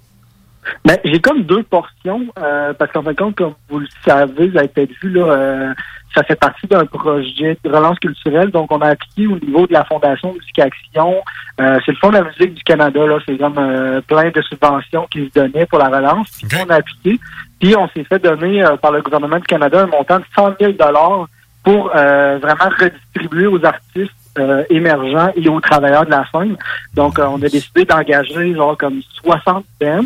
Ben, 0.86 0.98
j'ai 1.04 1.20
comme 1.20 1.44
deux 1.44 1.64
portions, 1.64 2.28
euh, 2.40 2.74
parce 2.74 2.92
qu'en 2.92 3.04
fin 3.04 3.12
de 3.12 3.18
compte, 3.18 3.36
comme 3.36 3.54
vous 3.70 3.80
le 3.80 3.88
savez, 4.06 4.48
vous 4.48 4.58
avez 4.58 4.68
peut-être 4.68 4.94
vu, 5.02 5.10
là, 5.12 5.26
euh, 5.26 5.74
ça 6.16 6.24
fait 6.24 6.36
partie 6.36 6.68
d'un 6.68 6.86
projet 6.86 7.58
de 7.64 7.70
relance 7.70 7.98
culturelle. 8.00 8.52
Donc, 8.52 8.72
on 8.72 8.82
a 8.82 8.90
appliqué 8.90 9.28
au 9.28 9.40
niveau 9.40 9.66
de 9.66 9.74
la 9.74 9.84
Fondation 9.86 10.34
Musique 10.34 10.60
Action. 10.60 11.16
Euh, 11.60 11.80
c'est 11.86 11.92
le 11.92 11.98
Fonds 11.98 12.10
de 12.10 12.18
la 12.18 12.24
musique 12.24 12.54
du 12.54 12.64
Canada, 12.64 13.06
là. 13.06 13.18
C'est 13.26 13.38
comme 13.38 13.58
euh, 13.58 14.02
plein 14.02 14.30
de 14.30 14.42
subventions 14.42 15.08
qui 15.12 15.26
se 15.26 15.40
donnaient 15.40 15.66
pour 15.66 15.80
la 15.80 15.88
relance. 15.88 16.28
Puis 16.48 16.58
on 16.64 16.70
a 16.70 16.76
appliqué. 16.76 17.20
Puis 17.60 17.76
on 17.76 17.88
s'est 17.90 18.04
fait 18.04 18.20
donner 18.20 18.64
euh, 18.64 18.78
par 18.78 18.92
le 18.92 19.02
gouvernement 19.02 19.38
du 19.38 19.44
Canada 19.44 19.82
un 19.82 19.88
montant 19.88 20.20
de 20.20 20.26
100 20.36 20.54
000 20.60 20.74
pour 21.64 21.92
euh, 21.96 22.38
vraiment 22.42 22.70
redistribuer 22.78 23.48
aux 23.48 23.64
artistes 23.66 24.12
euh, 24.38 24.64
émergents 24.70 25.32
et 25.36 25.48
aux 25.48 25.62
travailleurs 25.62 26.06
de 26.06 26.12
la 26.12 26.26
scène. 26.32 26.58
Donc, 26.94 27.18
euh, 27.18 27.26
on 27.26 27.38
a 27.38 27.50
décidé 27.50 27.86
d'engager 27.86 28.54
genre 28.54 28.78
comme 28.78 29.02
60 29.24 29.66
bands 29.80 30.02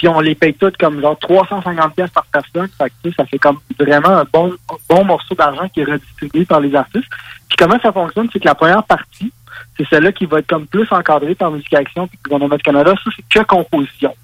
puis 0.00 0.08
on 0.08 0.20
les 0.20 0.34
paye 0.34 0.54
toutes 0.54 0.78
comme 0.78 0.98
genre 0.98 1.18
350 1.18 1.94
pièces 1.94 2.08
par 2.08 2.24
personne. 2.32 2.70
Fait 2.78 2.90
que, 3.04 3.14
ça 3.14 3.26
fait 3.26 3.38
comme 3.38 3.58
vraiment 3.78 4.08
un 4.08 4.24
bon, 4.32 4.50
bon 4.88 5.04
morceau 5.04 5.34
d'argent 5.34 5.68
qui 5.68 5.80
est 5.80 5.84
redistribué 5.84 6.46
par 6.46 6.60
les 6.60 6.74
artistes. 6.74 7.04
Puis 7.50 7.58
comment 7.58 7.78
ça 7.82 7.92
fonctionne, 7.92 8.26
c'est 8.32 8.40
que 8.40 8.46
la 8.46 8.54
première 8.54 8.82
partie, 8.84 9.30
c'est 9.76 9.86
celle-là 9.90 10.12
qui 10.12 10.24
va 10.24 10.38
être 10.38 10.46
comme 10.46 10.66
plus 10.66 10.90
encadrée 10.90 11.34
par 11.34 11.50
Musique 11.50 11.74
Action 11.74 12.06
puis 12.06 12.18
le 12.24 12.30
gouvernement 12.30 12.56
du 12.56 12.62
Canada. 12.62 12.94
Ça, 12.94 13.10
c'est 13.14 13.40
que 13.40 13.44
composition. 13.44 14.14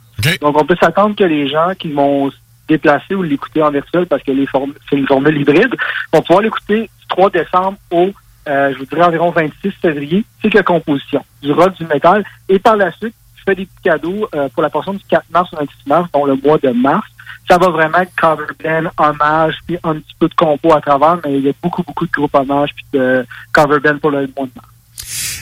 Donc, 0.41 0.59
on 0.59 0.65
peut 0.65 0.77
s'attendre 0.81 1.15
que 1.15 1.25
les 1.25 1.47
gens 1.47 1.75
qui 1.79 1.93
vont 1.93 2.31
se 2.31 2.37
déplacer 2.69 3.15
ou 3.15 3.23
l'écouter 3.23 3.63
en 3.63 3.71
virtuel 3.71 4.07
parce 4.07 4.23
que 4.23 4.33
c'est 4.89 4.97
une 4.97 5.07
formule 5.07 5.39
hybride, 5.39 5.77
vont 6.11 6.23
pouvoir 6.23 6.41
l'écouter 6.41 6.81
du 6.85 7.07
3 7.11 7.29
décembre 7.29 7.77
au, 7.91 8.13
euh, 8.49 8.73
je 8.73 8.79
vous 8.79 8.87
dirais, 8.87 9.05
environ 9.05 9.31
26 9.31 9.73
février. 9.73 10.25
C'est 10.41 10.49
que 10.49 10.63
composition. 10.63 11.23
Du 11.43 11.53
rock, 11.53 11.75
du 11.75 11.85
métal. 11.85 12.25
Et 12.49 12.59
par 12.59 12.77
la 12.77 12.91
suite, 12.93 13.15
fais 13.47 13.55
des 13.55 13.67
petits 13.67 13.83
cadeaux 13.83 14.29
euh, 14.35 14.49
pour 14.51 14.63
la 14.63 14.71
portion 14.71 14.93
du 14.93 15.05
4 15.09 15.25
mars 15.31 15.53
au 15.53 15.57
26 15.57 15.89
mars, 15.89 16.09
dont 16.13 16.25
le 16.25 16.37
mois 16.37 16.59
de 16.59 16.71
mars. 16.71 17.07
Ça 17.49 17.59
va 17.59 17.69
vraiment 17.69 17.99
être 17.99 18.15
cover 18.17 18.47
band, 18.63 18.91
hommage, 18.99 19.57
puis 19.67 19.79
un 19.85 19.95
petit 19.95 20.15
peu 20.19 20.29
de 20.29 20.35
compo 20.35 20.75
à 20.75 20.81
travers, 20.81 21.19
mais 21.25 21.39
il 21.39 21.45
y 21.45 21.49
a 21.49 21.53
beaucoup, 21.63 21.83
beaucoup 21.83 22.07
de 22.07 22.11
groupes 22.11 22.35
hommages 22.35 22.71
puis 22.75 22.85
de 22.93 23.25
cover 23.53 23.79
band 23.79 23.99
pour 23.99 24.11
le 24.11 24.29
mois 24.37 24.47
de 24.47 24.53
mars. 24.57 24.76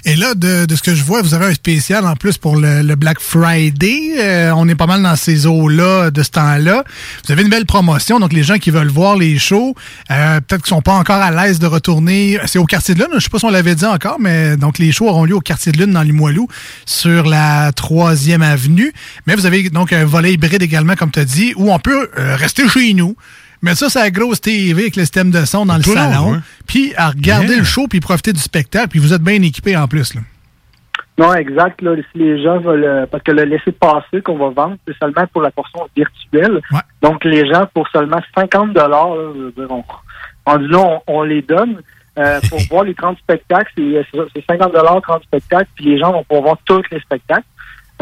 Et 0.05 0.17
là, 0.17 0.35
de, 0.35 0.67
de 0.67 0.77
ce 0.77 0.83
que 0.83 0.95
je 0.95 1.03
vois, 1.03 1.23
vous 1.23 1.35
avez 1.35 1.47
un 1.47 1.55
spécial 1.55 2.07
en 2.07 2.17
plus 2.17 2.39
pour 2.39 2.57
le, 2.57 2.95
Black 2.95 3.21
Friday. 3.21 4.15
Euh, 4.19 4.53
on 4.55 4.69
est 4.69 4.75
pas 4.75 4.87
mal 4.87 5.03
dans 5.03 5.17
ces 5.17 5.47
eaux-là 5.47 6.11
de 6.11 6.23
ce 6.23 6.31
temps-là. 6.31 6.85
Vous 7.25 7.33
avez 7.33 7.43
une 7.43 7.49
belle 7.49 7.67
promotion, 7.67 8.21
donc 8.21 8.33
les 8.33 8.43
gens 8.43 8.59
qui 8.59 8.71
veulent 8.71 8.89
voir 8.89 9.17
les 9.17 9.39
shows, 9.39 9.75
euh, 10.11 10.41
peut-être 10.41 10.63
qu'ils 10.63 10.71
sont 10.71 10.83
pas 10.83 10.93
encore 10.93 11.17
à 11.17 11.31
l'aise 11.31 11.59
de 11.59 11.67
retourner. 11.67 12.39
C'est 12.47 12.59
au 12.59 12.67
Quartier 12.67 12.95
de 12.95 13.01
Lune, 13.01 13.09
je 13.15 13.21
sais 13.21 13.31
pas 13.31 13.39
si 13.39 13.45
on 13.45 13.51
l'avait 13.51 13.75
dit 13.75 13.85
encore, 13.85 14.19
mais 14.21 14.57
donc 14.57 14.79
les 14.79 14.93
shows 14.93 15.09
auront 15.09 15.25
lieu 15.25 15.35
au 15.35 15.41
Quartier 15.41 15.73
de 15.73 15.79
Lune 15.79 15.93
dans 15.93 16.03
Limoilou, 16.03 16.49
sur 16.87 17.27
la 17.27 17.73
troisième 17.73 18.43
avenue. 18.43 18.93
Mais 19.27 19.35
vous 19.35 19.47
avez 19.47 19.71
donc 19.71 19.93
un 19.93 20.05
volet 20.05 20.35
hybride 20.35 20.63
également, 20.63 20.95
comme 20.95 21.11
tu 21.11 21.21
as 21.21 21.25
dit, 21.25 21.55
où 21.57 21.73
on 21.73 21.79
peut 21.79 22.11
euh, 22.19 22.37
rester 22.37 22.69
chez 22.69 22.95
nous. 22.95 23.17
Mettre 23.65 23.79
ça 23.79 23.89
sur 23.89 24.01
la 24.01 24.11
grosse 24.11 24.43
TV 24.43 24.83
avec 24.83 24.95
le 24.97 25.03
système 25.03 25.31
de 25.31 25.43
son 25.47 25.65
dans 25.65 25.77
le 25.79 25.83
Tout 25.83 25.91
le 25.91 25.97
long, 25.97 26.03
salon, 26.03 26.43
puis 26.67 26.93
à 26.99 27.09
regarder 27.09 27.49
Yeah. 27.49 27.59
le 27.61 27.65
show, 27.65 27.89
puis 27.89 27.99
profiter 28.01 28.35
du 28.35 28.39
spectacle, 28.41 28.89
puis 28.89 28.99
vous 28.99 29.15
êtes 29.15 29.23
bien 29.23 29.41
équipé 29.41 29.75
en 29.75 29.89
plus. 29.89 30.13
Là. 30.15 30.21
Non, 31.17 31.33
exact. 31.33 31.81
Là, 31.81 31.95
si 32.13 32.19
les 32.19 32.43
gens 32.43 32.59
veulent, 32.59 32.85
euh, 32.85 33.07
parce 33.11 33.23
que 33.23 33.33
le 33.33 33.45
laisser 33.45 33.73
passer 33.73 34.21
qu'on 34.23 34.37
va 34.37 34.51
vendre, 34.51 34.77
c'est 34.87 34.95
seulement 34.99 35.27
pour 35.33 35.41
la 35.41 35.51
portion 35.51 35.81
virtuelle. 35.97 36.61
Donc, 37.01 37.25
les 37.25 37.49
gens, 37.51 37.65
pour 37.73 37.89
seulement 37.89 38.21
50 38.37 38.75
dollars, 38.75 39.09
on, 39.09 39.85
on, 40.47 40.57
dit 40.59 40.67
là, 40.69 40.79
on, 40.81 41.01
on 41.07 41.23
les 41.23 41.41
donne. 41.41 41.79
Euh, 42.19 42.41
pour 42.51 42.61
voir 42.71 42.85
les 42.85 42.95
30 42.95 43.17
spectacles, 43.19 43.73
c'est 43.77 44.07
c'est 44.35 44.45
50 44.47 44.73
dollars 44.75 45.01
30 45.03 45.23
spectacles, 45.23 45.71
puis 45.75 45.87
les 45.87 45.99
gens 45.99 46.13
vont 46.13 46.23
pouvoir 46.25 46.43
voir 46.43 46.59
tous 46.67 46.83
les 46.93 47.01
spectacles. 47.01 47.47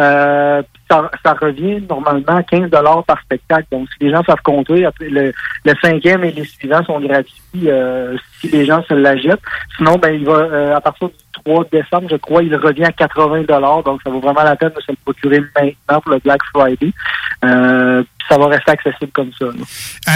Euh, 0.03 0.63
ça, 0.91 1.11
ça 1.25 1.33
revient 1.35 1.81
normalement 1.89 2.37
à 2.37 2.43
15 2.43 2.71
dollars 2.71 3.05
par 3.05 3.21
spectacle. 3.23 3.67
Donc, 3.71 3.89
si 3.93 4.05
les 4.05 4.11
gens 4.11 4.23
savent 4.25 4.43
compter, 4.43 4.87
le, 5.01 5.33
le 5.65 5.75
cinquième 5.81 6.25
et 6.25 6.33
les 6.33 6.45
suivants 6.45 6.85
sont 6.85 7.01
gratuits 7.01 7.67
euh, 7.67 8.17
si 8.41 8.49
les 8.49 8.65
gens 8.65 8.83
se 8.89 8.95
la 8.95 9.17
jettent. 9.17 9.41
Sinon, 9.77 9.97
ben 9.99 10.15
il 10.15 10.25
va 10.25 10.33
euh, 10.33 10.77
à 10.77 10.81
partir 10.81 11.09
du 11.09 11.15
3 11.33 11.65
décembre, 11.73 12.09
je 12.11 12.17
crois, 12.17 12.43
il 12.43 12.55
revient 12.55 12.85
à 12.85 12.93
80 12.93 13.43
dollars. 13.49 13.83
Donc, 13.83 14.01
ça 14.05 14.11
vaut 14.11 14.21
vraiment 14.21 14.43
la 14.43 14.55
peine 14.57 14.71
de 14.77 14.81
se 14.81 14.91
le 14.93 14.97
procurer 15.05 15.41
maintenant 15.41 16.01
pour 16.01 16.13
le 16.13 16.19
Black 16.19 16.41
Friday. 16.55 16.93
Euh, 17.45 18.03
puis 18.03 18.27
ça 18.29 18.39
va 18.39 18.47
rester 18.47 18.71
accessible 18.71 19.11
comme 19.13 19.31
ça. 19.39 19.47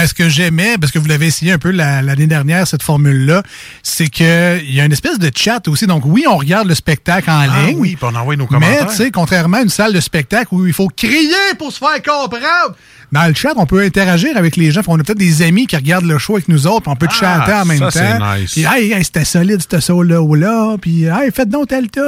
Ce 0.05 0.13
que 0.13 0.29
j'aimais, 0.29 0.77
parce 0.79 0.91
que 0.91 0.99
vous 0.99 1.07
l'avez 1.07 1.25
essayé 1.27 1.51
un 1.51 1.57
peu 1.57 1.71
la- 1.71 2.01
l'année 2.01 2.27
dernière, 2.27 2.65
cette 2.67 2.83
formule-là, 2.83 3.43
c'est 3.83 4.07
qu'il 4.07 4.25
y 4.73 4.79
a 4.79 4.85
une 4.85 4.91
espèce 4.93 5.19
de 5.19 5.29
chat 5.35 5.67
aussi. 5.67 5.87
Donc, 5.87 6.03
oui, 6.05 6.23
on 6.29 6.37
regarde 6.37 6.67
le 6.67 6.75
spectacle 6.75 7.29
en 7.29 7.39
Ah 7.39 7.65
ligne. 7.67 7.77
oui, 7.79 7.95
puis 7.99 8.07
on 8.09 8.15
envoie 8.15 8.35
nos 8.35 8.43
Mais, 8.45 8.49
commentaires. 8.49 8.87
tu 8.87 8.95
sais, 8.95 9.11
contrairement 9.11 9.57
à 9.57 9.61
une 9.61 9.69
salle 9.69 9.93
de 9.93 9.99
spectacle 9.99 10.47
où 10.53 10.65
il 10.65 10.73
faut 10.73 10.87
crier 10.87 11.33
pour 11.57 11.71
se 11.71 11.79
faire 11.79 12.01
comprendre, 12.01 12.75
dans 13.11 13.25
le 13.27 13.33
chat, 13.33 13.53
on 13.55 13.65
peut 13.65 13.81
interagir 13.83 14.35
avec 14.35 14.57
les 14.57 14.71
gens. 14.71 14.81
On 14.87 14.99
a 14.99 15.03
peut-être 15.03 15.17
des 15.17 15.41
amis 15.41 15.65
qui 15.67 15.75
regardent 15.75 16.05
le 16.05 16.17
show 16.17 16.35
avec 16.35 16.49
nous 16.49 16.67
autres, 16.67 16.81
puis 16.81 16.91
on 16.91 16.95
peut 16.95 17.07
chatter 17.09 17.53
en 17.53 17.65
même 17.65 17.81
Ah, 17.81 17.91
ça, 17.91 18.01
temps. 18.01 18.19
c'est 18.35 18.41
nice. 18.41 18.51
Puis, 18.51 18.65
hey, 18.65 18.91
hey, 18.91 19.03
c'était 19.03 19.23
solide, 19.25 19.61
ce 19.69 19.79
saut-là 19.79 20.21
ou 20.21 20.35
là. 20.35 20.75
Puis, 20.81 21.03
hey, 21.05 21.31
faites 21.31 21.49
donc 21.49 21.69
tel 21.69 21.89
tout. 21.89 22.01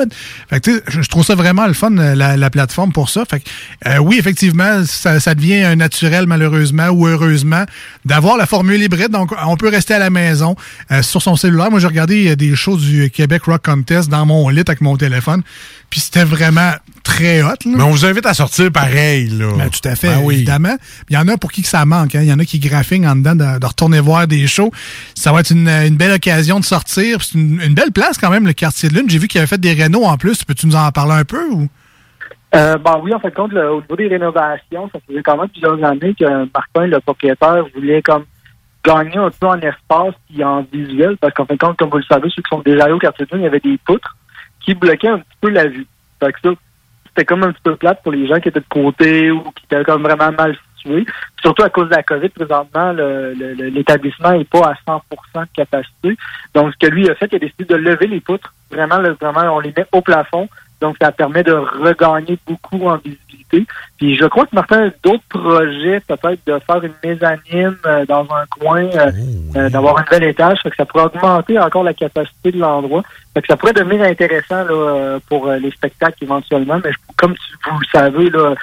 Fait 0.49 0.59
que, 0.59 0.69
tu 0.69 0.75
sais, 0.75 0.83
je, 0.87 1.07
trouve 1.09 1.25
ça 1.25 1.35
vraiment 1.35 1.67
le 1.67 1.73
fun, 1.73 1.95
euh, 1.97 2.15
la, 2.15 2.35
la 2.37 2.49
plateforme 2.49 2.91
pour 2.91 3.09
ça. 3.09 3.23
Fait 3.25 3.39
que, 3.39 3.49
euh, 3.87 3.97
oui, 3.99 4.17
effectivement, 4.19 4.83
ça, 4.85 5.19
ça 5.19 5.35
devient 5.35 5.63
un 5.63 5.75
naturel, 5.77 6.25
malheureusement 6.27 6.87
ou 6.89 7.07
heureusement, 7.07 7.63
d'avoir 8.05 8.37
la 8.37 8.45
formule 8.45 8.81
hybride. 8.81 9.09
Donc, 9.11 9.31
on 9.45 9.55
peut 9.57 9.69
rester 9.69 9.93
à 9.93 9.99
la 9.99 10.09
maison 10.09 10.55
euh, 10.91 11.01
sur 11.01 11.21
son 11.21 11.35
cellulaire. 11.35 11.71
Moi, 11.71 11.79
j'ai 11.79 11.87
regardé 11.87 12.29
euh, 12.29 12.35
des 12.35 12.55
shows 12.55 12.77
du 12.77 13.09
Québec 13.09 13.43
Rock 13.43 13.63
Contest 13.63 14.09
dans 14.09 14.25
mon 14.25 14.49
lit 14.49 14.59
avec 14.67 14.81
mon 14.81 14.97
téléphone. 14.97 15.43
Puis, 15.89 15.99
c'était 16.01 16.23
vraiment 16.23 16.71
très 17.03 17.41
hot. 17.41 17.47
là. 17.47 17.55
Mais 17.65 17.83
on 17.83 17.89
vous 17.91 18.05
invite 18.05 18.25
à 18.25 18.33
sortir 18.33 18.71
pareil, 18.71 19.27
là. 19.29 19.47
Ben, 19.57 19.69
tout 19.69 19.87
à 19.87 19.95
fait, 19.95 20.07
Ben 20.09 20.21
oui. 20.23 20.35
évidemment. 20.35 20.75
Il 21.09 21.15
y 21.15 21.17
en 21.17 21.27
a 21.27 21.37
pour 21.37 21.51
qui 21.51 21.61
que 21.63 21.67
ça 21.67 21.85
manque. 21.85 22.13
hein. 22.15 22.21
Il 22.21 22.27
y 22.27 22.33
en 22.33 22.39
a 22.39 22.45
qui 22.45 22.59
graphiquent 22.59 23.05
en 23.05 23.15
dedans 23.15 23.35
de, 23.35 23.59
de 23.59 23.65
retourner 23.65 23.99
voir 23.99 24.27
des 24.27 24.45
shows. 24.47 24.71
Ça 25.15 25.31
va 25.31 25.39
être 25.39 25.51
une, 25.51 25.67
une 25.67 25.97
belle 25.97 26.11
occasion 26.11 26.59
de 26.59 26.65
sortir. 26.65 27.21
C'est 27.23 27.35
une, 27.37 27.59
une 27.61 27.73
belle 27.73 27.91
place 27.91 28.17
quand 28.17 28.29
même, 28.29 28.45
le 28.45 28.53
quartier 28.53 28.89
de 28.89 28.93
lune. 28.95 29.09
J'ai 29.09 29.17
vu 29.17 29.27
qu'il 29.27 29.39
avait 29.39 29.47
fait 29.47 29.59
des 29.59 29.73
rénaux 29.73 30.03
en 30.05 30.17
plus. 30.17 30.43
Peux-tu 30.43 30.67
nous 30.67 30.75
en 30.75 30.91
parler 30.91 31.13
un 31.13 31.25
peu? 31.25 31.49
Ou? 31.49 31.67
Euh, 32.55 32.77
ben 32.77 32.99
oui, 33.03 33.13
en 33.13 33.19
fait, 33.19 33.31
compte, 33.33 33.51
le- 33.51 33.71
au 33.71 33.81
niveau 33.81 33.95
des 33.95 34.07
rénovations, 34.07 34.89
ça 34.91 34.99
faisait 35.07 35.21
quand 35.23 35.37
même 35.37 35.49
plusieurs 35.49 35.83
années 35.83 36.15
que 36.19 36.25
Martin, 36.53 36.87
le 36.87 36.99
propriétaire, 36.99 37.63
voulait 37.75 38.01
comme 38.01 38.23
gagner 38.83 39.17
un 39.17 39.29
peu 39.29 39.47
en 39.47 39.59
espace 39.59 40.15
et 40.35 40.43
en 40.43 40.65
visuel, 40.71 41.17
parce 41.21 41.33
qu'en 41.33 41.45
fin 41.45 41.53
de 41.55 41.59
compte, 41.59 41.77
comme 41.77 41.89
vous 41.89 41.97
le 41.97 42.03
savez, 42.09 42.27
ceux 42.35 42.41
qui 42.41 42.49
sont 42.49 42.61
déjà 42.65 42.85
allés 42.85 42.93
au 42.93 42.99
quartier 42.99 43.25
de 43.25 43.31
lune, 43.31 43.41
il 43.41 43.45
y 43.45 43.47
avait 43.47 43.59
des 43.59 43.77
poutres 43.85 44.15
qui 44.69 44.75
bloquaient 44.75 45.07
un 45.07 45.17
petit 45.17 45.37
peu 45.41 45.49
la 45.49 45.65
vue. 45.65 45.87
Ça, 46.21 46.27
c'était 47.07 47.25
comme 47.25 47.43
un 47.43 47.51
petit 47.51 47.61
peu 47.63 47.75
plate 47.75 48.03
pour 48.03 48.11
les 48.11 48.27
gens 48.27 48.39
qui 48.39 48.49
étaient 48.49 48.59
de 48.59 48.65
côté 48.69 49.31
ou 49.31 49.41
qui 49.41 49.65
étaient 49.65 49.83
comme 49.83 50.03
vraiment 50.03 50.31
mal 50.31 50.55
situés. 50.77 51.07
Surtout 51.41 51.63
à 51.63 51.71
cause 51.71 51.89
de 51.89 51.95
la 51.95 52.03
COVID, 52.03 52.29
présentement, 52.29 52.91
l'établissement 52.91 54.33
n'est 54.33 54.45
pas 54.45 54.69
à 54.69 54.75
100 54.85 55.01
de 55.09 55.47
capacité. 55.55 56.17
Donc, 56.53 56.71
ce 56.73 56.87
que 56.87 56.93
lui 56.93 57.09
a 57.09 57.15
fait, 57.15 57.27
il 57.31 57.37
a 57.37 57.39
décidé 57.39 57.65
de 57.65 57.75
lever 57.77 58.05
les 58.05 58.19
poutres. 58.19 58.53
Vraiment, 58.69 59.01
vraiment, 59.19 59.55
on 59.55 59.59
les 59.59 59.73
met 59.75 59.87
au 59.91 60.01
plafond. 60.01 60.47
Donc, 60.81 60.95
ça 61.01 61.11
permet 61.11 61.43
de 61.43 61.51
regagner 61.53 62.37
beaucoup 62.47 62.87
en 62.87 62.97
visibilité. 62.97 63.65
Puis, 63.97 64.15
je 64.15 64.25
crois 64.25 64.45
que 64.45 64.55
Martin 64.55 64.87
a 64.87 64.89
d'autres 65.03 65.23
projets, 65.27 65.99
peut-être 66.01 66.39
de 66.45 66.59
faire 66.59 66.83
une 66.83 66.93
mezzanine 67.03 67.75
euh, 67.85 68.05
dans 68.05 68.21
un 68.23 68.45
coin, 68.59 68.83
euh, 68.83 69.11
euh, 69.55 69.69
d'avoir 69.69 69.97
un 69.97 70.03
nouvel 70.03 70.29
étage. 70.29 70.59
Fait 70.61 70.69
que 70.69 70.75
ça 70.75 70.85
pourrait 70.85 71.05
augmenter 71.05 71.57
encore 71.59 71.83
la 71.83 71.93
capacité 71.93 72.51
de 72.51 72.59
l'endroit. 72.59 73.03
Fait 73.33 73.41
que 73.41 73.47
ça 73.47 73.57
pourrait 73.57 73.73
devenir 73.73 74.03
intéressant 74.03 74.63
là, 74.63 74.71
euh, 74.71 75.19
pour 75.27 75.47
euh, 75.47 75.57
les 75.57 75.71
spectacles 75.71 76.23
éventuellement. 76.23 76.79
Mais 76.83 76.91
je- 76.91 76.97
comme 77.17 77.33
tu- 77.35 77.69
vous 77.71 77.79
le 77.79 77.85
savez, 77.91 78.29
là, 78.29 78.53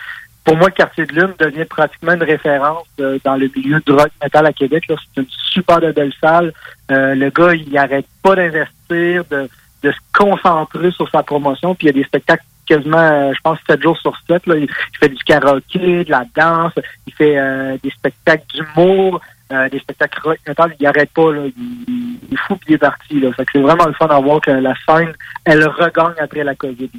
pour 0.44 0.56
moi, 0.56 0.68
le 0.68 0.72
quartier 0.74 1.04
de 1.06 1.12
lune 1.12 1.34
devient 1.40 1.64
pratiquement 1.64 2.12
une 2.12 2.22
référence 2.22 2.86
euh, 3.00 3.18
dans 3.24 3.34
le 3.34 3.50
milieu 3.54 3.80
du 3.84 3.92
rock 3.92 4.10
metal 4.22 4.46
à 4.46 4.52
Québec. 4.52 4.84
C'est 4.88 5.20
une 5.20 5.26
super 5.52 5.80
de 5.80 5.90
belle 5.90 6.12
salle. 6.20 6.52
Euh, 6.92 7.14
le 7.16 7.30
gars, 7.30 7.52
il 7.54 7.68
n'arrête 7.72 8.06
pas 8.22 8.36
d'investir, 8.36 9.24
de, 9.30 9.48
de 9.82 9.92
se 9.92 9.98
concentrer 10.12 10.90
sur 10.90 11.08
sa 11.10 11.22
promotion. 11.22 11.74
Puis 11.74 11.86
il 11.86 11.88
y 11.88 11.90
a 11.90 12.00
des 12.00 12.04
spectacles 12.04 12.44
quasiment, 12.66 12.98
euh, 12.98 13.32
je 13.32 13.40
pense, 13.42 13.58
7 13.68 13.82
jours 13.82 13.98
sur 13.98 14.16
7. 14.26 14.46
Là. 14.46 14.56
Il, 14.56 14.68
fait 14.98 15.08
du 15.08 15.22
karaoké, 15.24 16.04
de 16.04 16.10
la 16.10 16.24
danse, 16.34 16.72
il 17.06 17.14
fait 17.14 17.38
euh, 17.38 17.76
des 17.82 17.90
spectacles 17.90 18.44
d'humour, 18.54 19.20
euh, 19.52 19.68
des 19.68 19.78
spectacles 19.78 20.20
rock. 20.22 20.38
Il 20.46 20.84
n'arrête 20.84 21.10
pas. 21.10 21.32
Là. 21.32 21.42
Il, 21.46 22.18
il 22.30 22.34
est 22.34 22.74
est 22.74 22.78
parti. 22.78 23.22
C'est 23.52 23.60
vraiment 23.60 23.86
le 23.86 23.94
fun 23.94 24.06
à 24.06 24.20
voir 24.20 24.40
que 24.40 24.50
la 24.50 24.74
scène, 24.86 25.12
elle 25.44 25.66
regagne 25.66 26.14
après 26.20 26.44
la 26.44 26.54
COVID. 26.54 26.90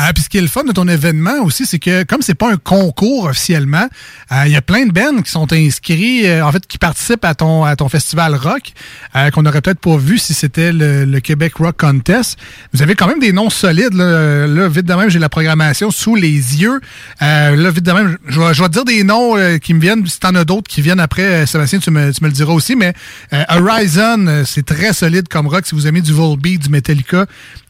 Ah, 0.00 0.12
puis 0.14 0.22
ce 0.22 0.28
qui 0.28 0.38
est 0.38 0.42
le 0.42 0.46
fun 0.46 0.62
de 0.62 0.70
ton 0.70 0.86
événement 0.86 1.42
aussi, 1.42 1.66
c'est 1.66 1.80
que 1.80 2.04
comme 2.04 2.22
c'est 2.22 2.36
pas 2.36 2.52
un 2.52 2.56
concours 2.56 3.24
officiellement, 3.24 3.88
euh, 4.30 4.42
il 4.46 4.52
y 4.52 4.56
a 4.56 4.62
plein 4.62 4.86
de 4.86 4.92
bands 4.92 5.22
qui 5.22 5.30
sont 5.30 5.52
inscrits, 5.52 6.24
euh, 6.24 6.46
en 6.46 6.52
fait, 6.52 6.64
qui 6.68 6.78
participent 6.78 7.24
à 7.24 7.34
ton 7.34 7.64
à 7.64 7.74
ton 7.74 7.88
festival 7.88 8.36
rock, 8.36 8.72
euh, 9.16 9.30
qu'on 9.30 9.42
n'aurait 9.42 9.60
peut-être 9.60 9.80
pas 9.80 9.96
vu 9.96 10.18
si 10.18 10.34
c'était 10.34 10.70
le, 10.72 11.18
Québec 11.18 11.54
Rock 11.56 11.78
Contest. 11.78 12.38
Vous 12.72 12.80
avez 12.80 12.94
quand 12.94 13.08
même 13.08 13.18
des 13.18 13.32
noms 13.32 13.50
solides. 13.50 13.94
Là, 13.94 14.68
vite 14.68 14.86
de 14.86 14.94
même, 14.94 15.08
j'ai 15.08 15.18
la 15.18 15.28
programmation 15.28 15.90
sous 15.90 16.14
les 16.14 16.60
yeux. 16.60 16.80
Euh, 17.22 17.56
là, 17.56 17.70
vite 17.70 17.84
de 17.84 17.92
même, 17.92 18.16
je 18.26 18.40
vais, 18.40 18.52
te 18.52 18.68
dire 18.68 18.84
des 18.84 19.04
noms 19.04 19.36
euh, 19.36 19.58
qui 19.58 19.74
me 19.74 19.80
viennent. 19.80 20.06
Si 20.06 20.20
t'en 20.20 20.34
as 20.34 20.44
d'autres 20.44 20.68
qui 20.68 20.80
viennent 20.80 21.00
après, 21.00 21.42
euh, 21.42 21.46
Tu 21.68 21.90
me, 21.90 22.12
tu 22.12 22.22
me 22.22 22.28
le 22.28 22.34
diras 22.34 22.52
aussi. 22.52 22.76
Mais 22.76 22.94
euh, 23.32 23.44
Horizon, 23.50 24.26
euh, 24.26 24.44
c'est 24.46 24.64
très 24.64 24.92
solide 24.92 25.28
comme 25.28 25.46
rock. 25.46 25.66
Si 25.66 25.74
vous 25.74 25.86
aimez 25.86 26.00
du 26.00 26.12
Volbeat, 26.12 26.62
du 26.62 26.68
Metallica, 26.70 27.26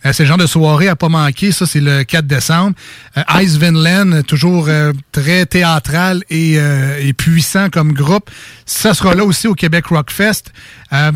euh, 0.06 0.12
c'est 0.12 0.22
le 0.22 0.28
genre 0.28 0.38
de 0.38 0.46
soirée 0.46 0.88
à 0.88 0.96
pas 0.96 1.08
manquer. 1.08 1.50
Ça, 1.50 1.66
c'est 1.66 1.80
le 1.80 2.04
4 2.04 2.26
décembre. 2.26 2.76
Euh, 3.16 3.40
Ice 3.42 3.56
Vinland, 3.56 4.22
toujours 4.22 4.68
très 5.12 5.46
théâtral 5.46 6.22
et, 6.30 6.58
puissant 7.16 7.70
comme 7.70 7.92
groupe. 7.92 8.30
Ça 8.66 8.94
sera 8.94 9.14
là 9.14 9.24
aussi 9.24 9.48
au 9.48 9.54
Québec 9.54 9.86
Rockfest. 9.86 10.52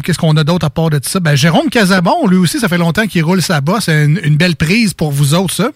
Qu'est-ce 0.02 0.18
qu'on 0.18 0.36
a 0.36 0.44
d'autre 0.44 0.66
à 0.66 0.70
part 0.70 0.90
de 0.90 1.00
ça? 1.02 1.20
Ben, 1.20 1.34
Jérôme 1.34 1.70
Casabon, 1.70 2.26
lui 2.26 2.38
aussi, 2.38 2.58
ça 2.58 2.68
fait 2.68 2.78
longtemps 2.78 3.06
qu'il 3.06 3.22
roule 3.22 3.42
sa 3.42 3.60
bosse. 3.60 3.84
C'est 3.84 4.04
une, 4.04 4.20
une 4.22 4.36
belle 4.36 4.56
prise 4.56 4.94
pour 4.94 5.12
vous 5.12 5.34
autres, 5.34 5.54
ça. 5.54 5.70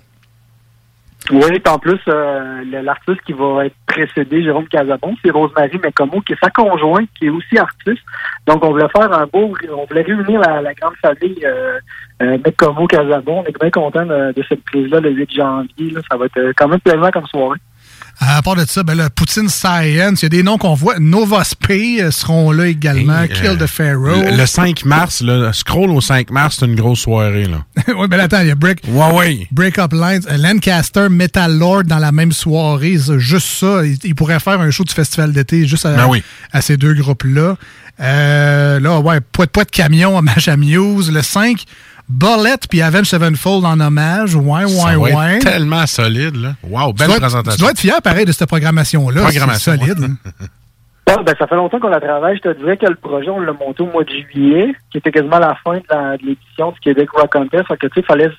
Oui, 1.32 1.60
en 1.66 1.78
plus, 1.78 1.98
euh, 2.08 2.62
l'artiste 2.82 3.20
qui 3.26 3.32
va 3.32 3.66
être 3.66 3.74
précédé, 3.86 4.44
Jérôme 4.44 4.68
Casabon, 4.68 5.16
c'est 5.24 5.30
Rosemary 5.30 5.78
Mecomo, 5.78 6.20
qui 6.20 6.34
est 6.34 6.40
sa 6.40 6.50
conjointe, 6.50 7.08
qui 7.18 7.26
est 7.26 7.30
aussi 7.30 7.58
artiste. 7.58 8.02
Donc, 8.46 8.64
on 8.64 8.70
voulait 8.70 8.88
faire 8.88 9.12
un 9.12 9.26
beau, 9.26 9.52
on 9.70 9.84
voulait 9.86 10.02
réunir 10.02 10.40
la, 10.40 10.62
la 10.62 10.74
grande 10.74 10.94
famille 11.02 11.44
euh, 11.44 11.78
euh, 12.22 12.38
Mecomo 12.44 12.86
Casabon. 12.86 13.40
On 13.40 13.44
est 13.44 13.60
bien 13.60 13.70
content 13.70 14.06
de, 14.06 14.32
de 14.32 14.44
cette 14.48 14.62
prise-là 14.64 15.00
le 15.00 15.10
8 15.10 15.34
janvier. 15.34 15.90
là. 15.90 16.00
Ça 16.08 16.16
va 16.16 16.26
être 16.26 16.38
euh, 16.38 16.52
quand 16.56 16.68
même 16.68 16.80
plaisant 16.80 17.10
comme 17.10 17.26
soirée. 17.26 17.58
À 18.18 18.40
part 18.40 18.56
de 18.56 18.64
ça, 18.64 18.82
ben 18.82 18.94
là, 18.94 19.10
Poutine 19.10 19.48
Science, 19.48 20.22
il 20.22 20.24
y 20.24 20.26
a 20.26 20.28
des 20.30 20.42
noms 20.42 20.56
qu'on 20.56 20.74
voit. 20.74 20.96
Euh, 20.98 22.10
seront 22.10 22.50
là 22.50 22.66
également. 22.66 23.22
Hey, 23.22 23.28
Kill 23.28 23.46
euh, 23.46 23.56
the 23.56 23.66
Pharaoh. 23.66 24.22
Le, 24.22 24.36
le 24.36 24.46
5 24.46 24.84
mars, 24.84 25.20
là, 25.20 25.52
scroll 25.52 25.90
au 25.90 26.00
5 26.00 26.30
mars, 26.30 26.56
c'est 26.58 26.66
une 26.66 26.74
grosse 26.76 27.00
soirée. 27.00 27.46
Là. 27.46 27.64
oui, 27.96 28.08
ben 28.08 28.18
attends, 28.20 28.40
il 28.40 28.48
y 28.48 28.50
a 28.50 28.54
Break, 28.54 28.82
ouais. 28.88 29.46
Break 29.52 29.78
Up 29.78 29.92
Lines, 29.92 30.22
euh, 30.30 30.36
Lancaster, 30.38 31.08
Metal 31.10 31.58
Lord 31.58 31.84
dans 31.84 31.98
la 31.98 32.12
même 32.12 32.32
soirée. 32.32 32.96
Juste 33.18 33.48
ça, 33.48 33.84
il, 33.84 33.98
il 34.04 34.14
pourrait 34.14 34.40
faire 34.40 34.60
un 34.60 34.70
show 34.70 34.84
du 34.84 34.94
festival 34.94 35.32
d'été 35.32 35.66
juste 35.66 35.84
à, 35.84 35.94
Ben 35.94 36.06
oui. 36.06 36.22
à 36.52 36.62
ces 36.62 36.76
deux 36.76 36.94
groupes-là. 36.94 37.56
Euh, 38.00 38.80
là, 38.80 39.00
ouais, 39.00 39.20
Poit 39.20 39.46
de 39.46 39.70
camion 39.70 40.18
à 40.18 40.56
Muse. 40.56 41.10
Le 41.10 41.22
5, 41.22 41.64
Bullet 42.08 42.56
puis 42.70 42.82
Avenged 42.82 43.06
Sevenfold 43.06 43.64
en 43.64 43.80
hommage. 43.80 44.34
Ouais, 44.36 44.64
ouais, 44.64 45.14
ouais. 45.14 45.38
tellement 45.40 45.86
solide. 45.86 46.36
Là. 46.36 46.54
Wow, 46.62 46.92
Tu 46.92 46.98
belle 46.98 47.08
dois, 47.08 47.16
présentation. 47.18 47.56
tu 47.56 47.60
dois 47.60 47.70
être 47.72 47.80
fier, 47.80 48.02
pareil, 48.02 48.24
de 48.24 48.32
cette 48.32 48.48
programmation-là. 48.48 49.22
Programmation, 49.22 49.72
C'est 49.72 49.78
solide. 49.86 50.10
Ah, 51.08 51.22
ben, 51.24 51.34
ça 51.38 51.46
fait 51.46 51.54
longtemps 51.54 51.78
qu'on 51.78 51.86
la 51.88 52.00
travaille. 52.00 52.36
Je 52.36 52.50
te 52.50 52.58
dirais 52.58 52.76
que 52.76 52.86
le 52.86 52.96
projet, 52.96 53.30
on 53.30 53.38
l'a 53.38 53.52
monté 53.52 53.80
au 53.84 53.86
mois 53.86 54.02
de 54.02 54.10
juillet, 54.10 54.74
qui 54.90 54.98
était 54.98 55.12
quasiment 55.12 55.38
la 55.38 55.54
fin 55.62 55.74
de 55.74 55.84
la- 55.88 56.16
de 56.16 56.26
l'édition 56.26 56.72
du 56.72 56.80
Québec 56.80 57.08
Rock 57.12 57.30
Contest. 57.32 57.64
Fait 57.68 57.76
que, 57.76 57.86
tu 57.86 57.94
sais, 57.94 58.00
il 58.00 58.04
fallait 58.06 58.28
se 58.28 58.34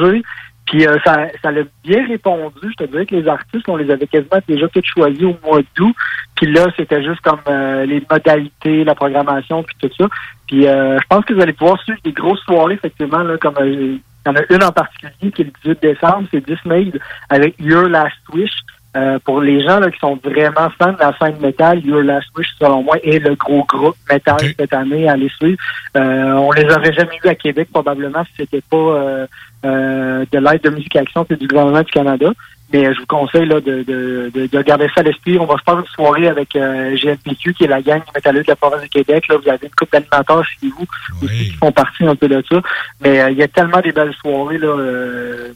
bouger. 0.00 0.22
Puis 0.64 0.86
euh, 0.86 0.96
ça, 1.04 1.26
ça 1.42 1.50
l'a 1.50 1.62
bien 1.82 2.06
répondu. 2.06 2.54
Je 2.62 2.84
te 2.84 2.88
dirais 2.88 3.04
que 3.04 3.16
les 3.16 3.26
artistes, 3.26 3.68
on 3.68 3.74
les 3.76 3.90
avait 3.90 4.06
quasiment 4.06 4.38
déjà 4.46 4.68
tous 4.68 4.82
choisis 4.94 5.24
au 5.24 5.36
mois 5.44 5.60
d'août. 5.76 5.92
Puis 6.36 6.52
là, 6.52 6.66
c'était 6.76 7.02
juste 7.02 7.20
comme 7.22 7.40
euh, 7.48 7.84
les 7.84 8.00
modalités, 8.08 8.84
la 8.84 8.94
programmation, 8.94 9.64
puis 9.64 9.74
tout 9.80 9.90
ça. 9.98 10.06
Puis 10.46 10.66
euh, 10.66 10.98
je 10.98 11.06
pense 11.08 11.24
que 11.24 11.34
vous 11.34 11.40
allez 11.40 11.52
pouvoir 11.52 11.80
suivre 11.82 11.98
des 12.04 12.12
grosses 12.12 12.42
soirées, 12.42 12.74
effectivement, 12.74 13.18
là, 13.18 13.36
comme 13.38 13.56
euh, 13.58 13.66
il 13.66 14.00
y 14.26 14.28
en 14.28 14.36
a 14.36 14.42
une 14.50 14.64
en 14.64 14.72
particulier 14.72 15.32
qui 15.32 15.42
est 15.42 15.44
le 15.44 15.74
18 15.74 15.82
décembre, 15.82 16.28
c'est 16.30 16.44
Disney 16.44 16.92
avec 17.28 17.54
Your 17.58 17.88
Last 17.88 18.16
Wish. 18.32 18.52
euh, 18.96 19.18
pour 19.24 19.40
les 19.40 19.60
gens 19.62 19.80
là, 19.80 19.90
qui 19.90 19.98
sont 19.98 20.18
vraiment 20.22 20.70
fans 20.78 20.92
de 20.92 20.98
la 21.00 21.16
scène 21.18 21.38
métal, 21.40 21.84
Your 21.84 22.02
Last 22.02 22.28
Wish, 22.36 22.48
selon 22.60 22.82
moi, 22.82 22.96
est 23.02 23.18
le 23.18 23.34
gros 23.34 23.64
groupe 23.64 23.96
métal 24.10 24.38
cette 24.58 24.72
année 24.72 25.08
à 25.08 25.16
les 25.16 25.28
suivre. 25.30 25.58
Euh, 25.96 26.32
on 26.34 26.52
les 26.52 26.64
aurait 26.64 26.92
jamais 26.92 27.18
eu 27.24 27.28
à 27.28 27.34
Québec, 27.34 27.68
probablement, 27.72 28.24
si 28.24 28.32
c'était 28.38 28.62
pas 28.62 28.76
euh, 28.76 29.26
euh, 29.64 30.24
de 30.30 30.38
l'aide 30.38 30.62
de 30.62 30.70
Musique 30.70 30.94
Action 30.96 31.26
et 31.28 31.36
du 31.36 31.48
gouvernement 31.48 31.82
du 31.82 31.90
Canada. 31.90 32.32
Mais 32.74 32.86
euh, 32.86 32.92
je 32.92 32.98
vous 32.98 33.06
conseille 33.06 33.46
là, 33.46 33.60
de, 33.60 33.84
de, 33.84 34.32
de, 34.34 34.46
de 34.48 34.62
garder 34.62 34.88
ça 34.92 35.00
à 35.00 35.04
l'esprit. 35.04 35.38
On 35.38 35.46
va 35.46 35.54
se 35.56 35.62
faire 35.62 35.78
une 35.78 35.86
soirée 35.86 36.26
avec 36.26 36.56
euh, 36.56 36.96
qui 36.96 37.64
est 37.64 37.68
la 37.68 37.80
gang 37.80 38.02
métalleux 38.12 38.42
de 38.42 38.48
la 38.48 38.56
province 38.56 38.82
du 38.82 38.88
Québec. 38.88 39.28
Là, 39.28 39.36
vous 39.36 39.48
avez 39.48 39.68
une 39.68 39.74
couple 39.76 39.92
d'animateurs 39.92 40.44
chez 40.44 40.66
vous 40.76 40.84
aussi 41.22 41.50
qui 41.50 41.56
font 41.56 41.70
partie 41.70 42.04
un 42.04 42.16
peu 42.16 42.26
de 42.26 42.42
ça. 42.50 42.60
Mais 43.00 43.20
euh, 43.20 43.30
il 43.30 43.38
y 43.38 43.44
a 43.44 43.48
tellement 43.48 43.80
des 43.80 43.92
belles 43.92 44.12
soirées. 44.14 44.58
Là, 44.58 44.66
euh, 44.66 45.52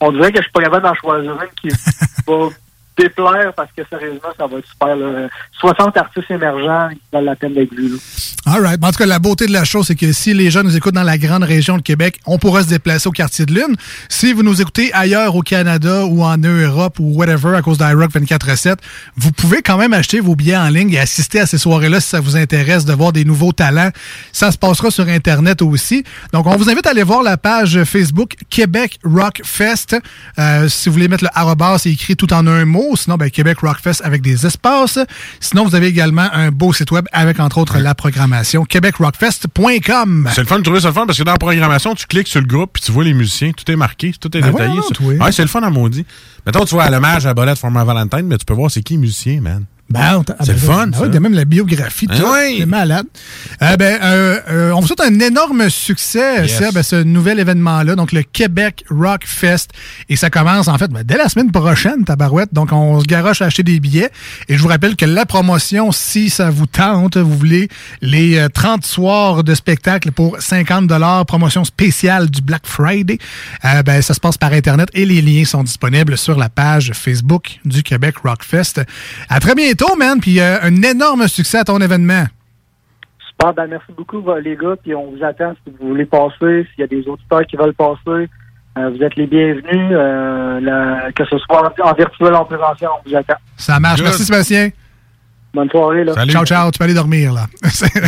on 0.00 0.10
dirait 0.10 0.32
que 0.32 0.38
je 0.38 0.42
suis 0.42 0.50
pas 0.50 0.62
capable 0.62 0.82
d'en 0.82 0.94
choisir 0.94 1.30
une 1.30 1.70
qui 1.70 1.76
va 2.26 2.48
déplaire 2.96 3.52
parce 3.54 3.70
que 3.76 3.82
sérieusement, 3.88 4.28
ça 4.38 4.46
va 4.46 4.58
être 4.58 4.68
super. 4.68 4.96
Là. 4.96 5.28
60 5.60 5.96
artistes 5.96 6.30
émergents 6.30 6.88
qui 6.90 7.00
valent 7.12 7.26
la 7.26 7.36
peine 7.36 7.54
d'être 7.54 7.74
vus. 7.74 7.98
All 8.46 8.62
right. 8.62 8.82
En 8.82 8.90
tout 8.90 8.98
cas, 8.98 9.06
la 9.06 9.18
beauté 9.18 9.46
de 9.46 9.52
la 9.52 9.64
chose, 9.64 9.86
c'est 9.86 9.94
que 9.94 10.12
si 10.12 10.32
les 10.34 10.50
gens 10.50 10.62
nous 10.62 10.76
écoutent 10.76 10.94
dans 10.94 11.02
la 11.02 11.18
grande 11.18 11.42
région 11.42 11.76
de 11.76 11.82
Québec, 11.82 12.20
on 12.26 12.38
pourra 12.38 12.62
se 12.62 12.68
déplacer 12.68 13.08
au 13.08 13.12
quartier 13.12 13.44
de 13.44 13.52
Lune. 13.52 13.76
Si 14.08 14.32
vous 14.32 14.42
nous 14.42 14.60
écoutez 14.60 14.92
ailleurs 14.92 15.34
au 15.34 15.42
Canada 15.42 16.04
ou 16.06 16.22
en 16.22 16.36
Europe 16.36 16.98
ou 17.00 17.14
whatever 17.16 17.56
à 17.56 17.62
cause 17.62 17.78
d'iRock 17.78 18.12
24-7, 18.12 18.76
vous 19.16 19.32
pouvez 19.32 19.62
quand 19.62 19.76
même 19.76 19.92
acheter 19.92 20.20
vos 20.20 20.36
billets 20.36 20.56
en 20.56 20.68
ligne 20.68 20.92
et 20.92 20.98
assister 20.98 21.40
à 21.40 21.46
ces 21.46 21.58
soirées-là 21.58 22.00
si 22.00 22.08
ça 22.08 22.20
vous 22.20 22.36
intéresse 22.36 22.84
de 22.84 22.92
voir 22.92 23.12
des 23.12 23.24
nouveaux 23.24 23.52
talents. 23.52 23.90
Ça 24.32 24.52
se 24.52 24.58
passera 24.58 24.90
sur 24.90 25.08
Internet 25.08 25.62
aussi. 25.62 26.04
Donc, 26.32 26.46
on 26.46 26.56
vous 26.56 26.70
invite 26.70 26.86
à 26.86 26.90
aller 26.90 27.02
voir 27.02 27.22
la 27.22 27.36
page 27.36 27.82
Facebook 27.84 28.34
Québec 28.48 28.98
Rock 29.04 29.40
Fest. 29.44 29.96
Euh, 30.38 30.68
si 30.68 30.88
vous 30.88 30.94
voulez 30.94 31.08
mettre 31.08 31.24
le 31.24 31.30
arrobas, 31.34 31.78
c'est 31.78 31.90
écrit 31.90 32.16
tout 32.16 32.32
en 32.32 32.46
un 32.46 32.64
mot. 32.64 32.85
Sinon, 32.94 33.16
ben, 33.16 33.30
Québec 33.30 33.58
Rock 33.60 33.78
Fest 33.82 34.02
avec 34.04 34.22
des 34.22 34.46
espaces. 34.46 34.98
Sinon, 35.40 35.64
vous 35.64 35.74
avez 35.74 35.86
également 35.88 36.28
un 36.32 36.50
beau 36.50 36.72
site 36.72 36.90
web 36.92 37.06
avec, 37.12 37.40
entre 37.40 37.58
autres, 37.58 37.78
la 37.78 37.94
programmation 37.94 38.64
québecrockfest.com. 38.64 40.28
C'est 40.32 40.40
le 40.42 40.46
fun 40.46 40.58
de 40.58 40.62
trouver 40.62 40.80
ça 40.80 40.88
le 40.88 40.94
fun 40.94 41.06
parce 41.06 41.18
que 41.18 41.24
dans 41.24 41.32
la 41.32 41.38
programmation, 41.38 41.94
tu 41.94 42.06
cliques 42.06 42.28
sur 42.28 42.40
le 42.40 42.46
groupe 42.46 42.70
puis 42.74 42.82
tu 42.82 42.92
vois 42.92 43.04
les 43.04 43.14
musiciens, 43.14 43.52
tout 43.52 43.70
est 43.70 43.76
marqué, 43.76 44.12
tout 44.20 44.34
est 44.36 44.40
Ben 44.40 44.52
détaillé. 44.52 44.80
Ouais, 45.00 45.32
c'est 45.32 45.42
le 45.42 45.48
fun 45.48 45.62
à 45.62 45.70
maudit. 45.70 46.04
Mettons, 46.44 46.64
tu 46.64 46.74
vois 46.74 46.84
à 46.84 46.90
l'hommage 46.90 47.26
à 47.26 47.34
Bolette 47.34 47.58
Format 47.58 47.84
Valentine, 47.84 48.22
mais 48.24 48.38
tu 48.38 48.44
peux 48.44 48.54
voir 48.54 48.70
c'est 48.70 48.82
qui 48.82 48.98
musicien, 48.98 49.40
man. 49.40 49.64
Ben, 49.88 50.22
C'est 50.40 50.52
le 50.52 50.58
fun, 50.58 50.90
Ah 50.94 51.02
il 51.06 51.14
y 51.14 51.16
a 51.16 51.20
même 51.20 51.34
la 51.34 51.44
biographie. 51.44 52.08
Hein, 52.10 52.16
oui. 52.32 52.56
C'est 52.58 52.66
malade. 52.66 53.06
Euh, 53.62 53.76
ben, 53.76 53.98
euh, 54.02 54.40
euh, 54.50 54.70
on 54.72 54.80
vous 54.80 54.86
souhaite 54.88 55.00
un 55.00 55.20
énorme 55.20 55.70
succès, 55.70 56.42
Yes. 56.42 56.58
Seb, 56.58 56.76
à 56.76 56.82
ce 56.82 56.96
nouvel 56.96 57.38
événement-là, 57.38 57.94
donc 57.94 58.12
le 58.12 58.22
Québec 58.22 58.84
Rock 58.90 59.22
Fest. 59.24 59.70
Et 60.08 60.16
ça 60.16 60.28
commence, 60.28 60.66
en 60.68 60.76
fait, 60.76 60.90
ben, 60.90 61.02
dès 61.04 61.16
la 61.16 61.28
semaine 61.28 61.52
prochaine, 61.52 62.04
tabarouette. 62.04 62.52
Donc, 62.52 62.72
on 62.72 62.98
se 63.00 63.04
garoche 63.06 63.42
à 63.42 63.46
acheter 63.46 63.62
des 63.62 63.78
billets. 63.78 64.10
Et 64.48 64.56
je 64.56 64.62
vous 64.62 64.68
rappelle 64.68 64.96
que 64.96 65.04
la 65.04 65.24
promotion, 65.24 65.92
si 65.92 66.30
ça 66.30 66.50
vous 66.50 66.66
tente, 66.66 67.16
vous 67.16 67.36
voulez 67.36 67.68
les 68.02 68.38
euh, 68.38 68.48
30 68.48 68.84
soirs 68.84 69.44
de 69.44 69.54
spectacle 69.54 70.10
pour 70.10 70.36
50 70.40 70.90
promotion 71.26 71.64
spéciale 71.64 72.28
du 72.30 72.42
Black 72.42 72.66
Friday, 72.66 73.18
euh, 73.64 73.82
ben, 73.82 74.02
ça 74.02 74.14
se 74.14 74.20
passe 74.20 74.36
par 74.36 74.52
Internet 74.52 74.88
et 74.94 75.06
les 75.06 75.22
liens 75.22 75.44
sont 75.44 75.62
disponibles 75.62 76.18
sur 76.18 76.36
la 76.38 76.48
page 76.48 76.92
Facebook 76.94 77.58
du 77.64 77.82
Québec 77.82 78.16
Rock 78.24 78.42
Fest. 78.42 78.80
À 79.28 79.40
très 79.40 79.54
bientôt, 79.54 79.75
man, 79.98 80.20
puis 80.20 80.40
euh, 80.40 80.58
un 80.62 80.82
énorme 80.82 81.26
succès 81.28 81.58
à 81.58 81.64
ton 81.64 81.78
événement. 81.78 82.24
Super, 83.28 83.52
ben 83.54 83.66
merci 83.68 83.92
beaucoup, 83.96 84.22
les 84.42 84.56
gars. 84.56 84.76
Puis 84.82 84.94
on 84.94 85.10
vous 85.10 85.22
attend 85.24 85.54
si 85.64 85.72
vous 85.78 85.88
voulez 85.88 86.06
passer, 86.06 86.66
s'il 86.72 86.80
y 86.80 86.82
a 86.82 86.86
des 86.86 87.06
auditeurs 87.06 87.44
qui 87.46 87.56
veulent 87.56 87.74
passer. 87.74 88.28
euh, 88.78 88.90
vous 88.90 89.02
êtes 89.02 89.16
les 89.16 89.26
bienvenus. 89.26 89.64
euh, 89.92 91.10
que 91.14 91.24
ce 91.24 91.38
soit 91.38 91.62
en, 91.62 91.88
en 91.88 91.92
virtuel 91.94 92.32
ou 92.32 92.36
en 92.36 92.44
présentiel, 92.44 92.90
on 93.04 93.08
vous 93.08 93.16
attend. 93.16 93.34
Ça 93.56 93.78
marche. 93.80 94.00
Merci, 94.02 94.24
Sébastien. 94.24 94.70
Bonne 95.54 95.70
soirée. 95.70 96.04
Là. 96.04 96.12
Ciao, 96.26 96.44
ciao. 96.44 96.70
Tu 96.70 96.78
peux 96.78 96.84
aller 96.84 96.94
dormir, 96.94 97.32
là. 97.32 97.46
Salut, 97.70 97.98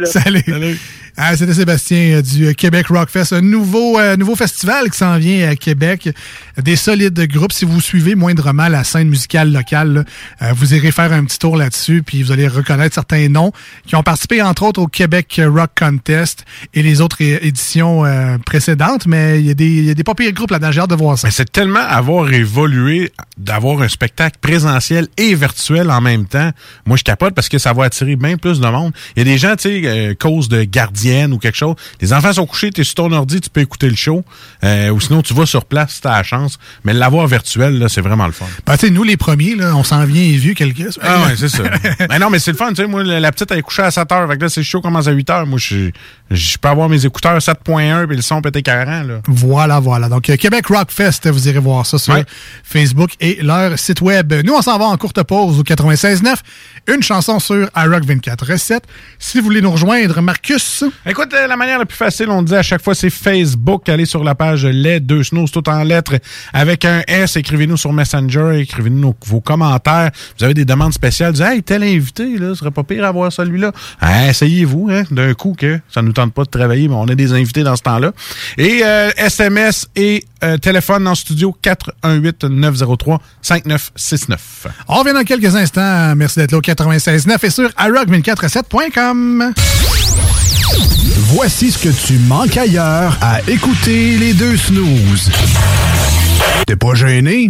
là. 0.00 0.06
Salut. 0.06 0.78
Ah, 1.20 1.36
C'était 1.36 1.52
Sébastien 1.52 2.18
euh, 2.18 2.22
du 2.22 2.46
euh, 2.46 2.52
Québec 2.52 2.86
Rockfest, 2.90 3.34
un 3.34 3.40
nouveau, 3.40 3.98
euh, 3.98 4.16
nouveau 4.16 4.36
festival 4.36 4.88
qui 4.88 4.98
s'en 4.98 5.18
vient 5.18 5.50
à 5.50 5.56
Québec. 5.56 6.10
Des 6.62 6.76
solides 6.76 7.20
groupes. 7.26 7.50
Si 7.50 7.64
vous 7.64 7.80
suivez 7.80 8.14
moindrement 8.14 8.68
la 8.68 8.84
scène 8.84 9.08
musicale 9.08 9.52
locale, 9.52 9.92
là, 9.94 10.04
euh, 10.42 10.52
vous 10.54 10.76
irez 10.76 10.92
faire 10.92 11.12
un 11.12 11.24
petit 11.24 11.40
tour 11.40 11.56
là-dessus, 11.56 12.04
puis 12.06 12.22
vous 12.22 12.30
allez 12.30 12.46
reconnaître 12.46 12.94
certains 12.94 13.28
noms 13.28 13.50
qui 13.84 13.96
ont 13.96 14.04
participé, 14.04 14.42
entre 14.42 14.62
autres, 14.62 14.80
au 14.80 14.86
Québec 14.86 15.40
Rock 15.44 15.70
Contest 15.76 16.44
et 16.72 16.84
les 16.84 17.00
autres 17.00 17.20
éditions 17.20 18.04
euh, 18.04 18.38
précédentes. 18.46 19.08
Mais 19.08 19.40
il 19.40 19.46
y 19.46 19.50
a 19.50 19.54
des, 19.54 19.66
il 19.66 19.86
y 19.86 19.90
a 19.90 19.94
des 19.94 20.04
pas 20.04 20.14
pires 20.14 20.32
groupes 20.32 20.52
là-dedans. 20.52 20.70
J'ai 20.70 20.82
hâte 20.82 20.90
de 20.90 20.94
voir 20.94 21.18
ça. 21.18 21.26
Mais 21.26 21.32
c'est 21.32 21.50
tellement 21.50 21.80
avoir 21.80 22.32
évolué 22.32 23.10
d'avoir 23.36 23.82
un 23.82 23.88
spectacle 23.88 24.36
présentiel 24.40 25.08
et 25.16 25.34
virtuel 25.34 25.47
en 25.90 26.00
même 26.00 26.26
temps. 26.26 26.50
Moi, 26.86 26.96
je 26.96 27.04
capote 27.04 27.34
parce 27.34 27.48
que 27.48 27.58
ça 27.58 27.72
va 27.72 27.84
attirer 27.84 28.16
bien 28.16 28.36
plus 28.36 28.60
de 28.60 28.66
monde. 28.66 28.92
Il 29.16 29.20
y 29.20 29.22
a 29.22 29.24
des 29.24 29.38
gens, 29.38 29.56
tu 29.56 29.68
sais, 29.68 29.82
euh, 29.84 30.14
cause 30.14 30.48
de 30.48 30.64
gardienne 30.64 31.32
ou 31.32 31.38
quelque 31.38 31.56
chose. 31.56 31.74
Les 32.00 32.12
enfants 32.12 32.32
sont 32.32 32.46
couchés, 32.46 32.70
tu 32.70 32.80
es 32.80 32.84
sur 32.84 32.94
ton 32.96 33.12
ordi, 33.12 33.40
tu 33.40 33.50
peux 33.50 33.60
écouter 33.60 33.88
le 33.88 33.96
show. 33.96 34.24
Euh, 34.64 34.90
ou 34.90 35.00
sinon, 35.00 35.22
tu 35.22 35.34
vas 35.34 35.46
sur 35.46 35.64
place 35.64 35.94
si 35.94 36.00
tu 36.00 36.08
la 36.08 36.22
chance. 36.22 36.58
Mais 36.84 36.92
l'avoir 36.92 37.26
virtuel, 37.26 37.78
là, 37.78 37.88
c'est 37.88 38.00
vraiment 38.00 38.26
le 38.26 38.32
fun. 38.32 38.46
Ben, 38.66 38.76
tu 38.76 38.86
sais, 38.86 38.92
nous, 38.92 39.04
les 39.04 39.16
premiers, 39.16 39.54
là, 39.54 39.74
on 39.76 39.84
s'en 39.84 40.04
vient 40.04 40.24
vieux 40.36 40.54
quelques. 40.54 40.98
Ah 41.02 41.26
ouais, 41.26 41.36
c'est 41.36 41.48
ça. 41.48 41.64
Mais 42.08 42.18
non, 42.20 42.30
mais 42.30 42.38
c'est 42.38 42.52
le 42.52 42.56
fun, 42.56 42.70
tu 42.70 42.76
sais. 42.76 42.86
Moi, 42.86 43.02
la 43.02 43.32
petite, 43.32 43.50
elle 43.50 43.58
est 43.58 43.62
couchée 43.62 43.82
à 43.82 43.90
7 43.90 44.10
heures. 44.12 44.28
Fait 44.28 44.36
que 44.36 44.42
là, 44.42 44.48
c'est 44.48 44.62
show 44.62 44.80
commence 44.80 45.06
à 45.06 45.12
8 45.12 45.30
heures. 45.30 45.46
Moi, 45.46 45.58
je 45.58 45.90
je 46.30 46.58
peux 46.58 46.68
avoir 46.68 46.88
mes 46.88 47.06
écouteurs 47.06 47.38
7.1 47.38 48.06
puis 48.06 48.16
le 48.16 48.22
son 48.22 48.42
peut 48.42 48.50
être 48.54 48.60
40, 48.60 49.06
là. 49.06 49.20
Voilà, 49.26 49.80
voilà. 49.80 50.08
Donc, 50.08 50.28
euh, 50.28 50.36
Québec 50.36 50.66
Rock 50.66 50.90
Fest, 50.90 51.26
vous 51.28 51.48
irez 51.48 51.58
voir 51.58 51.86
ça 51.86 51.98
sur 51.98 52.14
Facebook 52.62 53.10
et 53.20 53.38
leur 53.42 53.78
site 53.78 54.00
web. 54.00 54.32
Nous, 54.44 54.52
on 54.52 54.62
s'en 54.62 54.78
va 54.78 54.86
en 54.86 54.96
courte 54.96 55.22
pause 55.28 55.60
au 55.60 55.62
96.9. 55.62 56.34
Une 56.88 57.02
chanson 57.02 57.38
sur 57.38 57.68
iRock 57.76 58.04
24.7. 58.04 58.80
Si 59.18 59.38
vous 59.38 59.44
voulez 59.44 59.60
nous 59.60 59.70
rejoindre, 59.70 60.20
Marcus. 60.22 60.82
Écoute, 61.06 61.32
euh, 61.34 61.46
la 61.46 61.56
manière 61.56 61.78
la 61.78 61.84
plus 61.84 61.96
facile, 61.96 62.30
on 62.30 62.42
dit 62.42 62.54
à 62.54 62.62
chaque 62.62 62.82
fois, 62.82 62.94
c'est 62.94 63.10
Facebook. 63.10 63.88
Allez 63.88 64.06
sur 64.06 64.24
la 64.24 64.34
page 64.34 64.64
Les 64.64 64.98
Deux 64.98 65.22
Snows, 65.22 65.48
tout 65.48 65.68
en 65.68 65.84
lettres, 65.84 66.14
avec 66.52 66.86
un 66.86 67.02
S. 67.06 67.36
Écrivez-nous 67.36 67.76
sur 67.76 67.92
Messenger, 67.92 68.60
écrivez-nous 68.60 69.14
vos 69.26 69.42
commentaires. 69.42 70.10
Vous 70.38 70.44
avez 70.44 70.54
des 70.54 70.64
demandes 70.64 70.94
spéciales. 70.94 71.34
Dites, 71.34 71.44
hey, 71.44 71.62
tel 71.62 71.82
invité, 71.82 72.38
là, 72.38 72.48
ce 72.48 72.60
serait 72.60 72.70
pas 72.70 72.82
pire 72.82 73.04
à 73.04 73.12
voir 73.12 73.30
celui-là. 73.30 73.72
Ah, 74.00 74.28
essayez-vous, 74.28 74.88
hein, 74.90 75.02
d'un 75.10 75.34
coup, 75.34 75.54
que 75.56 75.78
ça 75.90 76.00
nous 76.00 76.12
tente 76.12 76.32
pas 76.32 76.44
de 76.44 76.50
travailler, 76.50 76.88
mais 76.88 76.94
on 76.94 77.08
a 77.08 77.14
des 77.14 77.34
invités 77.34 77.62
dans 77.62 77.76
ce 77.76 77.82
temps-là. 77.82 78.12
Et 78.56 78.80
euh, 78.82 79.10
SMS 79.18 79.88
et 79.94 80.24
euh, 80.42 80.56
téléphone 80.56 81.06
en 81.06 81.14
studio 81.14 81.54
418-903-5969. 82.02 84.36
On 84.88 84.94
revient 84.94 85.17
dans 85.18 85.24
quelques 85.24 85.56
instants. 85.56 86.14
Merci 86.14 86.38
d'être 86.38 86.52
là 86.52 86.58
au 86.58 86.60
96.9 86.60 87.44
et 87.44 87.50
sur 87.50 87.68
iRock247.com. 87.70 89.52
Voici 91.32 91.72
ce 91.72 91.78
que 91.78 91.88
tu 91.88 92.18
manques 92.20 92.56
ailleurs 92.56 93.18
à 93.20 93.40
écouter 93.48 94.16
les 94.16 94.32
deux 94.32 94.56
snooze. 94.56 95.30
T'es 96.66 96.76
pas 96.76 96.94
gêné? 96.94 97.48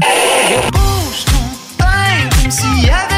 Bouge 0.73 1.25
ton 1.27 1.33
pain 1.77 2.29
comme 2.41 2.51
s'il 2.51 2.85
y 2.85 2.89
avait 2.89 3.18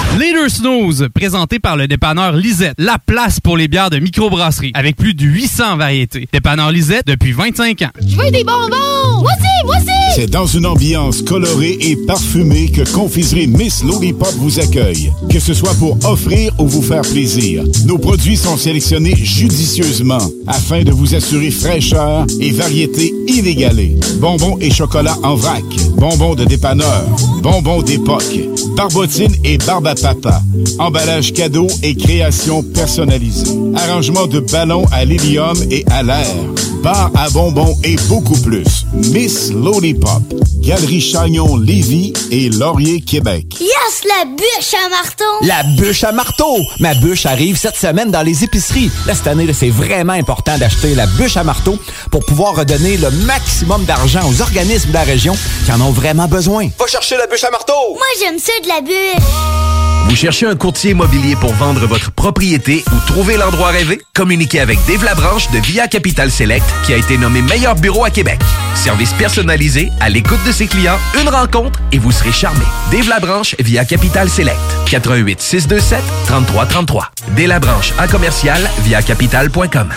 Leader 0.19 0.49
Snooze, 0.49 1.07
présenté 1.15 1.59
par 1.59 1.77
le 1.77 1.87
dépanneur 1.87 2.33
Lisette, 2.33 2.75
la 2.77 2.97
place 2.99 3.39
pour 3.39 3.55
les 3.55 3.69
bières 3.69 3.89
de 3.89 3.97
microbrasserie, 3.97 4.71
avec 4.73 4.97
plus 4.97 5.13
de 5.13 5.23
800 5.23 5.77
variétés. 5.77 6.27
Dépanneur 6.33 6.69
Lisette 6.71 7.07
depuis 7.07 7.31
25 7.31 7.81
ans. 7.83 7.91
Je 8.05 8.17
veux 8.17 8.29
des 8.29 8.43
bonbons! 8.43 9.21
Moi 9.21 9.31
aussi, 9.31 9.65
moi 9.65 9.77
aussi! 9.77 9.87
C'est 10.15 10.29
dans 10.29 10.45
une 10.45 10.65
ambiance 10.65 11.21
colorée 11.21 11.77
et 11.79 11.95
parfumée 11.95 12.69
que 12.69 12.81
Confiserie 12.91 13.47
Miss 13.47 13.83
Lollipop 13.83 14.33
vous 14.35 14.59
accueille. 14.59 15.13
Que 15.29 15.39
ce 15.39 15.53
soit 15.53 15.73
pour 15.75 15.97
offrir 16.05 16.51
ou 16.59 16.67
vous 16.67 16.81
faire 16.81 17.03
plaisir, 17.03 17.63
nos 17.85 17.97
produits 17.97 18.35
sont 18.35 18.57
sélectionnés 18.57 19.15
judicieusement 19.15 20.19
afin 20.47 20.83
de 20.83 20.91
vous 20.91 21.15
assurer 21.15 21.51
fraîcheur 21.51 22.25
et 22.41 22.51
variété 22.51 23.13
inégalée. 23.27 23.95
Bonbons 24.19 24.57
et 24.59 24.71
chocolat 24.71 25.15
en 25.23 25.35
vrac, 25.35 25.63
bonbons 25.95 26.35
de 26.35 26.43
dépanneur, 26.43 27.05
bonbons 27.41 27.81
d'époque, 27.81 28.39
barbotine 28.75 29.33
et 29.45 29.57
barbe 29.59 29.87
à 29.87 29.95
papa, 30.01 30.41
emballage 30.79 31.33
cadeau 31.33 31.67
et 31.83 31.95
création 31.95 32.63
personnalisée, 32.63 33.51
arrangement 33.75 34.27
de 34.27 34.39
ballons 34.39 34.85
à 34.91 35.05
l'hélium 35.05 35.57
et 35.69 35.85
à 35.91 36.01
l'air, 36.01 36.35
bar 36.81 37.11
à 37.15 37.29
bonbons 37.29 37.77
et 37.83 37.95
beaucoup 38.07 38.37
plus. 38.37 38.85
Miss 38.93 39.51
Lollipop, 39.51 40.23
Galerie 40.59 41.01
Chagnon 41.01 41.57
Lévis 41.57 42.13
et 42.31 42.49
Laurier 42.49 43.01
Québec. 43.01 43.45
Yes, 43.59 44.03
la 44.05 44.25
bûche 44.25 44.73
à 44.85 44.89
marteau! 44.89 45.23
La 45.41 45.63
bûche 45.63 46.03
à 46.03 46.11
marteau! 46.11 46.57
Ma 46.79 46.93
bûche 46.95 47.25
arrive 47.25 47.57
cette 47.57 47.75
semaine 47.75 48.11
dans 48.11 48.23
les 48.23 48.43
épiceries. 48.43 48.91
Là, 49.05 49.13
cette 49.13 49.27
année, 49.27 49.51
c'est 49.53 49.69
vraiment 49.69 50.13
important 50.13 50.57
d'acheter 50.57 50.95
la 50.95 51.05
bûche 51.05 51.37
à 51.37 51.43
marteau 51.43 51.77
pour 52.09 52.25
pouvoir 52.25 52.55
redonner 52.55 52.97
le 52.97 53.11
maximum 53.11 53.85
d'argent 53.85 54.21
aux 54.29 54.41
organismes 54.41 54.89
de 54.89 54.93
la 54.93 55.03
région 55.03 55.35
qui 55.65 55.71
en 55.71 55.81
ont 55.81 55.91
vraiment 55.91 56.27
besoin. 56.27 56.69
Va 56.79 56.87
chercher 56.87 57.17
la 57.17 57.27
bûche 57.27 57.43
à 57.43 57.51
marteau! 57.51 57.73
Moi, 57.93 58.01
j'aime 58.19 58.39
ça 58.39 58.53
de 58.63 58.67
la 58.67 58.81
bûche! 58.81 59.90
Vous 60.07 60.15
cherchez 60.15 60.45
un 60.45 60.55
courtier 60.55 60.91
immobilier 60.91 61.35
pour 61.35 61.53
vendre 61.53 61.85
votre 61.85 62.11
propriété 62.11 62.83
ou 62.91 62.99
trouver 63.07 63.37
l'endroit 63.37 63.69
rêvé? 63.69 64.01
Communiquez 64.13 64.59
avec 64.59 64.77
Dave 64.85 65.03
Labranche 65.05 65.49
de 65.51 65.59
Via 65.59 65.87
Capital 65.87 66.29
Select 66.29 66.65
qui 66.85 66.93
a 66.93 66.97
été 66.97 67.17
nommé 67.17 67.41
meilleur 67.41 67.75
bureau 67.75 68.03
à 68.03 68.09
Québec. 68.09 68.39
Service 68.75 69.13
personnalisé, 69.13 69.89
à 69.99 70.09
l'écoute 70.09 70.43
de 70.45 70.51
ses 70.51 70.67
clients, 70.67 70.97
une 71.21 71.29
rencontre 71.29 71.79
et 71.91 71.97
vous 71.97 72.11
serez 72.11 72.31
charmé. 72.31 72.65
Dave 72.91 73.07
Labranche 73.07 73.55
via 73.59 73.85
Capital 73.85 74.29
Select. 74.29 74.59
88 74.89 75.41
627 75.41 76.03
3333. 76.27 77.11
Dave 77.35 77.47
Labranche 77.47 77.93
à 77.97 78.07
commercial 78.07 78.69
via 78.83 79.01
capital.com. 79.01 79.89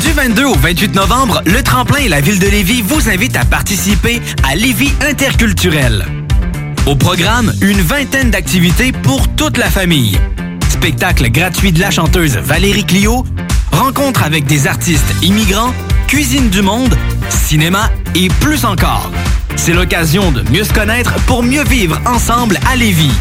Du 0.00 0.12
22 0.12 0.44
au 0.44 0.54
28 0.54 0.94
novembre, 0.94 1.42
le 1.46 1.62
Tremplin 1.62 1.98
et 1.98 2.08
la 2.08 2.20
Ville 2.20 2.38
de 2.38 2.48
Lévis 2.48 2.82
vous 2.82 3.08
invitent 3.08 3.36
à 3.36 3.44
participer 3.44 4.20
à 4.50 4.56
Lévis 4.56 4.92
Interculturel. 5.08 6.19
Au 6.90 6.96
programme, 6.96 7.52
une 7.60 7.80
vingtaine 7.82 8.32
d'activités 8.32 8.90
pour 8.90 9.28
toute 9.36 9.58
la 9.58 9.70
famille. 9.70 10.18
Spectacle 10.68 11.30
gratuit 11.30 11.70
de 11.70 11.78
la 11.78 11.92
chanteuse 11.92 12.36
Valérie 12.36 12.84
Clio, 12.84 13.24
rencontre 13.70 14.24
avec 14.24 14.44
des 14.46 14.66
artistes 14.66 15.14
immigrants, 15.22 15.72
cuisine 16.08 16.48
du 16.48 16.62
monde, 16.62 16.98
cinéma 17.28 17.92
et 18.16 18.28
plus 18.40 18.64
encore. 18.64 19.08
C'est 19.54 19.72
l'occasion 19.72 20.32
de 20.32 20.42
mieux 20.50 20.64
se 20.64 20.72
connaître 20.72 21.14
pour 21.26 21.44
mieux 21.44 21.62
vivre 21.62 22.00
ensemble 22.06 22.58
à 22.68 22.74
Lévis. 22.74 23.14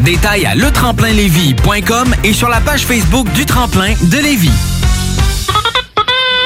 Détails 0.00 0.46
à 0.46 0.56
letremplinlévis.com 0.56 2.16
et 2.24 2.32
sur 2.32 2.48
la 2.48 2.60
page 2.60 2.84
Facebook 2.84 3.30
du 3.30 3.46
Tremplin 3.46 3.94
de 4.02 4.18
Lévis. 4.18 4.77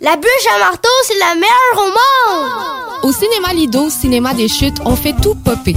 La 0.00 0.16
bûche 0.16 0.46
à 0.54 0.58
marteau, 0.58 0.88
c'est 1.04 1.18
la 1.18 1.34
meilleure 1.34 1.76
au 1.76 1.86
monde. 1.86 2.50
Au 3.02 3.12
cinéma 3.12 3.52
Lido, 3.52 3.90
cinéma 3.90 4.34
des 4.34 4.48
chutes, 4.48 4.78
on 4.84 4.96
fait 4.96 5.14
tout 5.22 5.34
popper. 5.34 5.76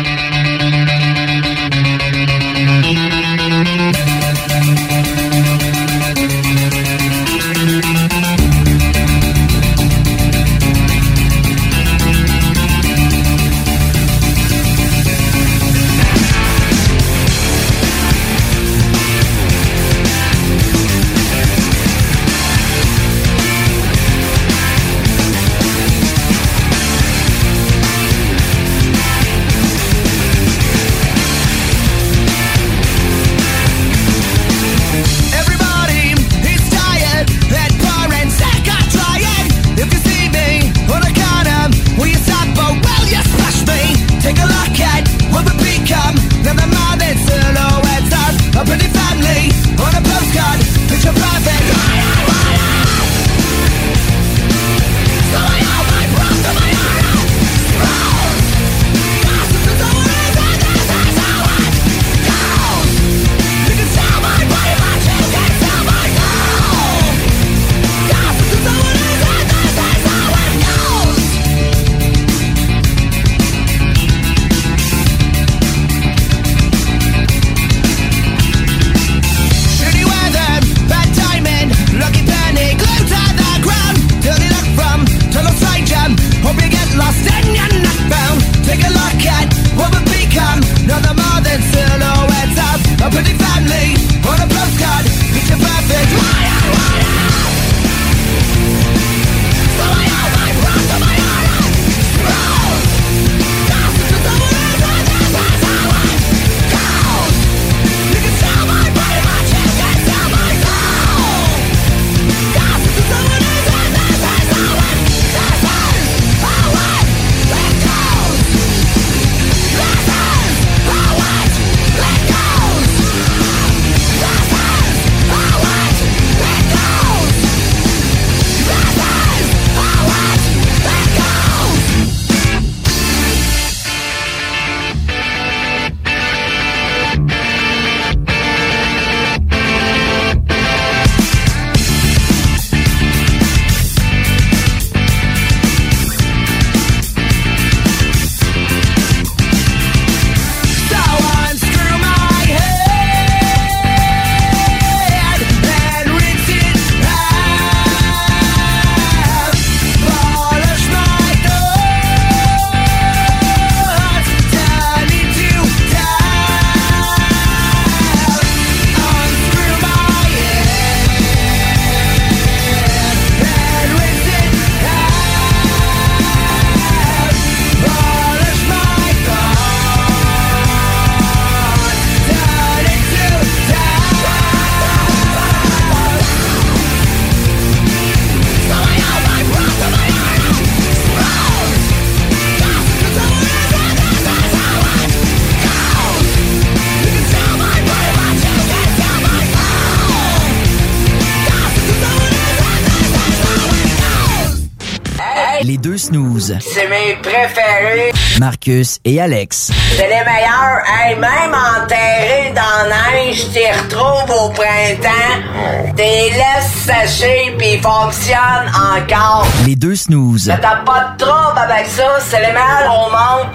C'est 206.61 206.87
mes 206.87 207.15
préférés. 207.21 208.11
Marcus 208.41 208.97
et 209.05 209.21
Alex. 209.21 209.69
C'est 209.95 210.07
les 210.07 210.25
meilleurs. 210.25 210.81
Hey, 210.87 211.15
même 211.15 211.53
enterrés 211.53 212.51
dans 212.55 212.89
la 212.89 213.11
neige, 213.13 213.45
t'y 213.53 213.67
retrouves 213.71 214.35
au 214.35 214.49
printemps. 214.49 215.93
T'es 215.95 216.31
laisses 216.31 216.73
sécher 216.87 217.53
puis 217.59 217.73
ils 217.73 217.81
fonctionnent 217.83 218.71
encore. 218.73 219.45
Les 219.63 219.75
deux 219.75 219.93
snooze. 219.93 220.51
T'as 220.59 220.77
pas 220.77 221.13
de 221.13 221.23
trouble 221.23 221.59
avec 221.69 221.85
ça. 221.85 222.17
C'est 222.27 222.39
les 222.39 222.51
meilleurs 222.51 223.05
au 223.05 223.11
monde. 223.11 223.51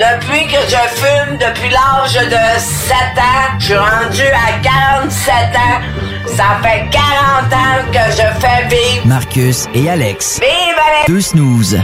Depuis 0.00 0.48
que 0.48 0.58
je 0.68 0.82
fume, 1.00 1.38
depuis 1.38 1.70
l'âge 1.70 2.14
de 2.14 2.58
7 2.58 2.96
ans, 3.16 3.58
je 3.60 3.64
suis 3.66 3.76
rendu 3.76 4.22
à 4.22 4.58
47 4.64 5.32
ans. 5.54 5.80
Ça 6.26 6.58
fait 6.60 6.90
40 6.90 7.52
ans 7.52 7.92
que 7.92 8.10
je 8.10 8.40
fais 8.44 8.66
vivre. 8.66 9.06
Marcus 9.06 9.66
et 9.74 9.88
Alex. 9.88 10.40
Vive 10.40 10.76
Alex! 10.88 11.06
Deux 11.06 11.20
snooze. 11.20 11.78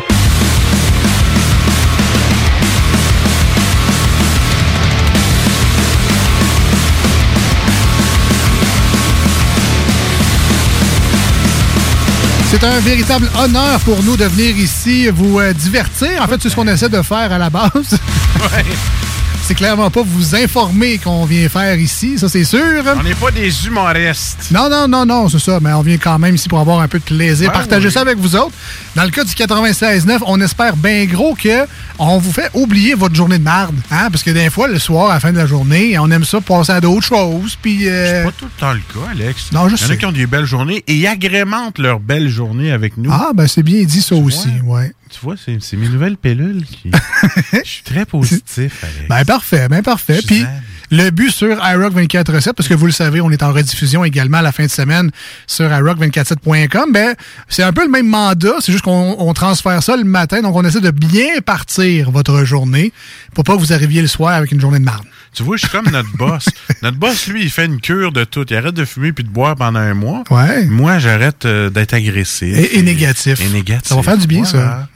C'est 12.50 12.64
un 12.64 12.80
véritable 12.80 13.30
honneur 13.38 13.78
pour 13.80 14.02
nous 14.02 14.16
de 14.16 14.24
venir 14.24 14.56
ici 14.58 15.08
vous 15.08 15.38
euh, 15.38 15.52
divertir. 15.52 16.20
En 16.20 16.26
fait, 16.26 16.42
c'est 16.42 16.48
ce 16.48 16.56
qu'on 16.56 16.66
essaie 16.66 16.88
de 16.88 17.00
faire 17.00 17.30
à 17.32 17.38
la 17.38 17.48
base. 17.48 17.70
C'est 19.50 19.56
clairement 19.56 19.90
pas 19.90 20.02
vous 20.04 20.36
informer 20.36 20.98
qu'on 20.98 21.24
vient 21.24 21.48
faire 21.48 21.76
ici, 21.76 22.16
ça 22.20 22.28
c'est 22.28 22.44
sûr. 22.44 22.60
On 22.96 23.02
n'est 23.02 23.16
pas 23.16 23.32
des 23.32 23.66
humoristes. 23.66 24.46
Non, 24.52 24.70
non, 24.70 24.86
non, 24.86 25.04
non, 25.04 25.28
c'est 25.28 25.40
ça. 25.40 25.58
Mais 25.60 25.72
on 25.72 25.82
vient 25.82 25.98
quand 25.98 26.20
même 26.20 26.36
ici 26.36 26.48
pour 26.48 26.60
avoir 26.60 26.78
un 26.78 26.86
peu 26.86 27.00
de 27.00 27.04
plaisir, 27.04 27.48
Ouais, 27.48 27.52
partager 27.52 27.88
oui. 27.88 27.92
ça 27.92 28.02
avec 28.02 28.16
vous 28.16 28.36
autres. 28.36 28.52
Dans 28.94 29.02
le 29.02 29.10
cas 29.10 29.24
du 29.24 29.32
96.9, 29.34 30.18
on 30.26 30.40
espère 30.40 30.76
bien 30.76 31.04
gros 31.06 31.34
que 31.34 31.66
on 31.98 32.18
vous 32.18 32.30
fait 32.30 32.48
oublier 32.54 32.94
votre 32.94 33.16
journée 33.16 33.38
de 33.38 33.42
marde. 33.42 33.74
Hein? 33.90 34.08
Parce 34.12 34.22
que 34.22 34.30
des 34.30 34.50
fois, 34.50 34.68
le 34.68 34.78
soir, 34.78 35.10
à 35.10 35.14
la 35.14 35.20
fin 35.20 35.32
de 35.32 35.38
la 35.38 35.46
journée, 35.46 35.98
on 35.98 36.08
aime 36.12 36.24
ça 36.24 36.40
passer 36.40 36.70
à 36.70 36.80
d'autres 36.80 37.06
choses. 37.08 37.56
Puis. 37.60 37.88
euh, 37.88 38.20
C'est 38.20 38.24
pas 38.26 38.32
tout 38.38 38.44
le 38.44 38.50
temps 38.60 38.72
le 38.72 38.78
cas, 38.78 39.10
Alex. 39.10 39.50
Non, 39.50 39.68
je 39.68 39.74
Il 39.74 39.82
y 39.82 39.84
en 39.84 39.90
a 39.90 39.96
qui 39.96 40.06
ont 40.06 40.12
des 40.12 40.26
belles 40.28 40.46
journées 40.46 40.84
et 40.86 40.94
ils 40.94 41.06
agrémentent 41.08 41.78
leurs 41.80 41.98
belles 41.98 42.28
journées 42.28 42.70
avec 42.70 42.96
nous. 42.96 43.10
Ah, 43.12 43.32
ben 43.34 43.48
c'est 43.48 43.64
bien 43.64 43.82
dit 43.82 44.00
ça 44.00 44.14
aussi, 44.14 44.48
ouais. 44.62 44.92
Tu 45.12 45.18
vois, 45.24 45.34
c'est 45.44 45.58
c'est 45.60 45.76
mes 45.76 45.88
nouvelles 45.88 46.16
pilules 46.16 46.64
qui. 46.64 46.92
Je 47.52 47.68
suis 47.68 47.82
très 47.82 48.04
positif, 48.06 48.84
Alex. 48.84 49.08
Ben 49.08 49.24
parfait, 49.40 49.68
ben 49.68 49.82
parfait. 49.82 50.20
Puis 50.26 50.44
le 50.90 51.10
but 51.10 51.30
sur 51.30 51.48
iRock 51.48 51.94
24.7, 51.94 52.52
parce 52.52 52.68
que 52.68 52.74
vous 52.74 52.86
le 52.86 52.92
savez, 52.92 53.20
on 53.20 53.30
est 53.30 53.42
en 53.42 53.52
rediffusion 53.52 54.04
également 54.04 54.38
à 54.38 54.42
la 54.42 54.52
fin 54.52 54.64
de 54.64 54.70
semaine 54.70 55.10
sur 55.46 55.66
iRock247.com, 55.70 56.92
ben 56.92 57.14
c'est 57.48 57.62
un 57.62 57.72
peu 57.72 57.84
le 57.84 57.90
même 57.90 58.08
mandat, 58.08 58.54
c'est 58.60 58.72
juste 58.72 58.84
qu'on 58.84 59.16
on 59.18 59.32
transfère 59.32 59.82
ça 59.82 59.96
le 59.96 60.04
matin, 60.04 60.42
donc 60.42 60.56
on 60.56 60.64
essaie 60.64 60.80
de 60.80 60.90
bien 60.90 61.40
partir 61.44 62.10
votre 62.10 62.44
journée 62.44 62.92
pour 63.34 63.44
pas 63.44 63.54
que 63.54 63.60
vous 63.60 63.72
arriviez 63.72 64.02
le 64.02 64.08
soir 64.08 64.34
avec 64.34 64.50
une 64.52 64.60
journée 64.60 64.78
de 64.78 64.84
marde. 64.84 65.04
Tu 65.32 65.44
vois, 65.44 65.56
je 65.56 65.60
suis 65.62 65.70
comme 65.70 65.88
notre 65.90 66.10
boss. 66.16 66.46
notre 66.82 66.98
boss, 66.98 67.28
lui, 67.28 67.44
il 67.44 67.50
fait 67.50 67.66
une 67.66 67.80
cure 67.80 68.10
de 68.10 68.24
tout. 68.24 68.44
Il 68.50 68.56
arrête 68.56 68.74
de 68.74 68.84
fumer 68.84 69.12
puis 69.12 69.22
de 69.22 69.28
boire 69.28 69.54
pendant 69.54 69.78
un 69.78 69.94
mois. 69.94 70.24
Ouais. 70.28 70.64
Moi, 70.64 70.98
j'arrête 70.98 71.44
euh, 71.44 71.70
d'être 71.70 71.94
agressif. 71.94 72.58
Et, 72.58 72.78
et 72.78 72.82
négatif. 72.82 73.40
Et 73.40 73.48
négatif. 73.48 73.88
Ça 73.88 73.94
va 73.94 74.02
faire 74.02 74.18
du 74.18 74.26
bien, 74.26 74.44
ça. 74.44 74.88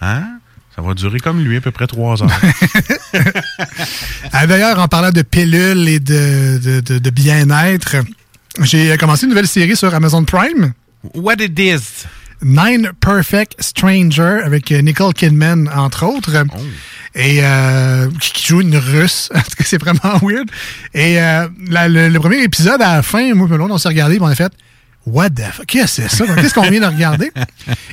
Hein? 0.00 0.24
Ça 0.74 0.80
va 0.80 0.94
durer 0.94 1.20
comme 1.20 1.44
lui 1.44 1.58
à 1.58 1.60
peu 1.60 1.70
près 1.70 1.86
trois 1.86 2.22
heures. 2.22 2.30
Ah, 4.32 4.46
D'ailleurs, 4.46 4.78
en 4.78 4.88
parlant 4.88 5.10
de 5.10 5.22
pilules 5.22 5.88
et 5.88 6.00
de, 6.00 6.58
de, 6.62 6.80
de- 6.80 6.98
de 6.98 7.10
bien-être, 7.10 7.96
j'ai 8.62 8.96
commencé 8.98 9.24
une 9.24 9.30
nouvelle 9.30 9.48
série 9.48 9.76
sur 9.76 9.94
Amazon 9.94 10.24
Prime. 10.24 10.72
What 11.14 11.34
it 11.40 11.58
is? 11.58 12.04
Nine 12.44 12.90
Perfect 13.00 13.54
Stranger 13.62 14.40
avec 14.44 14.72
euh, 14.72 14.80
Nicole 14.82 15.14
Kidman, 15.14 15.70
entre 15.74 16.04
autres. 16.06 16.32
Et 17.14 17.38
euh, 17.42 18.08
qui 18.20 18.46
joue 18.46 18.60
une 18.62 18.76
russe. 18.76 19.28
En 19.34 19.38
tout 19.40 19.56
cas, 19.58 19.64
c'est 19.64 19.80
vraiment 19.80 20.18
weird? 20.22 20.48
Et 20.94 21.20
euh, 21.20 21.46
la- 21.68 21.88
le, 21.88 22.08
le 22.08 22.18
premier 22.20 22.42
épisode, 22.42 22.82
à 22.82 22.96
la 22.96 23.02
fin, 23.02 23.32
moi 23.34 23.46
Melon, 23.48 23.68
on 23.70 23.78
s'est 23.78 23.88
regardé 23.88 24.16
et 24.16 24.20
on 24.20 24.26
a 24.26 24.34
fait 24.34 24.52
What 25.04 25.30
the 25.30 25.42
fuck? 25.52 25.66
Qu'est-ce 25.66 26.02
que 26.02 26.08
c'est 26.08 26.16
ça? 26.26 26.34
Qu'est-ce 26.36 26.54
qu'on 26.54 26.68
vient 26.70 26.80
de 26.80 26.86
regarder? 26.86 27.32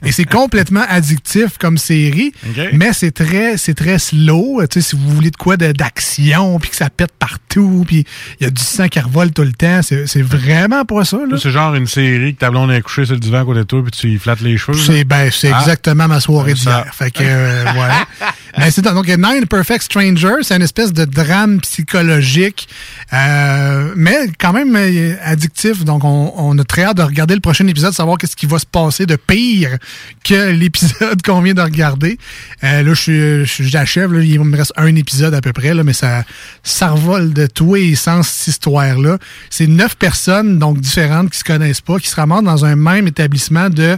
Et 0.06 0.12
c'est 0.12 0.26
complètement 0.26 0.84
addictif 0.88 1.58
comme 1.58 1.78
série, 1.80 2.34
mais 2.74 2.94
c'est 2.94 3.12
très, 3.12 3.58
c'est 3.58 3.74
très 3.74 3.98
slow. 3.98 4.62
Tu 4.70 4.80
sais, 4.82 4.90
si 4.90 4.96
vous 4.96 5.10
voulez 5.10 5.32
de 5.32 5.36
quoi 5.38 5.58
d'action, 5.58 6.60
puis 6.60 6.70
que 6.70 6.76
ça 6.76 6.90
pète 6.90 7.12
partout, 7.18 7.84
puis 7.88 8.06
il 8.40 8.44
y 8.44 8.48
a 8.48 8.52
du 8.52 8.62
sang 8.64 8.88
qui 8.88 9.00
revole 9.00 9.32
tout 9.32 9.42
le 9.44 9.54
temps, 9.54 9.82
c'est 9.82 10.06
c'est 10.08 10.22
vraiment 10.22 10.86
pas 10.86 11.04
ça. 11.04 11.18
Là. 11.18 11.38
C'est 11.42 11.50
genre 11.52 11.74
une 11.76 11.88
série 11.88 12.36
que 12.36 12.40
ta 12.40 12.52
blonde 12.52 12.72
est 12.72 12.82
couchée 12.82 13.06
sur 13.06 13.16
le 13.16 13.20
divan 13.20 13.42
à 13.42 13.46
côté 13.46 13.60
de 13.60 13.64
toi 13.64 13.82
puis 13.82 13.92
tu 13.92 14.08
lui 14.08 14.20
flattes 14.20 14.42
les 14.42 14.58
cheveux. 14.58 14.78
C'est 14.78 15.04
ben, 15.04 15.30
c'est 15.32 15.52
Ah. 15.52 15.60
exactement 15.62 16.08
ma 16.08 16.20
soirée 16.20 16.54
d'hier. 16.54 16.86
Fait 16.94 17.10
que 17.12 17.24
euh, 17.24 17.66
voilà. 17.74 18.06
Mais 18.58 18.72
c'est 18.72 18.82
donc 18.82 19.08
Nine 19.08 19.46
Perfect 19.50 19.84
Strangers, 19.84 20.42
c'est 20.44 20.56
une 20.56 20.64
espèce 20.64 20.92
de 20.92 21.06
drame 21.06 21.62
psychologique, 21.62 22.68
euh, 23.14 23.94
mais 23.96 24.16
quand 24.40 24.54
même 24.54 24.76
euh, 24.76 25.14
addictif. 25.24 25.86
Donc 25.86 26.04
on, 26.04 26.34
on 26.36 26.58
a 26.58 26.64
très 26.64 26.84
hâte 26.84 26.99
de 27.00 27.04
regarder 27.04 27.34
le 27.34 27.40
prochain 27.40 27.66
épisode, 27.68 27.94
savoir 27.94 28.18
qu'est-ce 28.18 28.36
qui 28.36 28.46
va 28.46 28.60
se 28.60 28.66
passer 28.66 29.06
de 29.06 29.16
pire 29.16 29.78
que 30.24 30.52
l'épisode 30.52 31.22
qu'on 31.26 31.42
vient 31.42 31.54
de 31.54 31.62
regarder. 31.62 32.18
Euh, 32.64 32.84
là, 32.84 32.94
je 32.94 33.44
j'achève. 33.46 34.14
Il 34.24 34.40
me 34.42 34.58
reste 34.58 34.74
un 34.76 34.94
épisode 34.96 35.34
à 35.34 35.42
peu 35.42 35.54
près, 35.54 35.74
mais 35.84 35.94
ça, 35.94 36.24
ça 36.64 36.90
revole 36.90 37.34
de 37.34 37.48
tous 37.48 37.76
les 37.76 37.96
sens 37.96 38.28
cette 38.28 38.48
histoire-là. 38.50 39.18
C'est 39.50 39.68
neuf 39.68 39.96
personnes 39.96 40.60
donc 40.60 40.80
différentes 40.80 41.30
qui 41.30 41.40
se 41.40 41.44
connaissent 41.44 41.82
pas, 41.82 42.00
qui 42.00 42.10
se 42.10 42.16
ramassent 42.16 42.44
dans 42.44 42.66
un 42.66 42.76
même 42.76 43.08
établissement 43.08 43.70
de, 43.70 43.98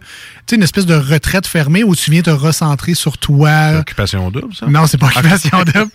sais, 0.52 0.56
une 0.58 0.64
espèce 0.64 0.86
de 0.86 0.94
retraite 0.96 1.46
fermée 1.48 1.84
où 1.84 1.96
tu 1.96 2.12
viens 2.12 2.22
te 2.22 2.30
recentrer 2.30 2.94
sur 2.94 3.18
toi. 3.18 3.80
Occupation 3.80 4.30
double, 4.32 4.54
ça? 4.56 4.68
Non, 4.68 4.88
c'est 4.88 4.98
pas 4.98 5.08
occupation 5.08 5.58
double. 5.66 5.90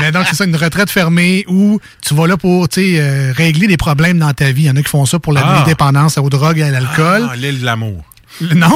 Mais 0.00 0.12
donc, 0.12 0.26
c'est 0.28 0.36
ça, 0.36 0.44
une 0.44 0.56
retraite 0.56 0.90
fermée 0.90 1.44
où 1.48 1.80
tu 2.06 2.14
vas 2.14 2.26
là 2.26 2.36
pour, 2.36 2.68
tu 2.68 2.80
sais, 2.80 3.00
euh, 3.00 3.32
régler 3.34 3.66
des 3.66 3.76
problèmes 3.76 4.18
dans 4.18 4.32
ta 4.32 4.50
vie. 4.52 4.62
Il 4.62 4.66
y 4.66 4.70
en 4.70 4.76
a 4.76 4.82
qui 4.82 4.88
font 4.88 5.06
ça 5.06 5.18
pour 5.18 5.32
la 5.32 5.42
Ah. 5.44 5.64
dépendance 5.66 6.18
aux 6.18 6.28
drogues 6.30 6.58
et 6.58 6.62
à 6.64 6.70
l'alcool. 6.70 7.28
Ah, 7.30 7.36
l'île 7.36 7.60
de 7.60 7.64
l'amour. 7.64 8.02
Non, 8.54 8.68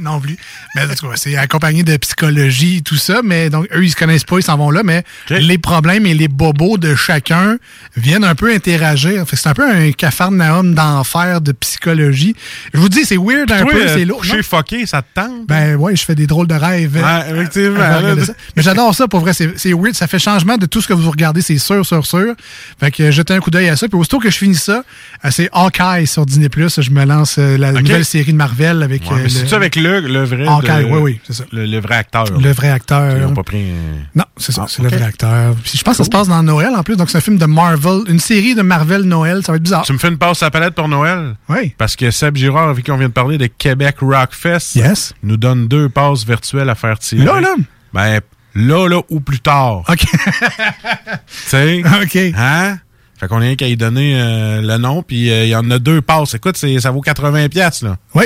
non 0.00 0.20
plus. 0.20 0.36
Mais 0.74 0.82
c'est 1.16 1.36
accompagné 1.36 1.82
de 1.82 1.96
psychologie, 1.96 2.82
tout 2.82 2.96
ça. 2.96 3.20
Mais 3.24 3.50
donc, 3.50 3.66
eux, 3.74 3.84
ils 3.84 3.90
se 3.90 3.96
connaissent 3.96 4.24
pas, 4.24 4.38
ils 4.38 4.42
s'en 4.42 4.56
vont 4.56 4.70
là. 4.70 4.82
Mais 4.84 5.04
les 5.30 5.58
problèmes 5.58 6.06
et 6.06 6.14
les 6.14 6.28
bobos 6.28 6.78
de 6.78 6.94
chacun 6.94 7.56
viennent 7.96 8.24
un 8.24 8.34
peu 8.34 8.52
interagir. 8.54 9.26
Fait 9.28 9.36
c'est 9.36 9.48
un 9.48 9.54
peu 9.54 9.68
un 9.68 9.90
cafarnaum 9.92 10.74
d'enfer 10.74 11.40
de 11.40 11.52
psychologie. 11.52 12.34
Je 12.72 12.78
vous 12.78 12.88
dis, 12.88 13.04
c'est 13.04 13.16
weird 13.16 13.50
un 13.52 13.62
Toi, 13.62 13.72
peu, 13.72 13.82
euh, 13.82 13.94
c'est 13.94 14.04
lourd. 14.04 14.22
non? 14.24 14.42
fucké, 14.42 14.86
ça 14.86 15.02
te 15.02 15.08
tente? 15.14 15.46
Ben 15.46 15.76
ouais, 15.76 15.94
je 15.96 16.04
fais 16.04 16.14
des 16.14 16.26
drôles 16.26 16.46
de 16.46 16.54
rêves. 16.54 16.94
Ouais, 16.96 17.30
effectivement. 17.30 17.78
Là. 17.78 18.14
Mais 18.56 18.62
j'adore 18.62 18.94
ça, 18.94 19.08
pour 19.08 19.20
vrai. 19.20 19.32
C'est 19.34 19.72
weird. 19.72 19.94
Ça 19.94 20.06
fait 20.06 20.18
changement 20.18 20.56
de 20.56 20.66
tout 20.66 20.80
ce 20.80 20.88
que 20.88 20.92
vous 20.92 21.10
regardez, 21.10 21.42
c'est 21.42 21.58
sûr, 21.58 21.84
sûr, 21.84 22.06
sûr. 22.06 22.34
Fait 22.80 22.90
que 22.90 23.02
euh, 23.04 23.10
jetez 23.10 23.34
un 23.34 23.40
coup 23.40 23.50
d'œil 23.50 23.68
à 23.68 23.76
ça. 23.76 23.88
Puis 23.88 23.98
aussitôt 23.98 24.18
que 24.18 24.30
je 24.30 24.36
finis 24.38 24.54
ça, 24.54 24.84
euh, 25.24 25.30
c'est 25.30 25.48
Hawkeye 25.52 26.06
sur 26.06 26.24
Disney+. 26.26 26.48
Je 26.56 26.90
me 26.90 27.04
lance 27.04 27.38
la 27.38 27.72
Ok. 27.72 27.80
nouvelle 27.82 28.04
série 28.04 28.32
de 28.32 28.36
Marvel 28.38 28.82
avec... 28.94 29.10
Ouais, 29.10 29.18
euh, 29.52 29.56
avec 29.56 29.76
le, 29.76 30.00
le 30.00 30.24
vrai. 30.24 30.46
Hawkeye, 30.46 30.84
de- 30.84 30.90
oui, 30.92 30.98
oui, 31.02 31.20
c'est 31.24 31.32
ça. 31.32 31.44
Le, 31.52 31.66
le 31.66 31.78
vrai 31.80 31.96
acteur? 31.96 32.24
Le 32.38 32.52
vrai 32.52 32.70
acteur. 32.70 33.16
Ils 33.16 33.24
ont 33.24 33.34
pas 33.34 33.42
pris 33.42 33.64
Non, 34.14 34.24
c'est 34.36 34.52
ça, 34.52 34.62
Ah, 34.64 34.66
c'est 34.68 34.82
le 34.82 34.88
vrai 34.88 35.02
acteur. 35.02 35.54
Puis 35.62 35.78
je 35.78 35.82
pense 35.82 35.94
que 35.94 35.98
ça 35.98 36.04
se 36.04 36.10
passe 36.10 36.28
dans 36.28 36.42
Noël 36.42 36.70
en 36.74 36.82
plus, 36.82 36.96
donc 36.96 37.10
c'est 37.10 37.18
un 37.18 37.22
film 37.22 37.38
de 37.38 37.46
Marvel, 37.46 38.00
une 38.08 38.18
série 38.20 38.54
de 38.54 38.62
Marvel 38.62 39.02
Noël, 39.02 39.42
ça 39.44 39.52
va 39.52 39.56
être 39.56 39.62
bizarre. 39.62 39.82
Tu 39.84 39.92
me 39.92 39.98
fais 39.98 40.08
une 40.08 40.18
passe 40.18 40.42
à 40.42 40.46
la 40.46 40.50
palette 40.50 40.74
pour 40.74 40.88
Noël? 40.88 41.34
Oui. 41.48 41.74
Parce 41.78 41.96
que 41.96 42.10
Seb 42.10 42.36
Girard, 42.36 42.68
avec 42.68 42.84
qui 42.84 42.90
on 42.90 42.96
vient 42.96 43.08
de 43.08 43.12
parler 43.12 43.38
de 43.38 43.46
Québec 43.46 43.96
Rock 44.00 44.30
Fest, 44.32 44.76
Yes. 44.76 45.14
nous 45.22 45.36
donne 45.36 45.68
deux 45.68 45.88
passes 45.88 46.24
virtuelles 46.26 46.68
à 46.70 46.74
faire 46.74 46.98
tirer. 46.98 47.24
Là, 47.24 47.40
là? 47.40 47.54
Ben, 47.92 48.20
là, 48.54 48.88
là, 48.88 49.00
ou 49.10 49.20
plus 49.20 49.40
tard. 49.40 49.82
OK. 49.88 49.96
tu 50.06 50.08
sais? 51.46 51.82
OK. 52.02 52.16
Hein? 52.36 52.78
Fait 53.18 53.28
qu'on 53.28 53.36
a 53.36 53.40
rien 53.40 53.54
qu'à 53.56 53.68
y 53.68 53.76
donner 53.76 54.20
euh, 54.20 54.60
le 54.62 54.78
nom, 54.78 55.02
puis 55.02 55.30
euh, 55.30 55.44
il 55.44 55.50
y 55.50 55.54
en 55.54 55.70
a 55.70 55.78
deux 55.78 56.00
passes. 56.02 56.34
Écoute, 56.34 56.56
ça 56.56 56.90
vaut 56.90 57.00
80$, 57.02 57.48
piastres, 57.48 57.84
là. 57.84 57.96
Oui. 58.14 58.24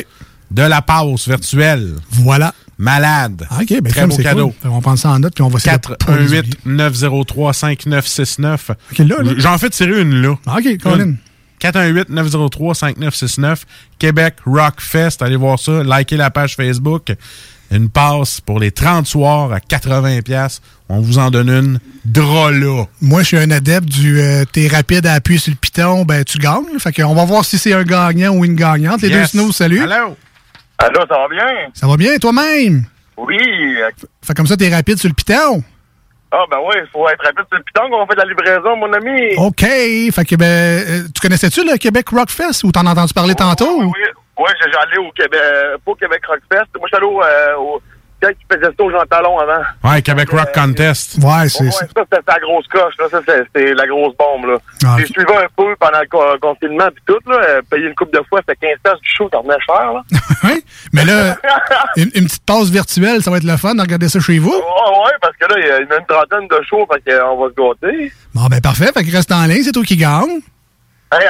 De 0.51 0.63
la 0.63 0.83
passe 0.83 1.27
virtuelle. 1.29 1.95
Voilà. 2.11 2.53
Malade. 2.79 3.47
OK, 3.59 3.81
ben 3.83 3.91
Très 3.93 4.07
beau 4.07 4.17
cadeau. 4.19 4.49
cool. 4.49 4.55
Fait 4.63 4.69
qu'on 4.69 4.81
prend 4.83 4.97
ça 4.97 5.11
en 5.11 5.19
note, 5.19 5.35
puis 5.35 5.43
on 5.43 5.49
va 5.49 5.57
essayer 5.59 5.77
de 5.79 5.95
pas 5.95 6.17
les 6.19 6.27
oublier. 6.27 6.43
418-903-5969. 6.67 8.59
OK, 8.93 8.99
là, 8.99 9.17
là. 9.23 9.33
J'en 9.39 9.59
fais 9.59 9.71
tirer 9.71 10.01
une 10.03 10.21
là. 10.23 10.33
OK, 10.47 10.79
Colin. 10.83 11.15
418-903-5969. 11.61 13.57
Québec 13.99 14.37
Rock 14.45 14.81
Fest. 14.81 15.23
Allez 15.23 15.37
voir 15.37 15.59
ça. 15.59 15.83
Likez 15.83 16.17
la 16.17 16.31
page 16.31 16.55
Facebook. 16.57 17.13
Une 17.73 17.89
passe 17.89 18.41
pour 18.41 18.61
les 18.61 18.71
30 18.71 19.07
soirs 19.07 19.53
à 19.53 19.59
80$. 19.59 20.23
piastres. 20.23 20.63
On 20.89 21.01
vous 21.01 21.19
en 21.19 21.31
donne 21.33 21.49
une. 21.51 21.81
Drôle 22.05 22.65
Moi, 23.01 23.23
je 23.23 23.27
suis 23.27 23.39
un 23.39 23.51
adepte 23.51 23.89
du 23.89 24.21
euh, 24.21 24.45
t'es 24.53 24.69
rapide 24.69 25.05
à 25.07 25.15
appuyer 25.15 25.41
sur 25.41 25.51
le 25.51 25.57
piton, 25.57 26.05
ben 26.05 26.23
tu 26.23 26.39
gagnes. 26.39 26.79
Fait 26.79 26.93
qu'on 26.93 27.13
va 27.15 27.25
voir 27.25 27.45
si 27.45 27.59
c'est 27.59 27.73
un 27.73 27.83
gagnant 27.83 28.37
ou 28.37 28.45
une 28.45 28.55
gagnante. 28.55 29.03
Les 29.03 29.09
Yes. 29.09 29.33
deux 29.33 29.41
snows, 29.41 29.51
salut. 29.53 29.83
Allô? 29.83 30.17
Allô, 30.79 31.01
ça 31.09 31.19
va 31.19 31.29
bien? 31.29 31.69
Ça 31.75 31.87
va 31.87 31.97
bien, 31.97 32.17
toi-même? 32.19 32.85
Oui. 33.17 33.39
Fait 34.23 34.35
comme 34.35 34.47
ça, 34.47 34.57
t'es 34.57 34.69
rapide 34.75 34.99
sur 34.99 35.09
le 35.09 35.15
piton. 35.15 35.63
Ah, 36.31 36.45
ben 36.51 36.59
oui, 36.67 36.75
il 36.83 36.89
faut 36.93 37.09
être 37.09 37.25
rapide 37.25 37.45
sur 37.49 37.57
le 37.59 37.63
piton 37.65 37.83
quand 37.89 38.03
on 38.03 38.07
fait 38.07 38.15
de 38.15 38.21
la 38.21 38.27
livraison, 38.27 38.77
mon 38.77 38.93
ami. 38.93 39.37
OK. 39.39 39.61
Fait 40.13 40.25
que, 40.29 40.37
ben, 40.37 40.45
euh, 40.45 41.03
tu 41.15 41.21
connaissais-tu 41.21 41.65
le 41.65 41.77
Québec 41.79 42.09
Rock 42.11 42.31
Fest 42.31 42.65
ou 42.65 42.73
t'en 42.73 42.85
as 42.87 42.91
entendu 42.91 43.15
parler 43.15 43.35
tantôt? 43.35 43.81
Oui, 43.81 43.93
oui, 44.39 44.51
j'ai- 44.61 44.71
j'allais 44.71 44.99
au 44.99 45.11
Québec, 45.13 45.41
pas 45.85 45.93
au 45.93 45.95
Québec 45.95 46.23
Rockfest. 46.27 46.67
Moi, 46.79 46.89
je 46.93 46.97
suis 46.97 46.97
allé 46.97 47.07
au, 47.07 47.23
euh, 47.23 47.57
au, 47.57 47.81
Quand 48.23 48.29
il 48.31 48.55
faisait 48.57 48.73
ça 48.77 48.83
aux 48.83 48.91
Jean 48.91 49.05
Talon 49.11 49.39
avant. 49.39 49.63
Ouais, 49.85 50.01
Québec 50.03 50.31
Rock 50.31 50.53
Contest. 50.55 51.19
Ouais, 51.23 51.49
c'est 51.49 51.65
Ouais, 51.65 51.71
ça, 51.71 51.87
c'était 51.97 52.19
la 52.27 52.39
grosse 52.41 52.67
coche, 52.69 52.95
là. 52.99 53.05
Ça, 53.11 53.21
c'est- 53.27 53.45
c'était 53.45 53.75
la 53.75 53.87
grosse 53.87 54.15
bombe, 54.17 54.47
là. 54.47 54.57
Ah, 54.87 54.97
J'ai 54.99 55.07
suivi 55.07 55.27
un 55.33 55.47
peu 55.57 55.77
pendant 55.79 56.01
le 56.01 56.07
co- 56.09 56.39
confinement 56.41 56.89
pis 56.95 57.03
tout, 57.07 57.19
là. 57.31 57.37
euh, 57.43 57.63
Payer 57.71 57.89
une 57.89 57.95
coupe 57.95 58.13
de 58.13 58.23
fois, 58.29 58.41
c'était 58.47 58.67
15 58.69 58.79
piastres 58.83 59.01
du 59.03 59.09
show, 59.11 59.29
ça 59.31 59.39
revenait 59.39 59.61
cher, 59.67 59.93
là. 59.93 60.03
Mais 60.93 61.05
là, 61.05 61.37
une, 61.97 62.11
une 62.15 62.25
petite 62.25 62.45
pause 62.47 62.71
virtuelle, 62.73 63.23
ça 63.23 63.31
va 63.31 63.37
être 63.37 63.45
le 63.45 63.57
fun 63.57 63.75
de 63.75 63.81
regarder 63.83 64.09
ça 64.09 64.19
chez 64.21 64.39
vous. 64.39 64.51
Ouais, 64.51 64.57
ouais, 65.05 65.13
parce 65.21 65.37
que 65.37 65.45
là, 65.47 65.55
il 65.59 65.67
y 65.67 65.71
a 65.71 65.79
une 65.81 65.87
une 65.97 66.07
trentaine 66.07 66.49
de 66.49 66.63
shows, 66.69 66.87
fait 66.93 67.13
qu'on 67.13 67.37
va 67.43 67.49
se 67.51 67.55
gâter. 67.55 68.13
Bon, 68.35 68.47
ben 68.47 68.61
parfait. 68.61 68.91
Fait 68.95 69.05
que 69.05 69.11
reste 69.13 69.33
en 69.33 69.45
ligne, 69.47 69.63
c'est 69.63 69.73
toi 69.73 69.83
qui 69.83 69.97
gagne. 69.97 70.41
Hey, 71.13 71.27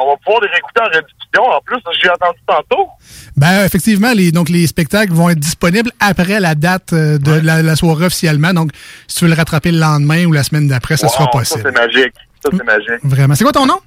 on 0.00 0.10
va 0.10 0.16
pouvoir 0.16 0.42
les 0.42 0.48
réécouter 0.48 0.80
en 0.80 0.84
rediffusion. 0.86 1.42
En 1.56 1.60
plus, 1.64 1.78
j'ai 2.02 2.10
entendu 2.10 2.38
tantôt. 2.46 2.88
Ben, 3.36 3.64
effectivement, 3.64 4.12
les, 4.12 4.32
donc 4.32 4.48
les 4.48 4.66
spectacles 4.66 5.12
vont 5.12 5.30
être 5.30 5.38
disponibles 5.38 5.90
après 6.00 6.40
la 6.40 6.54
date 6.54 6.92
euh, 6.92 7.16
de 7.18 7.32
la, 7.40 7.62
la 7.62 7.76
soirée 7.76 8.06
officiellement. 8.06 8.52
Donc, 8.52 8.70
si 9.06 9.18
tu 9.18 9.24
veux 9.24 9.30
le 9.30 9.36
rattraper 9.36 9.70
le 9.70 9.78
lendemain 9.78 10.24
ou 10.24 10.32
la 10.32 10.42
semaine 10.42 10.66
d'après, 10.66 10.96
ça 10.96 11.06
Wow, 11.06 11.12
sera 11.12 11.24
Ça, 11.24 11.30
possible. 11.30 11.62
c'est 11.64 11.72
magique. 11.72 12.14
Ça, 12.44 12.50
c'est 12.52 12.64
magique. 12.64 13.00
Vraiment. 13.04 13.34
C'est 13.36 13.44
quoi 13.44 13.52
ton 13.52 13.66
nom? 13.66 13.78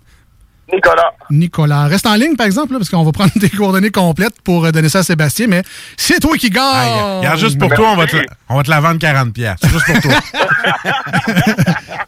Nicolas. 0.73 1.11
Nicolas. 1.31 1.85
Reste 1.87 2.05
en 2.05 2.15
ligne, 2.15 2.35
par 2.35 2.45
exemple, 2.45 2.73
là, 2.73 2.79
parce 2.79 2.89
qu'on 2.89 3.03
va 3.03 3.11
prendre 3.11 3.31
tes 3.39 3.49
coordonnées 3.49 3.91
complètes 3.91 4.39
pour 4.43 4.65
euh, 4.65 4.71
donner 4.71 4.89
ça 4.89 4.99
à 4.99 5.03
Sébastien, 5.03 5.47
mais 5.47 5.63
c'est 5.97 6.19
toi 6.19 6.37
qui 6.37 6.49
gagne! 6.49 7.19
Regarde, 7.19 7.39
juste 7.39 7.57
pour 7.59 7.69
toi, 7.73 7.91
on 7.91 7.95
va, 7.95 8.07
te, 8.07 8.15
la- 8.17 8.23
on 8.49 8.57
va 8.57 8.63
te 8.63 8.69
la 8.69 8.79
vendre 8.79 8.99
40 8.99 9.33
piastres. 9.33 9.67
Juste 9.69 9.85
pour 9.85 9.99
toi. 10.01 10.13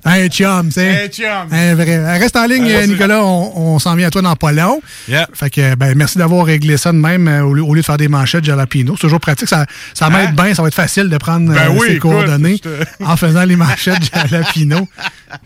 Un 0.06 0.28
chum, 0.30 0.72
sais. 0.72 1.06
Un 1.06 1.08
chum. 1.10 1.48
Un 1.52 1.76
vrai. 1.76 2.18
Reste 2.20 2.36
en 2.36 2.46
ligne, 2.46 2.68
c'est- 2.68 2.88
Nicolas. 2.88 3.24
On, 3.24 3.52
on 3.76 3.80
s'en 3.80 3.96
vient 3.96 4.08
à 4.08 4.12
toi 4.12 4.22
dans 4.22 4.36
pas 4.36 4.52
long. 4.52 4.82
Yeah. 5.08 5.28
Fait 5.34 5.50
que, 5.50 5.76
ben, 5.76 5.94
merci 5.96 6.18
d'avoir 6.18 6.46
réglé 6.46 6.78
ça 6.78 6.92
de 6.92 6.98
même 6.98 7.28
euh, 7.28 7.44
au, 7.44 7.54
lieu, 7.54 7.64
au 7.64 7.74
lieu 7.74 7.82
de 7.82 7.86
faire 7.86 7.98
des 7.98 8.08
manchettes 8.08 8.44
jalapino. 8.44 8.94
C'est 8.96 9.02
toujours 9.02 9.20
pratique. 9.20 9.48
Ça, 9.48 9.66
ça 9.94 10.10
m'aide 10.10 10.36
bien. 10.36 10.54
Ça 10.54 10.62
va 10.64 10.68
être 10.70 10.74
facile 10.76 11.10
de 11.10 11.18
prendre 11.18 11.52
Hein? 11.52 11.56
Ben 11.56 11.72
euh, 11.72 11.78
oui, 11.80 11.88
ses 11.88 11.94
écoute, 11.96 12.12
coordonnées 12.12 12.60
te- 12.60 12.70
en 13.04 13.16
faisant 13.18 13.44
les 13.44 13.56
manchettes 13.56 14.12
jalapino. 14.30 14.88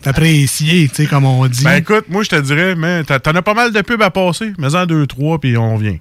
T'apprécier, 0.02 0.88
tu 0.88 0.94
sais, 0.94 1.06
comme 1.06 1.24
on 1.24 1.46
dit. 1.46 1.64
Ben 1.64 1.76
écoute, 1.76 2.06
moi 2.08 2.22
je 2.22 2.28
te 2.30 2.40
dirais, 2.40 2.74
mais 2.74 3.04
t'en 3.04 3.34
as 3.34 3.42
pas 3.42 3.54
mal 3.54 3.72
de 3.72 3.80
pubs 3.82 4.02
à 4.02 4.10
passer. 4.10 4.52
Mais 4.58 4.74
en 4.74 4.86
deux, 4.86 5.06
trois, 5.06 5.38
puis 5.38 5.56
on 5.56 5.76
vient. 5.76 5.96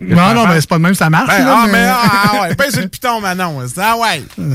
non, 0.00 0.34
non, 0.34 0.44
ben, 0.46 0.60
c'est 0.60 0.68
pas 0.68 0.76
de 0.78 0.82
même, 0.82 0.94
ça 0.94 1.08
marche. 1.10 1.28
Ben, 1.28 1.44
là, 1.44 1.56
ah, 1.58 1.66
mais- 1.66 1.72
mais 1.72 1.88
ah, 1.88 2.42
ouais, 2.42 2.54
pince 2.54 2.76
le 2.76 2.88
piton, 2.88 3.20
Manon. 3.20 3.62
Ah 3.78 3.96
ouais. 3.96 4.22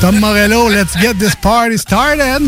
Tom 0.00 0.18
Morello, 0.18 0.68
let's 0.68 0.96
get 1.00 1.14
this 1.14 1.34
party 1.34 1.78
started. 1.78 2.42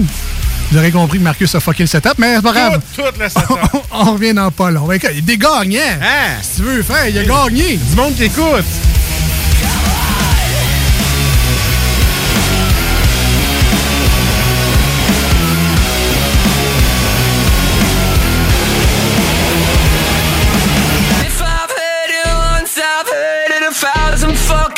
Vous 0.70 0.78
aurez 0.78 0.92
compris 0.92 1.18
que 1.18 1.24
Marcus 1.24 1.52
a 1.56 1.60
fucké 1.60 1.82
le 1.82 1.88
setup, 1.88 2.14
mais 2.18 2.36
c'est 2.36 2.42
pas 2.42 2.52
grave. 2.52 2.80
Tout, 2.94 3.02
tout 3.02 3.08
le 3.20 3.28
setup. 3.28 3.58
On 3.90 4.12
revient 4.12 4.34
dans 4.34 4.52
pas 4.52 4.70
long. 4.70 4.86
Ben, 4.86 4.94
écoute, 4.94 5.10
Il 5.14 5.18
est 5.18 5.22
des 5.22 5.36
gagnants. 5.38 5.80
Hein? 6.00 6.38
Si 6.42 6.56
tu 6.56 6.62
veux 6.62 6.82
faire, 6.82 7.08
il 7.08 7.18
a 7.18 7.24
gagné. 7.24 7.76
Du 7.76 7.96
monde 7.96 8.14
qui 8.14 8.24
écoute. 8.24 8.64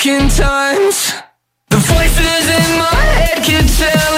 Fucking 0.02 0.28
times. 0.30 1.14
The 1.70 1.76
voices 1.76 2.48
in 2.48 2.78
my 2.78 3.02
head 3.14 3.44
keep 3.44 3.66
telling 3.78 4.11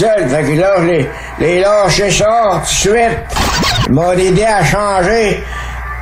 seul, 0.00 0.28
fait 0.28 0.42
que 0.44 0.60
là, 0.60 0.74
je 0.78 0.84
les, 0.84 1.10
les 1.40 1.60
lâché 1.60 2.10
ça 2.10 2.52
tout 2.54 2.60
de 2.60 2.66
suite. 2.66 3.18
Ils 3.86 3.92
m'ont 3.92 4.12
aidé 4.12 4.44
à 4.44 4.64
changer. 4.64 5.44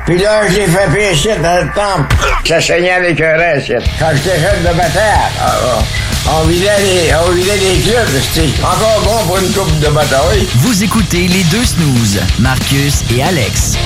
Puis 0.05 0.17
là, 0.17 0.41
je 0.47 0.55
l'ai 0.55 0.67
fait 0.67 0.87
pisser 1.11 1.35
dans 1.43 1.57
le 1.63 1.69
temple. 1.73 2.15
Ça 2.45 2.61
saignait 2.61 2.93
avec 2.93 3.19
un 3.21 3.37
reste. 3.37 3.73
Quand 3.99 4.07
j'étais 4.13 4.39
jeune 4.39 4.61
de 4.61 4.77
bataille. 4.77 5.31
Ah. 5.41 5.81
On 6.31 6.47
vidait 6.47 6.69
les, 6.79 7.11
on 7.15 7.31
vidait 7.31 7.57
les 7.57 7.79
clubs, 7.81 8.21
c'était 8.21 8.49
encore 8.61 9.01
bon 9.03 9.25
pour 9.27 9.37
une 9.39 9.51
coupe 9.51 9.79
de 9.79 9.87
bataille. 9.87 10.47
Vous 10.57 10.83
écoutez 10.83 11.27
les 11.27 11.43
deux 11.45 11.65
snooze, 11.65 12.19
Marcus 12.39 13.03
et 13.15 13.23
Alex. 13.23 13.77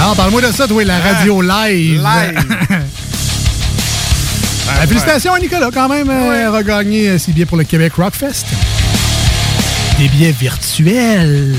Alors, 0.00 0.14
parle-moi 0.14 0.40
de 0.40 0.52
ça, 0.52 0.68
toi, 0.68 0.84
la 0.84 1.00
radio 1.00 1.42
live. 1.42 2.02
Live. 2.02 2.56
Euh, 4.70 4.86
félicitations 4.86 5.32
à 5.32 5.40
Nicolas, 5.40 5.70
quand 5.72 5.88
même, 5.88 6.10
euh, 6.10 6.50
regagné 6.50 7.08
euh, 7.08 7.18
six 7.18 7.32
billets 7.32 7.46
pour 7.46 7.56
le 7.56 7.64
Québec 7.64 7.94
Rockfest. 7.94 8.44
Des 9.98 10.08
billets 10.08 10.30
virtuels. 10.30 11.54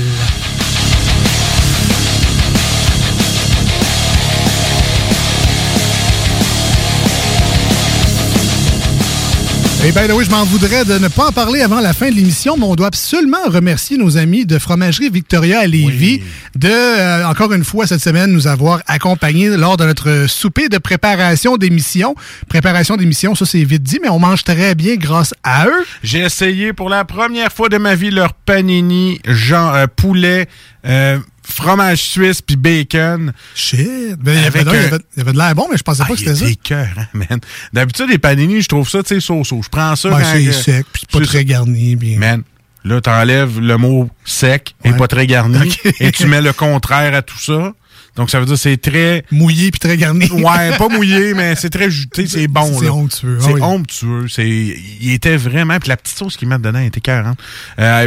Et 9.82 9.92
by 9.92 10.06
the 10.06 10.12
way, 10.12 10.24
je 10.24 10.30
m'en 10.30 10.44
voudrais 10.44 10.84
de 10.84 10.98
ne 10.98 11.08
pas 11.08 11.28
en 11.28 11.32
parler 11.32 11.62
avant 11.62 11.80
la 11.80 11.94
fin 11.94 12.10
de 12.10 12.14
l'émission, 12.14 12.56
mais 12.56 12.64
on 12.64 12.76
doit 12.76 12.88
absolument 12.88 13.38
remercier 13.46 13.96
nos 13.96 14.18
amis 14.18 14.44
de 14.44 14.58
Fromagerie 14.58 15.08
Victoria 15.08 15.60
à 15.60 15.66
Lévis 15.66 16.20
de, 16.60 16.68
euh, 16.68 17.26
encore 17.26 17.52
une 17.54 17.64
fois, 17.64 17.86
cette 17.86 18.02
semaine, 18.02 18.30
nous 18.32 18.46
avoir 18.46 18.82
accompagnés 18.86 19.48
lors 19.56 19.76
de 19.78 19.84
notre 19.86 20.26
souper 20.28 20.68
de 20.68 20.76
préparation 20.78 21.56
d'émission. 21.56 22.14
Préparation 22.48 22.96
d'émission, 22.96 23.34
ça 23.34 23.46
c'est 23.46 23.64
vite 23.64 23.82
dit, 23.82 23.98
mais 24.02 24.10
on 24.10 24.18
mange 24.18 24.44
très 24.44 24.74
bien 24.74 24.96
grâce 24.96 25.32
à 25.42 25.66
eux. 25.66 25.84
J'ai 26.02 26.18
essayé 26.20 26.72
pour 26.72 26.90
la 26.90 27.04
première 27.06 27.50
fois 27.52 27.68
de 27.70 27.78
ma 27.78 27.94
vie 27.94 28.10
leur 28.10 28.34
panini, 28.34 29.20
genre 29.26 29.74
euh, 29.74 29.86
poulet, 29.94 30.48
euh, 30.86 31.18
fromage 31.42 31.98
suisse 32.02 32.42
puis 32.42 32.56
bacon. 32.56 33.32
Shit! 33.54 34.16
Ben, 34.20 34.34
il 34.36 34.42
y 34.42 34.46
avait- 34.46 34.60
il 34.60 34.66
y 34.66 34.68
avait- 34.70 34.98
il 35.16 35.18
y 35.18 35.22
avait 35.22 35.32
de 35.32 35.38
l'air 35.38 35.54
bon, 35.54 35.66
mais 35.70 35.78
je 35.78 35.82
pensais 35.82 36.02
pas 36.04 36.12
que 36.12 36.18
c'était 36.18 36.34
ça. 36.36 36.46
C'est 36.46 36.56
cœur, 36.56 36.88
hein, 36.96 37.06
man. 37.14 37.40
D'habitude, 37.72 38.06
les 38.10 38.18
panini, 38.18 38.60
je 38.60 38.68
trouve 38.68 38.88
ça, 38.88 39.02
tu 39.02 39.14
sais, 39.14 39.20
so-so. 39.20 39.60
Je 39.62 39.68
prends 39.68 39.96
ça 39.96 40.10
quand- 40.10 40.20
c'est 40.32 40.52
sec, 40.52 40.86
puis 40.92 41.04
pas 41.10 41.20
très 41.20 41.44
garni. 41.44 41.96
Bien. 41.96 42.18
Man, 42.18 42.42
là, 42.84 43.00
t'enlèves 43.00 43.60
le 43.60 43.76
mot 43.76 44.08
sec 44.24 44.74
et 44.84 44.92
pas 44.92 45.08
très 45.08 45.26
garni 45.26 45.72
et 46.00 46.12
tu 46.12 46.26
mets 46.26 46.42
le 46.42 46.52
contraire 46.52 47.14
à 47.14 47.22
tout 47.22 47.38
ça. 47.38 47.72
Donc, 48.16 48.28
ça 48.28 48.40
veut 48.40 48.44
dire 48.44 48.56
que 48.56 48.60
c'est 48.60 48.76
très... 48.76 49.24
Mouillé 49.30 49.70
puis 49.70 49.78
très 49.78 49.96
garni. 49.96 50.28
Ouais, 50.32 50.76
pas 50.76 50.88
mouillé, 50.90 51.32
mais 51.32 51.54
c'est 51.54 51.70
très 51.70 51.88
juté, 51.90 52.26
c'est 52.26 52.48
bon. 52.48 52.76
C'est 52.78 52.86
là. 52.86 52.92
onctueux, 52.92 53.38
ah 53.40 53.44
C'est 53.46 53.52
oui. 53.54 53.62
onctueux. 53.62 54.26
C'est, 54.28 54.48
il 54.48 55.12
était 55.12 55.36
vraiment... 55.36 55.78
Puis 55.78 55.88
la 55.88 55.96
petite 55.96 56.18
sauce 56.18 56.36
qu'ils 56.36 56.48
mettent 56.48 56.60
dedans 56.60 56.80
était 56.80 57.00
40. 57.00 57.38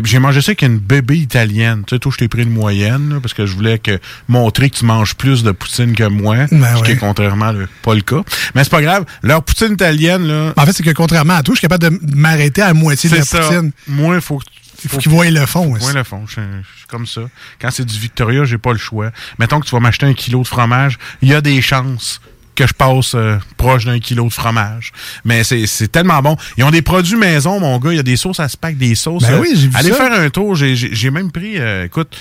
J'ai 0.04 0.20
mangé 0.20 0.42
ça 0.42 0.50
avec 0.52 0.62
une 0.62 0.78
bébé 0.78 1.18
italienne. 1.18 1.84
Tu 1.88 1.96
sais, 1.96 2.00
toi, 2.00 2.12
je 2.14 2.18
t'ai 2.18 2.28
pris 2.28 2.44
une 2.44 2.50
moyenne 2.52 3.14
là, 3.14 3.20
parce 3.22 3.34
que 3.34 3.46
je 3.46 3.56
voulais 3.56 3.80
que 3.80 3.98
montrer 4.28 4.70
que 4.70 4.76
tu 4.76 4.86
manges 4.86 5.16
plus 5.16 5.42
de 5.42 5.52
poutine 5.52 5.96
que 5.96 6.08
moi. 6.10 6.36
Ben 6.52 6.76
ce 6.76 6.84
qui 6.84 6.90
ouais. 6.90 6.92
est 6.92 6.98
contrairement 6.98 7.54
le- 7.54 7.70
pas 7.82 7.96
le 7.96 8.02
cas. 8.02 8.22
Mais 8.56 8.64
c'est 8.66 8.72
pas 8.72 8.82
grave. 8.82 9.06
Leur 9.24 9.42
poutine 9.42 9.72
italienne, 9.72 10.28
là... 10.28 10.54
En 10.58 10.66
fait, 10.66 10.74
c'est 10.74 10.84
que 10.84 10.92
contrairement 10.92 11.36
à 11.36 11.44
tout, 11.44 11.54
je 11.54 11.60
suis 11.60 11.68
capable 11.68 11.90
de 11.98 12.16
m'arrêter 12.16 12.62
à 12.62 12.68
la 12.68 12.74
moitié 12.74 13.10
de 13.10 13.16
la 13.16 13.24
ça. 13.24 13.40
poutine. 13.40 13.72
Moi, 13.88 14.16
il 14.16 14.22
faut 14.22 14.38
que 14.40 14.44
Il 14.84 14.90
faut 14.90 14.98
qu'ils 14.98 15.12
voient 15.12 15.30
le 15.30 15.46
fond. 15.46 15.72
Aussi. 15.72 15.94
le 15.94 16.04
fond. 16.04 16.26
Je, 16.28 16.34
suis 16.34 16.88
comme 16.88 17.08
ça. 17.08 17.22
Quand 17.60 17.72
c'est 17.72 17.86
du 17.86 17.98
Victoria, 17.98 18.46
j'ai 18.46 18.58
pas 18.58 18.72
le 18.72 18.78
choix. 18.78 19.12
Mettons 19.40 19.60
que 19.60 19.66
tu 19.66 19.72
vas 19.72 19.80
m'acheter 19.80 20.06
un 20.06 20.14
kilo 20.14 20.42
de 20.42 20.48
fromage, 20.48 20.98
il 21.22 21.30
y 21.30 21.34
a 21.34 21.42
des 21.42 21.62
chances 21.62 22.20
que 22.56 22.68
je 22.68 22.74
passe 22.74 23.14
euh, 23.16 23.38
proche 23.58 23.86
d'un 23.86 24.00
kilo 24.00 24.28
de 24.28 24.34
fromage. 24.34 24.92
Mais 25.26 25.44
c'est 25.44 25.92
tellement 25.92 26.22
bon. 26.22 26.38
Ils 26.58 26.64
ont 26.64 26.72
des 26.72 26.82
produits 26.82 27.16
maison, 27.16 27.60
mon 27.60 27.80
gars. 27.80 27.92
Il 27.92 27.96
y 27.96 28.00
a 28.00 28.04
des 28.04 28.16
sauces 28.16 28.40
à 28.40 28.48
spag, 28.48 28.78
des 28.78 28.96
sauces. 28.96 29.24
Ben 29.24 29.34
euh, 29.34 29.40
oui, 29.42 29.50
j'ai 29.56 29.68
vu 29.68 29.74
Allez 29.76 29.90
ça. 29.90 29.96
faire 29.96 30.14
un 30.14 30.30
tour. 30.30 30.56
J'ai- 30.56 31.12
même 31.12 31.32
pris... 31.32 31.60
euh, 31.60 31.86
écoute, 31.86 32.16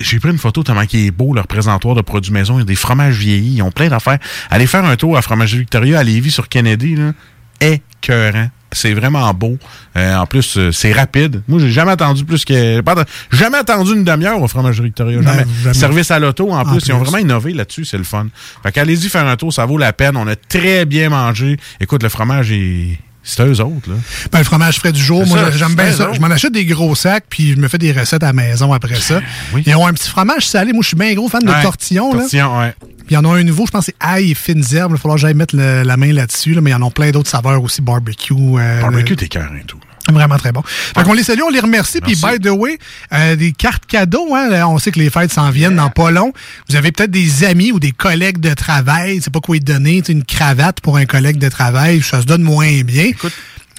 j'ai 0.00 0.20
pris 0.20 0.30
une 0.30 0.38
photo 0.38 0.62
tellement 0.62 0.86
qu'il 0.86 1.00
est 1.00 1.10
beau, 1.10 1.34
leur 1.34 1.46
présentoir 1.46 1.94
de 1.94 2.02
produits 2.02 2.32
maison. 2.32 2.56
Il 2.56 2.60
y 2.60 2.62
a 2.62 2.66
des 2.66 2.76
fromages 2.76 3.16
vieillis. 3.16 3.56
Ils 3.56 3.62
ont 3.62 3.70
plein 3.70 3.88
d'affaires. 3.88 4.18
Allez 4.50 4.66
faire 4.66 4.84
un 4.84 4.96
tour 4.96 5.16
à 5.16 5.22
Fromagerie 5.22 5.60
Victoria 5.60 5.98
à 5.98 6.02
Lévis 6.04 6.30
sur 6.30 6.48
Kennedy. 6.48 6.96
Là. 6.96 7.12
Écœurant. 7.60 8.50
C'est 8.72 8.94
vraiment 8.94 9.32
beau. 9.34 9.58
Euh, 9.96 10.16
en 10.16 10.26
plus, 10.26 10.56
euh, 10.56 10.72
c'est 10.72 10.92
rapide. 10.92 11.42
Moi, 11.46 11.60
j'ai 11.60 11.70
jamais 11.70 11.92
attendu 11.92 12.24
plus 12.24 12.44
que. 12.44 12.80
atten- 12.80 13.04
jamais 13.30 13.58
attendu 13.58 13.92
une 13.92 14.04
demi-heure 14.04 14.40
au 14.40 14.48
Fromagerie 14.48 14.86
Victoria. 14.86 15.20
Jamais. 15.22 15.44
jamais. 15.62 15.74
Service 15.74 16.10
à 16.10 16.18
l'auto, 16.18 16.50
en, 16.50 16.60
En 16.60 16.64
plus. 16.64 16.80
Ils 16.86 16.92
ont 16.92 16.96
plus. 17.00 17.04
vraiment 17.10 17.18
innové 17.18 17.52
là-dessus. 17.52 17.84
C'est 17.84 17.98
le 17.98 18.04
fun. 18.04 18.26
Fait 18.62 18.72
qu'allez-y 18.72 19.08
faire 19.08 19.26
un 19.26 19.36
tour. 19.36 19.52
Ça 19.52 19.66
vaut 19.66 19.78
la 19.78 19.92
peine. 19.92 20.16
On 20.16 20.26
a 20.26 20.36
très 20.36 20.84
bien 20.86 21.10
mangé. 21.10 21.58
Écoute, 21.80 22.02
le 22.02 22.08
fromage 22.08 22.50
est. 22.52 22.98
C'est 23.24 23.44
eux 23.46 23.60
autres, 23.60 23.88
là. 23.88 23.94
Ben, 24.32 24.38
le 24.38 24.44
fromage 24.44 24.78
frais 24.78 24.90
du 24.92 25.00
jour, 25.02 25.24
moi, 25.26 25.50
j'aime 25.52 25.74
bien 25.74 25.92
ça. 25.92 26.10
Je 26.12 26.20
m'en 26.20 26.26
achète 26.30 26.52
des 26.52 26.64
gros 26.64 26.94
sacs, 26.96 27.24
puis 27.28 27.52
je 27.52 27.56
me 27.56 27.68
fais 27.68 27.78
des 27.78 27.92
recettes 27.92 28.22
à 28.24 28.26
la 28.26 28.32
maison 28.32 28.72
après 28.72 28.96
ça. 28.96 29.20
Ils 29.64 29.74
ont 29.76 29.86
un 29.86 29.92
petit 29.92 30.08
fromage 30.08 30.46
salé. 30.48 30.72
Moi, 30.72 30.82
je 30.82 30.88
suis 30.88 30.96
bien 30.96 31.14
gros 31.14 31.28
fan 31.28 31.42
de 31.42 31.48
Ouais, 31.48 31.62
tortillon. 31.62 32.12
Là. 32.14 32.22
ouais. 32.24 32.74
Puis 32.80 33.06
il 33.10 33.14
y 33.14 33.16
en 33.16 33.24
a 33.24 33.28
un 33.36 33.42
nouveau, 33.44 33.66
je 33.66 33.70
pense 33.72 33.86
que 33.86 33.92
c'est 33.98 34.06
ail 34.06 34.30
et 34.32 34.34
fines 34.34 34.64
herbes. 34.72 34.90
Il 34.92 34.94
va 34.94 34.98
falloir 34.98 35.16
que 35.16 35.20
j'aille 35.22 35.34
mettre 35.34 35.56
le- 35.56 35.82
la 35.82 35.96
main 35.96 36.12
là-dessus. 36.12 36.54
là, 36.54 36.60
mais 36.60 36.70
il 36.70 36.72
y 36.72 36.76
en 36.76 36.86
a 36.86 36.90
plein 36.90 37.10
d'autres 37.10 37.30
saveurs 37.30 37.62
aussi, 37.62 37.80
barbecue. 37.82 38.32
euh, 38.34 38.80
Barbecue, 38.80 39.16
t'es 39.16 39.28
cœur 39.28 39.50
et 39.60 39.64
tout. 39.64 39.78
Vraiment 40.10 40.36
très 40.36 40.52
bon. 40.52 40.62
Fait 40.66 41.04
qu'on 41.04 41.12
les 41.12 41.22
salue, 41.22 41.42
on 41.46 41.50
les 41.50 41.60
remercie. 41.60 42.00
Puis, 42.00 42.16
by 42.16 42.40
the 42.40 42.50
way, 42.50 42.78
euh, 43.12 43.36
des 43.36 43.52
cartes 43.52 43.86
cadeaux, 43.86 44.34
hein, 44.34 44.66
on 44.66 44.78
sait 44.78 44.90
que 44.90 44.98
les 44.98 45.10
fêtes 45.10 45.32
s'en 45.32 45.50
viennent 45.50 45.76
dans 45.76 45.90
pas 45.90 46.10
long. 46.10 46.32
Vous 46.68 46.76
avez 46.76 46.90
peut-être 46.90 47.10
des 47.10 47.44
amis 47.44 47.70
ou 47.72 47.78
des 47.78 47.92
collègues 47.92 48.40
de 48.40 48.52
travail, 48.54 49.20
c'est 49.22 49.32
pas 49.32 49.40
quoi 49.40 49.56
y 49.56 49.60
donner, 49.60 50.02
une 50.08 50.24
cravate 50.24 50.80
pour 50.80 50.96
un 50.96 51.06
collègue 51.06 51.38
de 51.38 51.48
travail, 51.48 52.02
ça 52.02 52.20
se 52.20 52.26
donne 52.26 52.42
moins 52.42 52.82
bien. 52.82 53.12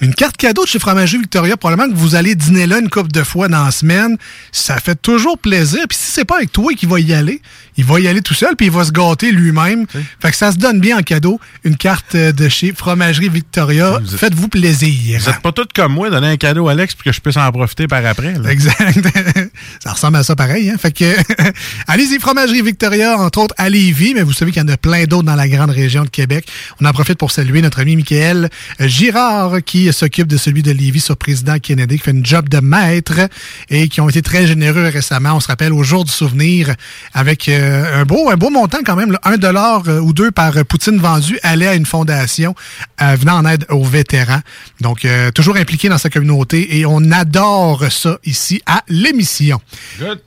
Une 0.00 0.14
carte 0.14 0.36
cadeau 0.36 0.64
de 0.64 0.68
chez 0.68 0.80
Fromager 0.80 1.18
Victoria, 1.18 1.56
probablement 1.56 1.90
que 1.92 1.96
vous 1.96 2.16
allez 2.16 2.34
dîner 2.34 2.66
là 2.66 2.78
une 2.78 2.90
couple 2.90 3.12
de 3.12 3.22
fois 3.22 3.46
dans 3.48 3.64
la 3.64 3.70
semaine. 3.70 4.16
Ça 4.50 4.78
fait 4.78 5.00
toujours 5.00 5.38
plaisir. 5.38 5.84
Puis 5.88 5.96
si 5.96 6.10
c'est 6.10 6.24
pas 6.24 6.38
avec 6.38 6.50
toi 6.50 6.72
qui 6.74 6.86
va 6.86 6.98
y 6.98 7.14
aller, 7.14 7.40
il 7.76 7.84
va 7.84 8.00
y 8.00 8.08
aller 8.08 8.22
tout 8.22 8.34
seul, 8.34 8.56
puis 8.56 8.66
il 8.66 8.72
va 8.72 8.84
se 8.84 8.92
gâter 8.92 9.32
lui-même. 9.32 9.86
Fait 10.20 10.30
que 10.30 10.36
ça 10.36 10.52
se 10.52 10.58
donne 10.58 10.80
bien 10.80 10.98
en 10.98 11.02
cadeau. 11.02 11.40
Une 11.64 11.76
carte 11.76 12.14
euh, 12.14 12.32
de 12.32 12.48
chez 12.48 12.72
Fromagerie 12.72 13.28
Victoria. 13.28 14.00
Faites-vous 14.16 14.48
plaisir. 14.48 15.20
Vous 15.20 15.28
êtes 15.28 15.40
pas 15.40 15.52
tous 15.52 15.66
comme 15.74 15.94
moi, 15.94 16.10
donner 16.10 16.28
un 16.28 16.36
cadeau 16.36 16.68
à 16.68 16.72
Alex 16.72 16.94
pour 16.94 17.04
que 17.04 17.12
je 17.12 17.20
puisse 17.20 17.36
en 17.36 17.50
profiter 17.50 17.86
par 17.86 18.04
après. 18.06 18.34
là. 18.34 18.50
Exact. 18.50 19.06
ça 19.80 19.92
ressemble 19.92 20.18
à 20.18 20.22
ça 20.22 20.36
pareil. 20.36 20.70
Hein? 20.70 20.76
Fait 20.78 20.92
que 20.92 21.04
allez-y, 21.88 22.18
Fromagerie 22.20 22.62
Victoria, 22.62 23.18
entre 23.18 23.40
autres 23.40 23.54
à 23.58 23.68
Lévis, 23.68 24.14
mais 24.14 24.22
vous 24.22 24.32
savez 24.32 24.52
qu'il 24.52 24.62
y 24.62 24.64
en 24.64 24.68
a 24.68 24.76
plein 24.76 25.04
d'autres 25.04 25.24
dans 25.24 25.34
la 25.34 25.48
grande 25.48 25.70
région 25.70 26.04
de 26.04 26.08
Québec. 26.08 26.46
On 26.80 26.86
en 26.86 26.92
profite 26.92 27.18
pour 27.18 27.30
saluer 27.30 27.62
notre 27.62 27.80
ami 27.80 27.96
Michael 27.96 28.50
Girard 28.80 29.62
qui 29.64 29.92
s'occupe 29.92 30.28
de 30.28 30.36
celui 30.36 30.62
de 30.62 30.70
Lévis 30.70 31.00
sur 31.00 31.16
Président 31.16 31.58
Kennedy, 31.58 31.96
qui 31.96 32.04
fait 32.04 32.10
une 32.10 32.24
job 32.24 32.48
de 32.48 32.60
maître 32.60 33.28
et 33.70 33.88
qui 33.88 34.00
ont 34.00 34.08
été 34.08 34.22
très 34.22 34.46
généreux 34.46 34.88
récemment. 34.88 35.34
On 35.34 35.40
se 35.40 35.48
rappelle 35.48 35.72
au 35.72 35.82
jour 35.82 36.04
du 36.04 36.12
souvenir 36.12 36.74
avec 37.12 37.48
euh, 37.48 37.63
un 37.64 38.04
beau 38.04 38.30
un 38.30 38.36
beau 38.36 38.50
montant 38.50 38.78
quand 38.84 38.96
même, 38.96 39.12
là, 39.12 39.20
un 39.24 39.36
dollar 39.36 39.82
euh, 39.86 40.00
ou 40.00 40.12
deux 40.12 40.30
par 40.30 40.56
euh, 40.56 40.64
poutine 40.64 40.98
vendue 40.98 41.38
allait 41.42 41.66
à 41.66 41.74
une 41.74 41.86
fondation 41.86 42.54
euh, 43.02 43.16
venant 43.18 43.36
en 43.36 43.46
aide 43.46 43.66
aux 43.70 43.84
vétérans. 43.84 44.40
Donc 44.80 45.04
euh, 45.04 45.30
toujours 45.30 45.56
impliqué 45.56 45.88
dans 45.88 45.98
sa 45.98 46.10
communauté 46.10 46.78
et 46.78 46.86
on 46.86 47.10
adore 47.10 47.84
ça 47.90 48.18
ici 48.24 48.62
à 48.66 48.82
l'émission. 48.88 49.60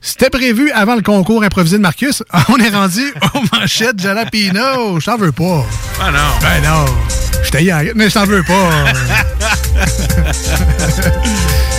C'était 0.00 0.30
prévu 0.30 0.70
avant 0.70 0.96
le 0.96 1.02
concours 1.02 1.42
improvisé 1.42 1.76
de 1.76 1.82
Marcus. 1.82 2.22
On 2.48 2.56
est 2.56 2.70
rendu 2.70 3.12
aux 3.34 3.56
manchettes 3.56 4.00
Jalapino. 4.00 5.00
Je 5.00 5.04
t'en 5.04 5.16
veux 5.16 5.32
pas. 5.32 5.64
Ah 6.00 6.10
non. 6.10 6.18
Ben 6.40 6.62
non. 6.62 6.84
Je 7.42 7.50
t'ai 7.50 7.92
mais 7.94 8.08
je 8.08 8.14
t'en 8.14 8.24
veux 8.24 8.42
pas. 8.42 8.70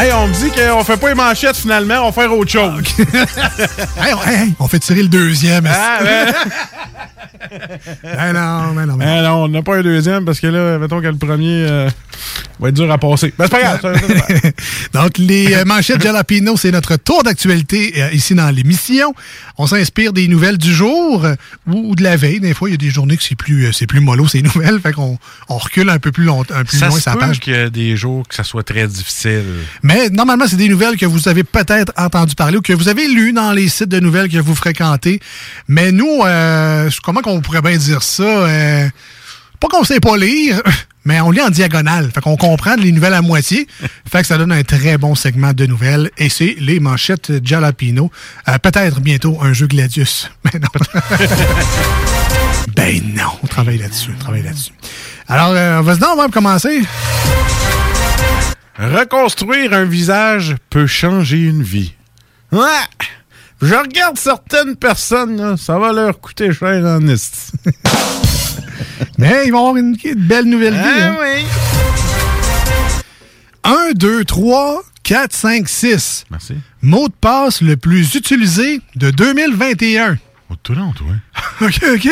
Hey, 0.00 0.12
on 0.12 0.28
me 0.28 0.32
dit 0.34 0.50
qu'on 0.52 0.84
fait 0.84 0.96
pas 0.96 1.08
les 1.08 1.14
manchettes 1.14 1.56
finalement, 1.56 2.02
on 2.06 2.10
va 2.10 2.12
faire 2.22 2.32
autre 2.32 2.50
chose. 2.50 2.82
Hey, 4.00 4.14
on- 4.14 4.30
hey, 4.30 4.54
on 4.60 4.68
fait 4.68 4.78
tirer 4.78 5.02
le 5.02 5.08
deuxième. 5.08 5.66
Ah, 5.68 5.98
ben. 6.02 6.32
Ben 8.02 8.32
non, 8.32 8.72
ben 8.74 8.86
non, 8.86 8.96
ben 8.96 8.96
non. 8.96 8.98
Ah 9.00 9.22
non, 9.22 9.44
on 9.44 9.48
n'a 9.48 9.62
pas 9.62 9.76
un 9.76 9.82
deuxième 9.82 10.24
parce 10.24 10.40
que 10.40 10.46
là, 10.46 10.78
mettons 10.78 11.00
que 11.00 11.06
le 11.06 11.16
premier 11.16 11.66
euh, 11.68 11.88
va 12.58 12.68
être 12.68 12.74
dur 12.74 12.90
à 12.90 12.98
passer. 12.98 13.32
Ben, 13.38 13.44
c'est 13.44 13.50
pas 13.50 13.78
grave. 13.78 13.80
Donc, 14.92 15.18
les 15.18 15.54
euh, 15.54 15.64
manchettes 15.64 16.02
Jalapino, 16.02 16.56
c'est 16.56 16.70
notre 16.70 16.96
tour 16.96 17.22
d'actualité 17.22 17.94
euh, 17.96 18.10
ici 18.12 18.34
dans 18.34 18.50
l'émission. 18.50 19.14
On 19.56 19.66
s'inspire 19.66 20.12
des 20.12 20.28
nouvelles 20.28 20.58
du 20.58 20.72
jour 20.72 21.24
euh, 21.24 21.34
ou, 21.66 21.90
ou 21.90 21.94
de 21.94 22.02
la 22.02 22.16
veille. 22.16 22.40
Des 22.40 22.54
fois, 22.54 22.68
il 22.68 22.72
y 22.72 22.74
a 22.74 22.78
des 22.78 22.90
journées 22.90 23.16
que 23.16 23.22
c'est 23.22 23.36
plus, 23.36 23.72
c'est 23.72 23.86
plus 23.86 24.00
mollo, 24.00 24.26
ces 24.26 24.42
nouvelles. 24.42 24.80
Fait 24.80 24.92
qu'on 24.92 25.18
on 25.48 25.58
recule 25.58 25.88
un 25.90 25.98
peu 25.98 26.12
plus, 26.12 26.24
long, 26.24 26.44
un 26.52 26.64
plus 26.64 26.78
ça 26.78 26.88
loin 26.88 26.98
sa 26.98 27.16
page. 27.16 27.40
qu'il 27.40 27.54
y 27.54 27.56
a 27.56 27.70
des 27.70 27.96
jours 27.96 28.26
que 28.26 28.34
ça 28.34 28.44
soit 28.44 28.62
très 28.62 28.86
difficile. 28.86 29.44
Mais 29.82 30.08
normalement, 30.10 30.46
c'est 30.46 30.56
des 30.56 30.68
nouvelles 30.68 30.96
que 30.96 31.06
vous 31.06 31.28
avez 31.28 31.44
peut-être 31.44 31.92
entendu 31.96 32.34
parler 32.34 32.58
ou 32.58 32.62
que 32.62 32.72
vous 32.72 32.88
avez 32.88 33.06
lues 33.08 33.32
dans 33.32 33.52
les 33.52 33.68
sites 33.68 33.88
de 33.88 34.00
nouvelles 34.00 34.28
que 34.28 34.38
vous 34.38 34.54
fréquentez. 34.54 35.20
Mais 35.68 35.92
nous, 35.92 36.22
euh, 36.24 36.90
comment 37.22 37.36
qu'on 37.36 37.40
pourrait 37.40 37.62
bien 37.62 37.76
dire 37.76 38.02
ça? 38.02 38.22
Euh, 38.22 38.88
pas 39.60 39.68
qu'on 39.68 39.84
sait 39.84 40.00
pas 40.00 40.16
lire, 40.16 40.62
mais 41.04 41.20
on 41.20 41.30
lit 41.30 41.40
en 41.40 41.50
diagonale. 41.50 42.10
Fait 42.12 42.20
qu'on 42.20 42.36
comprend 42.36 42.76
les 42.76 42.92
nouvelles 42.92 43.14
à 43.14 43.22
moitié. 43.22 43.66
Fait 44.10 44.20
que 44.20 44.26
ça 44.26 44.38
donne 44.38 44.52
un 44.52 44.62
très 44.62 44.98
bon 44.98 45.14
segment 45.14 45.52
de 45.52 45.66
nouvelles. 45.66 46.10
Et 46.18 46.28
c'est 46.28 46.56
les 46.58 46.80
manchettes 46.80 47.44
Jalapino. 47.44 48.10
Euh, 48.48 48.58
peut-être 48.58 49.00
bientôt 49.00 49.38
un 49.42 49.52
jeu 49.52 49.66
Gladius. 49.66 50.30
Mais 50.44 50.60
non. 50.60 50.68
ben 52.76 53.02
non, 53.14 53.30
on 53.42 53.46
travaille 53.46 53.78
là-dessus. 53.78 54.10
On 54.14 54.18
travaille 54.18 54.42
là-dessus. 54.42 54.72
Alors, 55.28 55.52
euh, 55.52 55.82
vas-y 55.82 56.04
on 56.04 56.16
va 56.16 56.28
commencer. 56.28 56.82
Reconstruire 58.78 59.72
un 59.72 59.84
visage 59.84 60.54
peut 60.70 60.86
changer 60.86 61.38
une 61.38 61.62
vie. 61.62 61.94
Ouais! 62.52 63.08
Je 63.60 63.74
regarde 63.74 64.16
certaines 64.16 64.76
personnes, 64.76 65.36
là, 65.36 65.56
ça 65.56 65.78
va 65.78 65.92
leur 65.92 66.20
coûter 66.20 66.52
cher 66.52 66.84
en 66.84 67.06
esti. 67.08 67.52
Mais 69.18 69.46
ils 69.46 69.50
vont 69.50 69.58
avoir 69.58 69.76
une, 69.76 69.96
une 70.04 70.14
belle 70.14 70.44
nouvelle 70.44 70.74
vie. 70.74 70.80
Ah 70.80 71.06
hein. 71.06 71.16
oui. 71.20 71.44
1, 73.64 73.92
2, 73.94 74.24
3, 74.24 74.82
4, 75.02 75.32
5, 75.32 75.68
6. 75.68 76.24
Merci. 76.30 76.54
Mot 76.82 77.08
de 77.08 77.14
passe 77.20 77.60
le 77.60 77.76
plus 77.76 78.14
utilisé 78.14 78.80
de 78.94 79.10
2021. 79.10 80.16
Oh, 80.50 80.54
tout 80.62 80.74
long, 80.74 80.92
toi. 80.92 81.08
OK, 81.60 81.80
OK. 81.94 82.08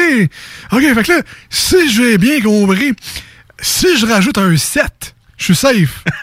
OK, 0.72 0.94
fait 0.94 1.02
que 1.04 1.12
là, 1.12 1.22
si 1.48 1.90
j'ai 1.90 2.18
bien 2.18 2.40
compris, 2.40 2.94
si 3.60 3.96
je 3.98 4.04
rajoute 4.04 4.38
un 4.38 4.56
7, 4.56 5.14
je 5.36 5.44
suis 5.44 5.56
safe. 5.56 6.04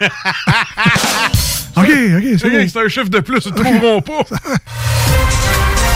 OK, 1.76 1.86
OK, 1.86 2.24
c'est 2.38 2.50
bon. 2.50 2.80
un 2.80 2.88
chiffre 2.88 3.08
de 3.08 3.20
plus, 3.20 3.40
ils 3.46 3.52
ne 3.52 3.56
trouveront 3.56 4.00
pas. 4.00 4.24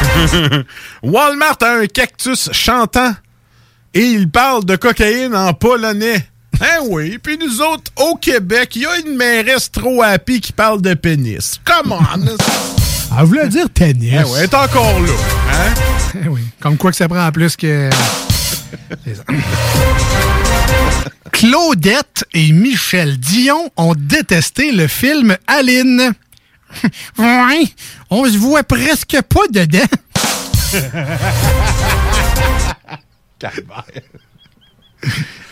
Walmart 1.02 1.58
a 1.62 1.78
un 1.80 1.86
cactus 1.86 2.50
chantant 2.52 3.14
et 3.94 4.00
il 4.04 4.30
parle 4.30 4.64
de 4.64 4.76
cocaïne 4.76 5.34
en 5.34 5.52
polonais. 5.52 6.28
Hein 6.60 6.80
oui, 6.88 7.18
puis 7.22 7.38
nous 7.38 7.60
autres, 7.60 7.92
au 7.96 8.16
Québec, 8.16 8.74
il 8.74 8.82
y 8.82 8.86
a 8.86 8.98
une 8.98 9.16
mairesse 9.16 9.70
trop 9.70 10.02
happy 10.02 10.40
qui 10.40 10.52
parle 10.52 10.82
de 10.82 10.94
pénis. 10.94 11.60
Come 11.64 11.92
on! 11.92 11.98
Elle 13.18 13.24
voulait 13.24 13.48
dire 13.48 13.66
tennis. 13.72 14.12
Eh 14.12 14.24
ouais, 14.24 14.38
elle 14.38 14.44
est 14.44 14.54
encore 14.54 15.00
là. 15.00 15.12
Hein? 15.50 15.74
Eh 16.24 16.28
oui. 16.28 16.42
Comme 16.60 16.76
quoi 16.76 16.90
que 16.90 16.96
ça 16.96 17.08
prend 17.08 17.32
plus 17.32 17.56
que. 17.56 17.88
Claudette 21.32 22.24
et 22.34 22.52
Michel 22.52 23.18
Dion 23.18 23.70
ont 23.76 23.94
détesté 23.96 24.72
le 24.72 24.88
film 24.88 25.36
Aline. 25.46 26.12
ouais, 27.18 27.64
on 28.10 28.24
se 28.24 28.36
voit 28.36 28.64
presque 28.64 29.16
pas 29.22 29.46
dedans. 29.50 29.78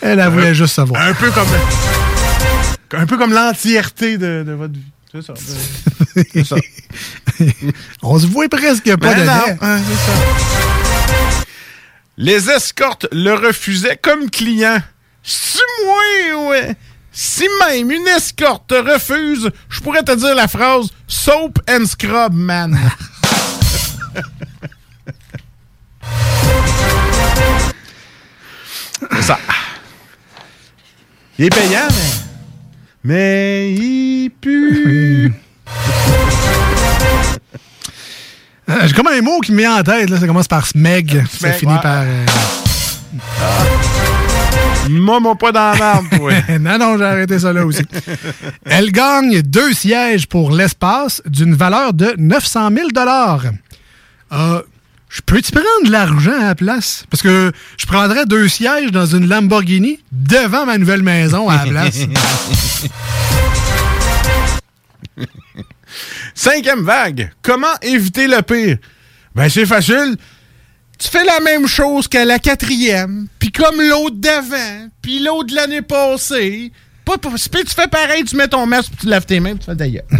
Elle, 0.02 0.20
elle 0.20 0.28
voulait 0.28 0.54
juste 0.54 0.74
savoir. 0.74 1.00
Un 1.02 1.14
peu 1.14 1.30
comme. 1.30 1.48
Un 2.92 3.06
peu 3.06 3.16
comme 3.16 3.32
l'entièreté 3.32 4.18
de, 4.18 4.44
de 4.46 4.52
votre 4.52 4.74
vie. 4.74 4.84
C'est 5.12 5.22
ça. 5.22 5.34
C'est 6.32 6.44
ça. 6.44 6.56
on 8.02 8.18
se 8.18 8.26
voit 8.26 8.48
presque 8.48 8.84
pas 8.96 9.14
Ben 9.14 9.20
dedans. 9.20 9.56
hein, 9.60 9.78
c'est 9.88 9.96
ça. 9.96 10.12
Les 12.18 12.50
escortes 12.50 13.06
le 13.12 13.34
refusaient 13.34 13.98
comme 14.00 14.30
client. 14.30 14.78
Si 15.28 15.58
moi, 15.84 16.48
ouais. 16.50 16.76
Si 17.10 17.44
même 17.66 17.90
une 17.90 18.06
escorte 18.08 18.68
te 18.68 18.74
refuse, 18.74 19.50
je 19.68 19.80
pourrais 19.80 20.02
te 20.02 20.14
dire 20.14 20.34
la 20.34 20.46
phrase 20.48 20.88
Soap 21.08 21.58
and 21.68 21.84
Scrub, 21.86 22.32
man. 22.32 22.78
Ça. 29.20 29.38
Il 31.38 31.46
est 31.46 31.50
payant, 31.50 31.88
mais. 31.90 32.12
Mais 33.04 33.72
il 33.72 34.30
pue. 34.40 35.32
Euh, 38.68 38.86
J'ai 38.86 38.92
comme 38.94 39.06
un 39.06 39.20
mot 39.20 39.38
qui 39.40 39.52
me 39.52 39.58
vient 39.58 39.76
en 39.78 39.82
tête, 39.82 40.10
là. 40.10 40.18
ça 40.18 40.26
commence 40.26 40.48
par 40.48 40.66
smeg, 40.66 41.24
ça 41.30 41.38
Smeg, 41.38 41.54
finit 41.54 41.72
ouais. 41.74 41.80
par. 41.80 42.02
euh, 42.02 42.26
Moi, 44.88 45.20
mon 45.20 45.36
pas 45.36 45.52
dans 45.52 45.74
toi. 46.16 46.32
non, 46.60 46.78
non, 46.78 46.98
j'ai 46.98 47.04
arrêté 47.04 47.38
ça 47.38 47.52
là 47.52 47.64
aussi. 47.66 47.82
Elle 48.64 48.90
gagne 48.92 49.42
deux 49.42 49.72
sièges 49.72 50.26
pour 50.26 50.50
l'espace 50.50 51.22
d'une 51.26 51.54
valeur 51.54 51.92
de 51.92 52.14
900 52.18 52.70
000 52.74 52.88
euh, 54.32 54.62
Je 55.08 55.20
peux-tu 55.22 55.52
prendre 55.52 55.86
de 55.86 55.90
l'argent 55.90 56.38
à 56.40 56.44
la 56.44 56.54
place? 56.54 57.04
Parce 57.10 57.22
que 57.22 57.52
je 57.78 57.86
prendrais 57.86 58.26
deux 58.26 58.48
sièges 58.48 58.90
dans 58.92 59.06
une 59.06 59.28
Lamborghini 59.28 60.00
devant 60.12 60.66
ma 60.66 60.78
nouvelle 60.78 61.02
maison 61.02 61.48
à 61.48 61.64
la 61.64 61.70
place. 61.70 61.98
Cinquième 66.34 66.82
vague. 66.82 67.32
Comment 67.42 67.74
éviter 67.82 68.26
le 68.28 68.42
pire? 68.42 68.76
Ben, 69.34 69.48
c'est 69.48 69.66
facile. 69.66 70.16
Tu 70.98 71.08
fais 71.08 71.24
la 71.24 71.40
même 71.40 71.66
chose 71.66 72.08
qu'à 72.08 72.24
la 72.24 72.38
quatrième, 72.38 73.26
puis 73.38 73.52
comme 73.52 73.80
l'autre 73.80 74.16
d'avant, 74.16 74.88
puis 75.02 75.18
l'autre 75.22 75.50
de 75.50 75.54
l'année 75.54 75.82
passée. 75.82 76.72
Pas, 77.04 77.18
pas- 77.18 77.28
puis 77.30 77.64
tu 77.64 77.74
fais 77.74 77.86
pareil, 77.86 78.24
tu 78.24 78.34
mets 78.34 78.48
ton 78.48 78.66
masque, 78.66 78.88
puis 78.90 78.98
tu 79.02 79.06
laves 79.06 79.26
tes 79.26 79.38
mains, 79.38 79.50
puis 79.50 79.60
tu 79.60 79.64
fais 79.66 79.74
d'ailleurs. 79.76 80.04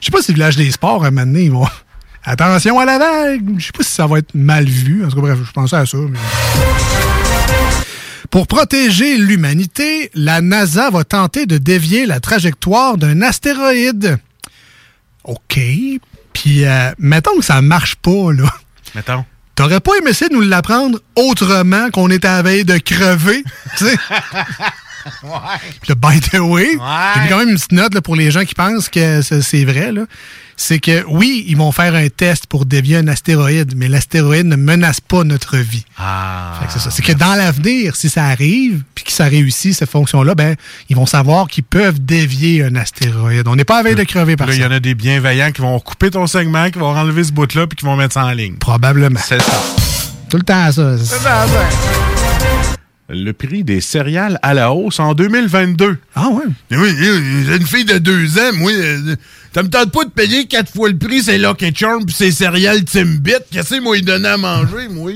Je 0.00 0.06
sais 0.06 0.10
pas 0.12 0.22
si 0.22 0.32
le 0.32 0.34
village 0.34 0.56
des 0.56 0.70
sports, 0.70 1.04
à 1.04 1.08
un 1.08 1.10
moment. 1.10 1.68
Attention 2.24 2.78
à 2.78 2.84
la 2.84 2.98
vague! 2.98 3.58
Je 3.58 3.66
sais 3.66 3.72
pas 3.72 3.82
si 3.82 3.90
ça 3.90 4.06
va 4.06 4.18
être 4.18 4.34
mal 4.34 4.64
vu. 4.66 5.04
En 5.04 5.08
tout 5.08 5.16
cas, 5.16 5.22
bref, 5.22 5.38
je 5.44 5.52
pensais 5.52 5.76
à 5.76 5.86
ça. 5.86 5.96
mais- 5.98 6.18
Pour 8.30 8.46
protéger 8.46 9.16
l'humanité, 9.16 10.10
la 10.14 10.40
NASA 10.40 10.90
va 10.90 11.04
tenter 11.04 11.46
de 11.46 11.58
dévier 11.58 12.06
la 12.06 12.20
trajectoire 12.20 12.96
d'un 12.98 13.22
astéroïde. 13.22 14.18
OK. 15.24 15.58
Puis, 16.44 16.66
euh, 16.66 16.92
mettons 16.98 17.38
que 17.38 17.42
ça 17.42 17.62
marche 17.62 17.94
pas, 17.96 18.30
là. 18.30 18.44
Mettons. 18.94 19.24
T'aurais 19.54 19.80
pas 19.80 19.92
aimé 19.96 20.12
ça 20.12 20.28
de 20.28 20.34
nous 20.34 20.42
l'apprendre 20.42 20.98
autrement 21.16 21.88
qu'on 21.90 22.10
était 22.10 22.28
à 22.28 22.36
la 22.36 22.42
veille 22.42 22.66
de 22.66 22.76
crever, 22.76 23.42
tu 23.78 23.86
sais? 23.86 23.96
Puis 25.82 25.88
là, 25.90 25.94
by 25.94 26.20
the 26.20 26.38
way, 26.40 26.66
j'ai 27.14 27.20
mis 27.22 27.28
quand 27.28 27.38
même 27.38 27.48
une 27.50 27.54
petite 27.56 27.72
note 27.72 27.94
là, 27.94 28.00
pour 28.00 28.16
les 28.16 28.30
gens 28.30 28.44
qui 28.44 28.54
pensent 28.54 28.88
que 28.88 29.22
c'est 29.22 29.64
vrai. 29.64 29.92
là. 29.92 30.02
C'est 30.56 30.78
que 30.78 31.04
oui, 31.08 31.44
ils 31.48 31.56
vont 31.56 31.72
faire 31.72 31.94
un 31.96 32.08
test 32.08 32.46
pour 32.46 32.64
dévier 32.64 32.98
un 32.98 33.08
astéroïde, 33.08 33.74
mais 33.76 33.88
l'astéroïde 33.88 34.46
ne 34.46 34.54
menace 34.54 35.00
pas 35.00 35.24
notre 35.24 35.56
vie. 35.56 35.84
Ah. 35.98 36.60
C'est 36.68 36.78
ça. 36.78 36.90
C'est 36.92 37.02
que 37.02 37.12
dans 37.12 37.34
l'avenir, 37.34 37.96
si 37.96 38.08
ça 38.08 38.26
arrive, 38.26 38.82
puis 38.94 39.04
que 39.04 39.10
ça 39.10 39.24
réussit, 39.24 39.74
cette 39.74 39.90
fonction-là, 39.90 40.36
ben, 40.36 40.54
ils 40.88 40.94
vont 40.94 41.06
savoir 41.06 41.48
qu'ils 41.48 41.64
peuvent 41.64 41.98
dévier 41.98 42.62
un 42.62 42.76
astéroïde. 42.76 43.48
On 43.48 43.56
n'est 43.56 43.64
pas 43.64 43.78
à 43.80 43.82
veille 43.82 43.96
de 43.96 44.04
crever 44.04 44.36
par 44.36 44.46
Là, 44.46 44.54
il 44.54 44.58
ça. 44.60 44.64
y 44.64 44.68
en 44.68 44.70
a 44.70 44.78
des 44.78 44.94
bienveillants 44.94 45.50
qui 45.50 45.60
vont 45.60 45.78
couper 45.80 46.10
ton 46.10 46.28
segment, 46.28 46.70
qui 46.70 46.78
vont 46.78 46.96
enlever 46.96 47.24
ce 47.24 47.32
bout-là, 47.32 47.66
puis 47.66 47.76
qui 47.76 47.84
vont 47.84 47.96
mettre 47.96 48.14
ça 48.14 48.24
en 48.24 48.30
ligne. 48.30 48.54
Probablement. 48.54 49.20
C'est 49.24 49.42
ça. 49.42 49.60
Tout 50.30 50.36
le 50.36 50.44
temps 50.44 50.70
ça. 50.70 50.92
Le 50.92 52.13
prix 53.32 53.64
des 53.64 53.80
céréales 53.80 54.38
à 54.42 54.54
la 54.54 54.72
hausse 54.72 54.98
en 54.98 55.14
2022. 55.14 55.98
Ah 56.14 56.28
ouais? 56.28 56.44
Oui, 56.70 56.96
j'ai 56.98 57.56
une 57.56 57.66
fille 57.66 57.84
de 57.84 57.98
deux 57.98 58.38
ans, 58.38 58.52
moi. 58.54 58.72
euh, 58.72 59.14
Ça 59.54 59.62
me 59.62 59.68
tente 59.68 59.92
pas 59.92 60.04
de 60.04 60.10
payer 60.10 60.46
quatre 60.46 60.72
fois 60.72 60.88
le 60.88 60.96
prix, 60.96 61.22
c'est 61.22 61.38
Lucky 61.38 61.72
Charm 61.74 62.04
pis 62.06 62.14
c'est 62.16 62.30
céréales 62.32 62.84
Timbit. 62.84 63.32
Qu'est-ce 63.50 63.74
que 63.74 63.80
moi, 63.82 63.96
il 63.98 64.04
donner 64.04 64.28
à 64.28 64.36
manger, 64.38 64.88
moi? 64.90 65.12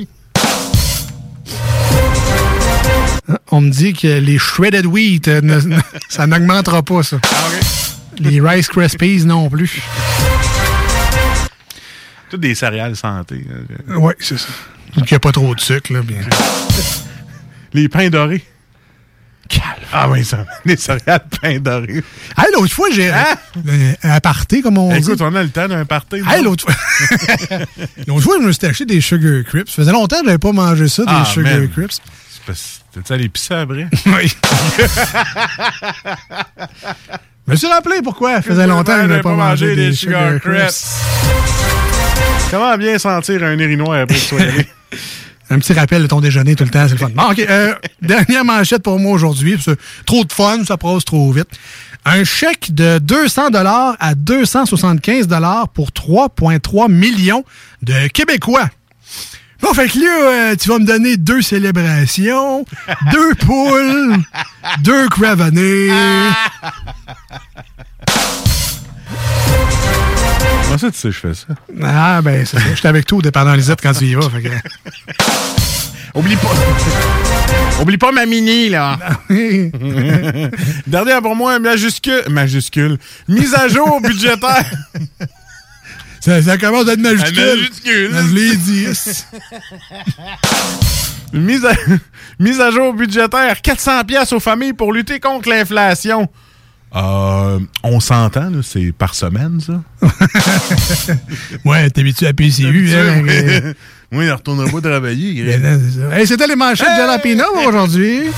On 3.50 3.60
me 3.62 3.70
dit 3.70 3.92
que 3.94 4.06
les 4.20 4.38
shredded 4.38 4.86
wheat, 4.86 5.28
euh, 5.28 5.40
ne- 5.42 5.76
ça 6.08 6.26
n'augmentera 6.26 6.82
pas, 6.82 7.02
ça. 7.02 7.18
Les 8.18 8.40
Rice 8.40 8.68
Krispies 8.68 9.24
non 9.24 9.48
plus. 9.48 9.80
Toutes 12.30 12.40
des 12.40 12.54
céréales 12.54 12.96
santé. 12.96 13.46
Oui, 13.96 14.12
c'est 14.18 14.38
ça. 14.38 14.48
Il 14.96 15.02
n'y 15.04 15.14
a 15.14 15.18
pas 15.18 15.32
trop 15.32 15.54
de 15.54 15.60
sucre, 15.60 15.92
là. 15.92 16.02
bien. 16.02 16.18
Les 17.74 17.88
pains 17.88 18.08
dorés. 18.10 18.42
Ah 19.92 20.08
oui, 20.10 20.22
ça. 20.24 20.44
Les 20.66 20.76
céréales 20.76 21.24
pains 21.40 21.58
dorés. 21.58 22.02
Hey, 22.36 22.52
l'autre 22.52 22.72
fois, 22.74 22.88
j'ai. 22.92 23.08
Hein? 23.10 23.24
euh, 23.66 23.92
Un 24.02 24.10
aparté, 24.10 24.60
comme 24.60 24.76
on 24.76 24.94
Écoute, 24.94 25.16
dit. 25.16 25.22
on 25.22 25.34
a 25.34 25.42
le 25.42 25.48
temps 25.48 25.66
d'un 25.68 25.84
party. 25.86 26.16
Hey, 26.28 26.42
l'autre 26.42 26.64
fois. 26.70 26.74
l'autre 28.06 28.22
fois, 28.22 28.36
je 28.40 28.46
me 28.46 28.52
suis 28.52 28.66
acheté 28.66 28.84
des 28.84 29.00
Sugar 29.00 29.42
Crips. 29.44 29.68
Ça 29.70 29.76
faisait 29.76 29.92
longtemps 29.92 30.16
que 30.16 30.22
je 30.22 30.26
n'avais 30.26 30.38
pas 30.38 30.52
mangé 30.52 30.88
ça, 30.88 31.04
des 31.04 31.12
Ah, 31.12 31.24
Sugar 31.24 31.54
man. 31.58 31.68
Crips. 31.70 31.98
T'es-tu 32.92 33.12
allé 33.12 33.28
pisser 33.30 33.54
après? 33.54 33.86
Oui. 34.06 34.32
Je 37.46 37.52
me 37.52 37.56
suis 37.56 37.66
rappelé 37.68 38.00
pourquoi. 38.02 38.36
Ça 38.36 38.42
faisait 38.42 38.66
longtemps 38.66 38.94
que 38.96 39.02
je 39.02 39.06
n'avais 39.06 39.22
pas 39.22 39.34
mangé 39.34 39.74
des 39.74 39.92
Sugar 39.92 40.38
Crips. 40.40 40.84
Comment 42.50 42.76
bien 42.76 42.98
sentir 42.98 43.42
un 43.44 43.58
érinois 43.58 44.00
après 44.00 44.14
que 44.16 44.20
tu 44.20 44.26
sois 44.26 44.40
allé? 44.40 44.68
Un 45.50 45.58
petit 45.58 45.72
rappel 45.72 46.02
de 46.02 46.06
ton 46.06 46.20
déjeuner 46.20 46.54
tout 46.56 46.64
le 46.64 46.70
temps, 46.70 46.84
c'est 46.86 46.92
le 46.92 46.98
fun. 46.98 47.10
Bon, 47.14 47.30
OK. 47.30 47.38
euh, 47.38 47.74
dernière 48.02 48.44
manchette 48.44 48.82
pour 48.82 48.98
moi 48.98 49.12
aujourd'hui. 49.12 49.54
parce 49.54 49.66
que 49.66 49.82
Trop 50.04 50.24
de 50.24 50.32
fun, 50.32 50.64
ça 50.64 50.76
passe 50.76 51.04
trop 51.04 51.30
vite. 51.32 51.48
Un 52.04 52.24
chèque 52.24 52.74
de 52.74 52.98
200 52.98 53.48
à 53.98 54.14
275 54.14 55.28
pour 55.74 55.88
3,3 55.88 56.90
millions 56.90 57.44
de 57.82 58.08
Québécois. 58.08 58.68
Bon, 59.60 59.74
fait 59.74 59.88
que 59.88 59.98
là, 59.98 60.06
euh, 60.52 60.56
tu 60.56 60.68
vas 60.68 60.78
me 60.78 60.84
donner 60.84 61.16
deux 61.16 61.42
célébrations, 61.42 62.64
deux 63.10 63.34
poules, 63.34 64.16
deux 64.82 65.08
cravonnés. 65.08 65.88
Comment 70.68 70.76
ça, 70.76 70.90
tu 70.90 70.98
sais, 70.98 71.10
je 71.10 71.18
fais 71.18 71.32
ça? 71.32 71.46
Ah, 71.82 72.20
ben, 72.20 72.44
c'est 72.44 72.58
ça. 72.58 72.62
J'étais 72.74 72.88
avec 72.88 73.06
toi 73.06 73.16
au 73.16 73.22
dépendant 73.22 73.54
Lisette 73.54 73.80
quand 73.80 73.94
tu 73.94 74.04
y 74.04 74.14
vas. 74.14 74.28
Fait 74.28 74.42
que... 74.42 74.48
Oublie 76.14 76.36
pas. 76.36 76.50
Oublie 77.80 77.96
pas 77.96 78.12
ma 78.12 78.26
mini, 78.26 78.68
là. 78.68 78.98
Dernière 80.86 81.22
pour 81.22 81.34
moi, 81.34 81.58
majuscule. 81.58 82.24
Majuscule. 82.28 82.98
Mise 83.28 83.54
à 83.54 83.68
jour 83.68 83.98
budgétaire. 84.02 84.70
Ça, 86.20 86.42
ça 86.42 86.58
commence 86.58 86.86
à 86.86 86.92
être 86.92 87.00
majuscule. 87.00 87.40
À 87.40 87.56
majuscule. 87.56 88.10
Je 88.12 88.34
l'ai 88.34 88.56
dit. 88.56 88.86
mise, 91.32 91.64
à, 91.64 91.72
mise 92.38 92.60
à 92.60 92.70
jour 92.70 92.92
budgétaire, 92.92 93.62
400 93.62 94.04
pièces 94.04 94.34
aux 94.34 94.40
familles 94.40 94.74
pour 94.74 94.92
lutter 94.92 95.18
contre 95.18 95.48
l'inflation. 95.48 96.28
Euh, 96.96 97.58
on 97.82 98.00
s'entend, 98.00 98.50
c'est 98.62 98.92
par 98.92 99.14
semaine, 99.14 99.60
ça? 99.60 99.82
ouais, 101.64 101.90
t'es 101.90 102.00
habitué 102.00 102.26
à 102.26 102.32
PCU. 102.32 102.90
hein, 102.94 103.22
euh, 103.28 103.74
oui, 104.12 104.24
il 104.24 104.28
ne 104.28 104.32
retournera 104.32 104.70
pas 104.70 104.80
travailler. 104.80 105.46
Hey, 106.12 106.26
C'était 106.26 106.46
les 106.46 106.56
manchettes 106.56 106.88
de 106.88 106.96
Jalapino 106.96 107.44
aujourd'hui. 107.66 108.30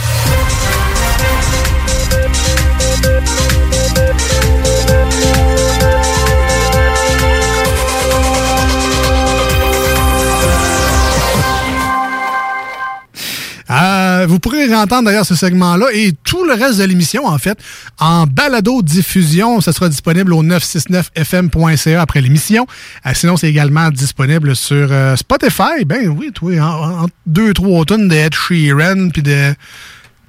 Euh, 13.70 14.26
vous 14.28 14.38
pourrez 14.38 14.74
entendre 14.74 15.04
d'ailleurs 15.04 15.26
ce 15.26 15.34
segment-là 15.34 15.86
et 15.92 16.12
tout 16.24 16.44
le 16.44 16.54
reste 16.54 16.78
de 16.78 16.84
l'émission, 16.84 17.26
en 17.26 17.38
fait, 17.38 17.58
en 17.98 18.26
balado-diffusion. 18.26 19.60
Ça 19.60 19.72
sera 19.72 19.88
disponible 19.88 20.32
au 20.32 20.42
969fm.ca 20.42 22.00
après 22.00 22.20
l'émission. 22.20 22.66
Euh, 23.06 23.10
sinon, 23.14 23.36
c'est 23.36 23.48
également 23.48 23.90
disponible 23.90 24.56
sur 24.56 24.88
euh, 24.90 25.16
Spotify. 25.16 25.84
Ben 25.86 26.08
oui, 26.08 26.32
toi, 26.32 26.52
en, 26.60 27.04
en 27.04 27.06
deux, 27.26 27.54
trois 27.54 27.84
tonnes 27.84 28.08
de 28.08 28.14
Ed 28.14 28.34
Sheeran, 28.34 29.10
puis 29.10 29.22
de 29.22 29.54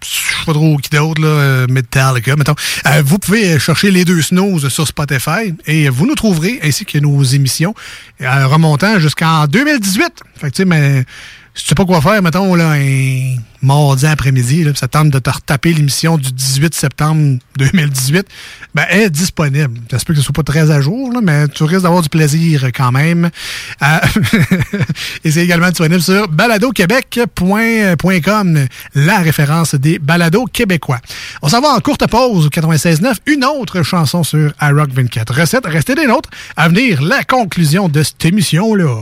je 0.04 0.10
sais 0.10 0.46
pas 0.48 0.54
trop 0.54 0.78
qui 0.78 0.90
d'autre, 0.90 1.22
là, 1.22 1.68
Metallica, 1.68 2.36
mettons. 2.36 2.56
Euh, 2.88 3.04
vous 3.06 3.20
pouvez 3.20 3.60
chercher 3.60 3.92
les 3.92 4.04
deux 4.04 4.22
snooze 4.22 4.68
sur 4.70 4.88
Spotify 4.88 5.54
et 5.68 5.90
vous 5.90 6.08
nous 6.08 6.16
trouverez, 6.16 6.60
ainsi 6.64 6.86
que 6.86 6.98
nos 6.98 7.22
émissions, 7.24 7.76
remontant 8.20 9.00
jusqu'en 9.00 9.46
2018. 9.46 10.12
Fait 10.38 10.48
que, 10.50 10.56
tu 10.56 10.58
sais, 10.58 10.66
mais 10.66 11.06
si 11.54 11.64
tu 11.64 11.70
sais 11.70 11.76
pas 11.76 11.86
quoi 11.86 12.02
faire, 12.02 12.22
mettons, 12.22 12.56
là, 12.56 12.72
un 12.72 13.36
mardi 13.62 14.06
après-midi, 14.06 14.66
ça 14.76 14.88
tente 14.88 15.10
de 15.10 15.20
te 15.20 15.30
retaper 15.30 15.74
l'émission 15.74 16.18
du 16.18 16.32
18 16.32 16.74
septembre 16.74 17.40
2018, 17.58 18.26
ben, 18.74 18.86
elle 18.90 19.02
est 19.02 19.10
disponible. 19.10 19.78
J'espère 19.90 20.16
que 20.16 20.22
ce 20.22 20.26
soit 20.26 20.34
pas 20.34 20.44
très 20.44 20.72
à 20.72 20.80
jour, 20.82 21.12
là, 21.12 21.20
mais 21.22 21.48
tu 21.50 21.64
risques 21.64 21.84
d'avoir 21.84 22.02
du 22.02 22.10
plaisir 22.10 22.66
quand 22.74 22.92
même. 22.92 23.30
Euh, 23.84 24.00
et 25.24 25.32
c'est 25.32 25.44
également 25.44 25.70
disponible 25.70 26.02
sur 26.02 26.28
baladoquebec.com, 26.30 28.66
la 28.96 29.18
référence 29.20 29.76
des 29.76 30.00
balados 30.00 30.46
québécois. 30.46 31.00
On 31.42 31.50
s'en 31.50 31.62
va 31.62 31.70
en 31.70 31.80
courte 31.82 32.08
pause 32.08 32.46
au 32.46 32.50
96.9, 32.50 33.16
une 33.28 33.46
autre 33.46 33.84
chanson 33.84 34.24
sur 34.24 34.54
iRock 34.62 34.92
24 34.92 35.34
Recettes. 35.34 35.66
Restez 35.66 35.96
des 35.96 36.08
nôtres. 36.08 36.30
À 36.56 36.70
venir, 36.70 37.02
la 37.02 37.24
conclusion 37.24 37.90
de 37.90 38.04
cette 38.04 38.24
émission-là. 38.26 39.02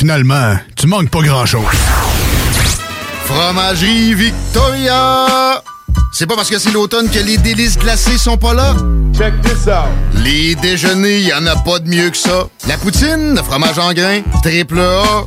Finalement, 0.00 0.56
tu 0.76 0.86
manques 0.86 1.10
pas 1.10 1.20
grand-chose. 1.20 1.60
Fromagerie 3.26 4.14
Victoria! 4.14 5.62
C'est 6.14 6.26
pas 6.26 6.36
parce 6.36 6.48
que 6.48 6.58
c'est 6.58 6.70
l'automne 6.70 7.10
que 7.10 7.18
les 7.18 7.36
délices 7.36 7.76
glacées 7.78 8.16
sont 8.16 8.38
pas 8.38 8.54
là? 8.54 8.74
Check 9.14 9.34
this 9.42 9.66
out! 9.66 9.90
Les 10.14 10.54
déjeuners, 10.54 11.20
y 11.20 11.34
en 11.34 11.46
a 11.46 11.54
pas 11.54 11.80
de 11.80 11.88
mieux 11.90 12.08
que 12.08 12.16
ça. 12.16 12.48
La 12.66 12.78
poutine, 12.78 13.34
le 13.34 13.42
fromage 13.42 13.78
en 13.78 13.92
grains, 13.92 14.22
triple 14.42 14.80
A. 14.80 15.26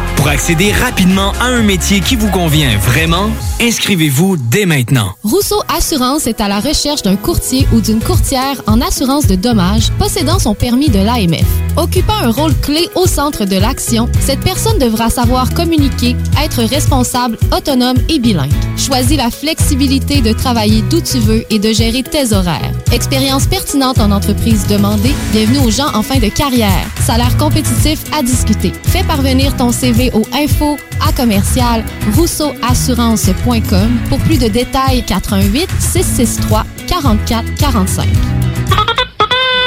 Pour 0.21 0.29
accéder 0.29 0.71
rapidement 0.71 1.31
à 1.41 1.45
un 1.45 1.63
métier 1.63 1.99
qui 1.99 2.15
vous 2.15 2.29
convient 2.29 2.77
vraiment, 2.77 3.31
inscrivez-vous 3.59 4.37
dès 4.37 4.67
maintenant. 4.67 5.15
Rousseau 5.23 5.63
Assurance 5.67 6.27
est 6.27 6.41
à 6.41 6.47
la 6.47 6.59
recherche 6.59 7.01
d'un 7.01 7.15
courtier 7.15 7.67
ou 7.73 7.81
d'une 7.81 7.99
courtière 7.99 8.61
en 8.67 8.81
assurance 8.81 9.25
de 9.25 9.33
dommages 9.33 9.89
possédant 9.97 10.37
son 10.37 10.53
permis 10.53 10.89
de 10.89 10.99
l'AMF. 10.99 11.47
Occupant 11.75 12.19
un 12.21 12.29
rôle 12.29 12.53
clé 12.61 12.87
au 12.93 13.07
centre 13.07 13.45
de 13.45 13.55
l'action, 13.55 14.09
cette 14.19 14.41
personne 14.41 14.77
devra 14.77 15.09
savoir 15.09 15.51
communiquer, 15.55 16.15
être 16.39 16.61
responsable, 16.61 17.39
autonome 17.51 17.97
et 18.07 18.19
bilingue. 18.19 18.51
Choisis 18.77 19.17
la 19.17 19.31
flexibilité 19.31 20.21
de 20.21 20.33
travailler 20.33 20.83
d'où 20.83 21.01
tu 21.01 21.17
veux 21.17 21.45
et 21.49 21.57
de 21.57 21.73
gérer 21.73 22.03
tes 22.03 22.31
horaires. 22.31 22.73
Expérience 22.91 23.47
pertinente 23.47 23.99
en 23.99 24.11
entreprise 24.11 24.67
demandée, 24.67 25.15
bienvenue 25.31 25.65
aux 25.65 25.71
gens 25.71 25.91
en 25.95 26.03
fin 26.03 26.19
de 26.19 26.27
carrière. 26.27 26.85
Salaire 26.99 27.35
compétitif 27.37 28.03
à 28.13 28.21
discuter. 28.21 28.71
Fais 28.83 29.03
parvenir 29.03 29.55
ton 29.55 29.71
CV 29.71 30.10
info 30.33 30.77
à 31.07 31.11
commercial 31.13 31.83
rousseauassurance.com 32.15 33.99
pour 34.09 34.19
plus 34.19 34.37
de 34.37 34.47
détails 34.47 35.03
88 35.05 35.69
663 35.79 36.65
44 36.87 37.55
45. 37.55 38.40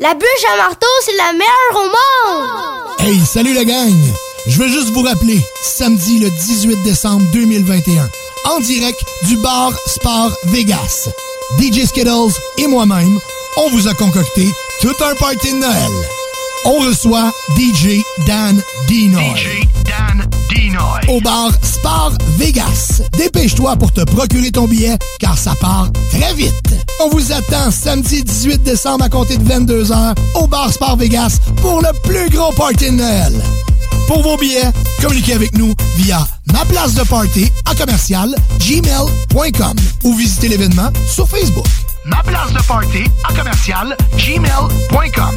La 0.00 0.14
bûche 0.14 0.44
à 0.52 0.56
marteau, 0.56 0.86
c'est 1.04 1.16
la 1.16 1.32
meilleure 1.32 1.74
au 1.74 1.86
monde. 1.88 3.00
Hey, 3.00 3.20
salut 3.26 3.52
la 3.52 3.64
gang! 3.64 3.92
Je 4.46 4.56
veux 4.56 4.68
juste 4.68 4.90
vous 4.90 5.02
rappeler, 5.02 5.40
samedi 5.60 6.20
le 6.20 6.30
18 6.30 6.84
décembre 6.84 7.26
2021, 7.32 8.08
en 8.44 8.60
direct 8.60 9.00
du 9.24 9.36
bar 9.38 9.72
Sport 9.86 10.30
Vegas. 10.44 11.08
DJ 11.58 11.84
Skittles 11.86 12.32
et 12.58 12.68
moi-même, 12.68 13.18
on 13.56 13.70
vous 13.70 13.88
a 13.88 13.94
concocté 13.94 14.46
tout 14.80 14.94
un 15.00 15.16
party 15.16 15.54
de 15.54 15.58
Noël. 15.58 15.92
On 16.64 16.80
reçoit 16.80 17.32
DJ 17.56 18.02
Dan 18.26 18.60
Dinoy. 18.86 19.22
DJ 19.36 19.68
Dan 19.84 20.28
Dinoy. 20.48 21.00
Au 21.08 21.20
bar 21.20 21.50
Sport 21.62 22.12
Vegas. 22.36 23.02
Dépêche-toi 23.16 23.76
pour 23.76 23.92
te 23.92 24.02
procurer 24.02 24.50
ton 24.50 24.66
billet, 24.66 24.98
car 25.18 25.38
ça 25.38 25.54
part 25.60 25.88
très 26.10 26.34
vite. 26.34 26.54
On 27.04 27.08
vous 27.10 27.32
attend 27.32 27.70
samedi 27.70 28.22
18 28.22 28.62
décembre 28.62 29.04
à 29.04 29.08
compter 29.08 29.36
de 29.36 29.44
22h 29.48 30.14
au 30.34 30.46
bar 30.46 30.72
Sport 30.72 30.96
Vegas 30.96 31.38
pour 31.62 31.80
le 31.80 31.90
plus 32.02 32.28
gros 32.30 32.52
party 32.52 32.90
de 32.90 32.96
Noël. 32.96 33.32
Pour 34.06 34.22
vos 34.22 34.36
billets, 34.36 34.70
communiquez 35.00 35.34
avec 35.34 35.56
nous 35.56 35.74
via 35.96 36.26
ma 36.52 36.64
place 36.64 36.94
de 36.94 37.02
party 37.02 37.50
à 37.66 37.74
commercial 37.74 38.34
gmail.com 38.58 39.76
ou 40.04 40.14
visitez 40.14 40.48
l'événement 40.48 40.90
sur 41.06 41.28
Facebook. 41.28 41.66
Ma 42.04 42.22
place 42.22 42.52
de 42.52 42.62
party 42.66 43.04
à 43.28 43.34
commercial 43.34 43.96
gmail.com. 44.16 45.36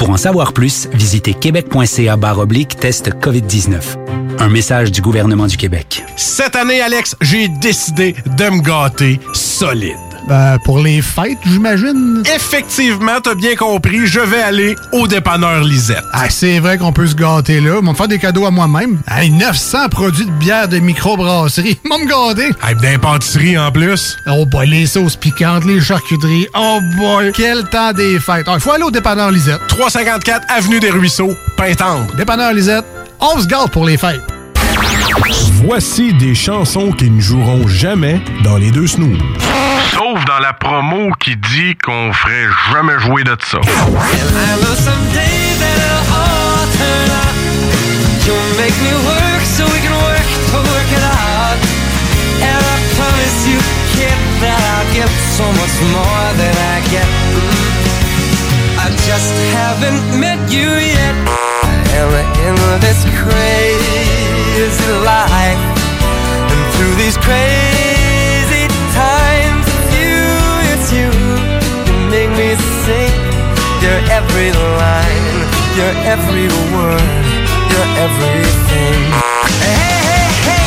Pour 0.00 0.08
en 0.08 0.16
savoir 0.16 0.54
plus, 0.54 0.88
visitez 0.94 1.34
québec.ca 1.34 2.16
oblique 2.38 2.74
test 2.78 3.10
COVID-19. 3.10 4.38
Un 4.38 4.48
message 4.48 4.92
du 4.92 5.02
gouvernement 5.02 5.46
du 5.46 5.58
Québec. 5.58 6.02
Cette 6.16 6.56
année, 6.56 6.80
Alex, 6.80 7.16
j'ai 7.20 7.48
décidé 7.48 8.14
de 8.24 8.44
me 8.44 8.62
gâter 8.62 9.20
solide. 9.34 10.09
Ben, 10.28 10.58
pour 10.64 10.78
les 10.78 11.02
fêtes, 11.02 11.38
j'imagine. 11.44 12.22
Effectivement, 12.34 13.20
t'as 13.22 13.34
bien 13.34 13.56
compris, 13.56 14.06
je 14.06 14.20
vais 14.20 14.42
aller 14.42 14.76
au 14.92 15.06
dépanneur 15.06 15.64
Lisette. 15.64 16.04
Ah, 16.12 16.28
c'est 16.30 16.58
vrai 16.58 16.78
qu'on 16.78 16.92
peut 16.92 17.06
se 17.06 17.14
gâter 17.14 17.60
là. 17.60 17.76
Ils 17.80 17.84
vont 17.84 17.92
me 17.92 17.96
faire 17.96 18.08
des 18.08 18.18
cadeaux 18.18 18.46
à 18.46 18.50
moi-même. 18.50 19.00
Hey, 19.10 19.30
900 19.30 19.88
produits 19.90 20.26
de 20.26 20.30
bière 20.32 20.68
de 20.68 20.78
microbrasserie. 20.78 21.78
Ils 21.84 21.88
vont 21.90 21.98
me 21.98 22.06
gâter. 22.06 22.50
Hey, 22.62 22.76
d'impantisserie 22.76 23.58
en 23.58 23.72
plus. 23.72 24.16
Oh 24.26 24.46
boy, 24.46 24.68
les 24.68 24.86
sauces 24.86 25.16
piquantes, 25.16 25.64
les 25.64 25.80
charcuteries. 25.80 26.46
Oh 26.56 26.78
boy, 26.96 27.32
quel 27.34 27.64
temps 27.64 27.92
des 27.92 28.18
fêtes. 28.20 28.46
Il 28.52 28.60
faut 28.60 28.72
aller 28.72 28.84
au 28.84 28.90
dépanneur 28.90 29.30
Lisette. 29.30 29.60
354 29.68 30.46
Avenue 30.48 30.80
des 30.80 30.90
Ruisseaux, 30.90 31.34
Pintendre. 31.56 32.06
Dépanneur 32.16 32.52
Lisette, 32.52 32.84
on 33.20 33.40
se 33.40 33.46
gâte 33.46 33.70
pour 33.70 33.84
les 33.84 33.96
fêtes. 33.96 34.20
Voici 35.64 36.12
des 36.14 36.34
chansons 36.34 36.92
qui 36.92 37.10
ne 37.10 37.20
joueront 37.20 37.66
jamais 37.68 38.20
dans 38.44 38.56
les 38.56 38.70
deux 38.70 38.86
snooze. 38.86 39.18
Sauf 40.00 40.24
dans 40.24 40.38
la 40.38 40.54
promo 40.54 41.10
qui 41.20 41.36
dit 41.36 41.76
qu'on 41.76 42.10
ferait 42.14 42.48
jamais 42.72 42.98
jouer 43.00 43.22
de 43.22 43.36
ça. 43.44 43.58
Just 59.06 59.34
haven't 59.54 60.18
met 60.18 60.38
you 60.50 60.70
yet. 60.70 61.14
Through 66.72 66.94
these 66.96 67.18
every 74.20 74.52
line, 74.52 75.38
your 75.80 75.92
every 76.04 76.48
word, 76.76 77.24
your 77.72 77.86
everything. 78.04 79.00
Hey, 79.64 79.96
hey, 80.08 80.28
hey, 80.44 80.64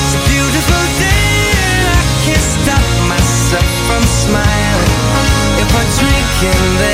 it's 0.00 0.14
a 0.16 0.22
beautiful 0.32 0.84
day, 1.04 1.28
and 1.68 1.84
I 1.84 2.04
can't 2.24 2.48
stop 2.56 2.84
myself 3.12 3.68
from 3.86 4.02
smiling. 4.24 4.94
If 5.60 5.68
I'm 5.80 5.90
drinking, 6.00 6.64
then 6.80 6.92
I'm 6.92 6.93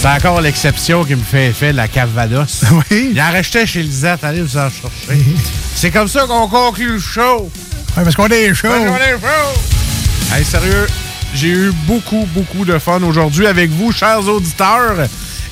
C'est 0.00 0.06
encore 0.06 0.40
l'exception 0.40 1.04
qui 1.04 1.16
me 1.16 1.22
fait 1.22 1.48
effet, 1.48 1.72
la 1.72 1.88
Cavados. 1.88 2.62
Oui. 2.90 3.10
Il 3.12 3.20
en 3.20 3.32
restait 3.32 3.66
chez 3.66 3.82
Lisette, 3.82 4.22
allez 4.22 4.42
vous 4.42 4.56
en 4.56 4.70
chercher. 4.70 5.20
C'est 5.74 5.90
comme 5.90 6.06
ça 6.06 6.24
qu'on 6.26 6.46
conclut 6.46 6.92
le 6.92 6.98
show. 7.00 7.50
Ouais, 7.96 8.04
parce 8.04 8.14
qu'on 8.14 8.28
est 8.28 8.54
chaud. 8.54 8.68
Parce 8.68 8.84
qu'on 8.84 8.96
est 8.96 9.20
chaud. 9.20 10.34
Hey, 10.36 10.44
sérieux, 10.44 10.86
j'ai 11.34 11.48
eu 11.48 11.72
beaucoup, 11.86 12.28
beaucoup 12.32 12.64
de 12.64 12.78
fun 12.78 13.02
aujourd'hui 13.02 13.48
avec 13.48 13.70
vous, 13.70 13.90
chers 13.90 14.26
auditeurs. 14.28 14.96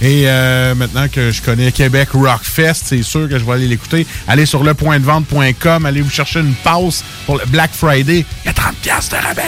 Et 0.01 0.25
euh, 0.27 0.75
maintenant 0.77 1.09
que 1.09 1.33
je 1.33 1.43
connais 1.43 1.73
Québec 1.73 2.11
Rockfest, 2.13 2.83
c'est 2.85 3.03
sûr 3.03 3.29
que 3.29 3.39
je 3.39 3.45
vais 3.45 3.53
aller 3.53 3.67
l'écouter. 3.67 4.07
Allez 4.29 4.47
sur 4.47 4.63
lepointdevente.com, 4.63 5.87
allez 5.87 6.03
vous 6.03 6.11
chercher 6.11 6.41
une 6.41 6.55
passe 6.55 7.03
pour 7.25 7.39
le 7.39 7.47
Black 7.47 7.73
Friday. 7.73 8.25
Il 8.45 8.47
y 8.47 8.51
a 8.51 8.53
30 8.53 8.77
pièces 8.77 9.09
de 9.09 9.17
rabais. 9.17 9.43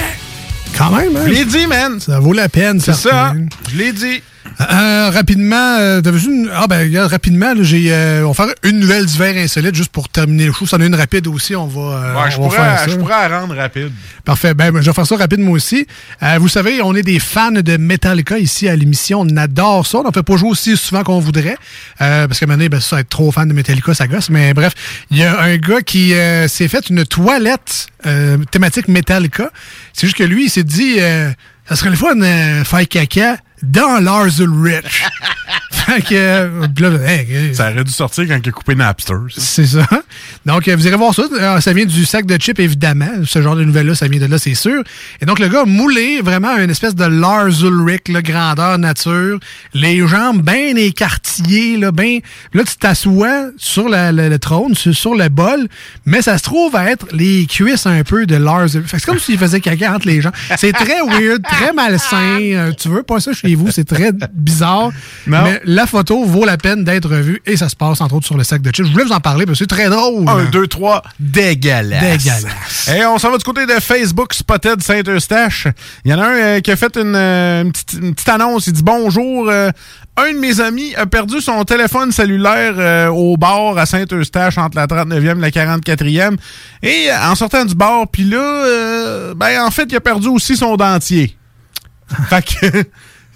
Quand 0.76 0.90
même, 0.90 1.16
hein? 1.16 1.22
Je 1.26 1.32
l'ai 1.32 1.44
dit, 1.44 1.66
man. 1.66 2.00
Ça 2.00 2.18
vaut 2.18 2.32
la 2.32 2.48
peine, 2.48 2.80
C'est 2.80 2.94
ça. 2.94 3.32
Je 3.70 3.76
l'ai 3.76 3.92
dit. 3.92 4.22
Euh, 4.60 5.10
rapidement, 5.10 5.76
euh, 5.78 6.00
t'avais 6.00 6.18
une... 6.18 6.50
Ah 6.52 6.66
ben 6.66 6.80
regarde, 6.80 7.10
rapidement, 7.10 7.54
là, 7.54 7.62
j'ai 7.62 7.92
euh, 7.92 8.24
on 8.24 8.32
va 8.32 8.46
faire 8.46 8.54
une 8.64 8.80
nouvelle 8.80 9.06
d'hiver 9.06 9.34
insolite 9.36 9.74
juste 9.74 9.90
pour 9.90 10.08
terminer 10.08 10.46
le 10.46 10.52
show. 10.52 10.66
Ça 10.66 10.76
en 10.76 10.80
a 10.80 10.86
une 10.86 10.94
rapide 10.94 11.26
aussi, 11.28 11.54
on 11.54 11.66
va, 11.66 11.80
euh, 11.80 12.14
Ouais, 12.14 12.30
je 12.30 12.36
va 12.36 12.42
pourrais, 12.42 12.56
faire 12.56 12.78
ça. 12.80 12.88
je 12.88 12.96
pourrais 12.96 13.28
la 13.28 13.40
rendre 13.40 13.54
rapide. 13.56 13.92
Parfait. 14.24 14.54
Ben, 14.54 14.72
ben, 14.72 14.80
je 14.80 14.86
vais 14.86 14.92
faire 14.92 15.06
ça 15.06 15.16
rapide 15.16 15.40
moi 15.40 15.54
aussi. 15.54 15.86
Euh, 16.22 16.38
vous 16.40 16.48
savez, 16.48 16.82
on 16.82 16.94
est 16.94 17.02
des 17.02 17.18
fans 17.20 17.52
de 17.52 17.76
Metallica 17.76 18.38
ici 18.38 18.68
à 18.68 18.76
l'émission. 18.76 19.20
On 19.20 19.36
adore 19.36 19.86
ça. 19.86 19.98
On 19.98 20.02
n'en 20.02 20.12
fait 20.12 20.22
pas 20.22 20.36
jouer 20.36 20.50
aussi 20.50 20.76
souvent 20.76 21.04
qu'on 21.04 21.20
voudrait. 21.20 21.56
Euh, 22.00 22.26
parce 22.26 22.40
que 22.40 22.44
maintenant, 22.46 22.66
ben, 22.66 22.80
ça, 22.80 23.00
être 23.00 23.08
trop 23.08 23.30
fan 23.30 23.48
de 23.48 23.54
Metallica, 23.54 23.94
ça 23.94 24.06
gosse. 24.06 24.30
Mais 24.30 24.54
bref, 24.54 24.72
il 25.10 25.18
y 25.18 25.24
a 25.24 25.40
un 25.40 25.56
gars 25.56 25.80
qui 25.82 26.14
euh, 26.14 26.48
s'est 26.48 26.68
fait 26.68 26.90
une 26.90 27.04
toilette 27.04 27.86
euh, 28.06 28.38
thématique 28.50 28.88
Metallica. 28.88 29.50
C'est 29.92 30.06
juste 30.06 30.16
que 30.18 30.24
lui, 30.24 30.46
il 30.46 30.50
s'est 30.50 30.64
dit, 30.64 30.96
euh, 30.98 31.30
ça 31.68 31.76
serait 31.76 31.90
le 31.90 31.96
fun 31.96 32.16
de 32.16 32.64
faire 32.64 32.88
caca 32.88 33.36
dans 33.62 34.02
Lars 34.02 34.40
Ulrich. 34.40 35.04
fait 35.70 36.02
que, 36.02 36.14
euh, 36.14 36.66
là, 36.80 36.90
hey, 37.12 37.54
Ça 37.54 37.70
aurait 37.70 37.84
dû 37.84 37.92
sortir 37.92 38.26
quand 38.28 38.38
il 38.42 38.48
a 38.48 38.52
coupé 38.52 38.74
Napster. 38.74 39.14
c'est 39.36 39.66
ça. 39.66 39.86
Donc, 40.44 40.68
euh, 40.68 40.76
vous 40.76 40.86
irez 40.86 40.96
voir 40.96 41.14
ça. 41.14 41.22
Euh, 41.32 41.60
Ça 41.60 41.72
vient 41.72 41.84
du 41.86 42.04
sac 42.04 42.26
de 42.26 42.36
chips, 42.36 42.58
évidemment. 42.60 43.08
Ce 43.24 43.40
genre 43.42 43.56
de 43.56 43.64
nouvelles-là, 43.64 43.94
ça 43.94 44.06
vient 44.08 44.20
de 44.20 44.26
là, 44.26 44.38
c'est 44.38 44.54
sûr. 44.54 44.82
Et 45.20 45.26
donc, 45.26 45.38
le 45.38 45.48
gars 45.48 45.62
a 45.62 45.64
moulé 45.64 46.20
vraiment 46.22 46.56
une 46.56 46.70
espèce 46.70 46.94
de 46.94 47.04
Lars 47.04 47.48
Ulrich, 47.62 48.08
là, 48.08 48.22
grandeur 48.22 48.78
nature. 48.78 49.38
Les 49.74 50.06
jambes 50.06 50.42
bien 50.42 50.76
écartillées, 50.76 51.76
là, 51.78 51.90
bien... 51.92 52.18
Là, 52.54 52.64
tu 52.64 52.76
t'assois 52.76 53.46
sur 53.56 53.88
la- 53.88 54.12
la- 54.12 54.28
le 54.28 54.38
trône, 54.38 54.74
sur, 54.74 54.94
sur 54.94 55.14
le 55.14 55.28
bol, 55.28 55.68
mais 56.04 56.22
ça 56.22 56.36
se 56.38 56.42
trouve 56.42 56.74
à 56.76 56.90
être 56.90 57.06
les 57.12 57.46
cuisses 57.46 57.86
un 57.86 58.02
peu 58.04 58.26
de 58.26 58.36
Lars 58.36 58.66
Ulrich. 58.74 58.86
Fait 58.88 58.96
que 58.96 59.02
C'est 59.02 59.06
comme 59.06 59.18
s'il 59.18 59.38
faisait 59.38 59.60
caca 59.60 59.94
entre 59.94 60.06
les 60.06 60.20
gens. 60.20 60.32
C'est 60.56 60.72
très 60.72 61.00
weird, 61.06 61.42
très 61.42 61.72
malsain. 61.72 62.38
Euh, 62.40 62.72
tu 62.72 62.88
veux 62.88 63.02
pas 63.02 63.20
ça 63.20 63.32
chez 63.32 63.47
vous, 63.54 63.70
c'est 63.70 63.84
très 63.84 64.12
bizarre. 64.32 64.90
Non. 65.26 65.42
Mais 65.42 65.60
la 65.64 65.86
photo 65.86 66.24
vaut 66.24 66.44
la 66.44 66.56
peine 66.56 66.84
d'être 66.84 67.14
vue 67.16 67.42
et 67.46 67.56
ça 67.56 67.68
se 67.68 67.76
passe 67.76 68.00
entre 68.00 68.14
autres 68.16 68.26
sur 68.26 68.36
le 68.36 68.44
sac 68.44 68.62
de 68.62 68.70
chips. 68.70 68.86
Je 68.86 68.92
voulais 68.92 69.04
vous 69.04 69.12
en 69.12 69.20
parler 69.20 69.46
parce 69.46 69.58
que 69.58 69.64
c'est 69.64 69.68
très 69.68 69.88
drôle. 69.88 70.28
Un, 70.28 70.44
deux, 70.44 70.66
trois, 70.66 71.02
dégueulasse. 71.18 72.00
Dégueulasse. 72.00 72.88
Et 72.88 73.04
on 73.04 73.18
s'en 73.18 73.30
va 73.30 73.38
du 73.38 73.44
côté 73.44 73.66
de 73.66 73.72
Facebook 73.80 74.34
Spotted 74.34 74.82
Saint-Eustache. 74.82 75.68
Il 76.04 76.10
y 76.10 76.14
en 76.14 76.20
a 76.20 76.26
un 76.26 76.34
euh, 76.34 76.60
qui 76.60 76.70
a 76.70 76.76
fait 76.76 76.96
une, 76.96 77.14
euh, 77.14 77.62
une 77.62 77.72
petite, 77.72 77.92
une 78.00 78.14
petite 78.14 78.28
annonce. 78.28 78.66
Il 78.66 78.72
dit 78.72 78.82
Bonjour, 78.82 79.48
euh, 79.48 79.70
un 80.16 80.32
de 80.32 80.38
mes 80.38 80.60
amis 80.60 80.94
a 80.94 81.06
perdu 81.06 81.40
son 81.40 81.64
téléphone 81.64 82.12
cellulaire 82.12 83.12
au 83.14 83.36
bar 83.36 83.76
à 83.78 83.86
Saint-Eustache 83.86 84.58
entre 84.58 84.76
la 84.76 84.86
39e 84.86 85.38
et 85.38 85.40
la 85.40 85.50
44e. 85.50 86.36
Et 86.82 87.08
en 87.12 87.34
sortant 87.34 87.64
du 87.64 87.74
bar, 87.74 88.08
puis 88.08 88.24
là, 88.24 89.34
ben 89.36 89.62
en 89.62 89.70
fait, 89.70 89.86
il 89.90 89.96
a 89.96 90.00
perdu 90.00 90.28
aussi 90.28 90.56
son 90.56 90.76
dentier. 90.76 91.36
fait 92.28 92.44
que. 92.44 92.84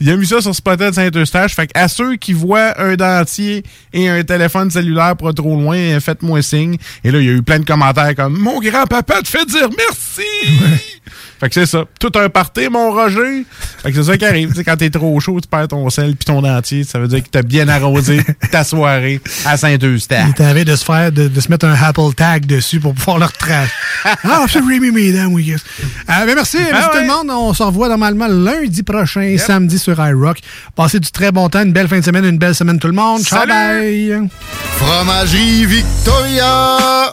Il 0.01 0.11
a 0.11 0.17
mis 0.17 0.27
ça 0.27 0.41
sur 0.41 0.55
Spotted 0.55 0.95
Saint-Eustache. 0.95 1.55
Fait 1.55 1.71
à 1.75 1.87
ceux 1.89 2.17
qui 2.17 2.33
voient 2.33 2.81
un 2.81 2.97
dentier 2.97 3.63
et 3.93 4.09
un 4.09 4.23
téléphone 4.25 4.71
cellulaire 4.71 5.17
pas 5.17 5.33
trop 5.33 5.55
loin, 5.55 6.01
faites-moi 6.01 6.43
signe. 6.43 6.77
Et 7.05 7.11
là, 7.11 7.21
il 7.21 7.27
y 7.27 7.29
a 7.29 7.33
eu 7.33 7.43
plein 7.43 7.61
de 7.61 7.65
commentaires 7.65 8.15
comme 8.17 8.37
Mon 8.37 8.61
grand-papa 8.61 9.23
te 9.23 9.29
fait 9.29 9.47
dire 9.47 9.69
merci! 9.77 10.83
Fait 11.43 11.49
que 11.49 11.55
c'est 11.55 11.67
ça. 11.67 11.85
Tout 11.99 12.13
un 12.15 12.29
party, 12.29 12.69
mon 12.69 12.93
Roger. 12.93 13.45
Fait 13.83 13.91
que 13.91 13.97
c'est 13.97 14.13
ça 14.13 14.17
qui 14.17 14.25
arrive. 14.25 14.51
Tu 14.51 14.55
sais, 14.55 14.65
quand 14.65 14.77
t'es 14.77 14.91
trop 14.91 15.19
chaud, 15.19 15.41
tu 15.41 15.49
perds 15.49 15.67
ton 15.67 15.91
sel 15.91 16.15
puis 16.15 16.25
ton 16.25 16.41
dentier. 16.41 16.85
Ça 16.85 17.01
veut 17.01 17.09
dire 17.09 17.21
que 17.21 17.29
t'as 17.29 17.43
bien 17.43 17.67
arrosé 17.67 18.23
ta 18.53 18.63
soirée 18.63 19.21
à 19.45 19.57
Saint-Eustache. 19.57 20.27
Il 20.29 20.35
t'avait 20.35 20.65
de 20.65 20.77
se 20.77 20.85
faire, 20.85 21.11
de, 21.11 21.27
de 21.27 21.41
se 21.41 21.51
mettre 21.51 21.67
un 21.67 21.75
Apple 21.75 22.15
tag 22.17 22.47
dessus 22.47 22.79
pour 22.79 22.95
pouvoir 22.95 23.19
le 23.19 23.25
retracer. 23.25 23.73
ah, 24.05 24.45
c'est 24.49 24.61
Remy 24.61 24.93
Mesdames, 24.93 25.33
oui. 25.33 25.43
yes. 25.43 25.65
Euh, 26.09 26.27
ben 26.27 26.37
merci, 26.37 26.59
merci 26.71 26.89
tout 26.93 26.99
le 26.99 27.09
monde. 27.09 27.29
On 27.31 27.53
se 27.53 27.63
revoit 27.65 27.89
normalement 27.89 28.29
lundi 28.29 28.85
prochain, 28.85 29.37
samedi 29.37 29.81
sur 29.81 29.99
iRock. 29.99 30.39
Passez 30.77 31.01
du 31.01 31.11
très 31.11 31.33
bon 31.33 31.49
temps, 31.49 31.65
une 31.65 31.73
belle 31.73 31.89
fin 31.89 31.99
de 31.99 32.05
semaine, 32.05 32.25
une 32.25 32.39
belle 32.39 32.55
semaine 32.55 32.79
tout 32.79 32.87
le 32.87 32.93
monde. 32.93 33.23
Ciao, 33.23 33.41
Salut! 33.41 34.11
bye! 34.11 34.29
Fromagerie 34.77 35.67
Victoria! 35.67 37.13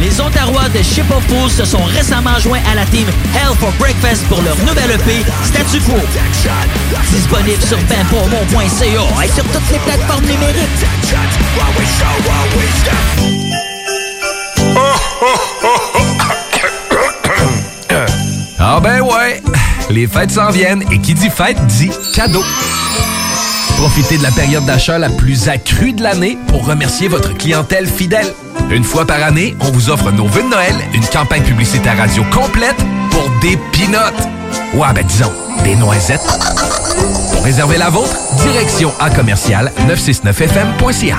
Les 0.00 0.20
Ontarois 0.20 0.68
de 0.68 0.82
Ship 0.82 1.04
of 1.10 1.24
Fools 1.26 1.50
se 1.50 1.64
sont 1.64 1.82
récemment 1.84 2.38
joints 2.38 2.60
à 2.70 2.74
la 2.74 2.84
team 2.86 3.08
Hell 3.34 3.56
for 3.58 3.72
Breakfast 3.78 4.26
pour 4.26 4.42
leur 4.42 4.56
nouvelle 4.58 4.90
EP 4.90 5.24
Statu 5.44 5.80
Quo. 5.80 5.94
Disponible 7.10 7.62
sur 7.62 7.78
benpourmont.ca 7.78 9.24
et 9.24 9.28
sur 9.28 9.44
toutes 9.44 9.70
les 9.72 9.78
plateformes 9.78 10.24
numériques. 10.24 10.86
Ah 18.58 18.80
ben 18.80 19.00
ouais, 19.00 19.42
les 19.88 20.06
fêtes 20.06 20.32
s'en 20.32 20.50
viennent 20.50 20.84
et 20.90 20.98
qui 20.98 21.14
dit 21.14 21.30
fête 21.30 21.64
dit 21.66 21.90
cadeau. 22.14 22.42
Profitez 23.76 24.18
de 24.18 24.22
la 24.22 24.30
période 24.30 24.64
d'achat 24.64 24.98
la 24.98 25.10
plus 25.10 25.48
accrue 25.48 25.92
de 25.92 26.02
l'année 26.02 26.38
pour 26.48 26.66
remercier 26.66 27.08
votre 27.08 27.34
clientèle 27.36 27.86
fidèle. 27.86 28.32
Une 28.70 28.84
fois 28.84 29.06
par 29.06 29.22
année, 29.22 29.56
on 29.60 29.70
vous 29.70 29.90
offre 29.90 30.10
nos 30.10 30.26
vœux 30.26 30.42
de 30.42 30.48
Noël, 30.48 30.74
une 30.94 31.04
campagne 31.06 31.42
publicitaire 31.42 31.96
radio 31.96 32.24
complète 32.32 32.76
pour 33.10 33.30
des 33.40 33.56
pinottes. 33.72 34.28
Ouais, 34.74 34.92
ben 34.94 35.04
disons, 35.04 35.32
des 35.62 35.76
noisettes. 35.76 36.26
Pour 37.32 37.44
réserver 37.44 37.78
la 37.78 37.90
vôtre, 37.90 38.16
direction 38.42 38.92
à 38.98 39.10
commercial 39.10 39.70
969fm.ca. 39.88 41.18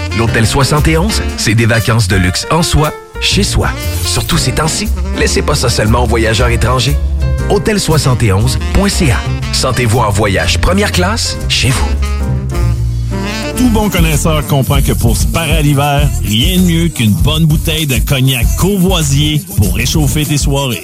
L'Hôtel 0.17 0.45
71, 0.45 1.21
c'est 1.37 1.55
des 1.55 1.65
vacances 1.65 2.07
de 2.07 2.15
luxe 2.15 2.45
en 2.51 2.63
soi, 2.63 2.93
chez 3.21 3.43
soi. 3.43 3.69
Surtout 4.05 4.37
ces 4.37 4.51
temps-ci, 4.51 4.89
laissez 5.17 5.41
pas 5.41 5.55
ça 5.55 5.69
seulement 5.69 6.03
aux 6.03 6.07
voyageurs 6.07 6.49
étrangers. 6.49 6.95
Hôtel71.ca. 7.49 9.17
Sentez-vous 9.53 9.99
en 9.99 10.09
voyage 10.09 10.59
première 10.59 10.91
classe 10.91 11.37
chez 11.49 11.69
vous. 11.69 11.87
Tout 13.57 13.69
bon 13.69 13.89
connaisseur 13.89 14.45
comprend 14.47 14.81
que 14.81 14.93
pour 14.93 15.15
se 15.15 15.27
parer 15.27 15.57
à 15.57 15.61
l'hiver, 15.61 16.09
rien 16.23 16.57
de 16.57 16.63
mieux 16.63 16.87
qu'une 16.87 17.13
bonne 17.13 17.45
bouteille 17.45 17.85
de 17.85 17.97
cognac 17.99 18.45
courvoisier 18.57 19.41
pour 19.57 19.75
réchauffer 19.75 20.25
tes 20.25 20.37
soirées. 20.37 20.83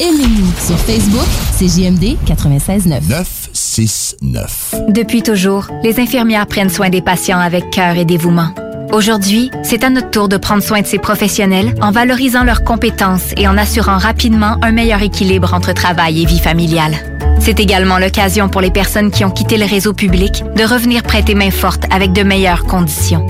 Aimez-nous 0.00 0.50
sur 0.58 0.76
Facebook, 0.76 1.28
c'est 1.56 1.68
JMD 1.68 2.16
96.9. 2.26 3.00
969. 3.08 4.74
Depuis 4.88 5.22
toujours, 5.22 5.68
les 5.84 6.00
infirmières 6.00 6.48
prennent 6.48 6.68
soin 6.68 6.90
des 6.90 7.00
patients 7.00 7.38
avec 7.38 7.70
cœur 7.70 7.96
et 7.96 8.04
dévouement. 8.04 8.48
Aujourd'hui, 8.92 9.52
c'est 9.62 9.84
à 9.84 9.90
notre 9.90 10.10
tour 10.10 10.28
de 10.28 10.36
prendre 10.36 10.64
soin 10.64 10.80
de 10.80 10.86
ces 10.88 10.98
professionnels 10.98 11.76
en 11.80 11.92
valorisant 11.92 12.42
leurs 12.42 12.64
compétences 12.64 13.34
et 13.36 13.46
en 13.46 13.56
assurant 13.56 13.98
rapidement 13.98 14.56
un 14.62 14.72
meilleur 14.72 15.00
équilibre 15.00 15.54
entre 15.54 15.72
travail 15.72 16.22
et 16.22 16.26
vie 16.26 16.40
familiale. 16.40 16.96
C'est 17.38 17.60
également 17.60 17.98
l'occasion 17.98 18.48
pour 18.48 18.62
les 18.62 18.72
personnes 18.72 19.12
qui 19.12 19.24
ont 19.24 19.30
quitté 19.30 19.58
le 19.58 19.64
réseau 19.64 19.92
public 19.92 20.42
de 20.56 20.64
revenir 20.64 21.04
prêter 21.04 21.36
main 21.36 21.52
forte 21.52 21.84
avec 21.92 22.12
de 22.12 22.24
meilleures 22.24 22.64
conditions. 22.64 23.26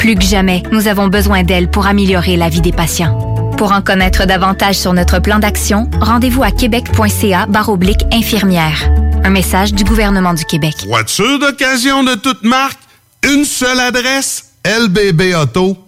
Plus 0.00 0.16
que 0.16 0.24
jamais, 0.24 0.64
nous 0.72 0.88
avons 0.88 1.06
besoin 1.06 1.44
d'elles 1.44 1.70
pour 1.70 1.86
améliorer 1.86 2.36
la 2.36 2.48
vie 2.48 2.60
des 2.60 2.72
patients. 2.72 3.27
Pour 3.58 3.72
en 3.72 3.82
connaître 3.82 4.24
davantage 4.24 4.76
sur 4.76 4.92
notre 4.92 5.18
plan 5.18 5.40
d'action, 5.40 5.90
rendez-vous 6.00 6.44
à 6.44 6.52
québec.ca 6.52 7.48
oblique 7.66 8.04
infirmière. 8.12 8.88
Un 9.24 9.30
message 9.30 9.74
du 9.74 9.82
gouvernement 9.82 10.32
du 10.32 10.44
Québec. 10.44 10.74
Voiture 10.86 11.40
d'occasion 11.40 12.04
de 12.04 12.14
toute 12.14 12.44
marque, 12.44 12.78
une 13.24 13.44
seule 13.44 13.80
adresse, 13.80 14.52
lbbauto.com. 14.64 15.87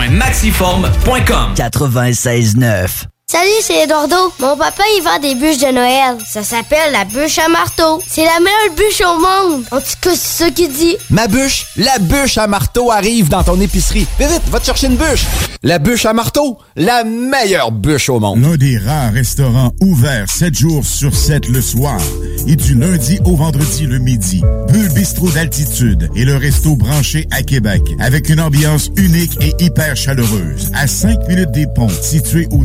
www.maxiform.com 0.00 1.54
96.9 1.54 3.19
Salut, 3.32 3.60
c'est 3.62 3.84
Eduardo. 3.84 4.16
Mon 4.40 4.56
papa, 4.56 4.82
il 4.96 5.04
vend 5.04 5.20
des 5.20 5.36
bûches 5.36 5.58
de 5.58 5.72
Noël. 5.72 6.18
Ça 6.26 6.42
s'appelle 6.42 6.90
la 6.90 7.04
bûche 7.04 7.38
à 7.38 7.48
marteau. 7.48 8.02
C'est 8.04 8.24
la 8.24 8.40
meilleure 8.40 8.74
bûche 8.76 9.00
au 9.02 9.20
monde. 9.20 9.64
En 9.70 9.78
tout 9.78 9.94
cas, 10.00 10.16
c'est 10.16 10.44
ça 10.46 10.50
qu'il 10.50 10.72
dit. 10.72 10.96
Ma 11.10 11.28
bûche, 11.28 11.66
la 11.76 12.00
bûche 12.00 12.38
à 12.38 12.48
marteau 12.48 12.90
arrive 12.90 13.28
dans 13.28 13.44
ton 13.44 13.60
épicerie. 13.60 14.04
Vite, 14.18 14.30
vite, 14.30 14.48
va 14.48 14.58
te 14.58 14.66
chercher 14.66 14.88
une 14.88 14.96
bûche. 14.96 15.26
La 15.62 15.78
bûche 15.78 16.06
à 16.06 16.12
marteau, 16.12 16.58
la 16.74 17.04
meilleure 17.04 17.70
bûche 17.70 18.08
au 18.08 18.18
monde. 18.18 18.42
L'un 18.42 18.56
des 18.56 18.78
rares 18.78 19.12
restaurants 19.12 19.70
ouverts 19.80 20.28
7 20.28 20.52
jours 20.52 20.84
sur 20.84 21.14
7 21.14 21.48
le 21.50 21.60
soir 21.60 22.00
et 22.48 22.56
du 22.56 22.74
lundi 22.74 23.20
au 23.24 23.36
vendredi 23.36 23.86
le 23.86 23.98
midi. 23.98 24.42
Bulle 24.72 24.88
Bistrot 24.88 25.30
d'altitude 25.30 26.10
et 26.16 26.24
le 26.24 26.36
resto 26.36 26.74
branché 26.74 27.28
à 27.30 27.42
Québec 27.42 27.82
avec 28.00 28.28
une 28.28 28.40
ambiance 28.40 28.90
unique 28.96 29.38
et 29.40 29.52
hyper 29.62 29.96
chaleureuse. 29.96 30.72
À 30.74 30.88
5 30.88 31.28
minutes 31.28 31.52
des 31.52 31.66
ponts, 31.66 31.88
situé 31.88 32.48
au 32.50 32.64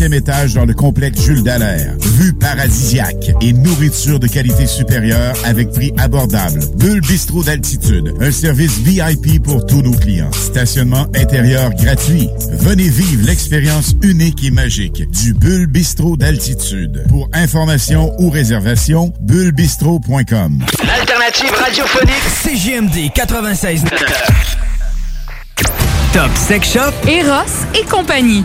17e 0.00 0.14
étage 0.14 0.54
dans 0.54 0.64
le 0.64 0.72
complexe 0.72 1.20
Jules 1.20 1.42
Dallaire. 1.42 1.94
Vue 2.00 2.32
paradisiaque 2.32 3.32
et 3.42 3.52
nourriture 3.52 4.18
de 4.18 4.26
qualité 4.26 4.66
supérieure 4.66 5.34
avec 5.44 5.70
prix 5.72 5.92
abordable. 5.98 6.60
Bulle 6.76 7.02
Bistrot 7.02 7.44
d'altitude, 7.44 8.14
un 8.18 8.30
service 8.30 8.78
VIP 8.78 9.42
pour 9.42 9.66
tous 9.66 9.82
nos 9.82 9.92
clients. 9.92 10.32
Stationnement 10.32 11.06
intérieur 11.14 11.74
gratuit. 11.74 12.30
Venez 12.50 12.88
vivre 12.88 13.26
l'expérience 13.26 13.94
unique 14.02 14.42
et 14.42 14.50
magique 14.50 15.06
du 15.10 15.34
Bulle 15.34 15.66
Bistrot 15.66 16.16
d'altitude. 16.16 17.04
Pour 17.08 17.28
information 17.34 18.14
ou 18.18 18.30
réservation, 18.30 19.12
bullebistrot.com. 19.20 20.64
L'alternative 20.86 21.52
radiophonique 21.52 22.22
CGMD 22.42 23.12
96. 23.14 23.84
Top 26.14 26.30
Sex 26.34 26.72
Shop 26.72 26.92
Eros 27.06 27.66
et 27.78 27.84
compagnie. 27.84 28.44